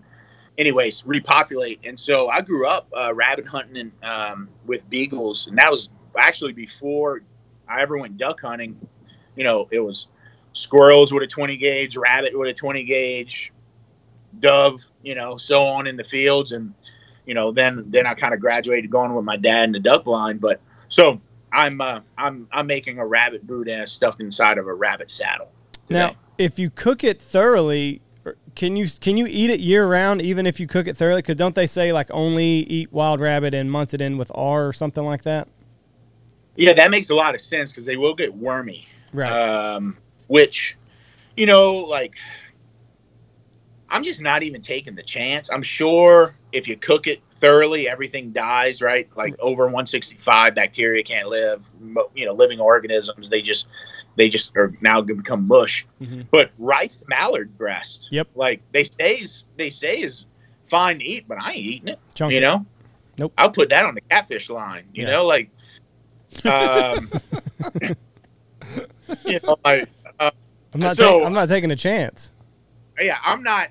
anyways, 0.58 1.04
repopulate. 1.06 1.80
And 1.84 2.00
so 2.00 2.30
I 2.30 2.42
grew 2.42 2.68
up 2.68 2.88
uh, 2.96 3.14
rabbit 3.14 3.48
hunting 3.48 3.78
and 3.78 3.92
um, 4.04 4.50
with 4.66 4.88
beagles, 4.90 5.48
and 5.48 5.58
that 5.58 5.72
was 5.72 5.90
actually 6.18 6.54
before 6.54 7.22
I 7.68 7.82
ever 7.82 7.98
went 7.98 8.18
duck 8.18 8.42
hunting. 8.42 8.80
You 9.36 9.44
know, 9.44 9.68
it 9.72 9.80
was 9.80 10.08
squirrels 10.54 11.14
with 11.14 11.24
a 11.24 11.28
20 11.28 11.58
gauge, 11.58 11.96
rabbit 11.96 12.38
with 12.38 12.50
a 12.50 12.54
20 12.54 12.84
gauge, 12.84 13.52
dove, 14.40 14.82
you 15.02 15.16
know, 15.16 15.38
so 15.38 15.60
on 15.60 15.88
in 15.88 15.96
the 15.96 16.04
fields, 16.04 16.52
and 16.52 16.74
you 17.26 17.34
know, 17.34 17.52
then 17.52 17.86
then 17.88 18.08
I 18.08 18.14
kind 18.14 18.34
of 18.34 18.40
graduated 18.40 18.90
going 18.90 19.14
with 19.14 19.26
my 19.26 19.38
dad 19.38 19.66
in 19.66 19.72
the 19.72 19.80
duck 19.80 20.04
blind. 20.04 20.42
But 20.42 20.60
so 20.90 21.22
I'm 21.54 21.80
uh, 21.82 22.02
I'm 22.18 22.48
I'm 22.52 22.68
making 22.68 23.00
a 23.00 23.06
rabbit 23.06 23.46
boudin 23.46 23.86
stuffed 23.88 24.22
inside 24.22 24.58
of 24.58 24.68
a 24.68 24.74
rabbit 24.74 25.12
saddle. 25.12 25.52
today. 25.88 26.00
Now, 26.00 26.16
if 26.38 26.60
you 26.60 26.70
cook 26.70 27.04
it 27.04 27.22
thoroughly, 27.22 28.02
can 28.56 28.76
you 28.76 28.88
can 29.00 29.18
you 29.18 29.28
eat 29.28 29.50
it 29.50 29.60
year 29.60 29.88
round 29.88 30.22
even 30.22 30.46
if 30.46 30.60
you 30.60 30.68
cook 30.68 30.88
it 30.88 30.98
thoroughly? 30.98 31.22
Because 31.22 31.36
don't 31.36 31.56
they 31.56 31.68
say 31.68 31.94
like 31.94 32.10
only 32.12 32.62
eat 32.62 32.92
wild 32.92 33.20
rabbit 33.20 33.54
and 33.54 33.72
months 33.72 33.94
it 33.94 34.02
in 34.02 34.18
with 34.18 34.32
R 34.36 34.68
or 34.68 34.74
something 34.74 35.06
like 35.06 35.24
that? 35.24 35.48
yeah, 36.56 36.74
that 36.74 36.92
makes 36.92 37.10
a 37.10 37.16
lot 37.16 37.36
of 37.36 37.42
sense 37.42 37.72
because 37.72 37.86
they 37.86 37.98
will 37.98 38.14
get 38.14 38.34
wormy. 38.36 38.88
Right. 39.14 39.30
um, 39.30 39.98
which 40.28 40.78
you 41.36 41.46
know 41.46 41.76
like 41.78 42.14
i'm 43.90 44.04
just 44.04 44.22
not 44.22 44.44
even 44.44 44.62
taking 44.62 44.96
the 44.96 45.04
chance 45.04 45.50
i'm 45.52 45.64
sure 45.64 46.36
if 46.52 46.68
you 46.68 46.76
cook 46.78 47.08
it 47.08 47.22
thoroughly 47.40 47.88
everything 47.90 48.32
dies 48.32 48.82
right 48.82 49.10
like 49.16 49.34
over 49.40 49.64
165 49.64 50.54
bacteria 50.56 51.04
can't 51.04 51.28
live 51.28 51.64
you 52.16 52.26
know 52.26 52.34
living 52.34 52.60
organisms 52.60 53.30
they 53.30 53.42
just 53.42 53.66
they 54.18 54.30
just 54.30 54.56
are 54.56 54.72
now 54.82 54.96
going 55.02 55.08
to 55.08 55.16
become 55.16 55.48
mush 55.48 55.86
Mhm. 56.02 56.28
but 56.32 56.52
rice 56.58 57.04
mallard 57.08 57.58
breast 57.58 58.08
Yep. 58.12 58.28
like 58.36 58.62
they 58.72 58.84
say 58.84 59.16
is 59.18 59.44
they 59.58 59.70
say 59.70 60.02
is 60.02 60.26
fine 60.70 61.00
to 61.00 61.06
eat 61.06 61.26
but 61.28 61.38
i 61.42 61.52
ain't 61.54 61.66
eating 61.66 61.88
it 61.90 62.00
you 62.30 62.38
it. 62.38 62.42
know 62.42 62.66
Nope. 63.18 63.34
i'll 63.38 63.52
put 63.52 63.70
that 63.70 63.86
on 63.86 63.96
the 63.96 64.02
catfish 64.10 64.50
line 64.50 64.86
you 64.94 65.04
Yeah. 65.04 65.12
know 65.12 65.26
like 65.26 65.50
um 66.46 67.10
you 69.26 69.40
know 69.44 69.58
like 69.66 69.90
I'm 70.20 70.80
not. 70.80 70.96
So- 70.98 71.20
ta- 71.20 71.26
I'm 71.26 71.34
not 71.34 71.50
taking 71.50 71.72
a 71.72 71.76
chance. 71.76 72.32
yeah, 73.00 73.18
I'm 73.24 73.44
not, 73.44 73.70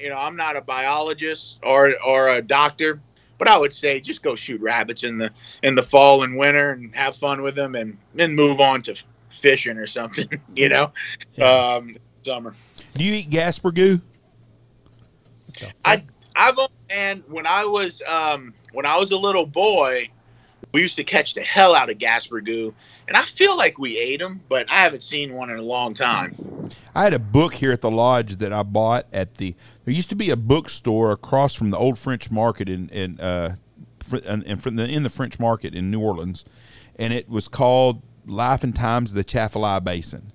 you 0.00 0.08
know, 0.08 0.18
I'm 0.18 0.34
not 0.36 0.56
a 0.56 0.60
biologist 0.60 1.58
or 1.62 1.92
or 2.04 2.30
a 2.30 2.42
doctor, 2.42 3.00
but 3.38 3.46
I 3.48 3.56
would 3.56 3.72
say 3.72 4.00
just 4.00 4.22
go 4.22 4.34
shoot 4.34 4.60
rabbits 4.60 5.04
in 5.04 5.18
the 5.18 5.30
in 5.62 5.74
the 5.74 5.82
fall 5.82 6.22
and 6.24 6.36
winter 6.36 6.70
and 6.70 6.94
have 6.94 7.14
fun 7.16 7.42
with 7.42 7.54
them, 7.54 7.74
and 7.76 7.96
then 8.14 8.34
move 8.34 8.58
on 8.60 8.82
to 8.82 8.96
fishing 9.28 9.78
or 9.78 9.86
something, 9.86 10.28
you 10.56 10.68
know, 10.68 10.92
Yeah. 11.36 11.74
um, 11.76 11.94
summer. 12.22 12.54
Do 12.94 13.04
you 13.04 13.14
eat 13.14 13.30
Gasper 13.30 13.70
goo? 13.70 14.00
I 15.84 16.04
I've 16.36 16.56
and 16.88 17.22
when 17.28 17.46
I 17.46 17.64
was 17.64 18.02
um 18.08 18.54
when 18.72 18.86
I 18.86 18.98
was 18.98 19.10
a 19.12 19.16
little 19.16 19.46
boy, 19.46 20.08
we 20.72 20.82
used 20.82 20.96
to 20.96 21.04
catch 21.04 21.34
the 21.34 21.42
hell 21.42 21.74
out 21.74 21.90
of 21.90 21.98
Gaspergoo, 21.98 22.72
and 23.08 23.16
I 23.16 23.22
feel 23.22 23.56
like 23.56 23.78
we 23.78 23.98
ate 23.98 24.20
them, 24.20 24.40
but 24.48 24.70
I 24.70 24.82
haven't 24.82 25.02
seen 25.02 25.34
one 25.34 25.50
in 25.50 25.58
a 25.58 25.62
long 25.62 25.94
time. 25.94 26.70
I 26.94 27.02
had 27.02 27.14
a 27.14 27.18
book 27.18 27.54
here 27.54 27.72
at 27.72 27.80
the 27.80 27.90
lodge 27.90 28.36
that 28.36 28.52
I 28.52 28.62
bought 28.62 29.06
at 29.12 29.36
the. 29.36 29.54
There 29.84 29.94
used 29.94 30.10
to 30.10 30.16
be 30.16 30.30
a 30.30 30.36
bookstore 30.36 31.10
across 31.10 31.54
from 31.54 31.70
the 31.70 31.76
old 31.76 31.98
French 31.98 32.30
Market 32.30 32.68
in 32.68 32.88
in 32.90 33.18
uh, 33.20 33.56
in, 34.12 34.42
in, 34.42 34.56
fr- 34.58 34.68
in 34.68 35.02
the 35.02 35.10
French 35.10 35.38
Market 35.38 35.74
in 35.74 35.90
New 35.90 36.00
Orleans, 36.00 36.44
and 36.96 37.12
it 37.12 37.28
was 37.28 37.48
called 37.48 38.02
Life 38.26 38.62
and 38.62 38.74
Times 38.74 39.10
of 39.10 39.14
the 39.14 39.20
Atchafalaya 39.20 39.80
Basin. 39.80 40.32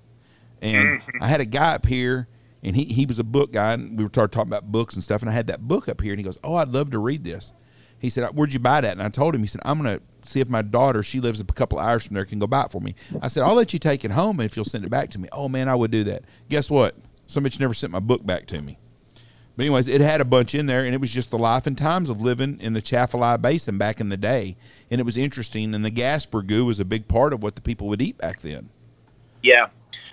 And 0.60 1.02
I 1.20 1.28
had 1.28 1.40
a 1.40 1.44
guy 1.44 1.74
up 1.74 1.86
here, 1.86 2.28
and 2.62 2.76
he 2.76 2.84
he 2.84 3.06
was 3.06 3.18
a 3.18 3.24
book 3.24 3.52
guy, 3.52 3.74
and 3.74 3.96
we 3.96 4.04
were 4.04 4.10
talking 4.10 4.42
about 4.42 4.70
books 4.72 4.94
and 4.94 5.02
stuff. 5.02 5.22
And 5.22 5.30
I 5.30 5.34
had 5.34 5.46
that 5.46 5.66
book 5.66 5.88
up 5.88 6.00
here, 6.00 6.12
and 6.12 6.18
he 6.18 6.24
goes, 6.24 6.38
"Oh, 6.42 6.56
I'd 6.56 6.68
love 6.68 6.90
to 6.90 6.98
read 6.98 7.24
this." 7.24 7.52
He 7.98 8.10
said, 8.10 8.28
"Where'd 8.34 8.52
you 8.52 8.60
buy 8.60 8.80
that?" 8.80 8.92
And 8.92 9.02
I 9.02 9.08
told 9.08 9.34
him. 9.34 9.40
He 9.40 9.46
said, 9.46 9.62
"I'm 9.64 9.78
gonna 9.78 10.00
see 10.22 10.40
if 10.40 10.48
my 10.48 10.62
daughter, 10.62 11.02
she 11.02 11.20
lives 11.20 11.40
a 11.40 11.44
couple 11.44 11.78
hours 11.78 12.06
from 12.06 12.14
there, 12.14 12.24
can 12.24 12.38
go 12.38 12.46
buy 12.46 12.62
it 12.62 12.70
for 12.70 12.80
me." 12.80 12.94
I 13.22 13.28
said, 13.28 13.42
"I'll 13.42 13.54
let 13.54 13.72
you 13.72 13.78
take 13.78 14.04
it 14.04 14.10
home, 14.10 14.40
and 14.40 14.48
if 14.48 14.56
you'll 14.56 14.64
send 14.64 14.84
it 14.84 14.90
back 14.90 15.10
to 15.10 15.18
me." 15.18 15.28
Oh 15.32 15.48
man, 15.48 15.68
I 15.68 15.74
would 15.74 15.90
do 15.90 16.04
that. 16.04 16.22
Guess 16.48 16.70
what? 16.70 16.96
Some 17.26 17.44
bitch 17.44 17.58
never 17.58 17.74
sent 17.74 17.92
my 17.92 18.00
book 18.00 18.24
back 18.24 18.46
to 18.46 18.62
me. 18.62 18.78
But 19.56 19.64
anyways, 19.64 19.88
it 19.88 20.02
had 20.02 20.20
a 20.20 20.24
bunch 20.24 20.54
in 20.54 20.66
there, 20.66 20.84
and 20.84 20.94
it 20.94 21.00
was 21.00 21.10
just 21.10 21.30
the 21.30 21.38
life 21.38 21.66
and 21.66 21.78
times 21.78 22.10
of 22.10 22.20
living 22.20 22.58
in 22.60 22.74
the 22.74 22.80
Atchafalaya 22.80 23.38
Basin 23.38 23.78
back 23.78 24.00
in 24.00 24.10
the 24.10 24.18
day, 24.18 24.56
and 24.90 25.00
it 25.00 25.04
was 25.04 25.16
interesting. 25.16 25.74
And 25.74 25.82
the 25.82 25.90
Gasper 25.90 26.42
goo 26.42 26.66
was 26.66 26.78
a 26.78 26.84
big 26.84 27.08
part 27.08 27.32
of 27.32 27.42
what 27.42 27.56
the 27.56 27.62
people 27.62 27.88
would 27.88 28.02
eat 28.02 28.18
back 28.18 28.42
then. 28.42 28.68
Yeah, 29.42 29.68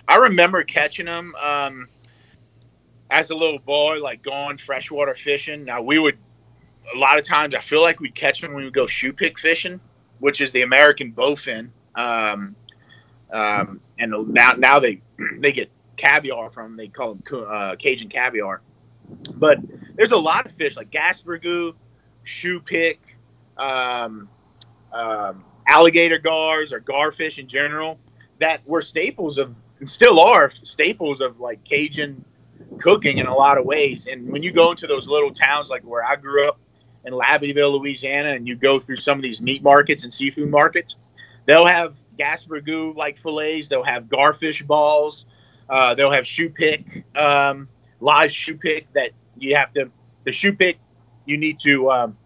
I 0.08 0.16
remember 0.16 0.62
catching 0.62 1.06
them 1.06 1.34
um, 1.42 1.88
as 3.10 3.28
a 3.30 3.34
little 3.34 3.58
boy, 3.58 3.98
like 4.00 4.22
going 4.22 4.56
freshwater 4.56 5.14
fishing. 5.14 5.64
Now 5.64 5.82
we 5.82 5.98
would 5.98 6.16
a 6.94 6.98
lot 6.98 7.18
of 7.18 7.24
times 7.24 7.54
I 7.54 7.60
feel 7.60 7.80
like 7.80 8.00
we'd 8.00 8.14
catch 8.14 8.40
them 8.40 8.54
when 8.54 8.64
we 8.64 8.70
go 8.70 8.84
choupique 8.84 9.38
fishing, 9.38 9.80
which 10.18 10.40
is 10.40 10.52
the 10.52 10.62
American 10.62 11.12
bowfin. 11.12 11.70
Um, 11.94 12.56
um, 13.32 13.80
and 13.98 14.28
now 14.28 14.52
now 14.52 14.80
they 14.80 15.00
they 15.38 15.52
get 15.52 15.70
caviar 15.96 16.50
from 16.50 16.70
them. 16.70 16.76
they 16.76 16.88
call 16.88 17.14
them 17.14 17.46
uh, 17.48 17.76
Cajun 17.76 18.08
caviar. 18.08 18.60
But 19.34 19.58
there's 19.94 20.12
a 20.12 20.18
lot 20.18 20.46
of 20.46 20.52
fish 20.52 20.76
like 20.76 20.90
gaspergoo, 20.90 21.74
choupique, 22.24 22.98
um, 23.56 24.28
um, 24.92 25.44
alligator 25.68 26.18
gars 26.18 26.72
or 26.72 26.80
garfish 26.80 27.38
in 27.38 27.46
general 27.46 27.98
that 28.40 28.66
were 28.66 28.82
staples 28.82 29.38
of 29.38 29.54
and 29.80 29.90
still 29.90 30.20
are 30.20 30.50
staples 30.50 31.20
of 31.20 31.40
like 31.40 31.62
Cajun 31.64 32.24
cooking 32.80 33.18
in 33.18 33.26
a 33.26 33.34
lot 33.34 33.58
of 33.58 33.64
ways. 33.64 34.06
And 34.06 34.30
when 34.30 34.42
you 34.42 34.52
go 34.52 34.70
into 34.70 34.86
those 34.86 35.08
little 35.08 35.32
towns 35.32 35.68
like 35.68 35.82
where 35.82 36.04
I 36.04 36.16
grew 36.16 36.48
up 36.48 36.58
in 37.04 37.12
Labadieville, 37.12 37.78
Louisiana, 37.78 38.30
and 38.30 38.46
you 38.46 38.56
go 38.56 38.80
through 38.80 38.96
some 38.96 39.18
of 39.18 39.22
these 39.22 39.40
meat 39.42 39.62
markets 39.62 40.04
and 40.04 40.12
seafood 40.12 40.50
markets, 40.50 40.96
they'll 41.46 41.66
have 41.66 41.98
gaspergoo 42.18 42.94
like 42.96 43.18
fillets. 43.18 43.68
They'll 43.68 43.84
have 43.84 44.04
garfish 44.04 44.66
balls. 44.66 45.26
Uh, 45.68 45.94
they'll 45.94 46.12
have 46.12 46.24
choupique, 46.24 47.04
um, 47.16 47.68
live 48.00 48.30
choupique 48.30 48.86
that 48.94 49.10
you 49.38 49.56
have 49.56 49.72
to. 49.72 49.90
The 50.24 50.30
choupique, 50.30 50.76
you 51.24 51.36
need 51.38 51.58
to 51.60 51.90
um, 51.90 52.16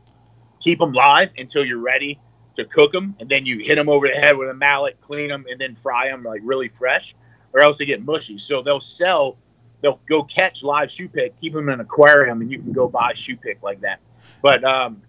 keep 0.61 0.79
them 0.79 0.93
live 0.93 1.31
until 1.39 1.64
you're 1.64 1.79
ready 1.79 2.20
to 2.57 2.64
cook 2.64 2.91
them, 2.91 3.14
and 3.20 3.29
then 3.29 3.47
you 3.47 3.59
hit 3.59 3.76
them 3.76 3.89
over 3.89 4.09
the 4.09 4.14
head 4.14 4.37
with 4.37 4.49
a 4.49 4.55
mallet, 4.55 5.01
clean 5.01 5.29
them, 5.29 5.47
and 5.49 5.61
then 5.61 5.76
fry 5.76 6.09
them 6.09 6.24
like 6.24 6.41
really 6.45 6.68
fresh, 6.68 7.14
or 7.53 7.61
else 7.61 7.79
they 7.79 7.85
get 7.85 8.05
mushy. 8.05 8.39
So 8.39 8.62
they'll 8.62 8.81
sell. 8.81 9.39
They'll 9.81 10.01
go 10.09 10.24
catch 10.24 10.64
live 10.64 10.89
choupique, 10.89 11.35
keep 11.41 11.53
them 11.53 11.68
in 11.68 11.74
an 11.74 11.81
aquarium, 11.81 12.41
and 12.41 12.51
you 12.51 12.59
can 12.59 12.72
go 12.72 12.89
buy 12.89 13.12
choupique 13.12 13.62
like 13.62 13.81
that. 13.83 14.01
But 14.43 14.64
um, 14.64 15.03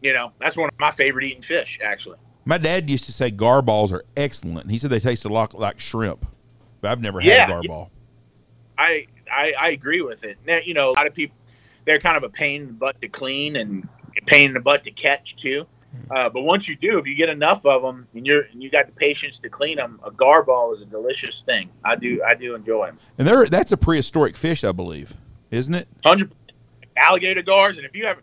you 0.00 0.12
know, 0.12 0.32
that's 0.38 0.56
one 0.56 0.68
of 0.68 0.78
my 0.78 0.90
favorite 0.90 1.24
eating 1.24 1.42
fish, 1.42 1.78
actually. 1.82 2.18
My 2.44 2.58
dad 2.58 2.88
used 2.88 3.04
to 3.04 3.12
say 3.12 3.30
garballs 3.30 3.92
are 3.92 4.04
excellent. 4.16 4.70
He 4.70 4.78
said 4.78 4.90
they 4.90 5.00
taste 5.00 5.24
a 5.24 5.28
lot 5.28 5.54
like 5.54 5.78
shrimp, 5.78 6.26
but 6.80 6.90
I've 6.90 7.00
never 7.00 7.20
Yeah, 7.20 7.46
had 7.46 7.50
a 7.50 7.52
garball. 7.52 7.90
I, 8.78 9.06
I 9.30 9.52
I 9.60 9.70
agree 9.70 10.00
with 10.00 10.24
it. 10.24 10.38
Now, 10.46 10.58
you 10.64 10.74
know, 10.74 10.90
a 10.90 10.92
lot 10.92 11.06
of 11.06 11.14
people 11.14 11.36
they're 11.84 11.98
kind 11.98 12.16
of 12.16 12.22
a 12.22 12.28
pain 12.28 12.62
in 12.62 12.66
the 12.68 12.72
butt 12.74 13.00
to 13.02 13.08
clean 13.08 13.56
and 13.56 13.86
a 14.20 14.24
pain 14.24 14.46
in 14.48 14.54
the 14.54 14.60
butt 14.60 14.84
to 14.84 14.90
catch 14.90 15.36
too. 15.36 15.66
Uh, 16.10 16.28
but 16.30 16.42
once 16.42 16.68
you 16.68 16.76
do, 16.76 16.98
if 16.98 17.06
you 17.06 17.14
get 17.14 17.28
enough 17.28 17.66
of 17.66 17.82
them 17.82 18.06
and 18.14 18.26
you're 18.26 18.42
and 18.52 18.62
you 18.62 18.70
got 18.70 18.86
the 18.86 18.92
patience 18.92 19.38
to 19.40 19.48
clean 19.48 19.76
them, 19.76 20.00
a 20.04 20.10
garball 20.10 20.72
is 20.72 20.80
a 20.80 20.86
delicious 20.86 21.42
thing. 21.42 21.68
I 21.84 21.96
do 21.96 22.22
I 22.22 22.34
do 22.34 22.54
enjoy 22.54 22.86
them. 22.86 22.98
And 23.18 23.26
they're 23.26 23.46
that's 23.46 23.72
a 23.72 23.76
prehistoric 23.76 24.36
fish, 24.36 24.64
I 24.64 24.72
believe, 24.72 25.14
isn't 25.50 25.74
it? 25.74 25.88
Hundred 26.04 26.34
alligator 26.96 27.42
gars, 27.42 27.76
and 27.76 27.86
if 27.86 27.94
you 27.94 28.06
have 28.06 28.18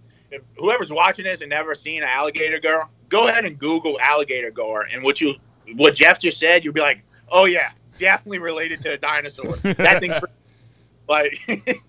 whoever's 0.57 0.91
watching 0.91 1.25
this 1.25 1.41
and 1.41 1.49
never 1.49 1.73
seen 1.75 2.03
an 2.03 2.09
alligator 2.09 2.59
gar, 2.59 2.87
go 3.09 3.27
ahead 3.27 3.45
and 3.45 3.57
Google 3.57 3.99
alligator 3.99 4.51
gar, 4.51 4.81
and 4.83 5.03
what 5.03 5.21
you 5.21 5.35
what 5.75 5.95
Jeff 5.95 6.19
just 6.19 6.39
said, 6.39 6.63
you'll 6.63 6.73
be 6.73 6.81
like, 6.81 7.03
oh 7.29 7.45
yeah, 7.45 7.71
definitely 7.99 8.39
related 8.39 8.81
to 8.83 8.93
a 8.93 8.97
dinosaur. 8.97 9.55
that 9.57 9.99
thing's 9.99 10.15
like. 11.07 11.37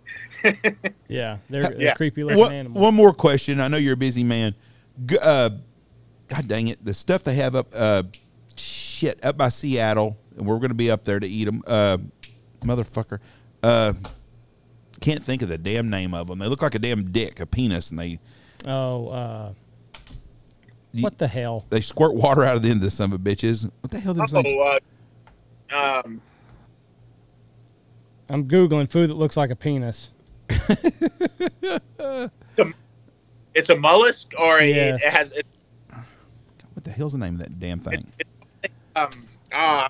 Yeah, 1.08 1.38
they're, 1.50 1.62
they're 1.64 1.80
Yeah. 1.82 1.94
creepy 1.94 2.22
looking 2.22 2.38
One, 2.38 2.52
animals. 2.52 2.80
one 2.82 2.94
more 2.94 3.12
question. 3.12 3.60
I 3.60 3.66
know 3.68 3.76
you're 3.76 3.94
a 3.94 3.96
busy 3.96 4.22
man. 4.22 4.54
G- 5.04 5.18
uh, 5.20 5.50
God 6.28 6.46
dang 6.46 6.68
it, 6.68 6.84
the 6.84 6.94
stuff 6.94 7.24
they 7.24 7.34
have 7.34 7.56
up, 7.56 7.68
uh, 7.74 8.04
shit, 8.56 9.18
up 9.24 9.36
by 9.36 9.48
Seattle, 9.48 10.16
and 10.36 10.46
we're 10.46 10.58
going 10.58 10.68
to 10.68 10.74
be 10.74 10.90
up 10.90 11.04
there 11.04 11.18
to 11.18 11.26
eat 11.26 11.46
them. 11.46 11.62
Uh, 11.66 11.98
motherfucker, 12.62 13.18
uh, 13.64 13.94
can't 15.00 15.22
think 15.22 15.42
of 15.42 15.48
the 15.48 15.58
damn 15.58 15.88
name 15.88 16.14
of 16.14 16.28
them. 16.28 16.38
They 16.38 16.46
look 16.46 16.62
like 16.62 16.74
a 16.74 16.78
damn 16.78 17.10
dick, 17.12 17.40
a 17.40 17.46
penis, 17.46 17.90
and 17.90 17.98
they 17.98 18.18
oh, 18.66 19.08
uh, 19.08 19.52
You- 20.92 21.02
what 21.02 21.18
the 21.18 21.28
hell? 21.28 21.64
they 21.70 21.80
squirt 21.80 22.14
water 22.14 22.44
out 22.44 22.56
of 22.56 22.62
the 22.62 22.70
end 22.70 22.78
of 22.78 22.84
the 22.84 22.90
son 22.90 23.12
of 23.12 23.20
a 23.20 23.22
bitches. 23.22 23.70
What 23.80 23.90
the 23.90 24.00
hell? 24.00 24.14
Those 24.14 24.30
things? 24.32 24.46
Oh, 24.50 24.78
uh, 25.70 26.02
um, 26.04 26.20
I'm 28.30 28.46
googling 28.48 28.90
food 28.90 29.10
that 29.10 29.14
looks 29.14 29.36
like 29.36 29.50
a 29.50 29.56
penis. 29.56 30.10
It's 33.54 33.70
a 33.70 33.76
mollusk, 33.76 34.32
or 34.38 34.58
a, 34.60 34.66
Yes. 34.68 35.02
it 35.02 35.10
has 35.12 35.32
it, 35.32 35.46
What 36.74 36.84
the 36.84 36.90
hell's 36.92 37.12
the 37.12 37.18
name 37.18 37.34
of 37.34 37.40
that 37.40 37.58
damn 37.58 37.80
thing? 37.80 38.06
um 38.96 39.10
ah. 39.52 39.88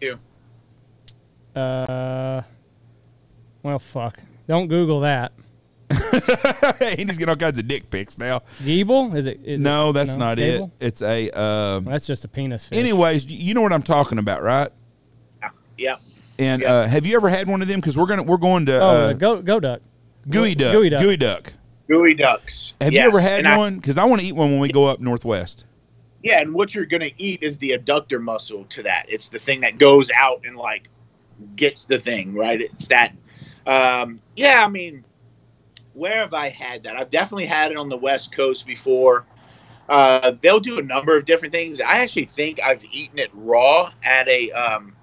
you. 0.00 0.18
Uh, 1.54 2.42
well, 3.66 3.78
fuck. 3.80 4.20
Don't 4.48 4.68
Google 4.68 5.00
that. 5.00 5.32
He's 5.90 7.16
getting 7.18 7.28
all 7.28 7.36
kinds 7.36 7.58
of 7.58 7.68
dick 7.68 7.90
pics 7.90 8.18
now. 8.18 8.40
Geeble? 8.62 9.14
Is 9.16 9.26
it? 9.26 9.40
is 9.44 9.60
No, 9.60 9.90
it- 9.90 9.92
that's 9.94 10.16
not 10.16 10.36
Gable? 10.36 10.72
it. 10.80 10.86
It's 10.86 11.02
a. 11.02 11.30
Uh, 11.36 11.80
That's 11.80 12.06
just 12.06 12.24
a 12.24 12.28
penis 12.28 12.64
fish. 12.64 12.78
anyways, 12.78 13.26
you 13.26 13.54
know 13.54 13.62
what 13.62 13.72
I'm 13.72 13.82
talking 13.82 14.18
about, 14.18 14.42
right? 14.42 14.70
Yeah. 15.78 15.96
And 16.38 16.62
Yeah. 16.62 16.72
uh, 16.72 16.86
have 16.88 17.06
you 17.06 17.16
ever 17.16 17.28
had 17.28 17.48
one 17.48 17.60
of 17.62 17.68
them? 17.68 17.80
Because 17.80 17.96
we're 17.96 18.06
gonna 18.06 18.22
we're 18.22 18.36
going 18.36 18.66
to 18.66 18.78
Oh, 18.80 18.86
uh, 18.86 19.12
go 19.12 19.42
go 19.42 19.60
duck. 19.60 19.80
geoduck. 20.28 20.32
Gooey 20.32 20.54
duck. 20.54 21.02
Geoduck. 21.04 21.46
Gooey 21.88 22.14
ducks. 22.14 22.72
Have 22.80 22.92
Yes, 22.92 23.02
you 23.02 23.08
ever 23.08 23.20
had 23.20 23.40
and 23.40 23.48
I- 23.48 23.56
one? 23.58 23.76
Because 23.76 23.98
I 23.98 24.04
want 24.04 24.20
to 24.22 24.26
eat 24.26 24.32
one 24.34 24.50
when 24.52 24.60
we 24.60 24.68
go 24.68 24.86
up 24.86 25.00
northwest. 25.00 25.64
yeah, 26.22 26.40
and 26.40 26.52
what 26.54 26.74
you're 26.74 26.86
gonna 26.86 27.10
eat 27.18 27.42
is 27.42 27.58
the 27.58 27.72
abductor 27.72 28.18
muscle 28.18 28.64
to 28.70 28.82
that. 28.84 29.06
It's 29.08 29.28
the 29.28 29.38
thing 29.38 29.60
that 29.60 29.78
goes 29.78 30.10
out 30.18 30.42
and 30.44 30.56
like 30.56 30.88
gets 31.56 31.84
the 31.84 31.98
thing 31.98 32.34
right. 32.34 32.60
It's 32.60 32.88
that. 32.88 33.12
Um, 33.66 34.20
yeah, 34.36 34.64
I 34.64 34.68
mean, 34.68 35.04
where 35.94 36.14
have 36.14 36.34
I 36.34 36.48
had 36.48 36.84
that? 36.84 36.96
I've 36.96 37.10
definitely 37.10 37.46
had 37.46 37.72
it 37.72 37.76
on 37.76 37.88
the 37.88 37.96
West 37.96 38.32
Coast 38.32 38.66
before. 38.66 39.24
Uh, 39.88 40.32
they'll 40.42 40.60
do 40.60 40.78
a 40.78 40.82
number 40.82 41.16
of 41.16 41.24
different 41.24 41.52
things. 41.52 41.80
I 41.80 41.98
actually 41.98 42.26
think 42.26 42.60
I've 42.62 42.84
eaten 42.84 43.18
it 43.18 43.30
raw 43.32 43.90
at 44.02 44.28
a 44.28 44.50
um, 44.52 44.94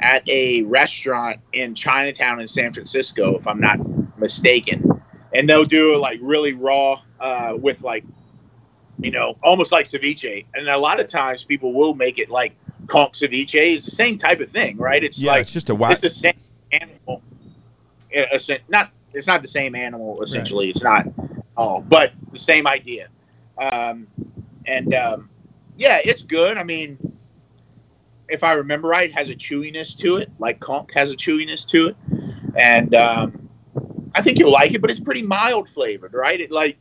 at 0.00 0.28
a 0.28 0.62
restaurant 0.62 1.40
in 1.52 1.74
Chinatown 1.74 2.40
in 2.40 2.48
San 2.48 2.72
Francisco, 2.72 3.36
if 3.36 3.46
I'm 3.46 3.60
not 3.60 3.78
mistaken. 4.18 5.00
And 5.32 5.48
they'll 5.48 5.64
do 5.64 5.94
it 5.94 5.98
like 5.98 6.18
really 6.22 6.54
raw 6.54 7.00
uh, 7.20 7.54
with 7.56 7.82
like 7.82 8.04
you 8.98 9.10
know, 9.10 9.36
almost 9.42 9.72
like 9.72 9.86
ceviche. 9.86 10.46
And 10.54 10.68
a 10.68 10.78
lot 10.78 11.00
of 11.00 11.08
times 11.08 11.44
people 11.44 11.72
will 11.72 11.94
make 11.94 12.18
it 12.18 12.30
like 12.30 12.54
conch 12.86 13.20
ceviche. 13.20 13.74
It's 13.74 13.84
the 13.84 13.90
same 13.90 14.16
type 14.16 14.40
of 14.40 14.48
thing, 14.48 14.76
right? 14.78 15.02
It's 15.02 15.20
yeah, 15.20 15.32
like 15.32 15.42
it's 15.42 15.52
just 15.52 15.70
a 15.70 15.74
white. 15.74 15.92
it's 15.92 16.00
the 16.00 16.10
same 16.10 16.38
animal. 16.72 17.22
Not 18.68 18.90
it's 19.12 19.26
not 19.26 19.42
the 19.42 19.48
same 19.48 19.74
animal 19.74 20.22
essentially. 20.22 20.70
It's 20.70 20.82
not 20.82 21.06
oh, 21.56 21.80
but 21.80 22.12
the 22.32 22.38
same 22.38 22.66
idea. 22.66 23.08
Um, 23.58 24.06
and 24.66 24.94
um, 24.94 25.30
yeah, 25.76 26.00
it's 26.04 26.22
good. 26.22 26.56
I 26.56 26.64
mean, 26.64 26.98
if 28.28 28.44
I 28.44 28.54
remember 28.54 28.88
right, 28.88 29.08
it 29.08 29.14
has 29.14 29.30
a 29.30 29.34
chewiness 29.34 29.96
to 29.98 30.16
it, 30.16 30.30
like 30.38 30.60
conch 30.60 30.90
has 30.94 31.10
a 31.10 31.16
chewiness 31.16 31.66
to 31.68 31.88
it, 31.88 31.96
and 32.56 32.94
um, 32.94 33.48
I 34.14 34.22
think 34.22 34.38
you'll 34.38 34.52
like 34.52 34.74
it. 34.74 34.80
But 34.80 34.90
it's 34.90 35.00
pretty 35.00 35.22
mild 35.22 35.70
flavored, 35.70 36.14
right? 36.14 36.40
It 36.40 36.50
like 36.50 36.76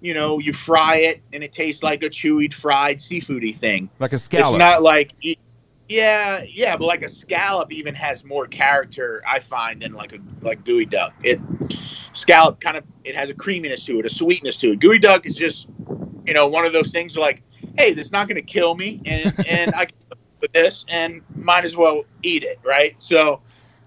you 0.00 0.14
know 0.14 0.38
you 0.38 0.52
fry 0.52 0.96
it 0.96 1.22
and 1.32 1.42
it 1.42 1.52
tastes 1.52 1.82
like 1.82 2.02
a 2.02 2.10
chewy 2.10 2.52
fried 2.52 2.98
seafoody 2.98 3.54
thing. 3.54 3.90
like 3.98 4.12
a 4.12 4.18
scallop. 4.18 4.54
It's 4.54 4.58
not 4.58 4.82
like, 4.82 5.12
yeah, 5.88 6.42
yeah, 6.48 6.76
but 6.76 6.86
like 6.86 7.02
a 7.02 7.08
scallop 7.08 7.72
even 7.72 7.94
has 7.94 8.24
more 8.24 8.46
character, 8.46 9.22
I 9.26 9.40
find, 9.40 9.82
than 9.82 9.92
like 9.92 10.12
a 10.12 10.18
like 10.42 10.64
geoduck. 10.64 11.12
It 11.22 11.40
scallop 12.12 12.60
kind 12.60 12.76
of 12.76 12.84
it 13.04 13.14
has 13.14 13.30
a 13.30 13.34
creaminess 13.34 13.84
to 13.86 13.98
it, 13.98 14.06
a 14.06 14.10
sweetness 14.10 14.56
to 14.58 14.72
it. 14.72 14.80
Geoduck 14.80 15.26
is 15.26 15.36
just, 15.36 15.68
you 16.26 16.34
know, 16.34 16.46
one 16.48 16.64
of 16.64 16.72
those 16.72 16.92
things 16.92 17.16
where 17.16 17.26
like, 17.26 17.42
hey, 17.76 17.94
that's 17.94 18.12
not 18.12 18.28
going 18.28 18.36
to 18.36 18.42
kill 18.42 18.74
me, 18.74 19.00
and 19.06 19.32
and 19.48 19.74
I 19.74 19.86
can 19.86 19.96
with 20.40 20.52
this, 20.52 20.84
and 20.88 21.22
might 21.34 21.64
as 21.64 21.76
well 21.76 22.04
eat 22.22 22.44
it, 22.44 22.58
right? 22.64 23.00
So, 23.00 23.40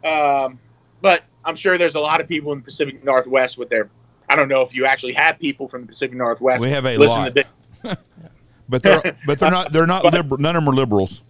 um, 0.04 0.60
but 1.02 1.24
I'm 1.45 1.56
sure 1.56 1.78
there's 1.78 1.95
a 1.95 1.99
lot 1.99 2.22
of 2.22 2.28
people 2.28 2.52
in 2.52 2.60
the 2.60 2.66
Pacific 2.66 3.04
Northwest 3.04 3.58
with 3.58 3.70
their. 3.70 3.89
I 4.30 4.36
don't 4.36 4.47
know 4.47 4.62
if 4.62 4.74
you 4.74 4.86
actually 4.86 5.14
have 5.14 5.39
people 5.39 5.68
from 5.68 5.82
the 5.82 5.88
Pacific 5.88 6.16
Northwest. 6.16 6.62
we 6.62 6.70
have 6.70 6.86
a 6.86 6.97
listen 6.97 7.18
lot, 7.18 7.36
to 7.36 7.45
this. 7.84 7.95
but 8.70 8.82
they're 8.84 9.18
but 9.26 9.39
they're 9.39 9.52
not 9.60 9.72
they're 9.72 9.88
not 9.88 10.04
But- 10.04 10.14
liber- 10.14 10.38
none 10.38 10.56
of 10.56 10.64
them 10.64 10.74
are 10.74 10.76
liberals. 10.76 11.24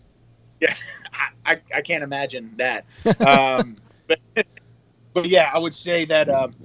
I, 1.13 1.53
I, 1.53 1.61
I 1.75 1.81
can't 1.81 2.03
imagine 2.03 2.53
that. 2.57 2.85
Um, 3.25 3.77
but, 4.07 4.45
but 5.13 5.25
yeah, 5.25 5.51
I 5.53 5.59
would 5.59 5.75
say 5.75 6.05
that. 6.05 6.29
Um, 6.29 6.55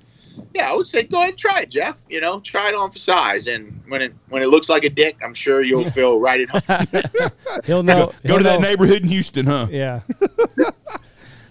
yeah, 0.55 0.71
I 0.71 0.75
would 0.75 0.87
say 0.87 1.03
go 1.03 1.19
ahead 1.19 1.31
and 1.31 1.39
try 1.39 1.61
it, 1.61 1.71
Jeff. 1.71 1.99
You 2.09 2.21
know, 2.21 2.41
try 2.41 2.69
it 2.69 2.75
on 2.75 2.91
for 2.91 2.99
size, 2.99 3.47
and 3.47 3.81
when 3.89 4.03
it 4.03 4.15
when 4.29 4.43
it 4.43 4.49
looks 4.49 4.69
like 4.69 4.85
a 4.85 4.91
dick, 4.91 5.17
I'm 5.25 5.35
sure 5.35 5.63
you'll 5.63 5.91
feel 5.91 6.19
right 6.21 6.47
at 6.49 6.65
home. 6.65 7.31
He'll 7.65 7.83
know. 7.83 8.07
Go 8.07 8.13
he'll 8.23 8.39
to 8.39 8.45
that 8.45 8.61
neighborhood 8.61 9.03
in 9.03 9.09
Houston, 9.09 9.47
huh? 9.47 9.69
Yeah. 9.71 10.01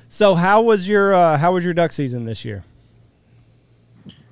so 0.10 0.36
how 0.36 0.62
was 0.62 0.88
your 0.88 1.14
uh, 1.14 1.38
how 1.38 1.54
was 1.54 1.66
your 1.66 1.74
duck 1.74 1.92
season 1.92 2.26
this 2.26 2.46
year? 2.46 2.64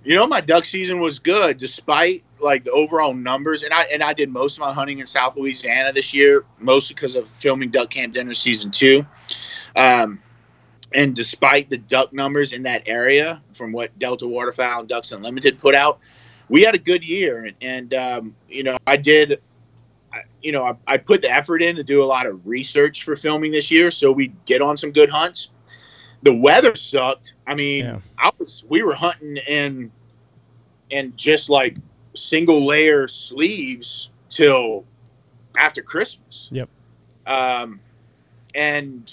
You 0.04 0.16
know, 0.16 0.28
my 0.28 0.42
duck 0.42 0.66
season 0.66 1.00
was 1.00 1.20
good 1.20 1.58
despite 1.58 2.24
like 2.44 2.64
the 2.64 2.72
overall 2.72 3.14
numbers, 3.14 3.64
and 3.64 3.74
I 3.74 3.84
and 3.84 4.04
I 4.04 4.14
did 4.14 4.30
most 4.30 4.58
of 4.58 4.62
my 4.62 4.74
hunting 4.74 5.00
in 5.00 5.08
South 5.08 5.36
Louisiana 5.36 5.94
this 5.94 6.14
year, 6.14 6.46
mostly 6.60 6.94
because 6.94 7.16
of 7.16 7.28
filming 7.28 7.72
Duck 7.72 7.90
Camp 7.90 8.14
Dinner 8.14 8.34
season 8.34 8.72
two. 8.72 9.06
Um, 9.76 10.22
and 10.94 11.16
despite 11.16 11.70
the 11.70 11.78
duck 11.78 12.14
numbers 12.14 12.54
in 12.54 12.64
that 12.64 12.84
area, 12.86 13.42
from 13.54 13.72
what 13.72 13.98
Delta 13.98 14.28
Waterfowl 14.28 14.82
and 14.82 14.90
Ducks 14.90 15.12
Unlimited 15.12 15.58
put 15.58 15.74
out, 15.74 16.00
we 16.50 16.62
had 16.62 16.76
a 16.76 16.80
good 16.80 17.04
year, 17.04 17.46
and, 17.46 17.56
and 17.62 17.94
um, 17.94 18.36
you 18.48 18.64
know, 18.64 18.78
I 18.86 18.98
did. 18.98 19.42
You 20.44 20.52
know, 20.52 20.64
I, 20.66 20.76
I 20.86 20.98
put 20.98 21.24
the 21.24 21.32
effort 21.32 21.64
in 21.64 21.78
to 21.78 21.84
do 21.84 22.04
a 22.04 22.06
lot 22.06 22.28
of 22.28 22.46
research 22.46 23.04
for 23.04 23.16
filming 23.16 23.52
this 23.52 23.72
year, 23.72 23.90
so 23.90 24.12
we 24.12 24.34
get 24.46 24.62
on 24.62 24.78
some 24.78 24.92
good 24.92 25.10
hunts. 25.10 25.50
The 26.22 26.34
weather 26.34 26.76
sucked. 26.76 27.34
I 27.48 27.56
mean, 27.56 27.86
Yeah. 27.86 28.00
I 28.20 28.30
was 28.38 28.64
we 28.70 28.84
were 28.84 28.94
hunting 28.94 29.38
in 29.38 29.92
and 30.92 31.18
just 31.18 31.50
like 31.50 31.76
single 32.16 32.66
layer 32.66 33.08
sleeves 33.08 34.10
till 34.30 34.86
after 35.58 35.82
Christmas. 35.82 36.50
Yep. 36.52 36.70
Um, 37.26 37.80
and 38.56 39.12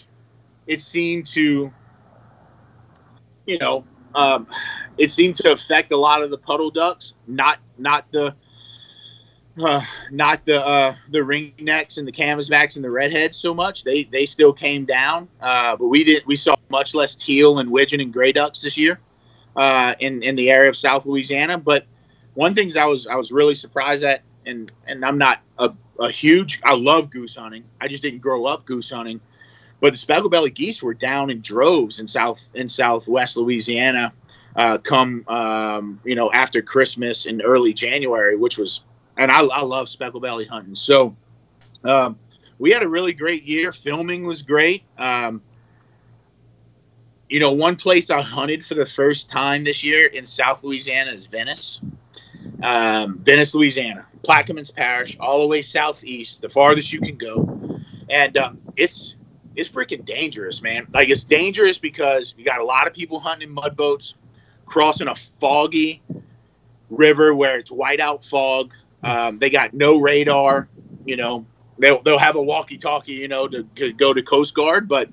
it 0.67 0.83
seemed 0.83 1.27
to, 1.29 1.73
you 3.47 3.59
know, 3.59 3.85
um, 4.15 4.47
it 4.99 5.11
seemed 5.11 5.37
to 5.37 5.53
affect 5.53 5.93
a 5.93 5.97
lot 5.97 6.23
of 6.23 6.31
the 6.31 6.39
puddle 6.39 6.71
ducks, 6.71 7.15
not 7.27 7.59
not 7.79 8.11
the. 8.13 8.35
Uh, 9.61 9.85
not 10.11 10.47
the 10.47 10.65
uh, 10.65 10.95
the 11.11 11.19
ringnecks 11.19 11.99
and 11.99 12.07
the 12.07 12.13
canvasbacks 12.13 12.77
and 12.77 12.85
the 12.85 12.91
redheads 12.91 13.37
so 13.37 13.53
much. 13.53 13.83
They 13.85 14.05
they 14.05 14.25
still 14.25 14.53
came 14.53 14.87
down, 14.87 15.29
uh, 15.41 15.77
but 15.77 15.89
we 15.89 16.05
did 16.05 16.25
we 16.25 16.37
saw 16.37 16.55
much 16.71 16.95
less 16.95 17.15
teal 17.15 17.59
and 17.59 17.69
widgeon 17.71 18.01
and 18.01 18.13
gray 18.13 18.33
ducks 18.33 18.63
this 18.63 18.79
year 18.79 19.01
uh, 19.57 19.95
in 19.99 20.23
in 20.23 20.37
the 20.37 20.51
area 20.51 20.69
of 20.71 20.77
South 20.77 21.05
Louisiana. 21.05 21.59
But 21.59 21.85
one 22.35 22.55
things 22.55 22.77
I 22.77 22.85
was 22.87 23.07
I 23.07 23.17
was 23.17 23.33
really 23.33 23.55
surprised 23.55 24.05
at, 24.05 24.23
and 24.47 24.71
and 24.87 25.05
I'm 25.05 25.19
not 25.19 25.41
a, 25.59 25.73
a 25.99 26.11
huge 26.11 26.61
I 26.65 26.75
love 26.75 27.11
goose 27.11 27.37
hunting. 27.37 27.65
I 27.81 27.89
just 27.89 28.03
didn't 28.03 28.21
grow 28.21 28.47
up 28.47 28.65
goose 28.65 28.91
hunting. 28.91 29.21
But 29.81 29.93
the 29.93 29.97
speckled 29.97 30.31
belly 30.31 30.51
geese 30.51 30.83
were 30.83 30.95
down 30.95 31.31
in 31.31 31.41
droves 31.41 32.01
in 32.01 32.09
south 32.09 32.51
in 32.55 32.69
southwest 32.69 33.37
Louisiana, 33.37 34.13
uh, 34.55 34.79
come 34.79 35.25
um, 35.27 36.01
you 36.05 36.15
know 36.15 36.31
after 36.33 36.61
Christmas 36.63 37.27
in 37.27 37.41
early 37.41 37.73
January, 37.73 38.37
which 38.37 38.59
was 38.59 38.83
and 39.17 39.31
I, 39.31 39.41
I 39.41 39.63
love 39.63 39.89
speckled 39.89 40.23
belly 40.23 40.45
hunting. 40.45 40.75
So 40.75 41.17
um, 41.85 42.19
we 42.59 42.71
had 42.71 42.83
a 42.83 42.89
really 42.89 43.13
great 43.13 43.45
year. 43.45 43.73
Filming 43.73 44.27
was 44.27 44.43
great. 44.43 44.83
Um, 44.99 45.43
you 47.31 47.39
know, 47.39 47.53
one 47.53 47.77
place 47.77 48.11
I 48.11 48.21
hunted 48.21 48.65
for 48.65 48.75
the 48.75 48.85
first 48.85 49.31
time 49.31 49.63
this 49.65 49.85
year 49.85 50.07
in 50.07 50.27
South 50.27 50.65
Louisiana 50.65 51.13
is 51.13 51.27
Venice. 51.27 51.81
Um, 52.63 53.19
Venice, 53.19 53.55
Louisiana, 53.55 54.07
Plaquemines 54.23 54.75
Parish, 54.75 55.17
all 55.19 55.41
the 55.41 55.47
way 55.47 55.63
southeast, 55.63 56.43
the 56.43 56.49
farthest 56.49 56.93
you 56.93 57.01
can 57.01 57.17
go, 57.17 57.81
and 58.09 58.37
um, 58.37 58.61
it's 58.77 59.15
it's 59.57 59.69
freaking 59.69 60.05
dangerous, 60.05 60.63
man. 60.63 60.87
Like 60.93 61.09
it's 61.09 61.25
dangerous 61.25 61.79
because 61.79 62.35
you 62.37 62.45
got 62.45 62.61
a 62.61 62.65
lot 62.65 62.87
of 62.87 62.95
people 62.95 63.19
hunting 63.21 63.49
in 63.49 63.55
mud 63.55 63.77
boats, 63.77 64.15
crossing 64.67 65.09
a 65.09 65.15
foggy 65.15 66.03
river 66.91 67.35
where 67.35 67.59
it's 67.59 67.71
whiteout 67.71 68.29
fog. 68.29 68.73
Um, 69.03 69.39
they 69.39 69.51
got 69.51 69.73
no 69.75 69.99
radar. 70.01 70.69
You 71.05 71.17
know, 71.17 71.47
they'll 71.79 72.03
they'll 72.03 72.19
have 72.19 72.37
a 72.37 72.43
walkie-talkie, 72.43 73.13
you 73.13 73.29
know, 73.29 73.49
to, 73.49 73.65
to 73.77 73.93
go 73.93 74.13
to 74.13 74.23
Coast 74.23 74.55
Guard, 74.55 74.89
but 74.89 75.09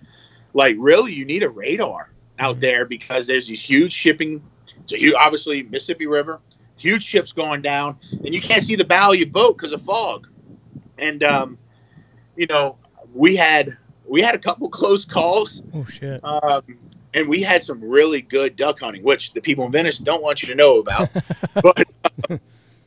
like 0.53 0.75
really, 0.77 1.13
you 1.13 1.25
need 1.25 1.43
a 1.43 1.49
radar 1.49 2.09
out 2.39 2.59
there 2.59 2.85
because 2.85 3.27
there's 3.27 3.47
these 3.47 3.61
huge 3.61 3.93
shipping. 3.93 4.43
So 4.85 4.95
you 4.95 5.15
obviously 5.15 5.63
Mississippi 5.63 6.07
River, 6.07 6.39
huge 6.77 7.03
ships 7.03 7.31
going 7.31 7.61
down, 7.61 7.97
and 8.11 8.33
you 8.33 8.41
can't 8.41 8.63
see 8.63 8.75
the 8.75 8.85
bow 8.85 9.11
of 9.11 9.17
your 9.17 9.27
boat 9.27 9.57
because 9.57 9.71
of 9.73 9.81
fog. 9.81 10.27
And 10.97 11.23
um, 11.23 11.57
you 12.35 12.47
know, 12.47 12.77
we 13.13 13.35
had 13.35 13.77
we 14.07 14.21
had 14.21 14.35
a 14.35 14.39
couple 14.39 14.69
close 14.71 15.05
calls, 15.05 15.61
Oh 15.73 15.83
shit. 15.85 16.23
um, 16.23 16.61
and 17.13 17.27
we 17.27 17.41
had 17.41 17.63
some 17.63 17.81
really 17.81 18.21
good 18.21 18.55
duck 18.55 18.79
hunting, 18.79 19.03
which 19.03 19.33
the 19.33 19.41
people 19.41 19.65
in 19.65 19.71
Venice 19.71 19.97
don't 19.97 20.21
want 20.21 20.41
you 20.43 20.47
to 20.49 20.55
know 20.55 20.79
about. 20.79 21.09
but 21.61 21.83
uh, 22.29 22.37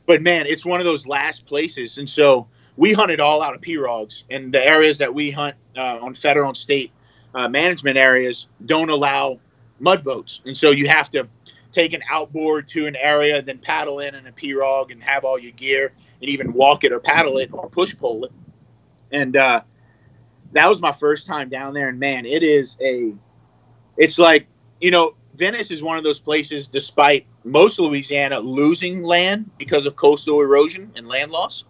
but 0.05 0.21
man, 0.21 0.45
it's 0.47 0.65
one 0.65 0.79
of 0.79 0.85
those 0.85 1.05
last 1.07 1.45
places, 1.45 1.97
and 1.97 2.09
so 2.09 2.47
we 2.77 2.93
hunted 2.93 3.19
all 3.19 3.41
out 3.41 3.53
of 3.53 3.61
pirogues, 3.61 4.23
and 4.29 4.53
the 4.53 4.65
areas 4.65 4.97
that 4.99 5.13
we 5.13 5.31
hunt 5.31 5.55
uh, 5.77 5.99
on 6.01 6.13
federal 6.13 6.49
and 6.49 6.57
state 6.57 6.91
uh, 7.35 7.47
management 7.47 7.97
areas 7.97 8.47
don't 8.65 8.89
allow 8.89 9.39
mud 9.79 10.03
boats, 10.03 10.41
and 10.45 10.57
so 10.57 10.71
you 10.71 10.87
have 10.87 11.09
to 11.09 11.27
take 11.71 11.93
an 11.93 12.01
outboard 12.09 12.67
to 12.69 12.85
an 12.87 12.95
area, 12.95 13.41
then 13.41 13.57
paddle 13.57 13.99
in 13.99 14.15
in 14.15 14.27
a 14.27 14.31
pirogue 14.31 14.91
and 14.91 15.01
have 15.03 15.23
all 15.23 15.39
your 15.39 15.51
gear, 15.53 15.91
and 16.21 16.29
even 16.29 16.53
walk 16.53 16.83
it 16.83 16.91
or 16.91 16.99
paddle 16.99 17.37
it 17.37 17.49
or 17.53 17.69
push 17.69 17.97
pole 17.97 18.25
it. 18.25 18.31
And 19.11 19.35
uh, 19.35 19.61
that 20.53 20.67
was 20.67 20.81
my 20.81 20.91
first 20.91 21.27
time 21.27 21.49
down 21.49 21.73
there, 21.73 21.89
and 21.89 21.99
man, 21.99 22.25
it 22.25 22.43
is 22.43 22.77
a, 22.81 23.13
it's 23.97 24.19
like 24.19 24.47
you 24.81 24.91
know, 24.91 25.15
Venice 25.35 25.71
is 25.71 25.81
one 25.81 25.97
of 25.97 26.03
those 26.03 26.19
places, 26.19 26.67
despite 26.67 27.25
most 27.45 27.79
of 27.79 27.85
Louisiana 27.85 28.39
losing 28.39 29.01
land 29.03 29.49
because 29.57 29.85
of 29.85 29.95
coastal 29.95 30.41
erosion 30.41 30.91
and 30.95 31.07
land 31.07 31.31
loss. 31.31 31.63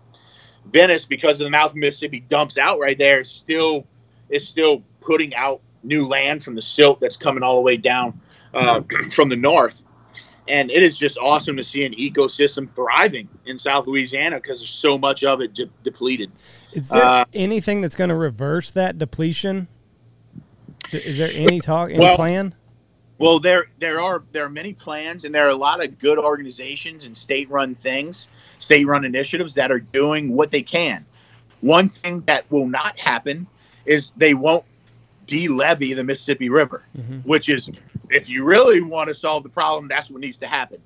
Venice, 0.65 1.06
because 1.06 1.40
of 1.40 1.45
the 1.45 1.52
mouth 1.52 1.72
of 1.72 1.78
Mississippi, 1.78 2.22
dumps 2.22 2.57
out 2.57 2.80
right 2.80 2.98
there. 2.98 3.23
Still, 3.23 3.86
is 4.30 4.48
still 4.48 4.84
putting 5.02 5.36
out 5.36 5.61
new 5.84 6.07
land 6.07 6.44
from 6.44 6.56
the 6.56 6.61
silt 6.61 6.99
that's 6.99 7.18
coming 7.18 7.44
all 7.44 7.56
the 7.56 7.61
way 7.61 7.78
down 7.78 8.19
uh, 8.53 8.82
from 9.11 9.30
the 9.30 9.36
north. 9.36 9.82
And 10.52 10.69
it 10.69 10.84
is 10.84 10.98
just 10.98 11.18
awesome 11.18 11.56
to 11.56 11.64
see 11.64 11.86
an 11.86 11.94
ecosystem 11.94 12.69
thriving 12.76 13.30
in 13.45 13.57
South 13.57 13.88
Louisiana 13.88 14.36
because 14.36 14.60
there's 14.60 14.69
so 14.69 14.98
much 14.98 15.23
of 15.23 15.40
it 15.40 15.53
de- 15.53 15.69
depleted. 15.84 16.30
Is 16.73 16.90
there 16.90 17.06
uh, 17.06 17.26
anything 17.34 17.80
that's 17.80 17.95
going 17.95 18.10
to 18.10 18.15
reverse 18.15 18.69
that 18.72 18.98
depletion? 18.98 19.69
Is 20.91 21.18
there 21.18 21.32
any 21.34 21.61
talk, 21.61 21.90
any 21.90 21.99
well, 21.99 22.18
plan? 22.18 22.53
Well, 23.18 23.40
there 23.40 23.68
there 23.80 24.02
are 24.02 24.23
there 24.34 24.44
are 24.44 24.49
many 24.49 24.73
plans, 24.73 25.23
and 25.23 25.34
there 25.34 25.45
are 25.45 25.52
a 25.52 25.56
lot 25.56 25.82
of 25.84 25.98
good 25.99 26.19
organizations 26.19 27.06
and 27.06 27.15
state-run 27.15 27.76
things, 27.76 28.28
state-run 28.60 29.06
initiatives 29.06 29.53
that 29.53 29.72
are 29.72 29.80
doing 29.80 30.34
what 30.36 30.52
they 30.52 30.64
can. 30.64 31.06
One 31.61 31.88
thing 31.88 32.22
that 32.22 32.49
will 32.52 32.68
not 32.68 32.99
happen 32.99 33.48
is 33.86 34.11
they 34.18 34.34
won't 34.34 34.65
de-levee 35.28 35.94
the 35.94 36.03
Mississippi 36.03 36.49
River, 36.49 36.84
mm-hmm. 36.98 37.19
which 37.19 37.48
is 37.48 37.69
if 38.11 38.29
you 38.29 38.43
really 38.43 38.81
want 38.81 39.07
to 39.07 39.13
solve 39.13 39.43
the 39.43 39.49
problem, 39.49 39.88
that's 39.88 40.09
what 40.11 40.21
needs 40.21 40.38
to 40.39 40.47
happen. 40.47 40.81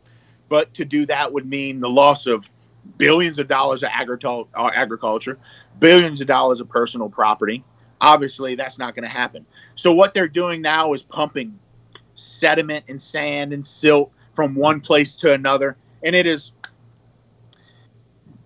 But 0.50 0.74
to 0.76 0.86
do 0.86 1.06
that 1.08 1.32
would 1.32 1.46
mean 1.46 1.80
the 1.80 1.90
loss 1.90 2.28
of 2.28 2.50
billions 2.98 3.40
of 3.40 3.48
dollars 3.48 3.84
of 3.84 3.90
uh, 3.90 4.70
agriculture, 4.74 5.40
billions 5.80 6.22
of 6.22 6.28
dollars 6.28 6.60
of 6.60 6.70
personal 6.70 7.10
property. 7.10 7.64
Obviously, 8.02 8.56
that's 8.56 8.78
not 8.78 8.96
going 8.96 9.04
to 9.04 9.10
happen. 9.10 9.46
So 9.76 9.94
what 9.94 10.14
they're 10.14 10.28
doing 10.28 10.62
now 10.62 10.94
is 10.94 11.02
pumping 11.02 11.58
sediment 12.14 12.86
and 12.88 13.02
sand 13.02 13.54
and 13.54 13.66
silt 13.66 14.12
from 14.34 14.56
one 14.56 14.82
place 14.82 15.16
to 15.18 15.34
another. 15.34 15.78
And 16.04 16.16
it 16.16 16.28
is, 16.28 16.52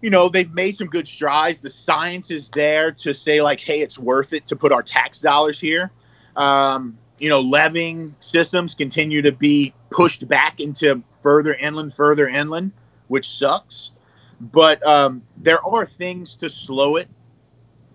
you 0.01 0.09
know, 0.09 0.29
they've 0.29 0.51
made 0.53 0.75
some 0.75 0.87
good 0.87 1.07
strides. 1.07 1.61
The 1.61 1.69
science 1.69 2.31
is 2.31 2.49
there 2.51 2.91
to 2.91 3.13
say, 3.13 3.41
like, 3.41 3.59
hey, 3.59 3.81
it's 3.81 3.99
worth 3.99 4.33
it 4.33 4.45
to 4.47 4.55
put 4.55 4.71
our 4.71 4.83
tax 4.83 5.19
dollars 5.19 5.59
here. 5.59 5.91
Um, 6.35 6.97
you 7.19 7.29
know, 7.29 7.41
levying 7.41 8.15
systems 8.19 8.73
continue 8.75 9.21
to 9.21 9.31
be 9.31 9.73
pushed 9.89 10.27
back 10.27 10.59
into 10.59 11.03
further 11.21 11.53
inland, 11.53 11.93
further 11.93 12.27
inland, 12.27 12.71
which 13.07 13.27
sucks. 13.27 13.91
But 14.39 14.85
um, 14.85 15.23
there 15.37 15.63
are 15.65 15.85
things 15.85 16.35
to 16.35 16.49
slow 16.49 16.95
it. 16.95 17.09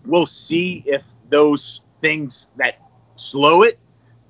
We'll 0.04 0.26
see 0.26 0.82
if 0.86 1.06
those 1.28 1.80
things 1.98 2.48
that 2.56 2.78
slow 3.14 3.62
it 3.62 3.78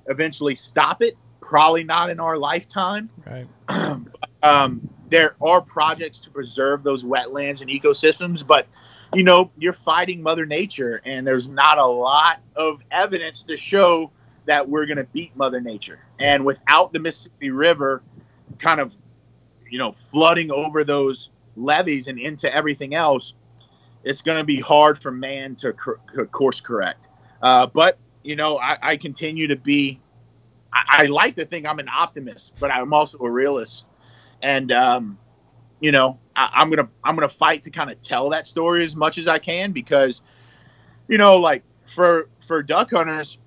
eventually 0.07 0.55
stop 0.55 1.03
it 1.03 1.17
probably 1.41 1.85
not 1.85 2.11
in 2.11 2.21
our 2.21 2.37
lifetime. 2.37 3.11
Right. 3.27 3.47
um, 4.43 4.89
there 5.09 5.35
are 5.43 5.61
projects 5.61 6.21
to 6.21 6.31
preserve 6.31 6.83
those 6.83 7.05
wetlands 7.05 7.61
and 7.61 7.71
ecosystems, 7.71 8.47
but 8.47 8.67
you 9.15 9.23
know, 9.23 9.51
you're 9.59 9.73
fighting 9.73 10.23
Mother 10.23 10.47
Nature, 10.47 11.01
and 11.05 11.27
there's 11.27 11.49
not 11.49 11.79
a 11.79 11.87
lot 11.87 12.41
of 12.57 12.83
evidence 12.91 13.45
to 13.45 13.57
show 13.57 14.11
that 14.47 14.69
we're 14.69 14.87
going 14.87 14.99
to 14.99 15.05
beat 15.05 15.35
Mother 15.37 15.61
Nature. 15.61 16.01
And 16.19 16.45
without 16.45 16.93
the 16.93 17.01
Mississippi 17.01 17.51
River 17.51 18.03
kind 18.59 18.81
of, 18.81 18.97
you 19.71 19.79
know, 19.79 19.93
flooding 19.93 20.51
over 20.53 20.85
those 20.85 21.31
levees 21.57 22.09
and 22.09 22.19
into 22.19 22.53
everything 22.55 22.95
else, 22.95 23.35
it's 24.05 24.21
going 24.21 24.39
to 24.39 24.45
be 24.45 24.61
hard 24.61 24.99
for 24.99 25.11
man 25.11 25.55
to 25.57 25.73
course 25.73 26.61
correct. 26.61 27.09
Uh, 27.43 27.67
but 27.67 27.99
you 28.23 28.37
know, 28.37 28.59
I, 28.59 28.77
I 28.83 28.97
continue 28.97 29.49
to 29.49 29.57
be 29.57 30.01
I, 30.73 31.03
I, 31.03 31.07
like 31.07 31.37
to 31.37 31.45
think 31.45 31.67
I'm 31.67 31.79
an 31.79 31.89
optimist, 31.89 32.55
but 32.59 32.71
I'm 32.71 32.93
also 32.93 33.19
a 33.19 33.31
realist. 33.31 33.87
And 34.43 34.73
um, 34.73 35.19
you 35.81 35.93
know, 35.93 36.19
I, 36.35 36.63
am 36.63 36.71
gonna 36.71 36.89
I'm 37.05 37.15
gonna 37.15 37.29
fight 37.29 37.63
to 37.65 37.71
kind 37.71 37.91
of 37.91 38.01
tell 38.01 38.31
that 38.31 38.47
story 38.47 38.83
as 38.83 38.97
much 38.97 39.19
as 39.19 39.29
I 39.29 39.39
can 39.39 39.73
because, 39.73 40.23
you 41.07 41.19
know, 41.19 41.39
like 41.39 41.63
for 41.85 42.29
for 42.41 42.63
duck 42.63 42.91
hunters, 42.91 43.39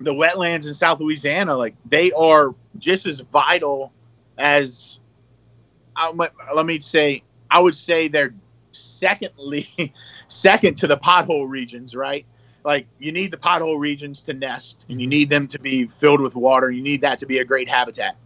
the 0.00 0.12
wetlands 0.12 0.66
in 0.66 0.74
South 0.74 1.00
Louisiana, 1.00 1.56
like 1.56 1.74
they 1.86 2.12
are 2.12 2.54
just 2.78 3.06
as 3.06 3.20
vital 3.20 3.92
as. 4.36 5.00
I, 5.96 6.12
let 6.54 6.64
me 6.64 6.78
say, 6.78 7.24
I 7.50 7.58
would 7.60 7.74
say 7.74 8.06
they're 8.06 8.32
secondly 8.70 9.66
second 10.28 10.76
to 10.76 10.86
the 10.86 10.96
pothole 10.96 11.48
regions, 11.48 11.96
right? 11.96 12.24
like 12.64 12.86
you 12.98 13.12
need 13.12 13.30
the 13.30 13.36
pothole 13.36 13.78
regions 13.78 14.22
to 14.22 14.34
nest 14.34 14.84
and 14.88 15.00
you 15.00 15.06
mm-hmm. 15.06 15.10
need 15.10 15.30
them 15.30 15.48
to 15.48 15.58
be 15.58 15.86
filled 15.86 16.20
with 16.20 16.34
water 16.34 16.70
you 16.70 16.82
need 16.82 17.00
that 17.00 17.18
to 17.18 17.26
be 17.26 17.38
a 17.38 17.44
great 17.44 17.68
habitat 17.68 18.16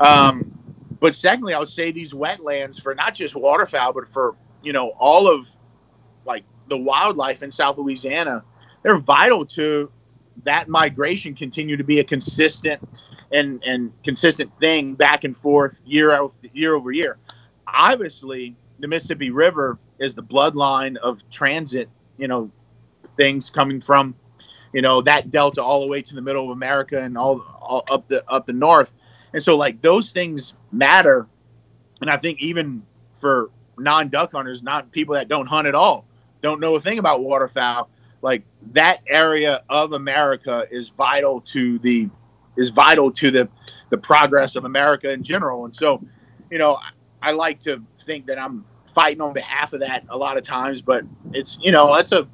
um, 0.00 0.52
but 1.00 1.14
secondly 1.14 1.54
i 1.54 1.58
would 1.58 1.68
say 1.68 1.92
these 1.92 2.12
wetlands 2.12 2.80
for 2.80 2.94
not 2.94 3.14
just 3.14 3.34
waterfowl 3.34 3.92
but 3.92 4.06
for 4.08 4.34
you 4.62 4.72
know 4.72 4.88
all 4.98 5.28
of 5.28 5.48
like 6.24 6.44
the 6.68 6.76
wildlife 6.76 7.42
in 7.42 7.50
south 7.50 7.78
louisiana 7.78 8.42
they're 8.82 8.98
vital 8.98 9.44
to 9.44 9.90
that 10.44 10.68
migration 10.68 11.34
continue 11.34 11.76
to 11.76 11.84
be 11.84 12.00
a 12.00 12.04
consistent 12.04 12.80
and 13.32 13.62
and 13.64 13.92
consistent 14.04 14.52
thing 14.52 14.94
back 14.94 15.24
and 15.24 15.36
forth 15.36 15.80
year 15.84 16.14
over 16.14 16.34
year 16.52 16.74
over 16.74 16.90
year 16.90 17.18
obviously 17.66 18.56
the 18.78 18.88
mississippi 18.88 19.30
river 19.30 19.78
is 19.98 20.14
the 20.14 20.22
bloodline 20.22 20.96
of 20.96 21.28
transit 21.30 21.88
you 22.16 22.28
know 22.28 22.50
things 23.04 23.50
coming 23.50 23.80
from, 23.80 24.14
you 24.72 24.82
know, 24.82 25.02
that 25.02 25.30
delta 25.30 25.62
all 25.62 25.80
the 25.80 25.88
way 25.88 26.02
to 26.02 26.14
the 26.14 26.22
middle 26.22 26.44
of 26.44 26.50
America 26.50 27.00
and 27.00 27.16
all, 27.16 27.40
all 27.60 27.84
up 27.90 28.08
the 28.08 28.24
up 28.28 28.46
the 28.46 28.52
north. 28.52 28.94
And 29.32 29.42
so 29.42 29.56
like 29.56 29.80
those 29.82 30.12
things 30.12 30.54
matter. 30.72 31.26
And 32.00 32.10
I 32.10 32.16
think 32.16 32.40
even 32.40 32.82
for 33.12 33.50
non 33.76 34.08
duck 34.08 34.32
hunters, 34.32 34.62
not 34.62 34.90
people 34.92 35.14
that 35.14 35.28
don't 35.28 35.46
hunt 35.46 35.66
at 35.66 35.74
all, 35.74 36.06
don't 36.42 36.60
know 36.60 36.76
a 36.76 36.80
thing 36.80 36.98
about 36.98 37.22
waterfowl, 37.22 37.90
like 38.22 38.42
that 38.72 39.00
area 39.06 39.62
of 39.68 39.92
America 39.92 40.66
is 40.70 40.90
vital 40.90 41.40
to 41.42 41.78
the 41.78 42.08
is 42.56 42.70
vital 42.70 43.10
to 43.12 43.30
the 43.30 43.48
the 43.90 43.98
progress 43.98 44.56
of 44.56 44.64
America 44.64 45.10
in 45.10 45.22
general. 45.22 45.64
And 45.64 45.74
so, 45.74 46.02
you 46.50 46.58
know, 46.58 46.74
I, 46.74 47.28
I 47.28 47.32
like 47.32 47.60
to 47.60 47.82
think 48.00 48.26
that 48.26 48.38
I'm 48.38 48.64
fighting 48.86 49.20
on 49.20 49.32
behalf 49.32 49.72
of 49.72 49.80
that 49.80 50.04
a 50.08 50.18
lot 50.18 50.36
of 50.36 50.44
times, 50.44 50.82
but 50.82 51.04
it's 51.32 51.58
you 51.60 51.72
know, 51.72 51.94
that's 51.94 52.12
a 52.12 52.28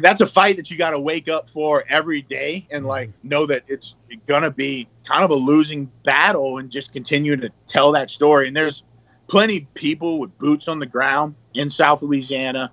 that's 0.00 0.20
a 0.20 0.26
fight 0.26 0.56
that 0.56 0.70
you 0.70 0.76
got 0.76 0.90
to 0.90 1.00
wake 1.00 1.28
up 1.28 1.48
for 1.48 1.84
every 1.88 2.22
day 2.22 2.66
and 2.70 2.80
mm-hmm. 2.80 2.88
like 2.88 3.10
know 3.22 3.46
that 3.46 3.64
it's 3.66 3.94
gonna 4.26 4.50
be 4.50 4.88
kind 5.04 5.24
of 5.24 5.30
a 5.30 5.34
losing 5.34 5.90
battle 6.04 6.58
and 6.58 6.70
just 6.70 6.92
continue 6.92 7.36
to 7.36 7.50
tell 7.66 7.92
that 7.92 8.10
story 8.10 8.48
and 8.48 8.56
there's 8.56 8.84
plenty 9.26 9.58
of 9.58 9.74
people 9.74 10.18
with 10.18 10.36
boots 10.38 10.68
on 10.68 10.78
the 10.78 10.86
ground 10.86 11.34
in 11.54 11.68
south 11.68 12.02
louisiana 12.02 12.70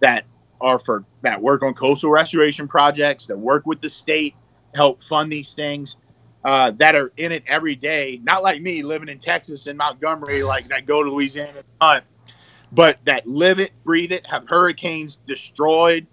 that 0.00 0.24
are 0.64 0.78
for 0.78 1.04
that 1.22 1.40
work 1.40 1.62
on 1.62 1.74
coastal 1.74 2.10
restoration 2.10 2.66
projects 2.66 3.26
that 3.26 3.38
work 3.38 3.66
with 3.66 3.80
the 3.80 3.90
state 3.90 4.34
help 4.74 5.02
fund 5.02 5.30
these 5.30 5.54
things 5.54 5.96
uh, 6.44 6.70
that 6.72 6.94
are 6.94 7.12
in 7.16 7.32
it 7.32 7.42
every 7.46 7.74
day 7.74 8.20
not 8.22 8.42
like 8.42 8.60
me 8.60 8.82
living 8.82 9.08
in 9.08 9.18
texas 9.18 9.66
and 9.66 9.78
montgomery 9.78 10.42
like 10.42 10.68
that 10.68 10.86
go 10.86 11.02
to 11.02 11.10
louisiana 11.10 11.62
hunt 11.80 12.04
but 12.72 12.98
that 13.04 13.26
live 13.26 13.60
it 13.60 13.70
breathe 13.84 14.10
it 14.10 14.26
have 14.26 14.48
hurricanes 14.48 15.16
destroyed 15.16 16.06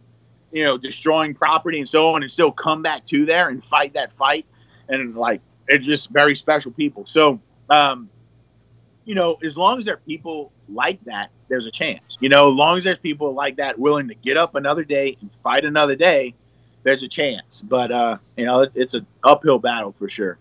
you 0.52 0.64
know, 0.64 0.78
destroying 0.78 1.34
property 1.34 1.80
and 1.80 1.88
so 1.88 2.10
on, 2.10 2.22
and 2.24 2.32
still 2.32 2.52
come 2.52 2.82
back 2.82 3.06
to 3.08 3.26
there 3.26 3.50
and 3.50 3.64
fight 3.66 3.94
that 3.94 4.14
fight. 4.18 4.46
And 4.90 5.16
like, 5.16 5.42
it's 5.68 5.88
just 5.88 6.10
very 6.10 6.36
special 6.36 6.72
people. 6.72 7.06
So, 7.08 7.40
um, 7.70 8.10
you 9.12 9.16
know, 9.16 9.38
as 9.44 9.58
long 9.58 9.78
as 9.78 9.84
there 9.84 9.96
are 9.96 10.04
people 10.08 10.54
like 10.70 11.04
that, 11.04 11.32
there's 11.50 11.66
a 11.66 11.72
chance. 11.72 12.16
You 12.22 12.30
know, 12.30 12.50
as 12.50 12.56
long 12.56 12.78
as 12.78 12.86
there's 12.86 12.98
people 12.98 13.34
like 13.34 13.58
that 13.58 13.78
willing 13.78 14.08
to 14.08 14.16
get 14.16 14.38
up 14.38 14.56
another 14.56 14.86
day 14.86 15.18
and 15.20 15.30
fight 15.44 15.66
another 15.66 15.98
day, 15.98 16.34
there's 16.84 17.04
a 17.04 17.10
chance. 17.10 17.62
But 17.62 17.92
uh, 17.92 18.20
you 18.38 18.46
know, 18.46 18.62
it, 18.62 18.72
it's 18.74 18.94
an 18.94 19.06
uphill 19.22 19.60
battle 19.60 19.92
for 19.92 20.10
sure. 20.10 20.38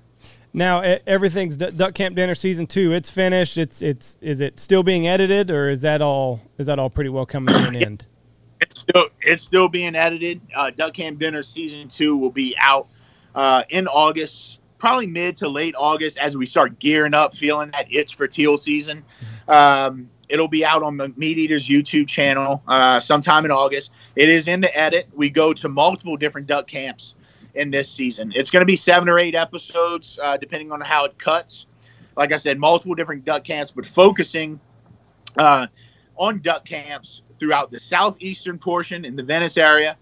Now 0.52 0.82
everything's 1.04 1.56
Duck 1.56 1.94
Camp 1.94 2.14
Dinner 2.14 2.36
season 2.36 2.68
two. 2.68 2.92
It's 2.92 3.10
finished. 3.10 3.58
It's 3.58 3.82
it's 3.82 4.16
is 4.20 4.40
it 4.40 4.60
still 4.60 4.84
being 4.84 5.08
edited 5.08 5.50
or 5.50 5.68
is 5.68 5.80
that 5.80 6.00
all 6.00 6.40
is 6.56 6.68
that 6.68 6.78
all 6.78 6.90
pretty 6.90 7.10
well 7.10 7.26
coming 7.26 7.52
to 7.52 7.68
an 7.70 7.74
end? 7.82 8.06
It's 8.60 8.78
still 8.78 9.06
it's 9.20 9.42
still 9.42 9.68
being 9.68 9.96
edited. 9.96 10.40
Uh, 10.54 10.70
Duck 10.70 10.94
Camp 10.94 11.18
Dinner 11.18 11.42
season 11.42 11.88
two 11.88 12.16
will 12.16 12.30
be 12.30 12.54
out 12.56 12.86
uh, 13.34 13.64
in 13.68 13.88
August, 13.88 14.59
probably 14.80 15.06
mid 15.06 15.36
to 15.36 15.48
late 15.48 15.74
August, 15.78 16.18
as 16.18 16.36
we 16.36 16.46
start 16.46 16.78
gearing 16.78 17.14
up, 17.14 17.34
feeling 17.34 17.70
that 17.70 17.92
itch 17.92 18.16
for 18.16 18.26
teal 18.26 18.58
season. 18.58 19.04
Um, 19.46 20.10
it'll 20.28 20.48
be 20.48 20.64
out 20.64 20.82
on 20.82 20.96
the 20.96 21.08
MeatEater's 21.08 21.68
YouTube 21.68 22.08
channel 22.08 22.62
uh, 22.66 22.98
sometime 22.98 23.44
in 23.44 23.50
August. 23.50 23.92
It 24.16 24.28
is 24.28 24.48
in 24.48 24.60
the 24.60 24.76
edit. 24.76 25.08
We 25.14 25.30
go 25.30 25.52
to 25.52 25.68
multiple 25.68 26.16
different 26.16 26.46
duck 26.46 26.66
camps 26.66 27.14
in 27.54 27.70
this 27.70 27.90
season. 27.90 28.32
It's 28.34 28.50
going 28.50 28.60
to 28.60 28.66
be 28.66 28.76
seven 28.76 29.08
or 29.08 29.18
eight 29.18 29.34
episodes, 29.34 30.18
uh, 30.22 30.36
depending 30.36 30.72
on 30.72 30.80
how 30.80 31.04
it 31.04 31.18
cuts. 31.18 31.66
Like 32.16 32.32
I 32.32 32.36
said, 32.38 32.58
multiple 32.58 32.94
different 32.94 33.24
duck 33.24 33.44
camps, 33.44 33.72
but 33.72 33.86
focusing 33.86 34.60
uh, 35.36 35.66
on 36.16 36.40
duck 36.40 36.64
camps 36.64 37.22
throughout 37.38 37.70
the 37.70 37.78
southeastern 37.78 38.58
portion 38.58 39.04
in 39.04 39.16
the 39.16 39.22
Venice 39.22 39.56
area, 39.56 39.96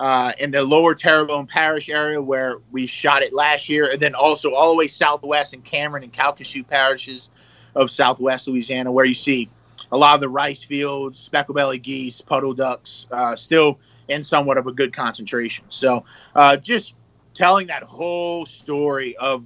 uh, 0.00 0.32
in 0.38 0.50
the 0.50 0.62
lower 0.62 0.94
Terrebonne 0.94 1.46
Parish 1.46 1.90
area 1.90 2.20
where 2.22 2.56
we 2.72 2.86
shot 2.86 3.22
it 3.22 3.34
last 3.34 3.68
year, 3.68 3.90
and 3.90 4.00
then 4.00 4.14
also 4.14 4.54
all 4.54 4.70
the 4.70 4.76
way 4.76 4.88
southwest 4.88 5.52
in 5.52 5.60
Cameron 5.60 6.02
and 6.02 6.12
Calcasieu 6.12 6.66
parishes 6.66 7.28
of 7.74 7.90
southwest 7.90 8.48
Louisiana, 8.48 8.90
where 8.90 9.04
you 9.04 9.12
see 9.12 9.50
a 9.92 9.98
lot 9.98 10.14
of 10.14 10.22
the 10.22 10.28
rice 10.30 10.64
fields, 10.64 11.18
speckled 11.18 11.56
belly 11.56 11.78
geese, 11.78 12.22
puddle 12.22 12.54
ducks, 12.54 13.06
uh, 13.12 13.36
still 13.36 13.78
in 14.08 14.22
somewhat 14.22 14.56
of 14.56 14.66
a 14.66 14.72
good 14.72 14.94
concentration. 14.94 15.66
So 15.68 16.04
uh, 16.34 16.56
just 16.56 16.94
telling 17.34 17.66
that 17.66 17.82
whole 17.82 18.46
story 18.46 19.18
of 19.18 19.44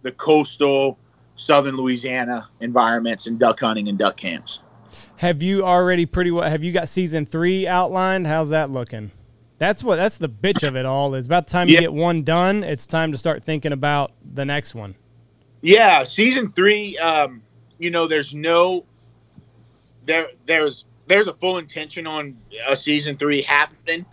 the 0.00 0.12
coastal 0.12 0.98
southern 1.36 1.76
Louisiana 1.76 2.48
environments 2.60 3.26
and 3.26 3.38
duck 3.38 3.60
hunting 3.60 3.88
and 3.88 3.98
duck 3.98 4.16
camps. 4.16 4.62
Have 5.16 5.42
you 5.42 5.62
already 5.62 6.06
pretty 6.06 6.30
well? 6.30 6.48
Have 6.48 6.64
you 6.64 6.72
got 6.72 6.88
season 6.88 7.26
three 7.26 7.66
outlined? 7.66 8.26
How's 8.26 8.48
that 8.48 8.70
looking? 8.70 9.10
That's 9.60 9.84
what. 9.84 9.96
That's 9.96 10.16
the 10.16 10.28
bitch 10.28 10.66
of 10.66 10.74
it 10.74 10.86
all. 10.86 11.14
Is 11.14 11.26
about 11.26 11.46
the 11.46 11.52
time 11.52 11.68
you 11.68 11.74
Yeah. 11.74 11.80
get 11.82 11.92
one 11.92 12.22
done. 12.22 12.64
It's 12.64 12.86
time 12.86 13.12
to 13.12 13.18
start 13.18 13.44
thinking 13.44 13.72
about 13.72 14.12
the 14.34 14.46
next 14.46 14.74
one. 14.74 14.94
Yeah, 15.60 16.02
season 16.04 16.50
three. 16.52 16.96
Um, 16.96 17.42
you 17.78 17.90
know, 17.90 18.08
there's 18.08 18.34
no 18.34 18.86
there. 20.06 20.28
There's 20.46 20.86
there's 21.08 21.26
a 21.28 21.34
full 21.34 21.58
intention 21.58 22.06
on 22.06 22.38
a 22.66 22.74
season 22.74 23.18
three 23.18 23.42
happening, 23.42 24.06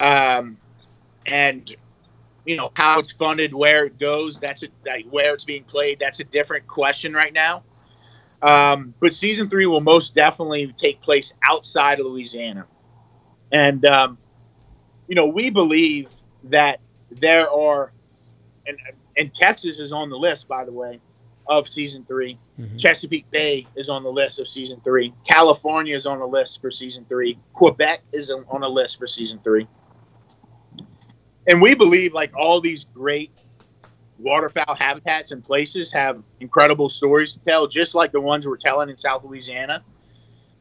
um, 0.00 0.56
and 1.26 1.76
you 2.46 2.56
know 2.56 2.72
how 2.74 2.98
it's 2.98 3.12
funded, 3.12 3.52
where 3.52 3.84
it 3.84 3.98
goes. 3.98 4.40
That's 4.40 4.62
it. 4.62 4.72
Like, 4.86 5.04
where 5.10 5.34
it's 5.34 5.44
being 5.44 5.64
played. 5.64 5.98
That's 5.98 6.20
a 6.20 6.24
different 6.24 6.66
question 6.66 7.12
right 7.12 7.34
now. 7.34 7.64
Um, 8.40 8.94
but 9.00 9.14
season 9.14 9.50
three 9.50 9.66
will 9.66 9.80
most 9.82 10.14
definitely 10.14 10.74
take 10.78 11.02
place 11.02 11.34
outside 11.42 12.00
of 12.00 12.06
Louisiana, 12.06 12.64
and 13.52 13.84
um, 13.90 14.16
you 15.08 15.14
know 15.14 15.26
we 15.26 15.50
believe 15.50 16.08
that 16.44 16.80
there 17.10 17.50
are, 17.50 17.92
and 18.66 18.76
and 19.16 19.34
Texas 19.34 19.78
is 19.78 19.92
on 19.92 20.10
the 20.10 20.16
list 20.16 20.48
by 20.48 20.64
the 20.64 20.72
way 20.72 21.00
of 21.48 21.70
season 21.70 22.04
3 22.06 22.38
Mhm. 22.58 22.78
Chesapeake 22.78 23.30
Bay 23.30 23.66
is 23.76 23.88
on 23.88 24.02
the 24.02 24.10
list 24.10 24.38
of 24.38 24.48
season 24.48 24.80
three. 24.82 25.12
California 25.28 25.94
is 25.94 26.06
on 26.06 26.18
the 26.18 26.26
list 26.26 26.60
for 26.60 26.70
season 26.70 27.04
three. 27.08 27.38
Quebec 27.52 28.02
is 28.12 28.30
on 28.30 28.44
on 28.50 28.62
the 28.62 28.68
list 28.68 28.98
for 28.98 29.06
season 29.06 29.38
three. 29.44 29.66
And 31.46 31.60
we 31.60 31.74
believe 31.74 32.12
like 32.14 32.32
all 32.36 32.60
these 32.60 32.84
great 32.84 33.30
waterfowl 34.18 34.74
habitats 34.74 35.30
and 35.32 35.44
places 35.44 35.92
have 35.92 36.22
incredible 36.40 36.88
stories 36.88 37.34
to 37.34 37.40
tell, 37.40 37.66
just 37.66 37.94
like 37.94 38.10
the 38.10 38.20
ones 38.20 38.46
we're 38.46 38.56
telling 38.56 38.88
in 38.88 38.96
South 38.96 39.22
Louisiana. 39.22 39.84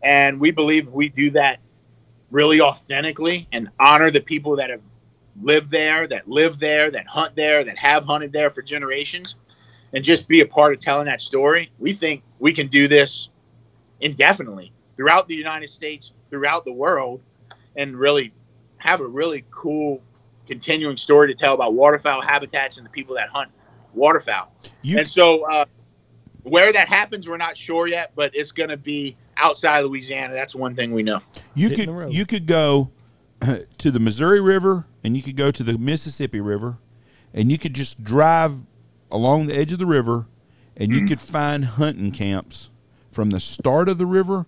And 0.04 0.40
we 0.40 0.52
believe 0.52 0.90
we 0.90 1.08
do 1.10 1.32
that 1.32 1.60
really 2.36 2.60
authentically 2.60 3.48
and 3.54 3.70
honor 3.80 4.12
the 4.12 4.20
people 4.20 4.58
that 4.58 4.70
have 4.70 4.82
lived 5.42 5.72
there, 5.72 6.06
that 6.06 6.28
live 6.28 6.60
there, 6.60 6.92
that 6.92 7.08
hunt 7.08 7.34
there, 7.34 7.64
that 7.64 7.78
have 7.78 8.04
hunted 8.04 8.34
there 8.34 8.52
for 8.52 8.62
generations, 8.62 9.36
and 9.94 10.04
just 10.04 10.28
be 10.28 10.42
a 10.42 10.46
part 10.46 10.74
of 10.74 10.82
telling 10.82 11.06
that 11.06 11.22
story. 11.22 11.72
We 11.80 11.94
think 11.94 12.24
we 12.40 12.52
can 12.52 12.68
do 12.68 12.90
this 12.90 13.30
indefinitely 14.02 14.74
throughout 14.98 15.30
the 15.30 15.34
United 15.34 15.70
States, 15.70 16.12
throughout 16.30 16.66
the 16.66 16.74
world, 16.74 17.22
and 17.78 17.96
really 17.96 18.34
have 18.80 19.00
a 19.00 19.08
really 19.08 19.46
cool 19.50 20.02
continuing 20.46 20.98
story 20.98 21.34
to 21.34 21.40
tell 21.40 21.54
about 21.54 21.74
waterfowl 21.74 22.22
habitats 22.22 22.76
and 22.76 22.86
the 22.86 22.90
people 22.90 23.16
that 23.16 23.30
hunt 23.30 23.50
waterfowl. 23.94 24.52
You 24.82 25.00
and 25.00 25.10
so, 25.10 25.50
uh, 25.50 25.64
where 26.46 26.72
that 26.72 26.88
happens, 26.88 27.28
we're 27.28 27.38
not 27.38 27.58
sure 27.58 27.88
yet, 27.88 28.12
but 28.16 28.32
it's 28.34 28.52
going 28.52 28.70
to 28.70 28.78
be 28.78 29.18
outside 29.38 29.80
Mm-hmm. 29.80 29.88
Louisiana. 29.90 30.34
That's 30.34 30.56
one 30.56 30.76
thing 30.76 30.94
we 30.94 31.04
know. 31.04 31.22
you 31.54 31.70
Hitting 31.70 31.94
could 31.96 32.14
you 32.14 32.26
could 32.26 32.46
go 32.46 32.92
to 33.78 33.92
the 33.92 34.00
Missouri 34.00 34.40
River 34.40 34.86
and 35.04 35.18
you 35.18 35.24
could 35.24 35.36
go 35.36 35.52
to 35.52 35.64
the 35.64 35.78
Mississippi 35.78 36.40
River 36.40 36.78
and 37.34 37.52
you 37.52 37.58
could 37.58 37.74
just 37.74 38.04
drive 38.04 38.64
along 39.12 39.48
the 39.48 39.58
edge 39.58 39.74
of 39.74 39.80
the 39.80 39.86
river 39.86 40.28
and 40.78 40.92
you 40.92 41.06
could 41.06 41.22
find 41.22 41.66
hunting 41.66 42.12
camps 42.12 42.70
from 43.12 43.30
the 43.32 43.40
start 43.40 43.88
of 43.88 43.98
the 43.98 44.06
river 44.06 44.46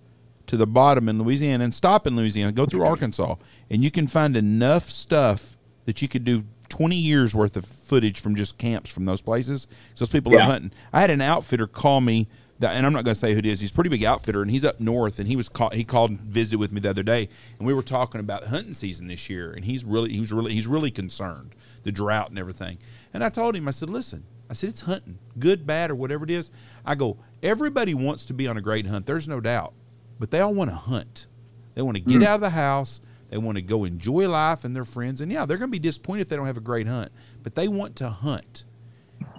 to 0.47 0.57
the 0.57 0.67
bottom 0.67 1.07
in 1.09 1.21
Louisiana 1.21 1.63
and 1.63 1.73
stop 1.73 2.07
in 2.07 2.15
Louisiana, 2.15 2.51
go 2.51 2.65
through 2.65 2.83
Arkansas, 2.83 3.35
and 3.69 3.83
you 3.83 3.91
can 3.91 4.07
find 4.07 4.35
enough 4.37 4.89
stuff 4.89 5.57
that 5.85 6.01
you 6.01 6.07
could 6.07 6.23
do 6.25 6.43
20 6.69 6.95
years 6.95 7.35
worth 7.35 7.57
of 7.57 7.65
footage 7.65 8.19
from 8.19 8.35
just 8.35 8.57
camps 8.57 8.93
from 8.93 9.05
those 9.05 9.21
places. 9.21 9.65
'Cause 9.91 9.99
those 9.99 10.09
people 10.09 10.31
Yeah. 10.31 10.39
love 10.39 10.51
hunting. 10.51 10.71
I 10.91 11.01
had 11.01 11.11
an 11.11 11.21
outfitter 11.21 11.67
call 11.67 12.01
me, 12.01 12.27
that, 12.59 12.75
and 12.75 12.85
I'm 12.85 12.93
not 12.93 13.05
going 13.05 13.13
to 13.13 13.19
say 13.19 13.33
who 13.33 13.39
it 13.39 13.45
is. 13.45 13.59
He's 13.59 13.71
a 13.71 13.73
pretty 13.73 13.89
big 13.89 14.03
outfitter, 14.03 14.41
and 14.41 14.49
he's 14.49 14.65
up 14.65 14.79
north. 14.79 15.19
And 15.19 15.27
he 15.27 15.35
was 15.35 15.49
call, 15.49 15.69
he 15.69 15.83
called 15.83 16.11
and 16.11 16.19
visited 16.19 16.57
with 16.57 16.71
me 16.71 16.79
the 16.79 16.89
other 16.89 17.03
day, 17.03 17.29
and 17.59 17.67
we 17.67 17.73
were 17.73 17.83
talking 17.83 18.19
about 18.19 18.45
hunting 18.45 18.73
season 18.73 19.07
this 19.07 19.29
year. 19.29 19.51
And 19.51 19.65
he's 19.65 19.83
really 19.85 20.11
he 20.11 20.19
was 20.19 20.31
really 20.31 20.53
he's 20.53 20.67
really 20.67 20.91
concerned 20.91 21.53
the 21.83 21.91
drought 21.91 22.29
and 22.29 22.39
everything. 22.39 22.79
And 23.13 23.23
I 23.23 23.29
told 23.29 23.55
him, 23.55 23.67
I 23.67 23.71
said, 23.71 23.89
listen, 23.89 24.23
I 24.49 24.53
said 24.53 24.69
it's 24.69 24.81
hunting, 24.81 25.19
good, 25.37 25.65
bad, 25.65 25.91
or 25.91 25.95
whatever 25.95 26.23
it 26.23 26.31
is. 26.31 26.51
I 26.85 26.95
go, 26.95 27.17
everybody 27.43 27.93
wants 27.93 28.25
to 28.25 28.33
be 28.33 28.47
on 28.47 28.57
a 28.57 28.61
great 28.61 28.87
hunt. 28.87 29.05
There's 29.05 29.27
no 29.27 29.39
doubt, 29.39 29.73
but 30.19 30.31
they 30.31 30.39
all 30.39 30.53
want 30.53 30.69
to 30.71 30.75
hunt. 30.75 31.27
They 31.75 31.81
want 31.81 31.97
to 31.97 32.01
get 32.01 32.17
hmm. 32.17 32.23
out 32.23 32.35
of 32.35 32.41
the 32.41 32.49
house. 32.51 33.01
They 33.29 33.37
want 33.37 33.57
to 33.57 33.61
go 33.61 33.83
enjoy 33.83 34.27
life 34.29 34.63
and 34.63 34.75
their 34.75 34.85
friends. 34.85 35.21
And 35.21 35.31
yeah, 35.31 35.45
they're 35.45 35.57
going 35.57 35.69
to 35.69 35.75
be 35.75 35.79
disappointed 35.79 36.21
if 36.21 36.27
they 36.29 36.35
don't 36.35 36.45
have 36.45 36.57
a 36.57 36.61
great 36.61 36.87
hunt, 36.87 37.11
but 37.43 37.55
they 37.55 37.67
want 37.67 37.95
to 37.97 38.09
hunt. 38.09 38.63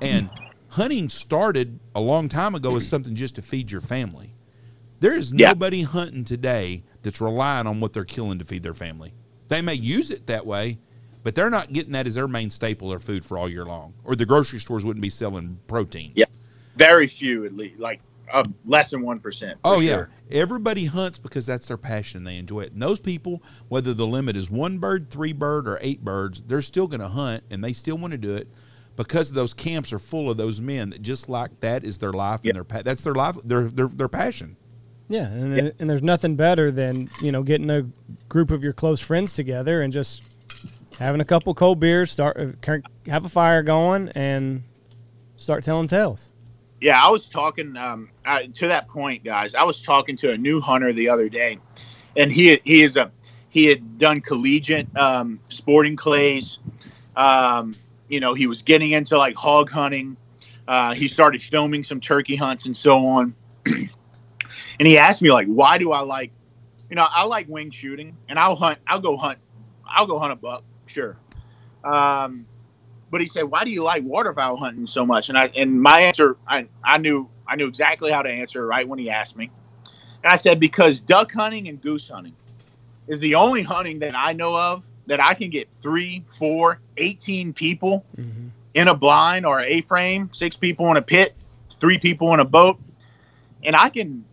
And 0.01 0.31
hunting 0.69 1.09
started 1.09 1.79
a 1.95 2.01
long 2.01 2.29
time 2.29 2.55
ago 2.55 2.77
as 2.77 2.87
something 2.87 3.15
just 3.15 3.37
to 3.37 3.43
feed 3.43 3.73
your 3.73 3.81
family. 3.81 4.35
There 5.01 5.17
is 5.17 5.33
Yeah. 5.33 5.49
nobody 5.49 5.83
hunting 5.83 6.25
today 6.25 6.83
that's 7.03 7.21
relying 7.21 7.67
on 7.67 7.81
what 7.81 7.93
they're 7.93 8.05
killing 8.05 8.39
to 8.41 8.45
feed 8.45 8.63
their 8.63 8.75
family. 8.75 9.15
They 9.49 9.63
may 9.63 9.75
use 9.75 10.11
it 10.11 10.27
that 10.27 10.45
way, 10.45 10.79
but 11.23 11.35
they're 11.35 11.51
not 11.51 11.73
getting 11.73 11.93
that 11.93 12.07
as 12.07 12.17
their 12.17 12.29
main 12.29 12.51
staple 12.51 12.93
or 12.93 12.99
food 12.99 13.25
for 13.25 13.39
all 13.39 13.49
year 13.49 13.65
long. 13.65 13.95
Or 14.05 14.15
the 14.17 14.27
grocery 14.27 14.59
stores 14.59 14.85
wouldn't 14.85 15.03
be 15.03 15.09
selling 15.11 15.61
protein. 15.67 16.13
Yeah. 16.15 16.27
Very 16.77 17.07
few, 17.07 17.45
at 17.45 17.53
least, 17.53 17.79
like 17.81 18.01
uh, 18.33 18.45
less 18.65 18.91
than 18.91 19.03
one 19.03 19.21
percent. 19.21 19.59
Oh 19.65 19.81
yeah, 19.81 20.07
everybody 20.31 20.87
hunts 20.87 21.19
because 21.19 21.47
that's 21.47 21.69
their 21.69 21.77
passion. 21.77 22.25
They 22.25 22.37
enjoy 22.39 22.61
it. 22.63 22.73
And 22.73 22.83
those 22.83 23.01
people, 23.01 23.43
whether 23.69 23.95
the 23.95 24.07
limit 24.07 24.37
is 24.37 24.51
one 24.51 24.79
bird, 24.79 25.11
three 25.11 25.33
bird, 25.33 25.67
or 25.69 25.79
eight 25.81 26.05
birds, 26.05 26.43
they're 26.43 26.63
still 26.63 26.87
going 26.87 27.01
to 27.01 27.09
hunt, 27.09 27.45
and 27.51 27.63
they 27.65 27.73
still 27.73 27.97
want 27.99 28.13
to 28.13 28.19
do 28.19 28.35
it 28.37 28.49
because 28.97 29.33
those 29.33 29.55
camps 29.55 29.93
are 29.93 29.99
full 29.99 30.31
of 30.31 30.37
those 30.37 30.61
men 30.61 30.91
that 30.91 31.03
just 31.03 31.29
like 31.29 31.61
that 31.61 31.85
is 31.85 31.99
their 31.99 32.13
life 32.13 32.41
Yeah. 32.43 32.51
and 32.51 32.57
their 32.57 32.65
pa- 32.65 32.83
that's 32.83 33.03
their 33.05 33.15
life, 33.15 33.37
their 33.45 33.65
their 33.69 33.89
their 33.89 34.09
passion. 34.09 34.57
Yeah, 35.11 35.27
and, 35.27 35.73
and 35.79 35.89
there's 35.89 36.03
nothing 36.03 36.37
better 36.37 36.71
than 36.71 37.09
you 37.23 37.33
know 37.33 37.43
getting 37.43 37.71
a 37.71 37.87
group 38.29 38.51
of 38.51 38.63
your 38.63 38.73
close 38.75 39.01
friends 39.01 39.33
together 39.33 39.81
and 39.83 39.91
just 39.93 40.23
having 40.99 41.21
a 41.21 41.25
couple 41.25 41.55
cold 41.55 41.81
beers, 41.81 42.11
start 42.11 42.37
uh, 42.69 42.79
have 43.07 43.25
a 43.25 43.29
fire 43.29 43.63
going, 43.63 44.11
and 44.11 44.65
start 45.37 45.63
telling 45.65 45.87
tales. 45.89 46.31
Yeah, 46.81 47.03
I 47.03 47.11
was 47.11 47.29
talking 47.29 47.77
um, 47.77 48.11
uh, 48.25 48.43
to 48.55 48.69
that 48.69 48.89
point, 48.89 49.25
guys. 49.25 49.55
I 49.55 49.65
was 49.65 49.81
talking 49.81 50.17
to 50.17 50.31
a 50.31 50.39
new 50.39 50.61
hunter 50.61 50.93
the 50.93 51.09
other 51.09 51.29
day, 51.29 51.59
and 52.17 52.31
he 52.31 52.61
he 52.65 52.83
is 52.83 52.97
a 52.97 53.11
he 53.51 53.67
had 53.67 53.99
done 53.99 54.21
collegiate 54.21 54.87
um, 54.97 55.41
sporting 55.49 55.97
clays. 55.97 56.59
Um, 57.17 57.75
you 58.09 58.21
know, 58.21 58.35
he 58.35 58.47
was 58.47 58.63
getting 58.63 58.93
into 58.93 59.19
like 59.19 59.35
hog 59.35 59.71
hunting. 59.71 60.17
Uh, 60.69 60.95
he 60.95 61.09
started 61.09 61.43
filming 61.43 61.83
some 61.83 62.01
turkey 62.01 62.37
hunts 62.37 62.67
and 62.67 62.77
so 62.77 62.99
on. 63.07 63.35
and 63.67 63.89
he 64.87 64.99
asked 64.99 65.23
me 65.23 65.33
like, 65.33 65.47
why 65.47 65.79
do 65.79 65.93
I 65.93 66.01
like, 66.01 66.31
you 66.91 66.97
know, 66.97 67.07
I 67.09 67.25
like 67.25 67.49
wing 67.49 67.71
shooting, 67.71 68.17
and 68.29 68.39
I'll 68.39 68.55
hunt. 68.55 68.79
I'll 68.87 69.01
go 69.01 69.17
hunt. 69.17 69.39
I'll 69.87 70.07
go 70.07 70.19
hunt 70.19 70.33
a 70.33 70.37
buck, 70.37 70.63
sure. 70.87 71.17
Um, 71.83 72.47
but 73.11 73.21
he 73.21 73.27
said, 73.27 73.45
"Why 73.45 73.65
do 73.65 73.71
you 73.71 73.83
like 73.83 74.05
waterfowl 74.05 74.57
hunting 74.57 74.87
so 74.87 75.07
much?" 75.07 75.29
And 75.29 75.39
I 75.39 75.47
and 75.57 75.81
my 75.81 76.01
answer, 76.03 76.37
I 76.47 76.69
I 76.85 76.99
knew 76.99 77.29
I 77.47 77.57
knew 77.57 77.67
exactly 77.67 78.11
how 78.11 78.23
to 78.23 78.31
answer 78.31 78.67
right 78.67 78.87
when 78.87 78.99
he 78.99 79.11
asked 79.11 79.37
me, 79.37 79.51
and 80.23 80.33
I 80.33 80.37
said 80.37 80.61
because 80.61 81.01
duck 81.01 81.33
hunting 81.33 81.69
and 81.69 81.81
goose 81.81 82.09
hunting 82.09 82.35
is 83.07 83.21
the 83.21 83.37
only 83.37 83.63
hunting 83.63 84.01
that 84.01 84.15
I 84.15 84.33
know 84.33 84.57
of 84.57 84.85
that 85.07 85.21
I 85.21 85.33
can 85.33 85.49
get 85.49 85.73
three, 85.73 86.25
four, 86.39 86.81
18 86.99 87.55
people 87.55 88.05
Mm-hmm. 88.19 88.49
in 88.75 88.89
a 88.89 88.95
blind 88.95 89.47
or 89.47 89.61
a 89.61 89.81
frame, 89.81 90.29
six 90.33 90.57
people 90.57 90.91
in 90.91 90.99
a 90.99 91.03
pit, 91.03 91.35
three 91.71 91.99
people 91.99 92.35
in 92.35 92.41
a 92.41 92.45
boat, 92.45 92.79
and 93.65 93.75
I 93.75 93.89
can 93.89 94.25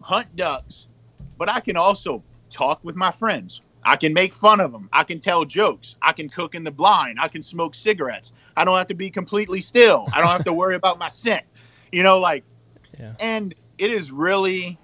hunt 0.00 0.34
ducks, 0.34 0.88
but 1.38 1.48
I 1.48 1.60
can 1.60 1.76
also 1.76 2.22
talk 2.50 2.80
with 2.82 2.96
my 2.96 3.12
friends. 3.12 3.62
I 3.84 3.96
can 3.96 4.12
make 4.12 4.34
fun 4.34 4.60
of 4.60 4.72
them. 4.72 4.88
I 4.92 5.04
can 5.04 5.20
tell 5.20 5.44
jokes. 5.44 5.96
I 6.02 6.12
can 6.12 6.28
cook 6.28 6.54
in 6.54 6.64
the 6.64 6.70
blind. 6.70 7.18
I 7.20 7.28
can 7.28 7.42
smoke 7.42 7.74
cigarettes. 7.74 8.32
I 8.56 8.64
don't 8.64 8.76
have 8.76 8.88
to 8.88 8.94
be 8.94 9.10
completely 9.10 9.60
still. 9.60 10.06
I 10.12 10.18
don't 10.20 10.28
have 10.28 10.44
to 10.44 10.52
worry 10.52 10.74
about 10.74 10.98
my 10.98 11.08
scent. 11.08 11.44
You 11.90 12.02
know, 12.02 12.18
like, 12.20 12.44
Yeah. 12.98 13.14
and 13.18 13.54
it 13.78 13.90
is 13.90 14.12
really 14.12 14.78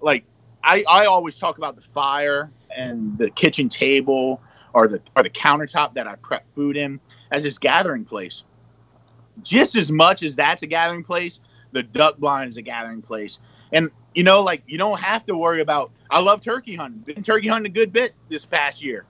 like 0.00 0.24
I, 0.62 0.84
I 0.88 1.06
always 1.06 1.38
talk 1.38 1.58
about 1.58 1.76
the 1.76 1.82
fire 1.82 2.50
and 2.74 3.18
the 3.18 3.30
kitchen 3.30 3.68
table 3.68 4.40
or 4.72 4.88
the 4.88 5.00
or 5.14 5.22
the 5.22 5.30
countertop 5.30 5.94
that 5.94 6.06
I 6.06 6.16
prep 6.16 6.46
food 6.54 6.76
in 6.76 7.00
as 7.30 7.42
this 7.44 7.58
gathering 7.58 8.04
place. 8.04 8.44
Just 9.42 9.76
as 9.76 9.90
much 9.90 10.22
as 10.22 10.36
that's 10.36 10.62
a 10.62 10.66
gathering 10.66 11.04
place, 11.04 11.40
the 11.72 11.82
duck 11.82 12.16
blind 12.18 12.48
is 12.48 12.56
a 12.56 12.62
gathering 12.62 13.02
place. 13.02 13.40
And 13.72 13.90
you 14.14 14.22
know, 14.22 14.42
like 14.42 14.62
you 14.66 14.78
don't 14.78 15.00
have 15.00 15.24
to 15.26 15.36
worry 15.36 15.60
about. 15.60 15.90
I 16.14 16.20
love 16.20 16.40
turkey 16.40 16.76
hunting. 16.76 17.00
Been 17.00 17.24
turkey 17.24 17.48
hunting 17.48 17.70
a 17.70 17.74
good 17.74 17.92
bit 17.92 18.12
this 18.28 18.46
past 18.46 18.84
year. 18.84 19.04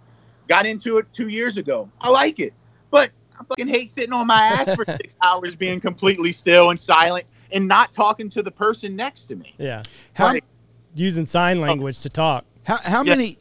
Got 0.49 0.65
into 0.65 0.97
it 0.97 1.07
two 1.13 1.29
years 1.29 1.59
ago. 1.59 1.91
I 2.01 2.09
like 2.09 2.41
it, 2.41 2.55
but 2.91 3.11
I 3.39 3.45
fucking 3.45 3.69
hate 3.69 3.91
sitting 3.91 4.15
on 4.15 4.27
my 4.27 4.41
ass 4.41 4.75
for 4.75 4.87
six 4.97 5.15
hours 5.23 5.55
being 5.55 5.81
completely 5.81 6.33
still 6.33 6.71
and 6.71 6.81
silent 6.81 7.27
and 7.53 7.69
not 7.69 7.93
talking 7.93 8.31
to 8.31 8.43
the 8.43 8.51
person 8.51 8.97
next 8.97 9.27
to 9.27 9.37
me. 9.37 9.55
Yeah. 9.59 9.83
How, 10.15 10.29
Like, 10.29 10.45
Using 10.95 11.27
sign 11.27 11.59
oh. 11.59 11.63
language 11.63 11.99
to 12.01 12.09
talk. 12.09 12.47
how, 12.63 12.79
how 12.79 13.03
Yeah. 13.03 13.11
many 13.17 13.37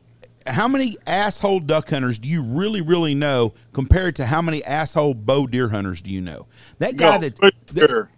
how 0.46 0.68
many 0.68 0.98
asshole 1.08 1.62
duck 1.62 1.90
hunters 1.90 2.20
do 2.20 2.28
you 2.28 2.44
really 2.44 2.82
really 2.82 3.16
know 3.16 3.54
compared 3.72 4.14
to 4.18 4.26
how 4.26 4.42
many 4.42 4.62
asshole 4.66 5.14
bow 5.14 5.48
deer 5.48 5.70
hunters 5.70 6.02
do 6.02 6.12
you 6.12 6.20
know? 6.20 6.48
That 6.80 6.98
guy 6.98 7.16
no, 7.16 7.30
that, 7.30 7.38
for 7.38 7.52
that- 7.76 8.10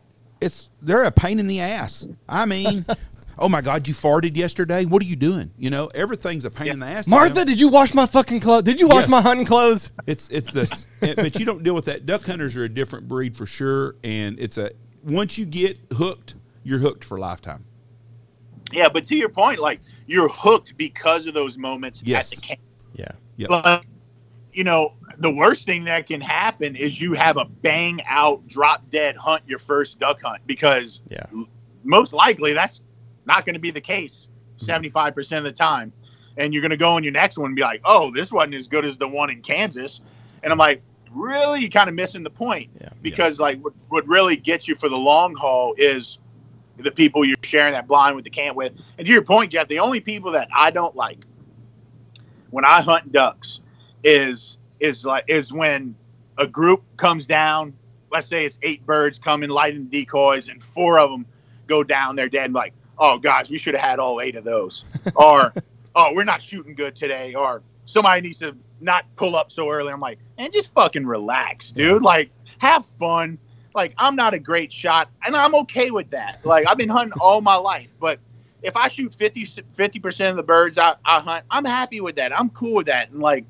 it's 0.41 0.69
they're 0.81 1.03
a 1.03 1.11
pain 1.11 1.39
in 1.39 1.45
the 1.45 1.59
ass. 1.59 2.07
I 2.27 2.45
mean, 2.45 2.85
oh 3.37 3.49
my 3.49 3.61
god, 3.61 3.87
you 3.87 3.93
farted 3.93 4.35
yesterday. 4.35 4.85
What 4.85 5.01
are 5.01 5.05
you 5.05 5.15
doing? 5.15 5.51
You 5.57 5.69
know, 5.69 5.87
everything's 5.95 6.45
a 6.45 6.51
pain 6.51 6.67
in 6.67 6.79
the 6.79 6.85
ass. 6.85 7.07
Martha, 7.07 7.45
did 7.45 7.59
you 7.59 7.69
wash 7.69 7.93
my 7.93 8.05
fucking 8.05 8.39
clothes? 8.39 8.63
Did 8.63 8.79
you 8.79 8.87
wash 8.87 9.03
Yes. 9.03 9.09
my 9.09 9.21
hunting 9.21 9.45
clothes? 9.45 9.91
It's 10.07 10.29
it's 10.29 10.51
this, 10.51 10.85
it- 11.01 11.15
but 11.17 11.39
you 11.39 11.45
don't 11.45 11.63
deal 11.63 11.75
with 11.75 11.85
that. 11.85 12.05
Duck 12.05 12.25
hunters 12.25 12.55
are 12.57 12.63
a 12.63 12.69
different 12.69 13.07
breed 13.07 13.35
for 13.35 13.45
sure, 13.45 13.95
and 14.03 14.39
it's 14.39 14.57
a 14.57 14.71
once 15.03 15.37
you 15.37 15.45
get 15.45 15.77
hooked, 15.93 16.35
you're 16.63 16.79
hooked 16.79 17.03
for 17.03 17.17
a 17.17 17.21
lifetime. 17.21 17.65
Yeah, 18.71 18.89
but 18.89 19.05
to 19.07 19.15
your 19.15 19.29
point, 19.29 19.59
like 19.59 19.81
you're 20.07 20.27
hooked 20.29 20.75
because 20.77 21.27
of 21.27 21.33
those 21.33 21.57
moments 21.57 22.01
Yes. 22.05 22.33
at 22.33 22.39
the 22.41 22.47
camp. 22.47 22.59
Yeah. 22.95 23.11
Yep. 23.37 23.49
But 23.49 23.85
you 24.53 24.63
know, 24.63 24.93
the 25.17 25.31
worst 25.33 25.65
thing 25.65 25.83
that 25.83 26.07
can 26.07 26.21
happen 26.21 26.75
is 26.77 26.99
you 27.01 27.13
have 27.13 27.35
a 27.37 27.43
bang 27.45 27.99
out, 28.07 28.47
drop 28.47 28.89
dead 28.89 29.17
hunt 29.17 29.43
your 29.45 29.59
first 29.59 29.99
duck 29.99 30.21
hunt 30.21 30.41
because 30.47 31.01
Yeah. 31.09 31.25
most 31.83 32.13
likely 32.13 32.53
that's 32.53 32.81
not 33.25 33.45
going 33.45 33.55
to 33.55 33.61
be 33.61 33.71
the 33.71 33.81
case 33.81 34.27
mm-hmm. 34.57 34.85
75% 34.85 35.37
of 35.37 35.43
the 35.43 35.51
time. 35.51 35.93
And 36.37 36.53
you're 36.53 36.61
going 36.61 36.71
to 36.71 36.77
go 36.77 36.97
in 36.97 37.03
your 37.03 37.13
next 37.13 37.37
one 37.37 37.47
and 37.47 37.55
be 37.55 37.61
like, 37.61 37.81
oh, 37.85 38.11
this 38.11 38.31
wasn't 38.31 38.55
as 38.55 38.67
good 38.67 38.83
as 38.85 38.97
the 38.97 39.07
one 39.07 39.29
in 39.29 39.41
Kansas. 39.41 40.01
And 40.43 40.51
I'm 40.51 40.57
like, 40.57 40.81
really? 41.11 41.61
You're 41.61 41.69
kind 41.69 41.87
of 41.87 41.95
missing 41.95 42.23
the 42.23 42.29
point. 42.29 42.71
Yeah. 42.79 42.89
Because, 43.01 43.39
like, 43.39 43.61
what, 43.61 43.73
what 43.87 44.07
really 44.07 44.35
gets 44.35 44.67
you 44.67 44.75
for 44.75 44.89
the 44.89 44.97
long 44.97 45.35
haul 45.35 45.75
is 45.77 46.19
the 46.77 46.91
people 46.91 47.23
you're 47.23 47.37
sharing 47.41 47.73
that 47.73 47.87
blind 47.87 48.15
with 48.15 48.25
the 48.25 48.29
camp 48.29 48.57
with. 48.57 48.73
And 48.97 49.07
to 49.07 49.13
your 49.13 49.21
point, 49.21 49.51
Jeff, 49.51 49.67
the 49.67 49.79
only 49.79 50.01
people 50.01 50.33
that 50.33 50.49
I 50.53 50.71
don't 50.71 50.95
like 50.95 51.19
when 52.49 52.65
I 52.65 52.81
hunt 52.81 53.11
ducks 53.11 53.61
is 54.03 54.57
is 54.79 55.05
like 55.05 55.25
is 55.27 55.51
when 55.51 55.95
a 56.37 56.47
group 56.47 56.83
comes 56.97 57.27
down. 57.27 57.73
Let's 58.11 58.27
say 58.27 58.45
it's 58.45 58.59
eight 58.61 58.85
birds 58.85 59.19
coming 59.19 59.49
lighting 59.49 59.85
decoys, 59.85 60.47
and 60.49 60.63
four 60.63 60.99
of 60.99 61.09
them 61.11 61.25
go 61.67 61.83
down. 61.83 62.15
They're 62.15 62.29
dead. 62.29 62.45
And 62.45 62.53
like, 62.53 62.73
oh 62.97 63.17
guys, 63.17 63.49
we 63.49 63.57
should 63.57 63.75
have 63.75 63.87
had 63.89 63.99
all 63.99 64.21
eight 64.21 64.35
of 64.35 64.43
those. 64.43 64.83
or, 65.15 65.53
oh, 65.95 66.13
we're 66.15 66.23
not 66.23 66.41
shooting 66.41 66.75
good 66.75 66.95
today. 66.95 67.35
Or 67.35 67.61
somebody 67.85 68.21
needs 68.21 68.39
to 68.39 68.55
not 68.81 69.05
pull 69.15 69.35
up 69.35 69.51
so 69.51 69.69
early. 69.69 69.91
I'm 69.91 69.99
like, 69.99 70.19
and 70.37 70.51
just 70.51 70.73
fucking 70.73 71.05
relax, 71.05 71.71
dude. 71.71 72.01
Like, 72.01 72.31
have 72.59 72.85
fun. 72.85 73.37
Like, 73.73 73.93
I'm 73.97 74.15
not 74.15 74.33
a 74.33 74.39
great 74.39 74.71
shot, 74.71 75.09
and 75.25 75.35
I'm 75.35 75.53
okay 75.55 75.91
with 75.91 76.11
that. 76.11 76.45
Like, 76.45 76.65
I've 76.67 76.77
been 76.77 76.89
hunting 76.89 77.19
all 77.19 77.41
my 77.41 77.57
life, 77.57 77.93
but 77.99 78.19
if 78.65 78.75
I 78.75 78.87
shoot 78.87 79.13
50 79.13 79.99
percent 79.99 80.31
of 80.31 80.37
the 80.37 80.43
birds 80.43 80.77
I, 80.77 80.95
I 81.05 81.19
hunt, 81.19 81.45
I'm 81.51 81.65
happy 81.65 82.01
with 82.01 82.15
that. 82.15 82.37
I'm 82.37 82.49
cool 82.49 82.75
with 82.75 82.87
that. 82.87 83.11
And 83.11 83.21
like 83.21 83.45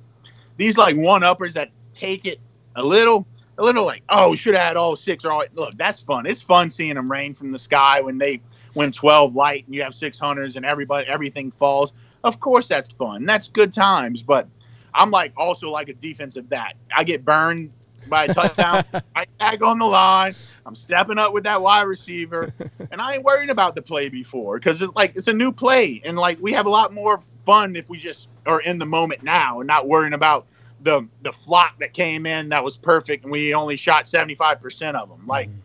these 0.58 0.78
like 0.78 0.96
one 0.98 1.24
uppers 1.24 1.54
that 1.54 1.70
take 1.94 2.26
it 2.26 2.40
a 2.76 2.84
little, 2.84 3.26
a 3.58 3.64
little 3.64 3.86
like, 3.86 4.04
oh, 4.10 4.32
we 4.32 4.38
should 4.38 4.56
have 4.56 4.68
had 4.68 4.78
all 4.78 4.96
six 4.98 5.24
or 5.24 5.32
all. 5.32 5.46
Look, 5.54 5.78
that's 5.78 6.02
fun. 6.02 6.26
It's 6.26 6.44
fun 6.44 6.70
seeing 6.70 6.96
them 6.96 7.10
rain 7.10 7.34
from 7.34 7.54
the 7.54 7.58
sky 7.58 8.02
when 8.02 8.18
they 8.18 8.42
when 8.76 8.92
12 8.92 9.36
light 9.36 9.66
and 9.66 9.74
you 9.74 9.82
have 9.82 9.96
six 9.96 10.20
hunters 10.20 10.56
and 10.56 10.66
everybody 10.66 11.08
everything 11.08 11.50
falls. 11.50 11.94
Of 12.24 12.40
course, 12.40 12.68
that's 12.68 12.92
fun. 12.92 13.26
That's 13.26 13.48
good 13.48 13.74
times. 13.74 14.22
But 14.22 14.48
I'm 14.94 15.10
like 15.10 15.34
also 15.38 15.72
like 15.72 15.90
a 15.90 15.94
defensive 15.94 16.48
back. 16.48 16.76
I 16.96 17.04
get 17.04 17.26
burned 17.26 17.72
by 18.08 18.26
a 18.26 18.34
touchdown. 18.34 18.84
I 19.16 19.26
tag 19.40 19.64
on 19.64 19.80
the 19.80 19.86
line. 19.86 20.36
I'm 20.66 20.76
stepping 20.76 21.18
up 21.18 21.34
with 21.34 21.46
that 21.46 21.62
wide 21.62 21.84
receiver, 21.84 22.54
and 22.92 23.02
I 23.02 23.16
ain't 23.16 23.24
worrying 23.24 23.50
about 23.50 23.76
the 23.76 23.82
play 23.82 24.10
before 24.10 24.58
because 24.58 24.82
it's 24.82 24.94
like 24.96 25.16
it's 25.16 25.28
a 25.28 25.34
new 25.34 25.52
play, 25.52 26.02
and 26.04 26.18
like 26.18 26.38
we 26.42 26.54
have 26.54 26.66
a 26.66 26.70
lot 26.70 26.94
more 26.94 27.22
fun 27.46 27.76
if 27.76 27.88
we 27.90 27.98
just 27.98 28.30
are 28.46 28.60
in 28.60 28.80
the 28.80 28.86
moment 28.86 29.24
now 29.24 29.60
and 29.60 29.68
not 29.68 29.88
worrying 29.88 30.14
about 30.14 30.48
the 30.82 31.08
the 31.22 31.32
flock 31.32 31.80
that 31.80 31.94
came 31.94 32.26
in 32.26 32.50
that 32.50 32.64
was 32.64 32.78
perfect 32.78 33.24
and 33.24 33.32
we 33.32 33.54
only 33.54 33.76
shot 33.76 34.08
75 34.08 34.62
percent 34.62 34.98
of 34.98 35.10
them. 35.10 35.26
Like 35.28 35.50
mm-hmm. 35.50 35.60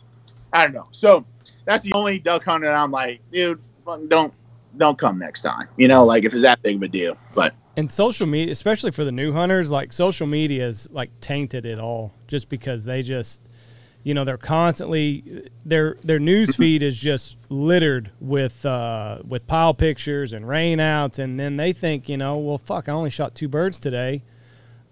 I 0.52 0.64
don't 0.64 0.74
know. 0.74 0.88
So 0.92 1.24
that's 1.70 1.84
the 1.84 1.92
only 1.92 2.18
duck 2.18 2.44
hunter 2.44 2.66
that 2.66 2.74
I'm 2.74 2.90
like, 2.90 3.20
dude, 3.30 3.60
don't 4.08 4.34
don't 4.76 4.98
come 4.98 5.18
next 5.18 5.42
time. 5.42 5.68
You 5.76 5.86
know, 5.86 6.04
like 6.04 6.24
if 6.24 6.32
it's 6.32 6.42
that 6.42 6.62
big 6.62 6.76
of 6.76 6.82
a 6.82 6.88
deal. 6.88 7.16
But 7.34 7.54
And 7.76 7.90
social 7.90 8.26
media, 8.26 8.52
especially 8.52 8.90
for 8.90 9.04
the 9.04 9.12
new 9.12 9.32
hunters, 9.32 9.70
like 9.70 9.92
social 9.92 10.26
media 10.26 10.66
is 10.66 10.90
like 10.90 11.10
tainted 11.20 11.64
it 11.64 11.78
all 11.78 12.12
just 12.26 12.48
because 12.48 12.84
they 12.84 13.02
just, 13.02 13.40
you 14.02 14.14
know, 14.14 14.24
they're 14.24 14.36
constantly 14.36 15.48
their 15.64 15.96
their 16.02 16.18
news 16.18 16.56
feed 16.56 16.82
is 16.82 16.98
just 16.98 17.36
littered 17.48 18.10
with 18.20 18.66
uh, 18.66 19.18
with 19.24 19.46
pile 19.46 19.74
pictures 19.74 20.32
and 20.32 20.46
rainouts, 20.46 21.20
and 21.20 21.38
then 21.38 21.56
they 21.56 21.72
think, 21.72 22.08
you 22.08 22.16
know, 22.16 22.36
well, 22.36 22.58
fuck, 22.58 22.88
I 22.88 22.92
only 22.92 23.10
shot 23.10 23.36
two 23.36 23.48
birds 23.48 23.78
today. 23.78 24.22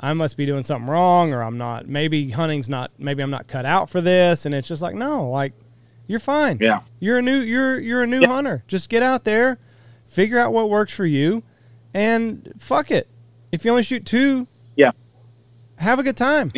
I 0.00 0.12
must 0.12 0.36
be 0.36 0.46
doing 0.46 0.62
something 0.62 0.88
wrong, 0.88 1.32
or 1.32 1.42
I'm 1.42 1.58
not. 1.58 1.88
Maybe 1.88 2.30
hunting's 2.30 2.68
not. 2.68 2.92
Maybe 2.98 3.20
I'm 3.20 3.30
not 3.30 3.48
cut 3.48 3.66
out 3.66 3.90
for 3.90 4.00
this, 4.00 4.46
and 4.46 4.54
it's 4.54 4.68
just 4.68 4.80
like, 4.80 4.94
no, 4.94 5.28
like 5.28 5.54
you're 6.08 6.18
fine. 6.18 6.58
yeah. 6.60 6.80
You're 6.98 7.18
a 7.18 7.22
new 7.22 7.38
you're 7.40 7.78
you're 7.78 8.02
a 8.02 8.06
new 8.06 8.22
Yeah. 8.22 8.26
hunter. 8.28 8.64
Just 8.66 8.88
get 8.88 9.02
out 9.04 9.22
there, 9.24 9.58
figure 10.08 10.38
out 10.40 10.52
what 10.52 10.68
works 10.68 10.92
for 10.92 11.06
you, 11.06 11.44
and 11.94 12.52
fuck 12.58 12.90
it. 12.90 13.08
If 13.52 13.64
you 13.64 13.70
only 13.70 13.82
shoot 13.84 14.04
two, 14.04 14.48
Yeah. 14.76 14.90
have 15.76 15.98
a 15.98 16.02
good 16.02 16.16
time. 16.16 16.50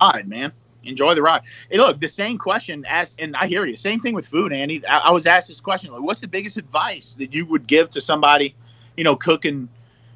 ride, 0.00 0.26
man. 0.28 0.52
Enjoy 0.84 1.14
the 1.14 1.22
ride. 1.22 1.42
Hey, 1.70 1.78
look, 1.78 1.98
the 1.98 2.08
same 2.08 2.36
question 2.36 2.84
as, 2.86 3.16
and 3.18 3.34
I 3.36 3.46
hear 3.46 3.64
you. 3.64 3.74
Same 3.76 3.98
thing 4.00 4.12
with 4.14 4.26
food, 4.28 4.52
Andy. 4.52 4.86
I, 4.86 4.98
I 4.98 5.10
was 5.12 5.26
asked 5.26 5.48
this 5.48 5.60
question: 5.60 5.92
like, 5.92 6.02
what's 6.02 6.20
the 6.20 6.28
biggest 6.28 6.58
advice 6.58 7.14
that 7.14 7.32
you 7.32 7.46
would 7.46 7.66
give 7.66 7.88
to 7.90 8.00
somebody, 8.02 8.54
you 8.96 9.02
know, 9.04 9.16
cooking, 9.16 9.68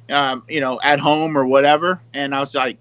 um, 0.09 0.43
you 0.47 0.59
know, 0.61 0.79
at 0.83 0.99
home 0.99 1.35
or 1.37 1.45
whatever? 1.47 1.99
And 2.13 2.35
I 2.35 2.39
was 2.39 2.53
like, 2.53 2.77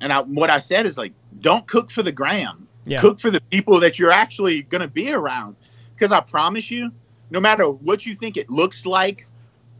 and 0.00 0.12
I, 0.12 0.20
what 0.20 0.48
I 0.50 0.58
said 0.58 0.86
is 0.86 0.96
like, 0.96 1.12
don't 1.40 1.66
cook 1.66 1.90
for 1.90 2.04
the 2.04 2.12
gram. 2.12 2.67
Yeah. 2.88 3.00
Cook 3.00 3.20
for 3.20 3.30
the 3.30 3.40
people 3.40 3.80
that 3.80 3.98
you're 3.98 4.10
actually 4.10 4.62
going 4.62 4.80
to 4.80 4.88
be 4.88 5.12
around. 5.12 5.56
Because 5.94 6.12
I 6.12 6.20
promise 6.20 6.70
you, 6.70 6.92
no 7.30 7.40
matter 7.40 7.64
what 7.68 8.06
you 8.06 8.14
think 8.14 8.36
it 8.36 8.48
looks 8.48 8.86
like 8.86 9.26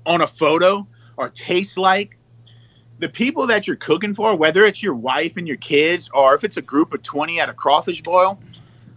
on 0.05 0.21
a 0.21 0.27
photo 0.27 0.87
or 1.17 1.29
tastes 1.29 1.79
like, 1.79 2.19
the 2.99 3.09
people 3.09 3.47
that 3.47 3.67
you're 3.67 3.77
cooking 3.77 4.13
for, 4.13 4.37
whether 4.37 4.65
it's 4.65 4.83
your 4.83 4.95
wife 4.95 5.37
and 5.37 5.47
your 5.47 5.57
kids 5.57 6.11
or 6.13 6.35
if 6.35 6.45
it's 6.45 6.57
a 6.57 6.63
group 6.63 6.93
of 6.93 7.03
20 7.03 7.41
at 7.41 7.49
a 7.49 7.55
crawfish 7.55 8.03
boil, 8.03 8.39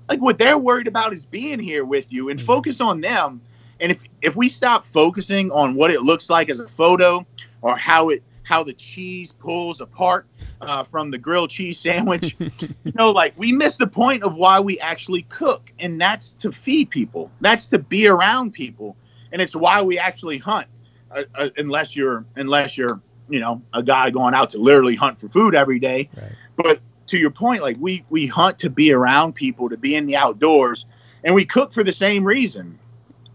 like 0.09 0.21
what 0.21 0.37
they're 0.37 0.57
worried 0.57 0.87
about 0.87 1.13
is 1.13 1.25
being 1.25 1.59
here 1.59 1.85
with 1.85 2.11
you 2.11 2.29
and 2.29 2.39
mm. 2.39 2.43
focus 2.43 2.81
on 2.81 3.01
them. 3.01 3.41
And 3.79 3.91
if 3.91 4.03
if 4.21 4.35
we 4.35 4.49
stop 4.49 4.85
focusing 4.85 5.51
on 5.51 5.75
what 5.75 5.91
it 5.91 6.01
looks 6.01 6.29
like 6.29 6.49
as 6.49 6.59
a 6.59 6.67
photo 6.67 7.25
or 7.61 7.77
how 7.77 8.09
it 8.09 8.23
how 8.43 8.63
the 8.63 8.73
cheese 8.73 9.31
pulls 9.31 9.81
apart 9.81 10.25
uh, 10.61 10.83
from 10.83 11.11
the 11.11 11.17
grilled 11.17 11.49
cheese 11.49 11.79
sandwich, 11.79 12.35
you 12.39 12.91
know, 12.95 13.11
like 13.11 13.33
we 13.37 13.51
miss 13.51 13.77
the 13.77 13.87
point 13.87 14.23
of 14.23 14.35
why 14.35 14.59
we 14.59 14.79
actually 14.79 15.23
cook, 15.23 15.71
and 15.79 15.99
that's 16.01 16.31
to 16.31 16.51
feed 16.51 16.89
people. 16.89 17.31
That's 17.41 17.67
to 17.67 17.79
be 17.79 18.07
around 18.07 18.53
people, 18.53 18.95
and 19.31 19.41
it's 19.41 19.55
why 19.55 19.81
we 19.83 19.99
actually 19.99 20.37
hunt. 20.37 20.67
Uh, 21.11 21.23
uh, 21.35 21.49
unless 21.57 21.95
you're 21.95 22.25
unless 22.37 22.77
you're 22.77 23.01
you 23.27 23.39
know 23.41 23.61
a 23.73 23.83
guy 23.83 24.09
going 24.09 24.33
out 24.33 24.51
to 24.51 24.57
literally 24.57 24.95
hunt 24.95 25.19
for 25.19 25.27
food 25.27 25.55
every 25.55 25.77
day 25.77 26.09
Right. 26.15 26.31
but 26.55 26.79
to 27.07 27.17
your 27.17 27.31
point 27.31 27.61
like 27.61 27.75
we 27.79 28.05
we 28.09 28.27
hunt 28.27 28.59
to 28.59 28.69
be 28.69 28.93
around 28.93 29.33
people 29.33 29.67
to 29.67 29.77
be 29.77 29.95
in 29.95 30.05
the 30.05 30.15
outdoors 30.15 30.85
and 31.25 31.35
we 31.35 31.43
cook 31.43 31.73
for 31.73 31.83
the 31.83 31.91
same 31.91 32.23
reason 32.23 32.79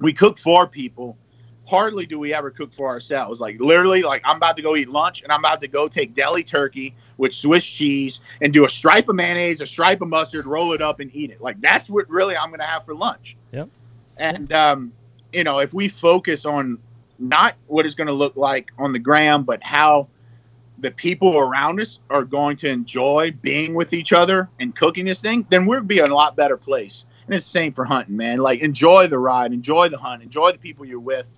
we 0.01 0.15
cook 0.15 0.39
for 0.39 0.67
people 0.67 1.19
hardly 1.67 2.07
do 2.07 2.19
we 2.19 2.33
ever 2.33 2.51
cook 2.51 2.73
for 2.73 2.89
ourselves 2.89 3.41
like 3.41 3.61
literally 3.61 4.03
like 4.03 4.23
i'm 4.25 4.37
about 4.37 4.57
to 4.57 4.63
go 4.63 4.77
eat 4.77 4.89
lunch 4.89 5.23
and 5.23 5.33
i'm 5.33 5.41
about 5.41 5.61
to 5.61 5.69
go 5.69 5.89
take 5.89 6.15
deli 6.15 6.43
turkey 6.43 6.95
with 7.19 7.35
swiss 7.35 7.67
cheese 7.67 8.21
and 8.41 8.53
do 8.53 8.65
a 8.65 8.69
stripe 8.69 9.09
of 9.09 9.17
mayonnaise 9.17 9.61
a 9.61 9.67
stripe 9.67 10.01
of 10.01 10.09
mustard 10.09 10.47
roll 10.47 10.73
it 10.73 10.81
up 10.81 11.01
and 11.01 11.15
eat 11.15 11.31
it 11.31 11.41
like 11.41 11.61
that's 11.61 11.91
what 11.91 12.09
really 12.09 12.37
i'm 12.37 12.51
gonna 12.51 12.65
have 12.65 12.85
for 12.85 12.95
lunch 12.95 13.37
Yep. 13.53 13.69
and 14.17 14.53
um 14.53 14.93
you 15.33 15.45
know 15.45 15.59
if 15.59 15.75
we 15.75 15.89
focus 15.89 16.45
on 16.47 16.79
not 17.19 17.55
what 17.67 17.87
it's 17.87 17.95
going 17.95 18.09
to 18.09 18.13
look 18.13 18.37
like 18.37 18.71
on 18.79 18.93
the 18.93 18.99
gram, 18.99 19.43
but 19.45 19.63
how 19.63 20.09
the 20.79 20.91
people 20.91 21.39
around 21.39 21.81
us 21.81 21.99
are 22.11 22.25
going 22.25 22.57
to 22.59 22.69
enjoy 22.69 23.35
being 23.41 23.75
with 23.75 23.93
each 23.95 24.13
other 24.13 24.49
and 24.61 24.77
cooking 24.77 25.07
this 25.07 25.23
thing, 25.23 25.47
then 25.49 25.67
we'll 25.67 25.81
be 25.81 25.99
in 25.99 26.11
a 26.11 26.15
lot 26.15 26.37
better 26.37 26.57
place. 26.57 27.07
And 27.27 27.35
it's 27.35 27.45
the 27.45 27.51
same 27.51 27.73
for 27.73 27.85
hunting, 27.85 28.17
man. 28.17 28.39
Like 28.39 28.61
enjoy 28.61 29.07
the 29.07 29.19
ride, 29.19 29.53
enjoy 29.53 29.89
the 29.89 29.99
hunt, 29.99 30.23
enjoy 30.23 30.53
the 30.53 30.59
people 30.59 30.85
you're 30.85 31.01
with, 31.01 31.33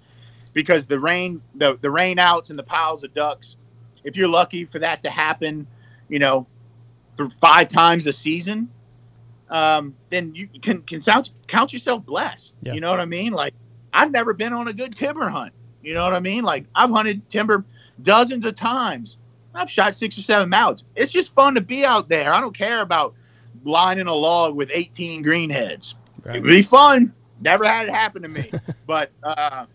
because 0.52 0.86
the 0.86 0.98
rain, 0.98 1.42
the 1.54 1.78
the 1.80 1.90
rain 1.90 2.18
outs 2.18 2.50
and 2.50 2.58
the 2.58 2.64
piles 2.64 3.04
of 3.04 3.14
ducks, 3.14 3.56
if 4.04 4.16
you're 4.16 4.28
lucky 4.28 4.64
for 4.64 4.78
that 4.80 5.02
to 5.02 5.10
happen, 5.10 5.66
you 6.08 6.18
know, 6.18 6.46
for 7.16 7.28
five 7.28 7.68
times 7.68 8.06
a 8.06 8.12
season, 8.12 8.68
um, 9.50 9.94
then 10.10 10.34
you 10.34 10.48
can 10.60 10.82
can 10.82 11.00
count, 11.00 11.30
count 11.46 11.72
yourself 11.72 12.04
blessed. 12.04 12.54
Yeah. 12.62 12.74
You 12.74 12.80
know 12.80 12.90
what 12.90 13.00
I 13.00 13.06
mean? 13.06 13.32
Like 13.32 13.54
I've 13.92 14.10
never 14.10 14.34
been 14.34 14.52
on 14.52 14.68
a 14.68 14.72
good 14.72 14.94
timber 14.94 15.28
hunt. 15.28 15.52
You 15.82 15.94
know 15.94 16.04
what 16.04 16.14
I 16.14 16.20
mean? 16.20 16.44
Like 16.44 16.66
I've 16.74 16.90
hunted 16.90 17.28
timber 17.28 17.64
dozens 18.00 18.44
of 18.44 18.54
times. 18.54 19.18
I've 19.54 19.70
shot 19.70 19.94
six 19.94 20.18
or 20.18 20.22
seven 20.22 20.48
mounts. 20.48 20.84
It's 20.94 21.12
just 21.12 21.34
fun 21.34 21.54
to 21.54 21.60
be 21.60 21.84
out 21.84 22.08
there. 22.08 22.32
I 22.32 22.40
don't 22.40 22.56
care 22.56 22.80
about 22.80 23.14
lining 23.64 24.06
a 24.06 24.14
log 24.14 24.54
with 24.54 24.70
18 24.72 25.24
greenheads. 25.24 25.94
Right. 26.24 26.36
It 26.36 26.42
would 26.42 26.50
be 26.50 26.62
fun. 26.62 27.12
Never 27.40 27.64
had 27.64 27.88
it 27.88 27.94
happen 27.94 28.22
to 28.22 28.28
me. 28.28 28.50
but 28.86 29.10
uh, 29.22 29.66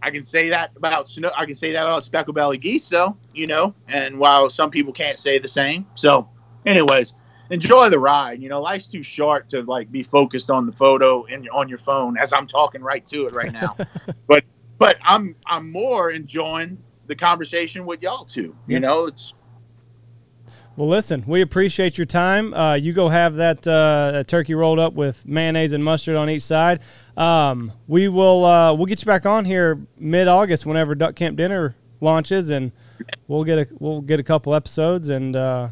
I 0.00 0.10
can 0.10 0.22
say 0.22 0.50
that 0.50 0.72
about 0.76 1.08
snow. 1.08 1.30
I 1.36 1.44
can 1.46 1.54
say 1.54 1.72
that 1.72 1.82
about 1.82 2.02
speckled 2.02 2.36
belly 2.36 2.58
geese, 2.58 2.88
though. 2.88 3.16
You 3.34 3.46
know, 3.46 3.74
and 3.88 4.18
while 4.18 4.48
some 4.50 4.70
people 4.70 4.92
can't 4.92 5.18
say 5.18 5.38
the 5.38 5.48
same. 5.48 5.86
So, 5.94 6.28
anyways, 6.64 7.14
enjoy 7.50 7.90
the 7.90 7.98
ride. 7.98 8.40
You 8.42 8.48
know, 8.48 8.60
life's 8.60 8.86
too 8.86 9.02
short 9.02 9.48
to 9.50 9.62
like 9.62 9.90
be 9.90 10.02
focused 10.02 10.50
on 10.50 10.66
the 10.66 10.72
photo 10.72 11.24
and 11.26 11.48
on 11.50 11.68
your 11.68 11.78
phone 11.78 12.18
as 12.18 12.32
I'm 12.32 12.46
talking 12.46 12.82
right 12.82 13.06
to 13.08 13.26
it 13.26 13.34
right 13.34 13.52
now. 13.52 13.76
but 14.26 14.44
but 14.78 14.96
I'm 15.02 15.34
I'm 15.46 15.72
more 15.72 16.10
enjoying 16.10 16.78
the 17.06 17.16
conversation 17.16 17.86
with 17.86 18.02
y'all 18.02 18.24
too. 18.24 18.54
Yeah. 18.66 18.74
You 18.74 18.80
know, 18.80 19.06
it's 19.06 19.34
Well, 20.76 20.88
listen, 20.88 21.24
we 21.26 21.40
appreciate 21.40 21.98
your 21.98 22.04
time. 22.04 22.54
Uh, 22.54 22.74
you 22.74 22.92
go 22.92 23.08
have 23.08 23.36
that, 23.36 23.66
uh, 23.66 24.12
that 24.12 24.28
turkey 24.28 24.54
rolled 24.54 24.78
up 24.78 24.94
with 24.94 25.26
mayonnaise 25.26 25.72
and 25.72 25.82
mustard 25.82 26.16
on 26.16 26.30
each 26.30 26.42
side. 26.42 26.80
Um, 27.18 27.72
we 27.88 28.06
will 28.08 28.44
uh, 28.44 28.72
we'll 28.74 28.86
get 28.86 29.00
you 29.02 29.06
back 29.06 29.26
on 29.26 29.44
here 29.44 29.78
mid 29.98 30.28
August 30.28 30.64
whenever 30.64 30.94
Duck 30.94 31.16
Camp 31.16 31.36
Dinner 31.36 31.74
launches, 32.00 32.48
and 32.48 32.70
we'll 33.26 33.42
get 33.44 33.58
a 33.58 33.66
we'll 33.80 34.00
get 34.00 34.20
a 34.20 34.22
couple 34.22 34.54
episodes, 34.54 35.08
and 35.08 35.34
uh, 35.34 35.68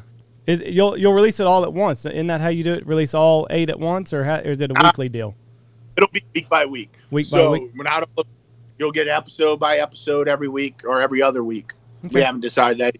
is, 0.46 0.60
you'll 0.66 0.96
you'll 0.98 1.12
release 1.12 1.38
it 1.38 1.46
all 1.46 1.62
at 1.64 1.72
once. 1.72 2.04
Isn't 2.04 2.26
that 2.26 2.40
how 2.40 2.48
you 2.48 2.64
do 2.64 2.74
it? 2.74 2.84
Release 2.86 3.14
all 3.14 3.46
eight 3.50 3.70
at 3.70 3.78
once, 3.78 4.12
or, 4.12 4.24
how, 4.24 4.38
or 4.40 4.50
is 4.50 4.60
it 4.60 4.72
a 4.72 4.74
Uh, 4.74 4.88
weekly 4.88 5.08
deal? 5.08 5.34
it'll 5.96 6.10
be 6.10 6.22
week 6.34 6.48
by 6.48 6.66
week. 6.66 6.92
Week 7.10 7.30
by 7.30 7.48
week. 7.48 7.70
when 7.74 7.86
I 7.86 8.00
don't 8.00 8.10
look, 8.18 8.26
you'll 8.78 8.92
get 8.92 9.06
episode 9.08 9.58
by 9.60 9.76
episode 9.76 10.28
every 10.28 10.48
week 10.48 10.82
or 10.84 11.00
every 11.00 11.22
other 11.22 11.42
week. 11.44 11.72
Okay. 12.04 12.16
We 12.16 12.20
haven't 12.22 12.40
decided 12.42 12.78
that. 12.80 12.96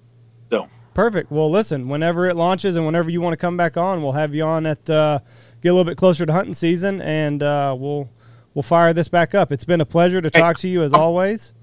So 0.51 0.69
Perfect. 0.95 1.31
Well, 1.31 1.51
listen, 1.51 1.89
whenever 1.89 2.27
it 2.27 2.37
launches 2.37 2.77
and 2.77 2.87
whenever 2.87 3.11
you 3.11 3.21
want 3.21 3.35
to 3.35 3.37
come 3.37 3.57
back 3.57 3.77
on, 3.77 4.03
we'll 4.03 4.13
have 4.13 4.35
you 4.35 4.45
on 4.45 4.65
at 4.67 4.89
uh, 4.89 5.19
get 5.63 5.71
a 5.71 5.73
little 5.73 5.85
bit 5.85 5.99
closer 5.99 6.25
to 6.25 6.33
hunting 6.33 6.55
season, 6.55 7.03
and 7.03 7.43
uh, 7.43 7.77
we'll 7.79 8.09
we'll 8.57 8.63
fire 8.63 8.93
this 8.95 9.07
back 9.07 9.35
up. 9.35 9.53
It's 9.53 9.67
been 9.67 9.83
a 9.83 9.87
pleasure 9.87 10.21
to 10.23 10.31
talk 10.31 10.57
to 10.61 10.69
you 10.69 10.83
as 10.83 10.95
always. 10.95 11.55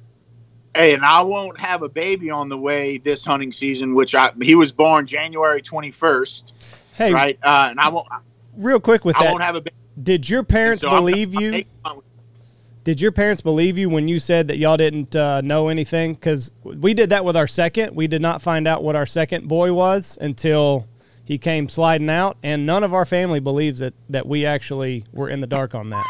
hey, 0.75 0.93
and 0.93 1.03
I 1.03 1.21
won't 1.23 1.59
have 1.59 1.81
a 1.81 1.89
baby 1.89 2.29
on 2.29 2.47
the 2.49 2.57
way 2.57 2.99
this 2.99 3.25
hunting 3.25 3.51
season, 3.51 3.95
which 3.95 4.13
I 4.15 4.31
he 4.41 4.53
was 4.55 4.71
born 4.71 5.05
January 5.07 5.61
twenty 5.61 5.89
first, 5.91 6.53
Hey, 6.93 7.11
right? 7.11 7.37
Uh, 7.43 7.67
and 7.71 7.79
I 7.79 7.89
won't 7.89 8.07
real 8.55 8.79
quick 8.79 9.03
with 9.03 9.17
I 9.17 9.23
that, 9.23 9.31
won't 9.31 9.43
have 9.43 9.55
a 9.55 9.61
baby. 9.61 9.75
did 10.01 10.29
your 10.29 10.43
parents 10.43 10.83
so 10.83 10.91
believe 10.91 11.33
you? 11.33 11.65
Did 12.83 12.99
your 12.99 13.13
parents 13.13 13.41
believe 13.41 13.77
you 13.77 13.89
when 13.89 14.09
you 14.09 14.19
said 14.19 14.49
that 14.49 14.57
y'all 14.57 14.75
didn't 14.75 15.15
uh, 15.15 15.39
know 15.39 15.69
anything? 15.69 16.13
Because 16.15 16.51
we 16.63 16.93
did 16.93 17.11
that 17.11 17.23
with 17.23 17.37
our 17.37 17.47
second. 17.47 17.95
We 17.95 18.07
did 18.07 18.21
not 18.21 18.41
find 18.41 18.67
out 18.67 18.83
what 18.83 18.95
our 18.97 19.05
second 19.05 19.47
boy 19.47 19.71
was 19.71 20.17
until 20.19 20.85
he 21.23 21.37
came 21.37 21.69
sliding 21.69 22.09
out, 22.09 22.35
and 22.43 22.65
none 22.65 22.83
of 22.83 22.93
our 22.93 23.05
family 23.05 23.39
believes 23.39 23.79
that 23.79 23.93
that 24.09 24.27
we 24.27 24.45
actually 24.45 25.05
were 25.13 25.29
in 25.29 25.39
the 25.39 25.47
dark 25.47 25.73
on 25.73 25.89
that. 25.91 26.05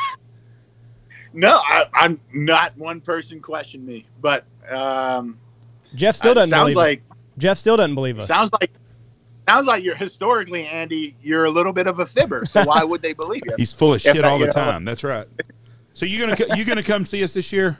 No, 1.33 1.61
I, 1.67 1.85
I'm 1.95 2.19
not 2.33 2.77
one 2.77 3.01
person 3.01 3.39
questioned 3.41 3.85
me, 3.85 4.05
but 4.21 4.45
um, 4.69 5.39
Jeff 5.95 6.15
still 6.15 6.33
doesn't 6.33 6.49
sounds 6.49 6.63
believe. 6.73 6.75
like 6.77 6.97
it. 6.99 7.17
Jeff 7.39 7.57
still 7.57 7.75
doesn't 7.77 7.95
believe 7.95 8.17
us. 8.19 8.27
sounds 8.27 8.51
like 8.53 8.71
sounds 9.49 9.65
like 9.67 9.83
you're 9.83 9.95
historically, 9.95 10.65
Andy. 10.67 11.15
You're 11.21 11.45
a 11.45 11.49
little 11.49 11.73
bit 11.73 11.87
of 11.87 11.99
a 11.99 12.05
fibber. 12.05 12.45
So 12.45 12.63
why 12.63 12.83
would 12.83 13.01
they 13.01 13.13
believe 13.13 13.41
you? 13.45 13.53
He's 13.57 13.73
full 13.73 13.93
of 13.95 14.05
If 14.05 14.15
shit 14.15 14.23
I- 14.23 14.29
all 14.29 14.37
the 14.37 14.41
you 14.41 14.47
know- 14.47 14.53
time. 14.53 14.85
That's 14.85 15.03
right. 15.03 15.27
So 15.95 16.05
you 16.05 16.19
gonna 16.19 16.35
co- 16.35 16.53
you 16.55 16.65
gonna 16.65 16.83
come 16.83 17.05
see 17.05 17.23
us 17.23 17.33
this 17.33 17.51
year? 17.51 17.77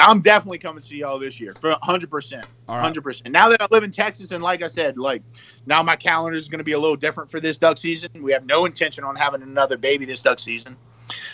I'm 0.00 0.20
definitely 0.22 0.56
coming 0.56 0.80
to 0.80 0.86
see 0.86 0.96
y'all 0.98 1.18
this 1.18 1.38
year 1.38 1.54
for 1.60 1.68
100. 1.70 2.10
percent 2.10 2.46
100. 2.64 3.02
percent 3.02 3.30
Now 3.30 3.50
that 3.50 3.60
I 3.60 3.66
live 3.70 3.84
in 3.84 3.90
Texas, 3.90 4.32
and 4.32 4.42
like 4.42 4.62
I 4.62 4.66
said, 4.66 4.96
like 4.96 5.22
now 5.66 5.82
my 5.82 5.96
calendar 5.96 6.34
is 6.36 6.48
going 6.48 6.58
to 6.60 6.64
be 6.64 6.72
a 6.72 6.78
little 6.78 6.96
different 6.96 7.30
for 7.30 7.40
this 7.40 7.58
duck 7.58 7.76
season. 7.76 8.10
We 8.22 8.32
have 8.32 8.46
no 8.46 8.64
intention 8.64 9.04
on 9.04 9.16
having 9.16 9.42
another 9.42 9.76
baby 9.76 10.06
this 10.06 10.22
duck 10.22 10.38
season, 10.38 10.76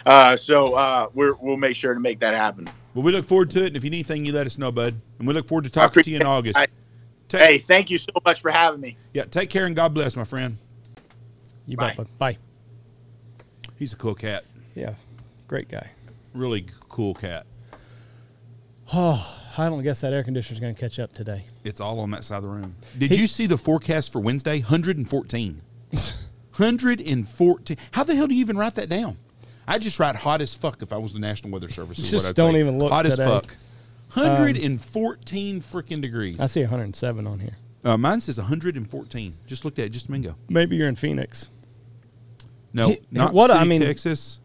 uh, 0.06 0.36
so 0.36 0.74
uh, 0.74 1.08
we're, 1.14 1.34
we'll 1.34 1.56
make 1.56 1.76
sure 1.76 1.94
to 1.94 2.00
make 2.00 2.20
that 2.20 2.34
happen. 2.34 2.68
Well, 2.94 3.02
we 3.04 3.12
look 3.12 3.24
forward 3.26 3.50
to 3.52 3.62
it, 3.64 3.66
and 3.68 3.76
if 3.76 3.84
you 3.84 3.90
need 3.90 3.98
anything, 3.98 4.24
you 4.26 4.32
let 4.32 4.46
us 4.46 4.58
know, 4.58 4.72
bud. 4.72 4.94
And 5.18 5.28
we 5.28 5.34
look 5.34 5.46
forward 5.48 5.64
to 5.64 5.70
talking 5.70 6.02
to 6.02 6.10
you 6.10 6.16
in 6.16 6.22
August. 6.26 6.56
I- 6.58 6.66
Take, 7.28 7.40
Hey, 7.42 7.58
thank 7.58 7.90
you 7.90 7.98
so 7.98 8.12
much 8.24 8.40
for 8.40 8.50
having 8.50 8.80
me. 8.80 8.96
yeah, 9.12 9.24
take 9.24 9.50
care 9.50 9.66
and 9.66 9.76
God 9.76 9.92
bless, 9.92 10.16
my 10.16 10.24
friend. 10.24 10.56
you 11.66 11.76
bet. 11.76 11.94
Bye. 11.94 12.02
bud. 12.04 12.18
Bye. 12.18 12.38
He's 13.78 13.92
a 13.92 13.96
cool 13.96 14.14
cat. 14.14 14.44
Yeah, 14.74 14.94
great 15.46 15.68
guy. 15.68 15.90
Really 16.32 16.64
cool 16.88 17.12
cat. 17.12 17.44
Oh, 18.94 19.38
I 19.58 19.68
don't 19.68 19.82
guess 19.82 20.00
that 20.00 20.14
air 20.14 20.24
conditioner's 20.24 20.58
going 20.58 20.74
to 20.74 20.80
catch 20.80 20.98
up 20.98 21.12
today. 21.12 21.44
It's 21.64 21.82
all 21.82 22.00
on 22.00 22.10
that 22.12 22.24
side 22.24 22.38
of 22.38 22.44
the 22.44 22.48
room. 22.48 22.76
Did 22.98 23.10
He- 23.10 23.16
you 23.18 23.26
see 23.26 23.44
the 23.44 23.58
forecast 23.58 24.10
for 24.10 24.20
Wednesday? 24.20 24.60
114. 24.60 25.60
114. 26.56 27.76
How 27.92 28.04
the 28.04 28.14
hell 28.14 28.26
do 28.26 28.34
you 28.34 28.40
even 28.40 28.56
write 28.56 28.74
that 28.76 28.88
down? 28.88 29.18
I 29.68 29.78
just 29.78 30.00
write 30.00 30.16
hot 30.16 30.40
as 30.40 30.54
fuck 30.54 30.82
if 30.82 30.92
I 30.92 30.96
was 30.96 31.12
the 31.12 31.18
National 31.20 31.52
Weather 31.52 31.68
Service. 31.68 31.98
is 31.98 32.10
Just 32.10 32.24
what 32.24 32.30
I'd 32.30 32.34
don't 32.36 32.54
say. 32.54 32.60
even 32.60 32.78
look 32.78 32.90
Hot 32.90 33.02
today. 33.04 33.22
as 33.22 33.28
fuck. 33.28 33.56
114 34.14 35.60
freaking 35.62 36.00
degrees. 36.00 36.40
I 36.40 36.46
see 36.46 36.60
107 36.62 37.26
on 37.26 37.40
here. 37.40 37.56
Uh, 37.84 37.96
mine 37.96 38.20
says 38.20 38.38
114. 38.38 39.34
Just 39.46 39.64
looked 39.64 39.78
at 39.78 39.86
it 39.86 39.88
just 39.90 40.08
ago. 40.08 40.34
Maybe 40.48 40.76
you're 40.76 40.88
in 40.88 40.96
Phoenix. 40.96 41.50
No, 42.72 42.88
He- 42.88 43.00
not 43.10 43.32
what- 43.32 43.50
I 43.50 43.64
mean- 43.64 43.80
Texas. 43.82 44.40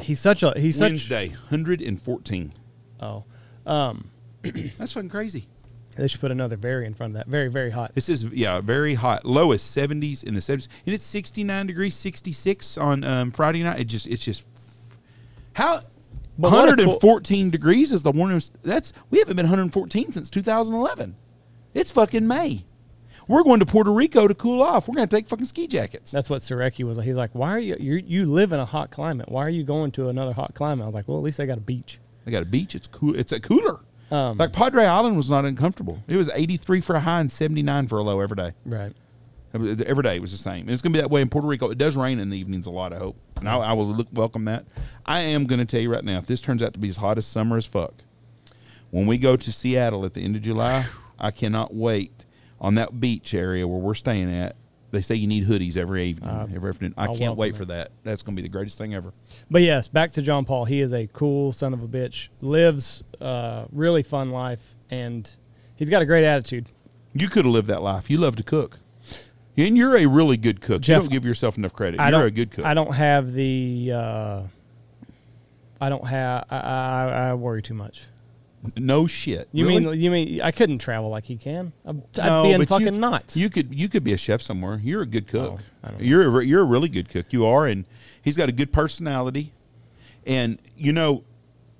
He's 0.00 0.20
such 0.20 0.42
a 0.42 0.52
he's 0.58 0.76
such. 0.76 0.90
Wednesday, 0.90 1.28
114. 1.28 2.52
Oh, 3.00 3.24
um, 3.64 4.10
That's 4.42 4.92
fucking 4.92 5.08
crazy. 5.08 5.48
they 5.96 6.06
should 6.06 6.20
put 6.20 6.30
another 6.30 6.56
very 6.56 6.84
in 6.84 6.92
front 6.92 7.12
of 7.12 7.14
that. 7.16 7.28
Very 7.28 7.48
very 7.48 7.70
hot. 7.70 7.94
This 7.94 8.10
is 8.10 8.24
yeah, 8.24 8.60
very 8.60 8.92
hot. 8.94 9.24
Lowest 9.24 9.74
70s 9.74 10.22
in 10.22 10.34
the 10.34 10.40
70s, 10.40 10.68
and 10.84 10.94
it's 10.94 11.02
69 11.02 11.66
degrees, 11.66 11.94
66 11.94 12.76
on 12.76 13.04
um, 13.04 13.30
Friday 13.30 13.62
night. 13.62 13.80
It 13.80 13.84
just 13.84 14.06
it's 14.06 14.22
just 14.22 14.46
how 15.56 15.80
But 16.38 16.52
what 16.52 16.68
a 16.68 16.76
cool- 16.76 16.84
114 16.98 17.50
degrees 17.50 17.92
is 17.92 18.02
the 18.02 18.12
warmest. 18.12 18.52
That's 18.62 18.92
we 19.10 19.18
haven't 19.18 19.36
been 19.36 19.46
114 19.46 20.12
since 20.12 20.30
2011. 20.30 21.16
It's 21.74 21.90
fucking 21.90 22.26
May. 22.26 22.64
We're 23.28 23.42
going 23.42 23.58
to 23.60 23.66
Puerto 23.66 23.92
Rico 23.92 24.28
to 24.28 24.34
cool 24.34 24.62
off. 24.62 24.86
We're 24.86 24.94
going 24.94 25.08
to 25.08 25.16
take 25.16 25.28
fucking 25.28 25.46
ski 25.46 25.66
jackets. 25.66 26.10
That's 26.12 26.30
what 26.30 26.42
Surecki 26.42 26.84
was 26.84 26.96
like. 26.98 27.06
He's 27.06 27.16
like, 27.16 27.30
why 27.34 27.50
are 27.50 27.58
you 27.58 27.76
you 27.80 27.94
you 27.96 28.24
live 28.26 28.52
in 28.52 28.60
a 28.60 28.64
hot 28.64 28.90
climate? 28.90 29.28
Why 29.30 29.44
are 29.44 29.50
you 29.50 29.64
going 29.64 29.90
to 29.92 30.08
another 30.08 30.32
hot 30.32 30.54
climate? 30.54 30.84
I 30.84 30.86
was 30.86 30.94
like, 30.94 31.08
well, 31.08 31.16
at 31.18 31.24
least 31.24 31.38
they 31.38 31.46
got 31.46 31.58
a 31.58 31.62
beach. 31.62 31.98
They 32.24 32.30
got 32.32 32.42
a 32.42 32.46
beach. 32.46 32.74
It's 32.74 32.86
cool. 32.86 33.18
It's 33.18 33.32
a 33.32 33.40
cooler. 33.40 33.80
Um, 34.10 34.38
like 34.38 34.52
Padre 34.52 34.84
Island 34.84 35.16
was 35.16 35.28
not 35.28 35.44
uncomfortable. 35.44 36.02
It 36.06 36.16
was 36.16 36.30
83 36.32 36.80
for 36.80 36.94
a 36.96 37.00
high 37.00 37.18
and 37.20 37.30
79 37.30 37.88
for 37.88 37.98
a 37.98 38.02
low 38.04 38.20
every 38.20 38.36
day. 38.36 38.52
right. 38.64 38.92
Every 39.56 40.02
day 40.02 40.16
it 40.16 40.22
was 40.22 40.32
the 40.32 40.38
same. 40.38 40.62
And 40.62 40.70
it's 40.70 40.82
going 40.82 40.92
to 40.92 40.96
be 40.96 41.00
that 41.00 41.10
way 41.10 41.20
in 41.20 41.28
Puerto 41.28 41.46
Rico. 41.46 41.70
It 41.70 41.78
does 41.78 41.96
rain 41.96 42.18
in 42.18 42.30
the 42.30 42.38
evenings 42.38 42.66
a 42.66 42.70
lot, 42.70 42.92
I 42.92 42.98
hope. 42.98 43.16
And 43.36 43.48
I, 43.48 43.56
I 43.56 43.72
will 43.72 43.86
look, 43.86 44.08
welcome 44.12 44.44
that. 44.46 44.64
I 45.04 45.20
am 45.20 45.44
going 45.44 45.58
to 45.58 45.64
tell 45.64 45.80
you 45.80 45.92
right 45.92 46.04
now, 46.04 46.18
if 46.18 46.26
this 46.26 46.40
turns 46.40 46.62
out 46.62 46.72
to 46.74 46.78
be 46.78 46.88
as 46.88 46.98
hot 46.98 47.18
as 47.18 47.26
summer 47.26 47.56
as 47.56 47.66
fuck, 47.66 47.94
when 48.90 49.06
we 49.06 49.18
go 49.18 49.36
to 49.36 49.52
Seattle 49.52 50.04
at 50.04 50.14
the 50.14 50.22
end 50.22 50.36
of 50.36 50.42
July, 50.42 50.86
I 51.18 51.30
cannot 51.30 51.74
wait 51.74 52.24
on 52.60 52.76
that 52.76 53.00
beach 53.00 53.34
area 53.34 53.66
where 53.66 53.80
we're 53.80 53.94
staying 53.94 54.32
at. 54.32 54.56
They 54.92 55.02
say 55.02 55.16
you 55.16 55.26
need 55.26 55.46
hoodies 55.46 55.76
every 55.76 56.04
evening, 56.04 56.30
every 56.54 56.70
afternoon. 56.70 56.94
I 56.96 57.06
I'll 57.06 57.16
can't 57.16 57.36
wait 57.36 57.52
that. 57.52 57.58
for 57.58 57.64
that. 57.66 57.90
That's 58.04 58.22
going 58.22 58.36
to 58.36 58.40
be 58.40 58.46
the 58.46 58.52
greatest 58.52 58.78
thing 58.78 58.94
ever. 58.94 59.12
But 59.50 59.62
yes, 59.62 59.88
back 59.88 60.12
to 60.12 60.22
Jean-Paul. 60.22 60.66
He 60.66 60.80
is 60.80 60.92
a 60.92 61.08
cool 61.08 61.52
son 61.52 61.74
of 61.74 61.82
a 61.82 61.88
bitch. 61.88 62.28
Lives 62.40 63.02
a 63.20 63.66
really 63.72 64.04
fun 64.04 64.30
life, 64.30 64.76
and 64.88 65.30
he's 65.74 65.90
got 65.90 66.02
a 66.02 66.06
great 66.06 66.24
attitude. 66.24 66.68
You 67.12 67.28
could 67.28 67.44
have 67.44 67.52
lived 67.52 67.66
that 67.66 67.82
life. 67.82 68.08
You 68.08 68.18
love 68.18 68.36
to 68.36 68.42
cook. 68.42 68.78
And 69.58 69.76
you're 69.76 69.96
a 69.96 70.06
really 70.06 70.36
good 70.36 70.60
cook. 70.60 70.82
Jeff, 70.82 70.96
you 70.96 71.00
don't 71.02 71.12
give 71.12 71.24
yourself 71.24 71.56
enough 71.56 71.72
credit. 71.72 71.98
I 72.00 72.10
you're 72.10 72.26
a 72.26 72.30
good 72.30 72.50
cook. 72.50 72.64
I 72.64 72.74
don't 72.74 72.94
have 72.94 73.32
the. 73.32 73.92
Uh, 73.94 74.42
I 75.80 75.88
don't 75.88 76.06
have. 76.06 76.44
I, 76.50 76.56
I, 76.58 77.04
I 77.30 77.34
worry 77.34 77.62
too 77.62 77.74
much. 77.74 78.06
no 78.76 79.06
shit. 79.06 79.48
You 79.52 79.66
Really? 79.66 79.80
mean 79.86 80.00
you 80.00 80.10
mean 80.10 80.40
I 80.40 80.50
couldn't 80.50 80.78
travel 80.78 81.08
like 81.10 81.24
he 81.24 81.36
can? 81.36 81.72
I'd, 81.86 82.02
I'd 82.18 82.26
No, 82.26 82.42
be 82.44 82.52
in 82.52 82.66
fucking 82.66 82.94
you, 82.94 83.00
knots. 83.00 83.36
You 83.36 83.48
could 83.50 83.74
you 83.74 83.88
could 83.88 84.04
be 84.04 84.12
a 84.12 84.18
chef 84.18 84.42
somewhere. 84.42 84.80
You're 84.82 85.02
a 85.02 85.06
good 85.06 85.26
cook. 85.28 85.60
Oh, 85.60 85.88
don't 85.88 85.98
know. 86.00 86.04
you're 86.04 86.40
a, 86.40 86.44
you're 86.44 86.62
a 86.62 86.66
really 86.66 86.88
good 86.88 87.08
cook. 87.08 87.26
You 87.32 87.46
are, 87.46 87.66
and 87.66 87.84
he's 88.20 88.36
got 88.36 88.48
a 88.48 88.52
good 88.52 88.72
personality. 88.72 89.52
And 90.26 90.58
you 90.76 90.92
know, 90.92 91.24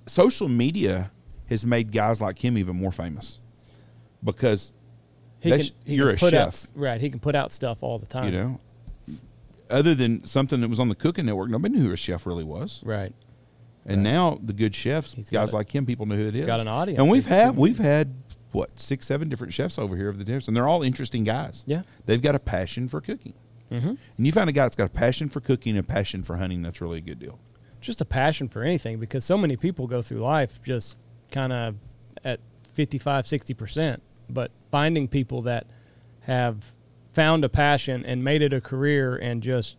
social 0.05 0.47
media 0.47 1.11
has 1.49 1.65
made 1.65 1.91
guys 1.91 2.21
like 2.21 2.43
him 2.43 2.57
even 2.57 2.75
more 2.75 2.91
famous 2.91 3.39
because 4.23 4.71
he 5.39 5.49
that's- 5.49 5.69
can, 5.69 5.77
he 5.85 5.95
you're 5.95 6.07
can 6.07 6.15
a 6.15 6.19
put 6.19 6.31
chef. 6.31 6.47
Out, 6.47 6.65
right. 6.75 7.01
He 7.01 7.09
can 7.09 7.19
put 7.19 7.35
out 7.35 7.51
stuff 7.51 7.83
all 7.83 7.97
the 7.99 8.05
time. 8.05 8.25
you 8.25 8.31
know, 8.31 8.59
other 9.69 9.93
than 9.93 10.25
something 10.25 10.61
that 10.61 10.69
was 10.69 10.79
on 10.79 10.89
the 10.89 10.95
Cooking 10.95 11.25
Network, 11.25 11.49
nobody 11.49 11.75
knew 11.77 11.83
who 11.87 11.91
a 11.93 11.97
chef 11.97 12.25
really 12.25 12.43
was. 12.43 12.81
Right. 12.83 13.13
And 13.85 14.03
now 14.03 14.37
the 14.43 14.51
good 14.53 14.75
chefs, 14.75 15.13
He's 15.13 15.29
got 15.29 15.39
guys 15.41 15.53
a- 15.53 15.57
like 15.57 15.73
him, 15.73 15.85
people 15.85 16.05
know 16.05 16.15
who 16.15 16.27
it 16.27 16.35
is. 16.35 16.45
got 16.45 16.59
an 16.59 16.67
audience, 16.67 16.99
And 16.99 17.09
we've 17.09 17.25
had 17.25 17.55
we've 17.55 17.77
had 17.77 18.13
what 18.51 18.77
six, 18.79 19.05
seven 19.05 19.29
different 19.29 19.53
chefs 19.53 19.77
over 19.79 19.95
here 19.95 20.09
of 20.09 20.17
the 20.17 20.23
dinners, 20.25 20.47
and 20.47 20.55
they're 20.57 20.67
all 20.67 20.83
interesting 20.83 21.23
guys. 21.23 21.63
Yeah. 21.67 21.83
they've 22.05 22.21
got 22.21 22.35
a 22.35 22.39
passion 22.39 22.87
for 22.87 22.99
cooking. 23.01 23.33
Mm-hmm. 23.71 23.89
And 24.17 24.25
you 24.25 24.31
find 24.31 24.49
a 24.49 24.53
guy 24.53 24.63
that's 24.63 24.75
got 24.77 24.85
a 24.87 24.93
passion 24.93 25.27
for 25.29 25.41
cooking 25.41 25.75
and 25.77 25.85
a 25.85 25.87
passion 25.87 26.23
for 26.23 26.37
hunting. 26.37 26.61
That's 26.61 26.79
really 26.81 26.97
a 26.99 27.01
good 27.01 27.19
deal. 27.19 27.39
just 27.81 27.99
a 28.01 28.05
passion 28.05 28.47
for 28.49 28.63
anything 28.63 28.99
because 28.99 29.23
so 29.25 29.37
many 29.37 29.55
people 29.57 29.87
go 29.87 30.01
through 30.01 30.19
life 30.19 30.61
just 30.63 30.97
kind 31.31 31.51
of 31.53 31.75
at 32.23 32.39
55 32.73 33.25
60% 33.25 33.99
but 34.29 34.51
finding 34.71 35.07
people 35.07 35.41
that 35.43 35.65
have 36.21 36.71
found 37.13 37.43
a 37.43 37.49
passion 37.49 38.05
and 38.05 38.23
made 38.23 38.41
it 38.41 38.53
a 38.53 38.61
career 38.61 39.15
and 39.15 39.41
just 39.41 39.77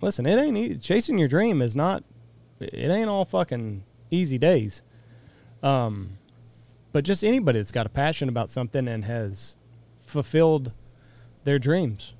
listen 0.00 0.26
it 0.26 0.38
ain't 0.38 0.56
easy. 0.56 0.78
chasing 0.78 1.18
your 1.18 1.28
dream 1.28 1.62
is 1.62 1.76
not 1.76 2.02
it 2.60 2.90
ain't 2.90 3.08
all 3.08 3.24
fucking 3.24 3.84
easy 4.10 4.38
days 4.38 4.82
um 5.62 6.18
but 6.92 7.04
just 7.04 7.22
anybody 7.22 7.58
that's 7.58 7.72
got 7.72 7.86
a 7.86 7.90
passion 7.90 8.28
about 8.28 8.48
something 8.48 8.88
and 8.88 9.04
has 9.04 9.56
fulfilled 9.98 10.72
their 11.44 11.58
dreams 11.58 12.14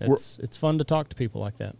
We're- 0.00 0.12
it's 0.14 0.38
it's 0.40 0.56
fun 0.56 0.78
to 0.78 0.84
talk 0.84 1.08
to 1.10 1.16
people 1.16 1.40
like 1.40 1.58
that 1.58 1.76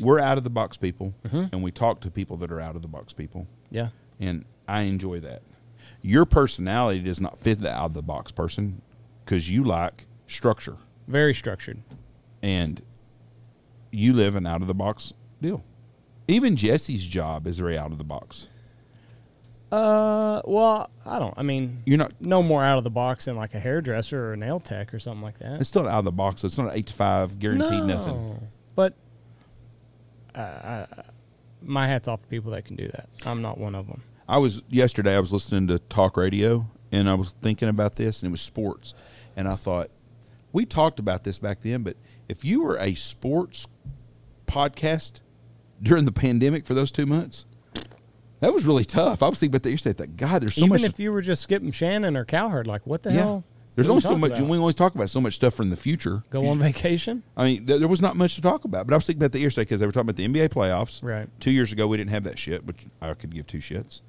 We're 0.00 0.20
out 0.20 0.38
of 0.38 0.44
the 0.44 0.50
box 0.50 0.76
people, 0.76 1.12
Mm-hmm. 1.26 1.44
and 1.52 1.62
we 1.62 1.70
talk 1.70 2.00
to 2.02 2.10
people 2.10 2.36
that 2.38 2.50
are 2.52 2.60
out 2.60 2.76
of 2.76 2.82
the 2.82 2.88
box 2.88 3.12
people. 3.12 3.46
yeah 3.70 3.88
and 4.20 4.44
I 4.68 4.82
enjoy 4.82 5.20
that. 5.20 5.42
Your 6.06 6.26
personality 6.26 7.00
does 7.00 7.18
not 7.18 7.40
fit 7.40 7.60
the 7.60 7.70
out 7.72 7.86
of 7.86 7.94
the 7.94 8.02
box 8.02 8.30
person 8.30 8.82
because 9.24 9.50
you 9.50 9.64
like 9.64 10.06
structure 10.26 10.76
very 11.08 11.32
structured 11.34 11.78
and 12.42 12.82
you 13.90 14.12
live 14.12 14.36
an 14.36 14.46
out 14.46 14.60
of 14.60 14.66
the 14.68 14.74
box 14.74 15.14
deal. 15.40 15.64
Even 16.28 16.56
Jesse's 16.56 17.06
job 17.06 17.46
is 17.46 17.58
very 17.58 17.78
out 17.78 17.90
of 17.90 17.96
the 17.96 18.04
box. 18.04 18.48
Uh, 19.72 20.42
well, 20.44 20.90
I 21.06 21.18
don't. 21.18 21.34
I 21.38 21.42
mean, 21.42 21.82
You're 21.86 21.98
not. 21.98 22.12
no 22.20 22.42
more 22.42 22.62
out 22.62 22.76
of 22.76 22.84
the 22.84 22.90
box 22.90 23.24
than 23.24 23.36
like 23.36 23.54
a 23.54 23.58
hairdresser 23.58 24.26
or 24.28 24.32
a 24.34 24.36
nail 24.36 24.60
tech 24.60 24.92
or 24.92 24.98
something 24.98 25.22
like 25.22 25.38
that. 25.38 25.58
It's 25.58 25.70
still 25.70 25.88
out 25.88 26.00
of 26.00 26.04
the 26.04 26.12
box. 26.12 26.42
So 26.42 26.46
It's 26.46 26.58
not 26.58 26.68
an 26.68 26.76
eight 26.78 26.86
to 26.86 26.92
five 26.92 27.38
guaranteed 27.38 27.84
nothing. 27.84 28.46
But 28.74 28.92
uh, 30.34 30.38
I, 30.38 30.86
my 31.62 31.86
hat's 31.86 32.08
off 32.08 32.20
to 32.22 32.28
people 32.28 32.52
that 32.52 32.66
can 32.66 32.76
do 32.76 32.88
that. 32.88 33.08
I'm 33.24 33.40
not 33.42 33.58
one 33.58 33.74
of 33.74 33.86
them. 33.86 34.02
I 34.28 34.38
was 34.38 34.62
yesterday. 34.68 35.16
I 35.16 35.20
was 35.20 35.32
listening 35.32 35.68
to 35.68 35.78
talk 35.78 36.16
radio, 36.16 36.66
and 36.90 37.08
I 37.08 37.14
was 37.14 37.32
thinking 37.42 37.68
about 37.68 37.96
this, 37.96 38.22
and 38.22 38.28
it 38.28 38.30
was 38.30 38.40
sports, 38.40 38.94
and 39.36 39.46
I 39.48 39.54
thought 39.56 39.90
we 40.52 40.64
talked 40.64 40.98
about 40.98 41.24
this 41.24 41.38
back 41.38 41.60
then. 41.60 41.82
But 41.82 41.96
if 42.28 42.44
you 42.44 42.62
were 42.62 42.76
a 42.78 42.94
sports 42.94 43.66
podcast 44.46 45.20
during 45.82 46.04
the 46.04 46.12
pandemic 46.12 46.64
for 46.64 46.74
those 46.74 46.90
two 46.90 47.06
months, 47.06 47.44
that 48.40 48.52
was 48.52 48.66
really 48.66 48.84
tough. 48.84 49.22
I 49.22 49.28
was 49.28 49.40
thinking 49.40 49.52
about 49.56 49.62
that 49.64 49.70
yesterday. 49.70 50.02
I 50.02 50.06
thought, 50.06 50.16
God, 50.16 50.42
there's 50.42 50.54
so 50.54 50.64
Even 50.64 50.82
much. 50.82 50.90
if 50.90 50.98
you 51.00 51.12
were 51.12 51.22
just 51.22 51.42
skipping 51.42 51.70
Shannon 51.70 52.16
or 52.16 52.24
Cowherd, 52.24 52.66
like 52.66 52.86
what 52.86 53.02
the 53.02 53.10
yeah, 53.12 53.20
hell? 53.20 53.44
there's 53.74 53.88
only 53.88 54.00
so 54.00 54.16
much. 54.16 54.32
about? 54.38 54.48
We 54.48 54.58
always 54.58 54.74
talk 54.74 54.94
about 54.94 55.10
so 55.10 55.20
much 55.20 55.34
stuff 55.34 55.54
from 55.54 55.70
the 55.70 55.76
future. 55.76 56.22
Go 56.30 56.46
on 56.46 56.58
vacation, 56.58 57.22
I 57.36 57.44
mean, 57.44 57.66
there, 57.66 57.78
there 57.78 57.88
was 57.88 58.00
not 58.00 58.16
much 58.16 58.36
to 58.36 58.42
talk 58.42 58.64
about. 58.64 58.86
But 58.86 58.94
I 58.94 58.96
was 58.96 59.06
thinking 59.06 59.22
about 59.22 59.32
that 59.32 59.40
yesterday 59.40 59.64
because 59.64 59.80
they 59.80 59.86
were 59.86 59.92
talking 59.92 60.10
about 60.10 60.16
the 60.16 60.28
NBA 60.28 60.48
playoffs. 60.50 61.02
right? 61.02 61.28
Two 61.40 61.50
years 61.50 61.72
ago, 61.72 61.86
we 61.86 61.96
didn't 61.96 62.10
have 62.10 62.24
that 62.24 62.38
shit, 62.38 62.64
which 62.64 62.86
I 63.02 63.12
could 63.14 63.34
give 63.34 63.46
two 63.46 63.58
shits. 63.58 64.00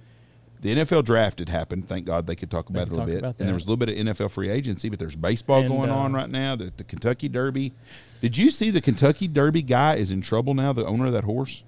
The 0.66 0.74
NFL 0.78 1.06
draft 1.06 1.38
had 1.38 1.50
happened. 1.50 1.88
Thank 1.88 2.06
God 2.08 2.26
they 2.26 2.36
could 2.36 2.50
talk 2.50 2.70
about 2.72 2.88
it 2.88 2.96
a 2.96 3.00
little 3.00 3.06
bit. 3.06 3.24
And 3.24 3.48
there 3.48 3.54
was 3.54 3.66
a 3.66 3.68
little 3.68 3.78
bit 3.78 3.90
of 3.90 3.96
NFL 3.96 4.32
free 4.32 4.50
agency, 4.50 4.90
but 4.90 4.98
there's 4.98 5.16
baseball 5.16 5.60
And, 5.60 5.70
going 5.70 5.92
on 5.92 6.16
uh, 6.16 6.18
right 6.18 6.30
now. 6.30 6.56
The, 6.56 6.74
the 6.76 6.84
Kentucky 6.84 7.30
Derby. 7.30 7.72
Did 8.20 8.36
you 8.36 8.50
see 8.50 8.72
the 8.72 8.82
Kentucky 8.82 9.28
Derby 9.28 9.62
guy 9.62 9.96
is 9.98 10.10
in 10.10 10.22
trouble 10.22 10.56
now? 10.56 10.74
The 10.74 10.84
owner 10.84 11.06
of 11.06 11.14
that 11.14 11.24
horse. 11.26 11.64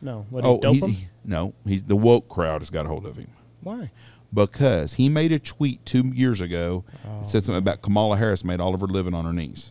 No, 0.00 0.24
what 0.30 0.62
did 0.62 0.72
he 0.74 0.86
he- 0.90 1.08
no, 1.22 1.52
he's 1.66 1.84
the 1.84 1.96
woke 1.96 2.28
crowd 2.28 2.62
has 2.62 2.70
got 2.70 2.86
a 2.86 2.88
hold 2.88 3.04
of 3.04 3.16
him 3.18 3.26
Why? 3.60 3.90
because 4.32 4.94
he 4.94 5.10
made 5.10 5.32
a 5.32 5.38
tweet 5.38 5.84
two 5.84 6.06
years 6.14 6.40
ago 6.40 6.84
Oh. 7.06 7.20
that 7.20 7.28
said 7.28 7.44
something 7.44 7.58
about 7.58 7.82
Kamala 7.82 8.16
Harris 8.16 8.42
made 8.42 8.58
all 8.58 8.74
of 8.74 8.80
her 8.80 8.86
living 8.86 9.12
on 9.12 9.26
her 9.26 9.32
knees, 9.34 9.70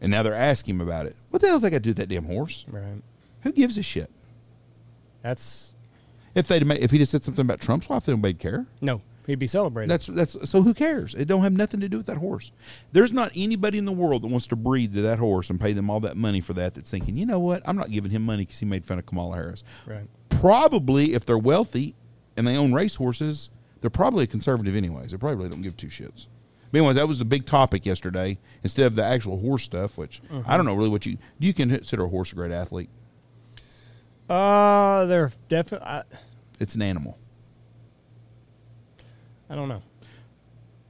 and 0.00 0.10
now 0.10 0.24
they're 0.24 0.34
asking 0.34 0.74
him 0.74 0.80
about 0.80 1.06
it. 1.06 1.14
What 1.30 1.40
the 1.40 1.46
hell's 1.46 1.62
that 1.62 1.70
got 1.70 1.76
to 1.76 1.80
do 1.82 1.90
with 1.90 1.98
that 1.98 2.08
damn 2.08 2.24
horse? 2.24 2.64
Right. 2.68 3.00
Who 3.42 3.52
gives 3.52 3.78
a 3.78 3.84
shit? 3.84 4.10
That's 5.22 5.72
If 6.36 6.46
they 6.46 6.58
if 6.58 6.92
he 6.92 6.98
just 6.98 7.10
said 7.10 7.24
something 7.24 7.44
about 7.44 7.60
Trump's 7.60 7.88
wife, 7.88 8.04
then 8.04 8.14
nobody'd 8.16 8.38
care. 8.38 8.66
no. 8.80 9.00
He'd 9.26 9.40
be 9.40 9.48
celebrating. 9.48 9.88
That's 9.88 10.06
that's 10.06 10.48
so 10.48 10.62
who 10.62 10.72
cares? 10.72 11.12
It 11.14 11.24
don't 11.24 11.42
have 11.42 11.52
nothing 11.52 11.80
to 11.80 11.88
do 11.88 11.96
with 11.96 12.06
that 12.06 12.18
horse. 12.18 12.52
There's 12.92 13.12
not 13.12 13.32
anybody 13.34 13.76
in 13.76 13.84
the 13.84 13.90
world 13.92 14.22
that 14.22 14.28
wants 14.28 14.46
to 14.46 14.54
breed 14.56 14.94
to 14.94 15.02
that 15.02 15.18
horse 15.18 15.50
and 15.50 15.60
pay 15.60 15.72
them 15.72 15.90
all 15.90 15.98
that 15.98 16.16
money 16.16 16.40
for 16.40 16.52
that. 16.52 16.74
That's 16.74 16.88
thinking, 16.88 17.16
you 17.16 17.26
know 17.26 17.40
what? 17.40 17.60
I'm 17.66 17.74
not 17.74 17.90
giving 17.90 18.12
him 18.12 18.22
money 18.22 18.44
because 18.44 18.60
he 18.60 18.66
made 18.66 18.86
fun 18.86 19.00
of 19.00 19.06
Kamala 19.06 19.34
Harris. 19.34 19.64
right. 19.84 20.06
Probably, 20.28 21.14
if 21.14 21.26
they're 21.26 21.36
wealthy 21.36 21.96
and 22.36 22.46
they 22.46 22.56
own 22.56 22.72
racehorses, 22.72 23.50
they're 23.80 23.90
probably 23.90 24.22
a 24.24 24.26
conservative 24.28 24.76
anyways. 24.76 25.10
They 25.10 25.16
probably 25.16 25.48
don't 25.48 25.62
give 25.62 25.76
two 25.76 25.88
shits. 25.88 26.28
But 26.70 26.78
anyways, 26.78 26.94
that 26.94 27.08
was 27.08 27.20
a 27.20 27.24
big 27.24 27.46
topic 27.46 27.84
yesterday 27.84 28.38
instead 28.62 28.86
of 28.86 28.94
the 28.94 29.02
actual 29.04 29.40
horse 29.40 29.64
stuff. 29.64 29.98
Which 29.98 30.22
I 30.46 30.56
don't 30.56 30.66
know 30.66 30.74
really 30.74 30.90
what 30.90 31.04
you 31.04 31.14
do. 31.16 31.22
You 31.40 31.52
consider 31.52 32.04
a 32.04 32.08
horse 32.08 32.30
a 32.30 32.36
great 32.36 32.52
athlete? 32.52 32.90
Uh, 34.28 35.04
they're 35.06 35.32
definitely. 35.48 36.02
It's 36.58 36.74
an 36.74 36.82
animal. 36.82 37.18
I 39.48 39.54
don't 39.54 39.68
know. 39.68 39.82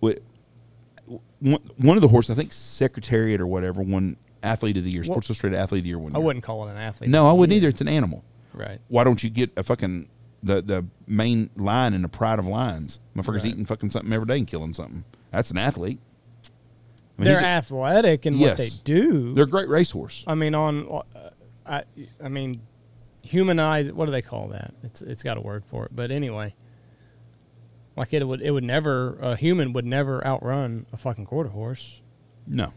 Wh- 0.01 1.55
one 1.79 1.97
of 1.97 2.01
the 2.01 2.09
horses, 2.09 2.31
I 2.31 2.35
think 2.35 2.53
Secretariat 2.53 3.41
or 3.41 3.47
whatever, 3.47 3.83
won 3.83 4.17
Athlete 4.43 4.77
of 4.79 4.85
the 4.85 4.91
Year, 4.91 5.03
Well, 5.03 5.15
Sports 5.15 5.29
Illustrated 5.31 5.57
Athlete 5.57 5.81
of 5.81 5.85
the 5.85 5.89
Year 5.91 5.99
one 5.99 6.15
I 6.17 6.19
wouldn't 6.19 6.45
call 6.45 6.67
it 6.67 6.71
an 6.73 6.77
athlete. 6.79 7.11
No, 7.11 7.27
I 7.29 7.33
wouldn't 7.33 7.55
either. 7.57 7.69
It's 7.69 7.81
an 7.81 7.89
animal. 7.89 8.25
Right. 8.55 8.81
Why 8.89 9.05
don't 9.05 9.23
you 9.23 9.31
get 9.31 9.51
a 9.57 9.63
fucking 9.63 10.09
the 10.43 10.63
the 10.63 10.87
main 11.07 11.51
lion 11.57 11.93
in 11.95 12.03
the 12.03 12.09
pride 12.09 12.39
of 12.39 12.47
lions? 12.47 13.01
Motherfuckers 13.15 13.39
Right. 13.39 13.47
eating 13.47 13.67
fucking 13.67 13.91
something 13.91 14.13
every 14.13 14.27
day 14.27 14.39
and 14.39 14.47
killing 14.47 14.73
something. 14.73 15.05
That's 15.31 15.51
an 15.51 15.59
athlete. 15.59 15.99
I 17.19 17.23
mean, 17.23 17.33
They're 17.33 17.43
athletic 17.43 18.27
in 18.27 18.39
what 18.39 18.57
they 18.57 18.71
do. 18.85 19.35
they're 19.35 19.45
a 19.45 19.49
great 19.49 19.69
racehorse. 19.69 20.25
I 20.27 20.35
mean, 20.35 20.55
on, 20.55 20.87
uh, 20.91 21.31
I, 21.67 21.83
I 22.23 22.29
mean, 22.29 22.61
humanize. 23.27 23.91
What 23.93 24.07
do 24.07 24.13
they 24.13 24.23
call 24.23 24.49
that? 24.49 24.75
It's 24.83 25.03
it's 25.03 25.23
got 25.23 25.37
a 25.37 25.41
word 25.41 25.65
for 25.67 25.85
it. 25.87 25.95
But 25.95 26.11
anyway, 26.11 26.55
like 27.97 28.13
it 28.13 28.27
would 28.27 28.41
it 28.43 28.51
would 28.51 28.65
never 28.65 29.17
a 29.21 29.37
human 29.37 29.73
would 29.73 29.87
never 29.87 30.25
outrun 30.27 30.87
a 30.93 30.97
fucking 30.97 31.27
quarter 31.27 31.51
horse 31.51 32.01
No, 32.47 32.73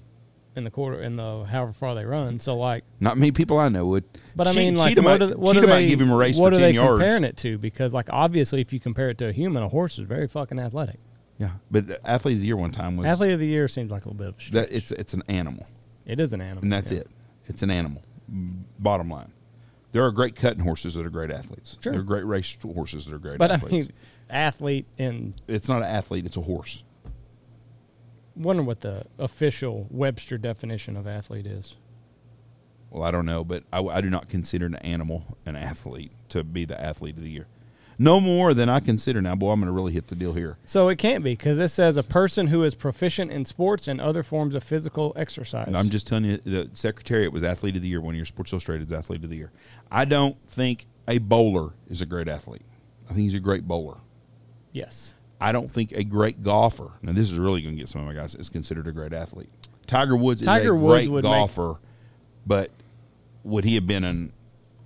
in 0.56 0.64
the 0.64 0.72
quarter 0.72 1.02
in 1.02 1.16
the 1.18 1.46
however 1.50 1.74
far 1.74 1.96
they 1.96 2.06
run. 2.06 2.40
So 2.40 2.58
like, 2.58 2.84
not 3.00 3.18
many 3.18 3.32
people 3.32 3.60
I 3.60 3.70
know 3.70 3.86
would. 3.88 4.04
but 4.36 4.48
I 4.48 4.54
Che- 4.54 4.60
mean, 4.66 4.76
like, 4.78 4.90
Cheetah 4.90 5.02
what, 5.02 5.20
might, 5.20 5.32
are, 5.32 5.38
what 5.38 5.54
Cheetah 5.54 5.66
are 5.66 5.70
might 5.70 5.76
they 5.82 5.88
give 5.90 6.02
him 6.02 6.12
a 6.12 6.16
race 6.16 6.38
what 6.38 6.54
for 6.54 6.58
are 6.58 6.60
ten 6.60 6.70
they 6.70 6.74
yards. 6.76 7.02
comparing 7.02 7.24
it 7.24 7.38
to? 7.38 7.58
Because 7.58 7.94
like 7.94 8.08
obviously, 8.12 8.62
if 8.62 8.72
you 8.74 8.80
compare 8.80 9.10
it 9.10 9.18
to 9.20 9.28
a 9.28 9.32
human, 9.32 9.64
a 9.64 9.70
horse 9.70 10.00
is 10.00 10.06
very 10.08 10.28
fucking 10.28 10.60
athletic. 10.60 11.00
Yeah, 11.38 11.52
but 11.72 12.02
athlete 12.04 12.36
of 12.36 12.42
the 12.42 12.48
year 12.48 12.58
one 12.58 12.72
time 12.72 12.98
was 12.98 13.08
Athlete 13.08 13.32
of 13.32 13.40
the 13.40 13.48
year 13.48 13.70
seems 13.70 13.92
like 13.92 14.04
a 14.06 14.10
little 14.10 14.18
bit 14.18 14.28
of 14.28 14.38
a 14.38 14.42
stretch. 14.42 14.68
that 14.70 14.76
it's 14.76 14.92
it's 14.92 15.14
an 15.14 15.24
animal. 15.30 15.66
it 16.06 16.20
is 16.20 16.34
an 16.34 16.42
animal, 16.42 16.64
and 16.64 16.72
that's 16.74 16.92
yeah. 16.92 17.00
it. 17.00 17.08
It's 17.46 17.62
an 17.64 17.72
animal. 17.72 18.02
Bottom 18.78 19.10
line, 19.10 19.32
there 19.92 20.04
are 20.04 20.12
great 20.12 20.36
cutting 20.36 20.64
horses 20.64 20.94
that 20.96 21.06
are 21.06 21.10
great 21.10 21.32
athletes. 21.32 21.78
Sure. 21.82 21.92
there 21.94 22.02
are 22.02 22.06
great 22.06 22.26
race 22.26 22.58
horses 22.62 23.06
that 23.06 23.14
are 23.14 23.20
great 23.20 23.38
But 23.40 23.52
I 23.52 23.56
athletes. 23.56 23.88
mean, 23.90 23.98
athlete 24.30 24.86
and 24.98 25.36
it's 25.48 25.68
not 25.68 25.78
an 25.82 25.88
athlete; 25.88 26.26
it's 26.26 26.38
a 26.38 26.42
horse. 26.42 26.84
wonder 28.36 28.64
what 28.64 28.82
the 28.82 29.04
official 29.18 29.88
Webster 29.90 30.38
definition 30.38 30.96
of 30.96 31.08
athlete 31.08 31.46
is. 31.48 31.76
Well, 32.92 33.04
I 33.04 33.12
don't 33.12 33.26
know, 33.26 33.44
but 33.44 33.64
I, 33.72 33.82
I 33.84 34.02
do 34.02 34.10
not 34.10 34.30
consider 34.30 34.66
an 34.66 34.76
animal 34.78 35.38
an 35.46 35.56
athlete 35.56 36.12
to 36.30 36.44
be 36.44 36.66
the 36.66 36.80
athlete 36.80 37.18
of 37.18 37.24
the 37.24 37.30
year. 37.30 37.48
No 38.02 38.22
more 38.22 38.54
than 38.54 38.70
I 38.70 38.80
consider 38.80 39.22
now. 39.22 39.36
Boy, 39.36 39.52
I'm 39.52 39.60
going 39.60 39.68
to 39.68 39.74
really 39.74 39.92
hit 39.92 40.08
the 40.08 40.16
deal 40.16 40.32
here. 40.34 40.58
So 40.64 40.88
it 40.88 40.96
can't 40.98 41.22
be 41.22 41.34
because 41.34 41.58
this 41.58 41.74
says 41.74 41.98
a 41.98 42.04
person 42.04 42.48
who 42.48 42.64
is 42.64 42.74
proficient 42.74 43.30
in 43.30 43.44
sports 43.44 43.90
and 43.90 44.00
other 44.00 44.24
forms 44.24 44.56
of 44.56 44.64
physical 44.64 45.12
exercise. 45.18 45.68
And 45.68 45.76
I'm 45.76 45.90
just 45.90 46.08
telling 46.08 46.24
you, 46.24 46.38
the 46.38 46.70
Secretariat 46.72 47.34
was 47.34 47.44
athlete 47.44 47.76
of 47.76 47.82
the 47.82 47.90
year 47.90 48.00
one 48.00 48.16
year. 48.16 48.24
Sports 48.24 48.54
Illustrated's 48.54 48.94
athlete 48.94 49.24
of 49.26 49.30
the 49.30 49.36
year. 49.36 49.52
I 49.92 50.06
don't 50.06 50.38
think 50.48 50.86
a 51.10 51.18
bowler 51.18 51.74
is 51.90 52.00
a 52.00 52.06
great 52.06 52.30
athlete. 52.30 52.62
I 53.10 53.14
think 53.14 53.26
he's 53.26 53.34
a 53.36 53.40
great 53.40 53.68
bowler. 53.68 53.98
yes. 54.72 55.14
I 55.42 55.54
don't 55.54 55.72
think 55.72 55.94
a 55.94 56.04
great 56.04 56.44
golfer. 56.44 56.92
Now, 57.02 57.14
this 57.14 57.32
is 57.32 57.40
really 57.40 57.62
going 57.62 57.74
to 57.76 57.80
get 57.80 57.88
some 57.88 58.02
of 58.02 58.08
my 58.08 58.14
guys. 58.14 58.36
Is 58.36 58.50
considered 58.50 58.88
a 58.88 58.92
great 58.92 59.14
athlete. 59.14 59.48
Tiger 59.88 60.18
Woods 60.18 60.42
Tiger 60.42 60.64
is 60.76 60.82
a 60.82 60.84
Woods 60.84 61.08
great 61.08 61.10
would 61.10 61.24
make- 61.24 61.32
golfer, 61.32 61.80
but 62.46 62.72
would 63.46 63.64
he 63.64 63.76
have 63.76 63.88
been 63.88 64.04
an 64.04 64.34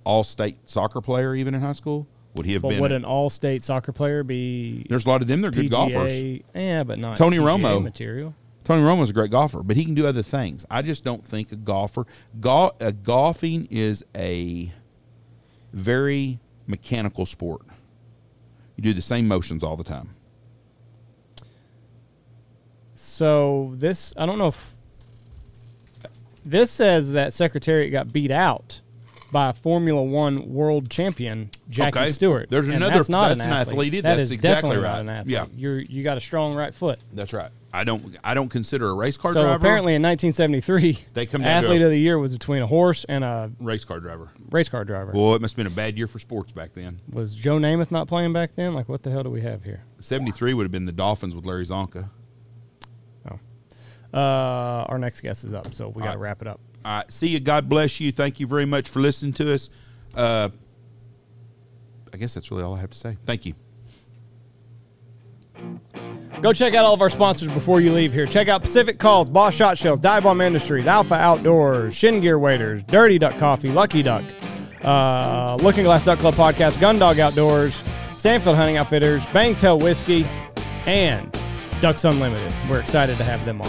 all-state 0.04 0.58
soccer 0.64 1.00
player 1.00 1.34
even 1.34 1.56
in 1.56 1.60
high 1.60 1.72
school? 1.72 2.06
Would 2.34 2.46
he 2.46 2.52
have 2.54 2.62
But 2.62 2.70
been? 2.70 2.80
would 2.80 2.92
an 2.92 3.04
all-state 3.04 3.62
soccer 3.62 3.92
player 3.92 4.24
be? 4.24 4.84
there's 4.88 5.06
a 5.06 5.08
lot 5.08 5.22
of 5.22 5.28
them. 5.28 5.40
They're 5.40 5.50
good 5.50 5.70
golfers. 5.70 6.40
Yeah, 6.54 6.82
but 6.84 6.98
not 6.98 7.16
Tony 7.16 7.36
PGA 7.38 7.60
Romo. 7.60 7.82
material. 7.82 8.34
Tony 8.64 8.82
Romo's 8.82 9.10
a 9.10 9.12
great 9.12 9.30
golfer, 9.30 9.62
but 9.62 9.76
he 9.76 9.84
can 9.84 9.94
do 9.94 10.06
other 10.06 10.22
things. 10.22 10.64
I 10.70 10.80
just 10.82 11.04
don't 11.04 11.24
think 11.24 11.52
a 11.52 11.56
golfer. 11.56 12.06
Gol- 12.40 12.74
uh, 12.80 12.92
golfing 13.02 13.66
is 13.70 14.04
a 14.16 14.72
very 15.72 16.40
mechanical 16.66 17.26
sport. 17.26 17.60
You 18.76 18.82
do 18.82 18.92
the 18.94 19.02
same 19.02 19.28
motions 19.28 19.62
all 19.62 19.76
the 19.76 19.84
time. 19.84 20.10
So 22.94 23.74
this, 23.76 24.14
I 24.16 24.26
don't 24.26 24.38
know 24.38 24.48
if 24.48 24.74
this 26.44 26.70
says 26.70 27.12
that 27.12 27.32
Secretariat 27.32 27.92
got 27.92 28.12
beat 28.12 28.30
out 28.30 28.80
by 29.34 29.52
Formula 29.52 30.00
One 30.00 30.54
world 30.54 30.88
champion 30.88 31.50
Jackie 31.68 31.98
Okay. 31.98 32.10
Stewart. 32.12 32.48
There's 32.48 32.66
And 32.66 32.76
another- 32.76 32.94
that's 32.94 33.08
not 33.08 33.28
that's 33.30 33.40
an 33.42 33.48
an 33.48 33.52
athlete. 33.52 33.88
athlete. 33.88 34.02
That 34.04 34.16
That's 34.16 34.30
exactly 34.30 34.76
right. 34.76 35.00
an 35.00 35.08
athlete. 35.08 35.32
Yeah. 35.32 35.46
You're 35.56 35.80
you 35.80 36.04
got 36.04 36.16
a 36.16 36.20
strong 36.20 36.54
right 36.54 36.72
foot. 36.72 37.00
That's 37.12 37.32
right. 37.32 37.50
I 37.72 37.82
don't. 37.82 38.16
I 38.22 38.34
don't 38.34 38.48
consider 38.48 38.88
a 38.88 38.94
race 38.94 39.16
car 39.16 39.32
driver. 39.32 39.46
So 39.46 39.48
driver. 39.50 39.56
apparently 39.66 39.94
in 39.96 40.02
1973, 40.02 40.98
They 41.14 41.26
come 41.26 41.42
athlete 41.42 41.82
of 41.82 41.90
the 41.90 41.98
year 41.98 42.16
was 42.16 42.32
between 42.32 42.62
a 42.62 42.68
horse 42.68 43.04
and 43.08 43.24
a 43.24 43.50
race 43.58 43.84
car 43.84 43.98
driver. 43.98 44.30
race 44.50 44.68
car 44.68 44.84
driver. 44.84 45.10
Well, 45.12 45.34
it 45.34 45.40
must 45.42 45.54
have 45.56 45.64
been 45.64 45.72
a 45.72 45.74
bad 45.74 45.98
year 45.98 46.06
for 46.06 46.20
sports 46.20 46.52
back 46.52 46.72
then. 46.74 47.00
was 47.12 47.34
Joe 47.34 47.58
Namath 47.58 47.90
not 47.90 48.06
playing 48.06 48.32
back 48.32 48.54
then? 48.54 48.72
Like, 48.74 48.88
what 48.88 49.02
the 49.02 49.10
hell 49.10 49.24
do 49.24 49.30
we 49.30 49.40
have 49.40 49.64
here? 49.64 49.82
Seventy 49.98 50.30
three 50.30 50.54
would 50.54 50.62
have 50.62 50.70
been 50.70 50.86
the 50.86 50.92
Dolphins 50.92 51.34
with 51.34 51.44
Larry 51.44 51.64
Csonka. 51.64 52.08
Uh, 54.12 54.86
our 54.88 54.96
next 54.98 55.22
guest 55.22 55.42
is 55.44 55.52
up, 55.52 55.74
so 55.74 55.88
we 55.88 56.00
got 56.00 56.12
to 56.12 56.18
right. 56.18 56.22
wrap 56.22 56.40
it 56.40 56.46
up. 56.46 56.60
All 56.84 56.98
right. 56.98 57.12
See 57.12 57.28
you. 57.28 57.40
God 57.40 57.68
bless 57.68 58.00
you. 58.00 58.12
Thank 58.12 58.40
you 58.40 58.46
very 58.46 58.66
much 58.66 58.88
for 58.88 59.00
listening 59.00 59.32
to 59.34 59.54
us. 59.54 59.70
Uh, 60.14 60.50
I 62.12 62.16
guess 62.16 62.34
that's 62.34 62.50
really 62.50 62.62
all 62.62 62.74
I 62.74 62.80
have 62.80 62.90
to 62.90 62.98
say. 62.98 63.16
Thank 63.24 63.46
you. 63.46 63.54
Go 66.42 66.52
check 66.52 66.74
out 66.74 66.84
all 66.84 66.94
of 66.94 67.00
our 67.00 67.08
sponsors 67.10 67.52
before 67.52 67.80
you 67.80 67.92
leave 67.92 68.12
here. 68.12 68.26
Check 68.26 68.48
out 68.48 68.62
Pacific 68.62 68.98
Calls, 68.98 69.30
Boss 69.30 69.54
Shot 69.54 69.78
Shells, 69.78 69.98
Dive 70.00 70.24
Bomb 70.24 70.40
Industries, 70.40 70.86
Alpha 70.86 71.14
Outdoors, 71.14 71.94
Shin 71.94 72.20
Gear 72.20 72.38
Waders, 72.38 72.82
Dirty 72.82 73.18
Duck 73.18 73.38
Coffee, 73.38 73.68
Lucky 73.68 74.02
Duck, 74.02 74.24
uh, 74.84 75.56
Looking 75.62 75.84
Glass 75.84 76.04
Duck 76.04 76.18
Club 76.18 76.34
Podcast, 76.34 76.80
Gun 76.80 76.98
Dog 76.98 77.18
Outdoors, 77.18 77.82
Stanfield 78.18 78.56
Hunting 78.56 78.76
Outfitters, 78.76 79.24
Bangtail 79.26 79.82
Whiskey, 79.82 80.26
and 80.86 81.34
Ducks 81.80 82.04
Unlimited. 82.04 82.52
We're 82.68 82.80
excited 82.80 83.16
to 83.16 83.24
have 83.24 83.44
them 83.46 83.62
on. 83.62 83.68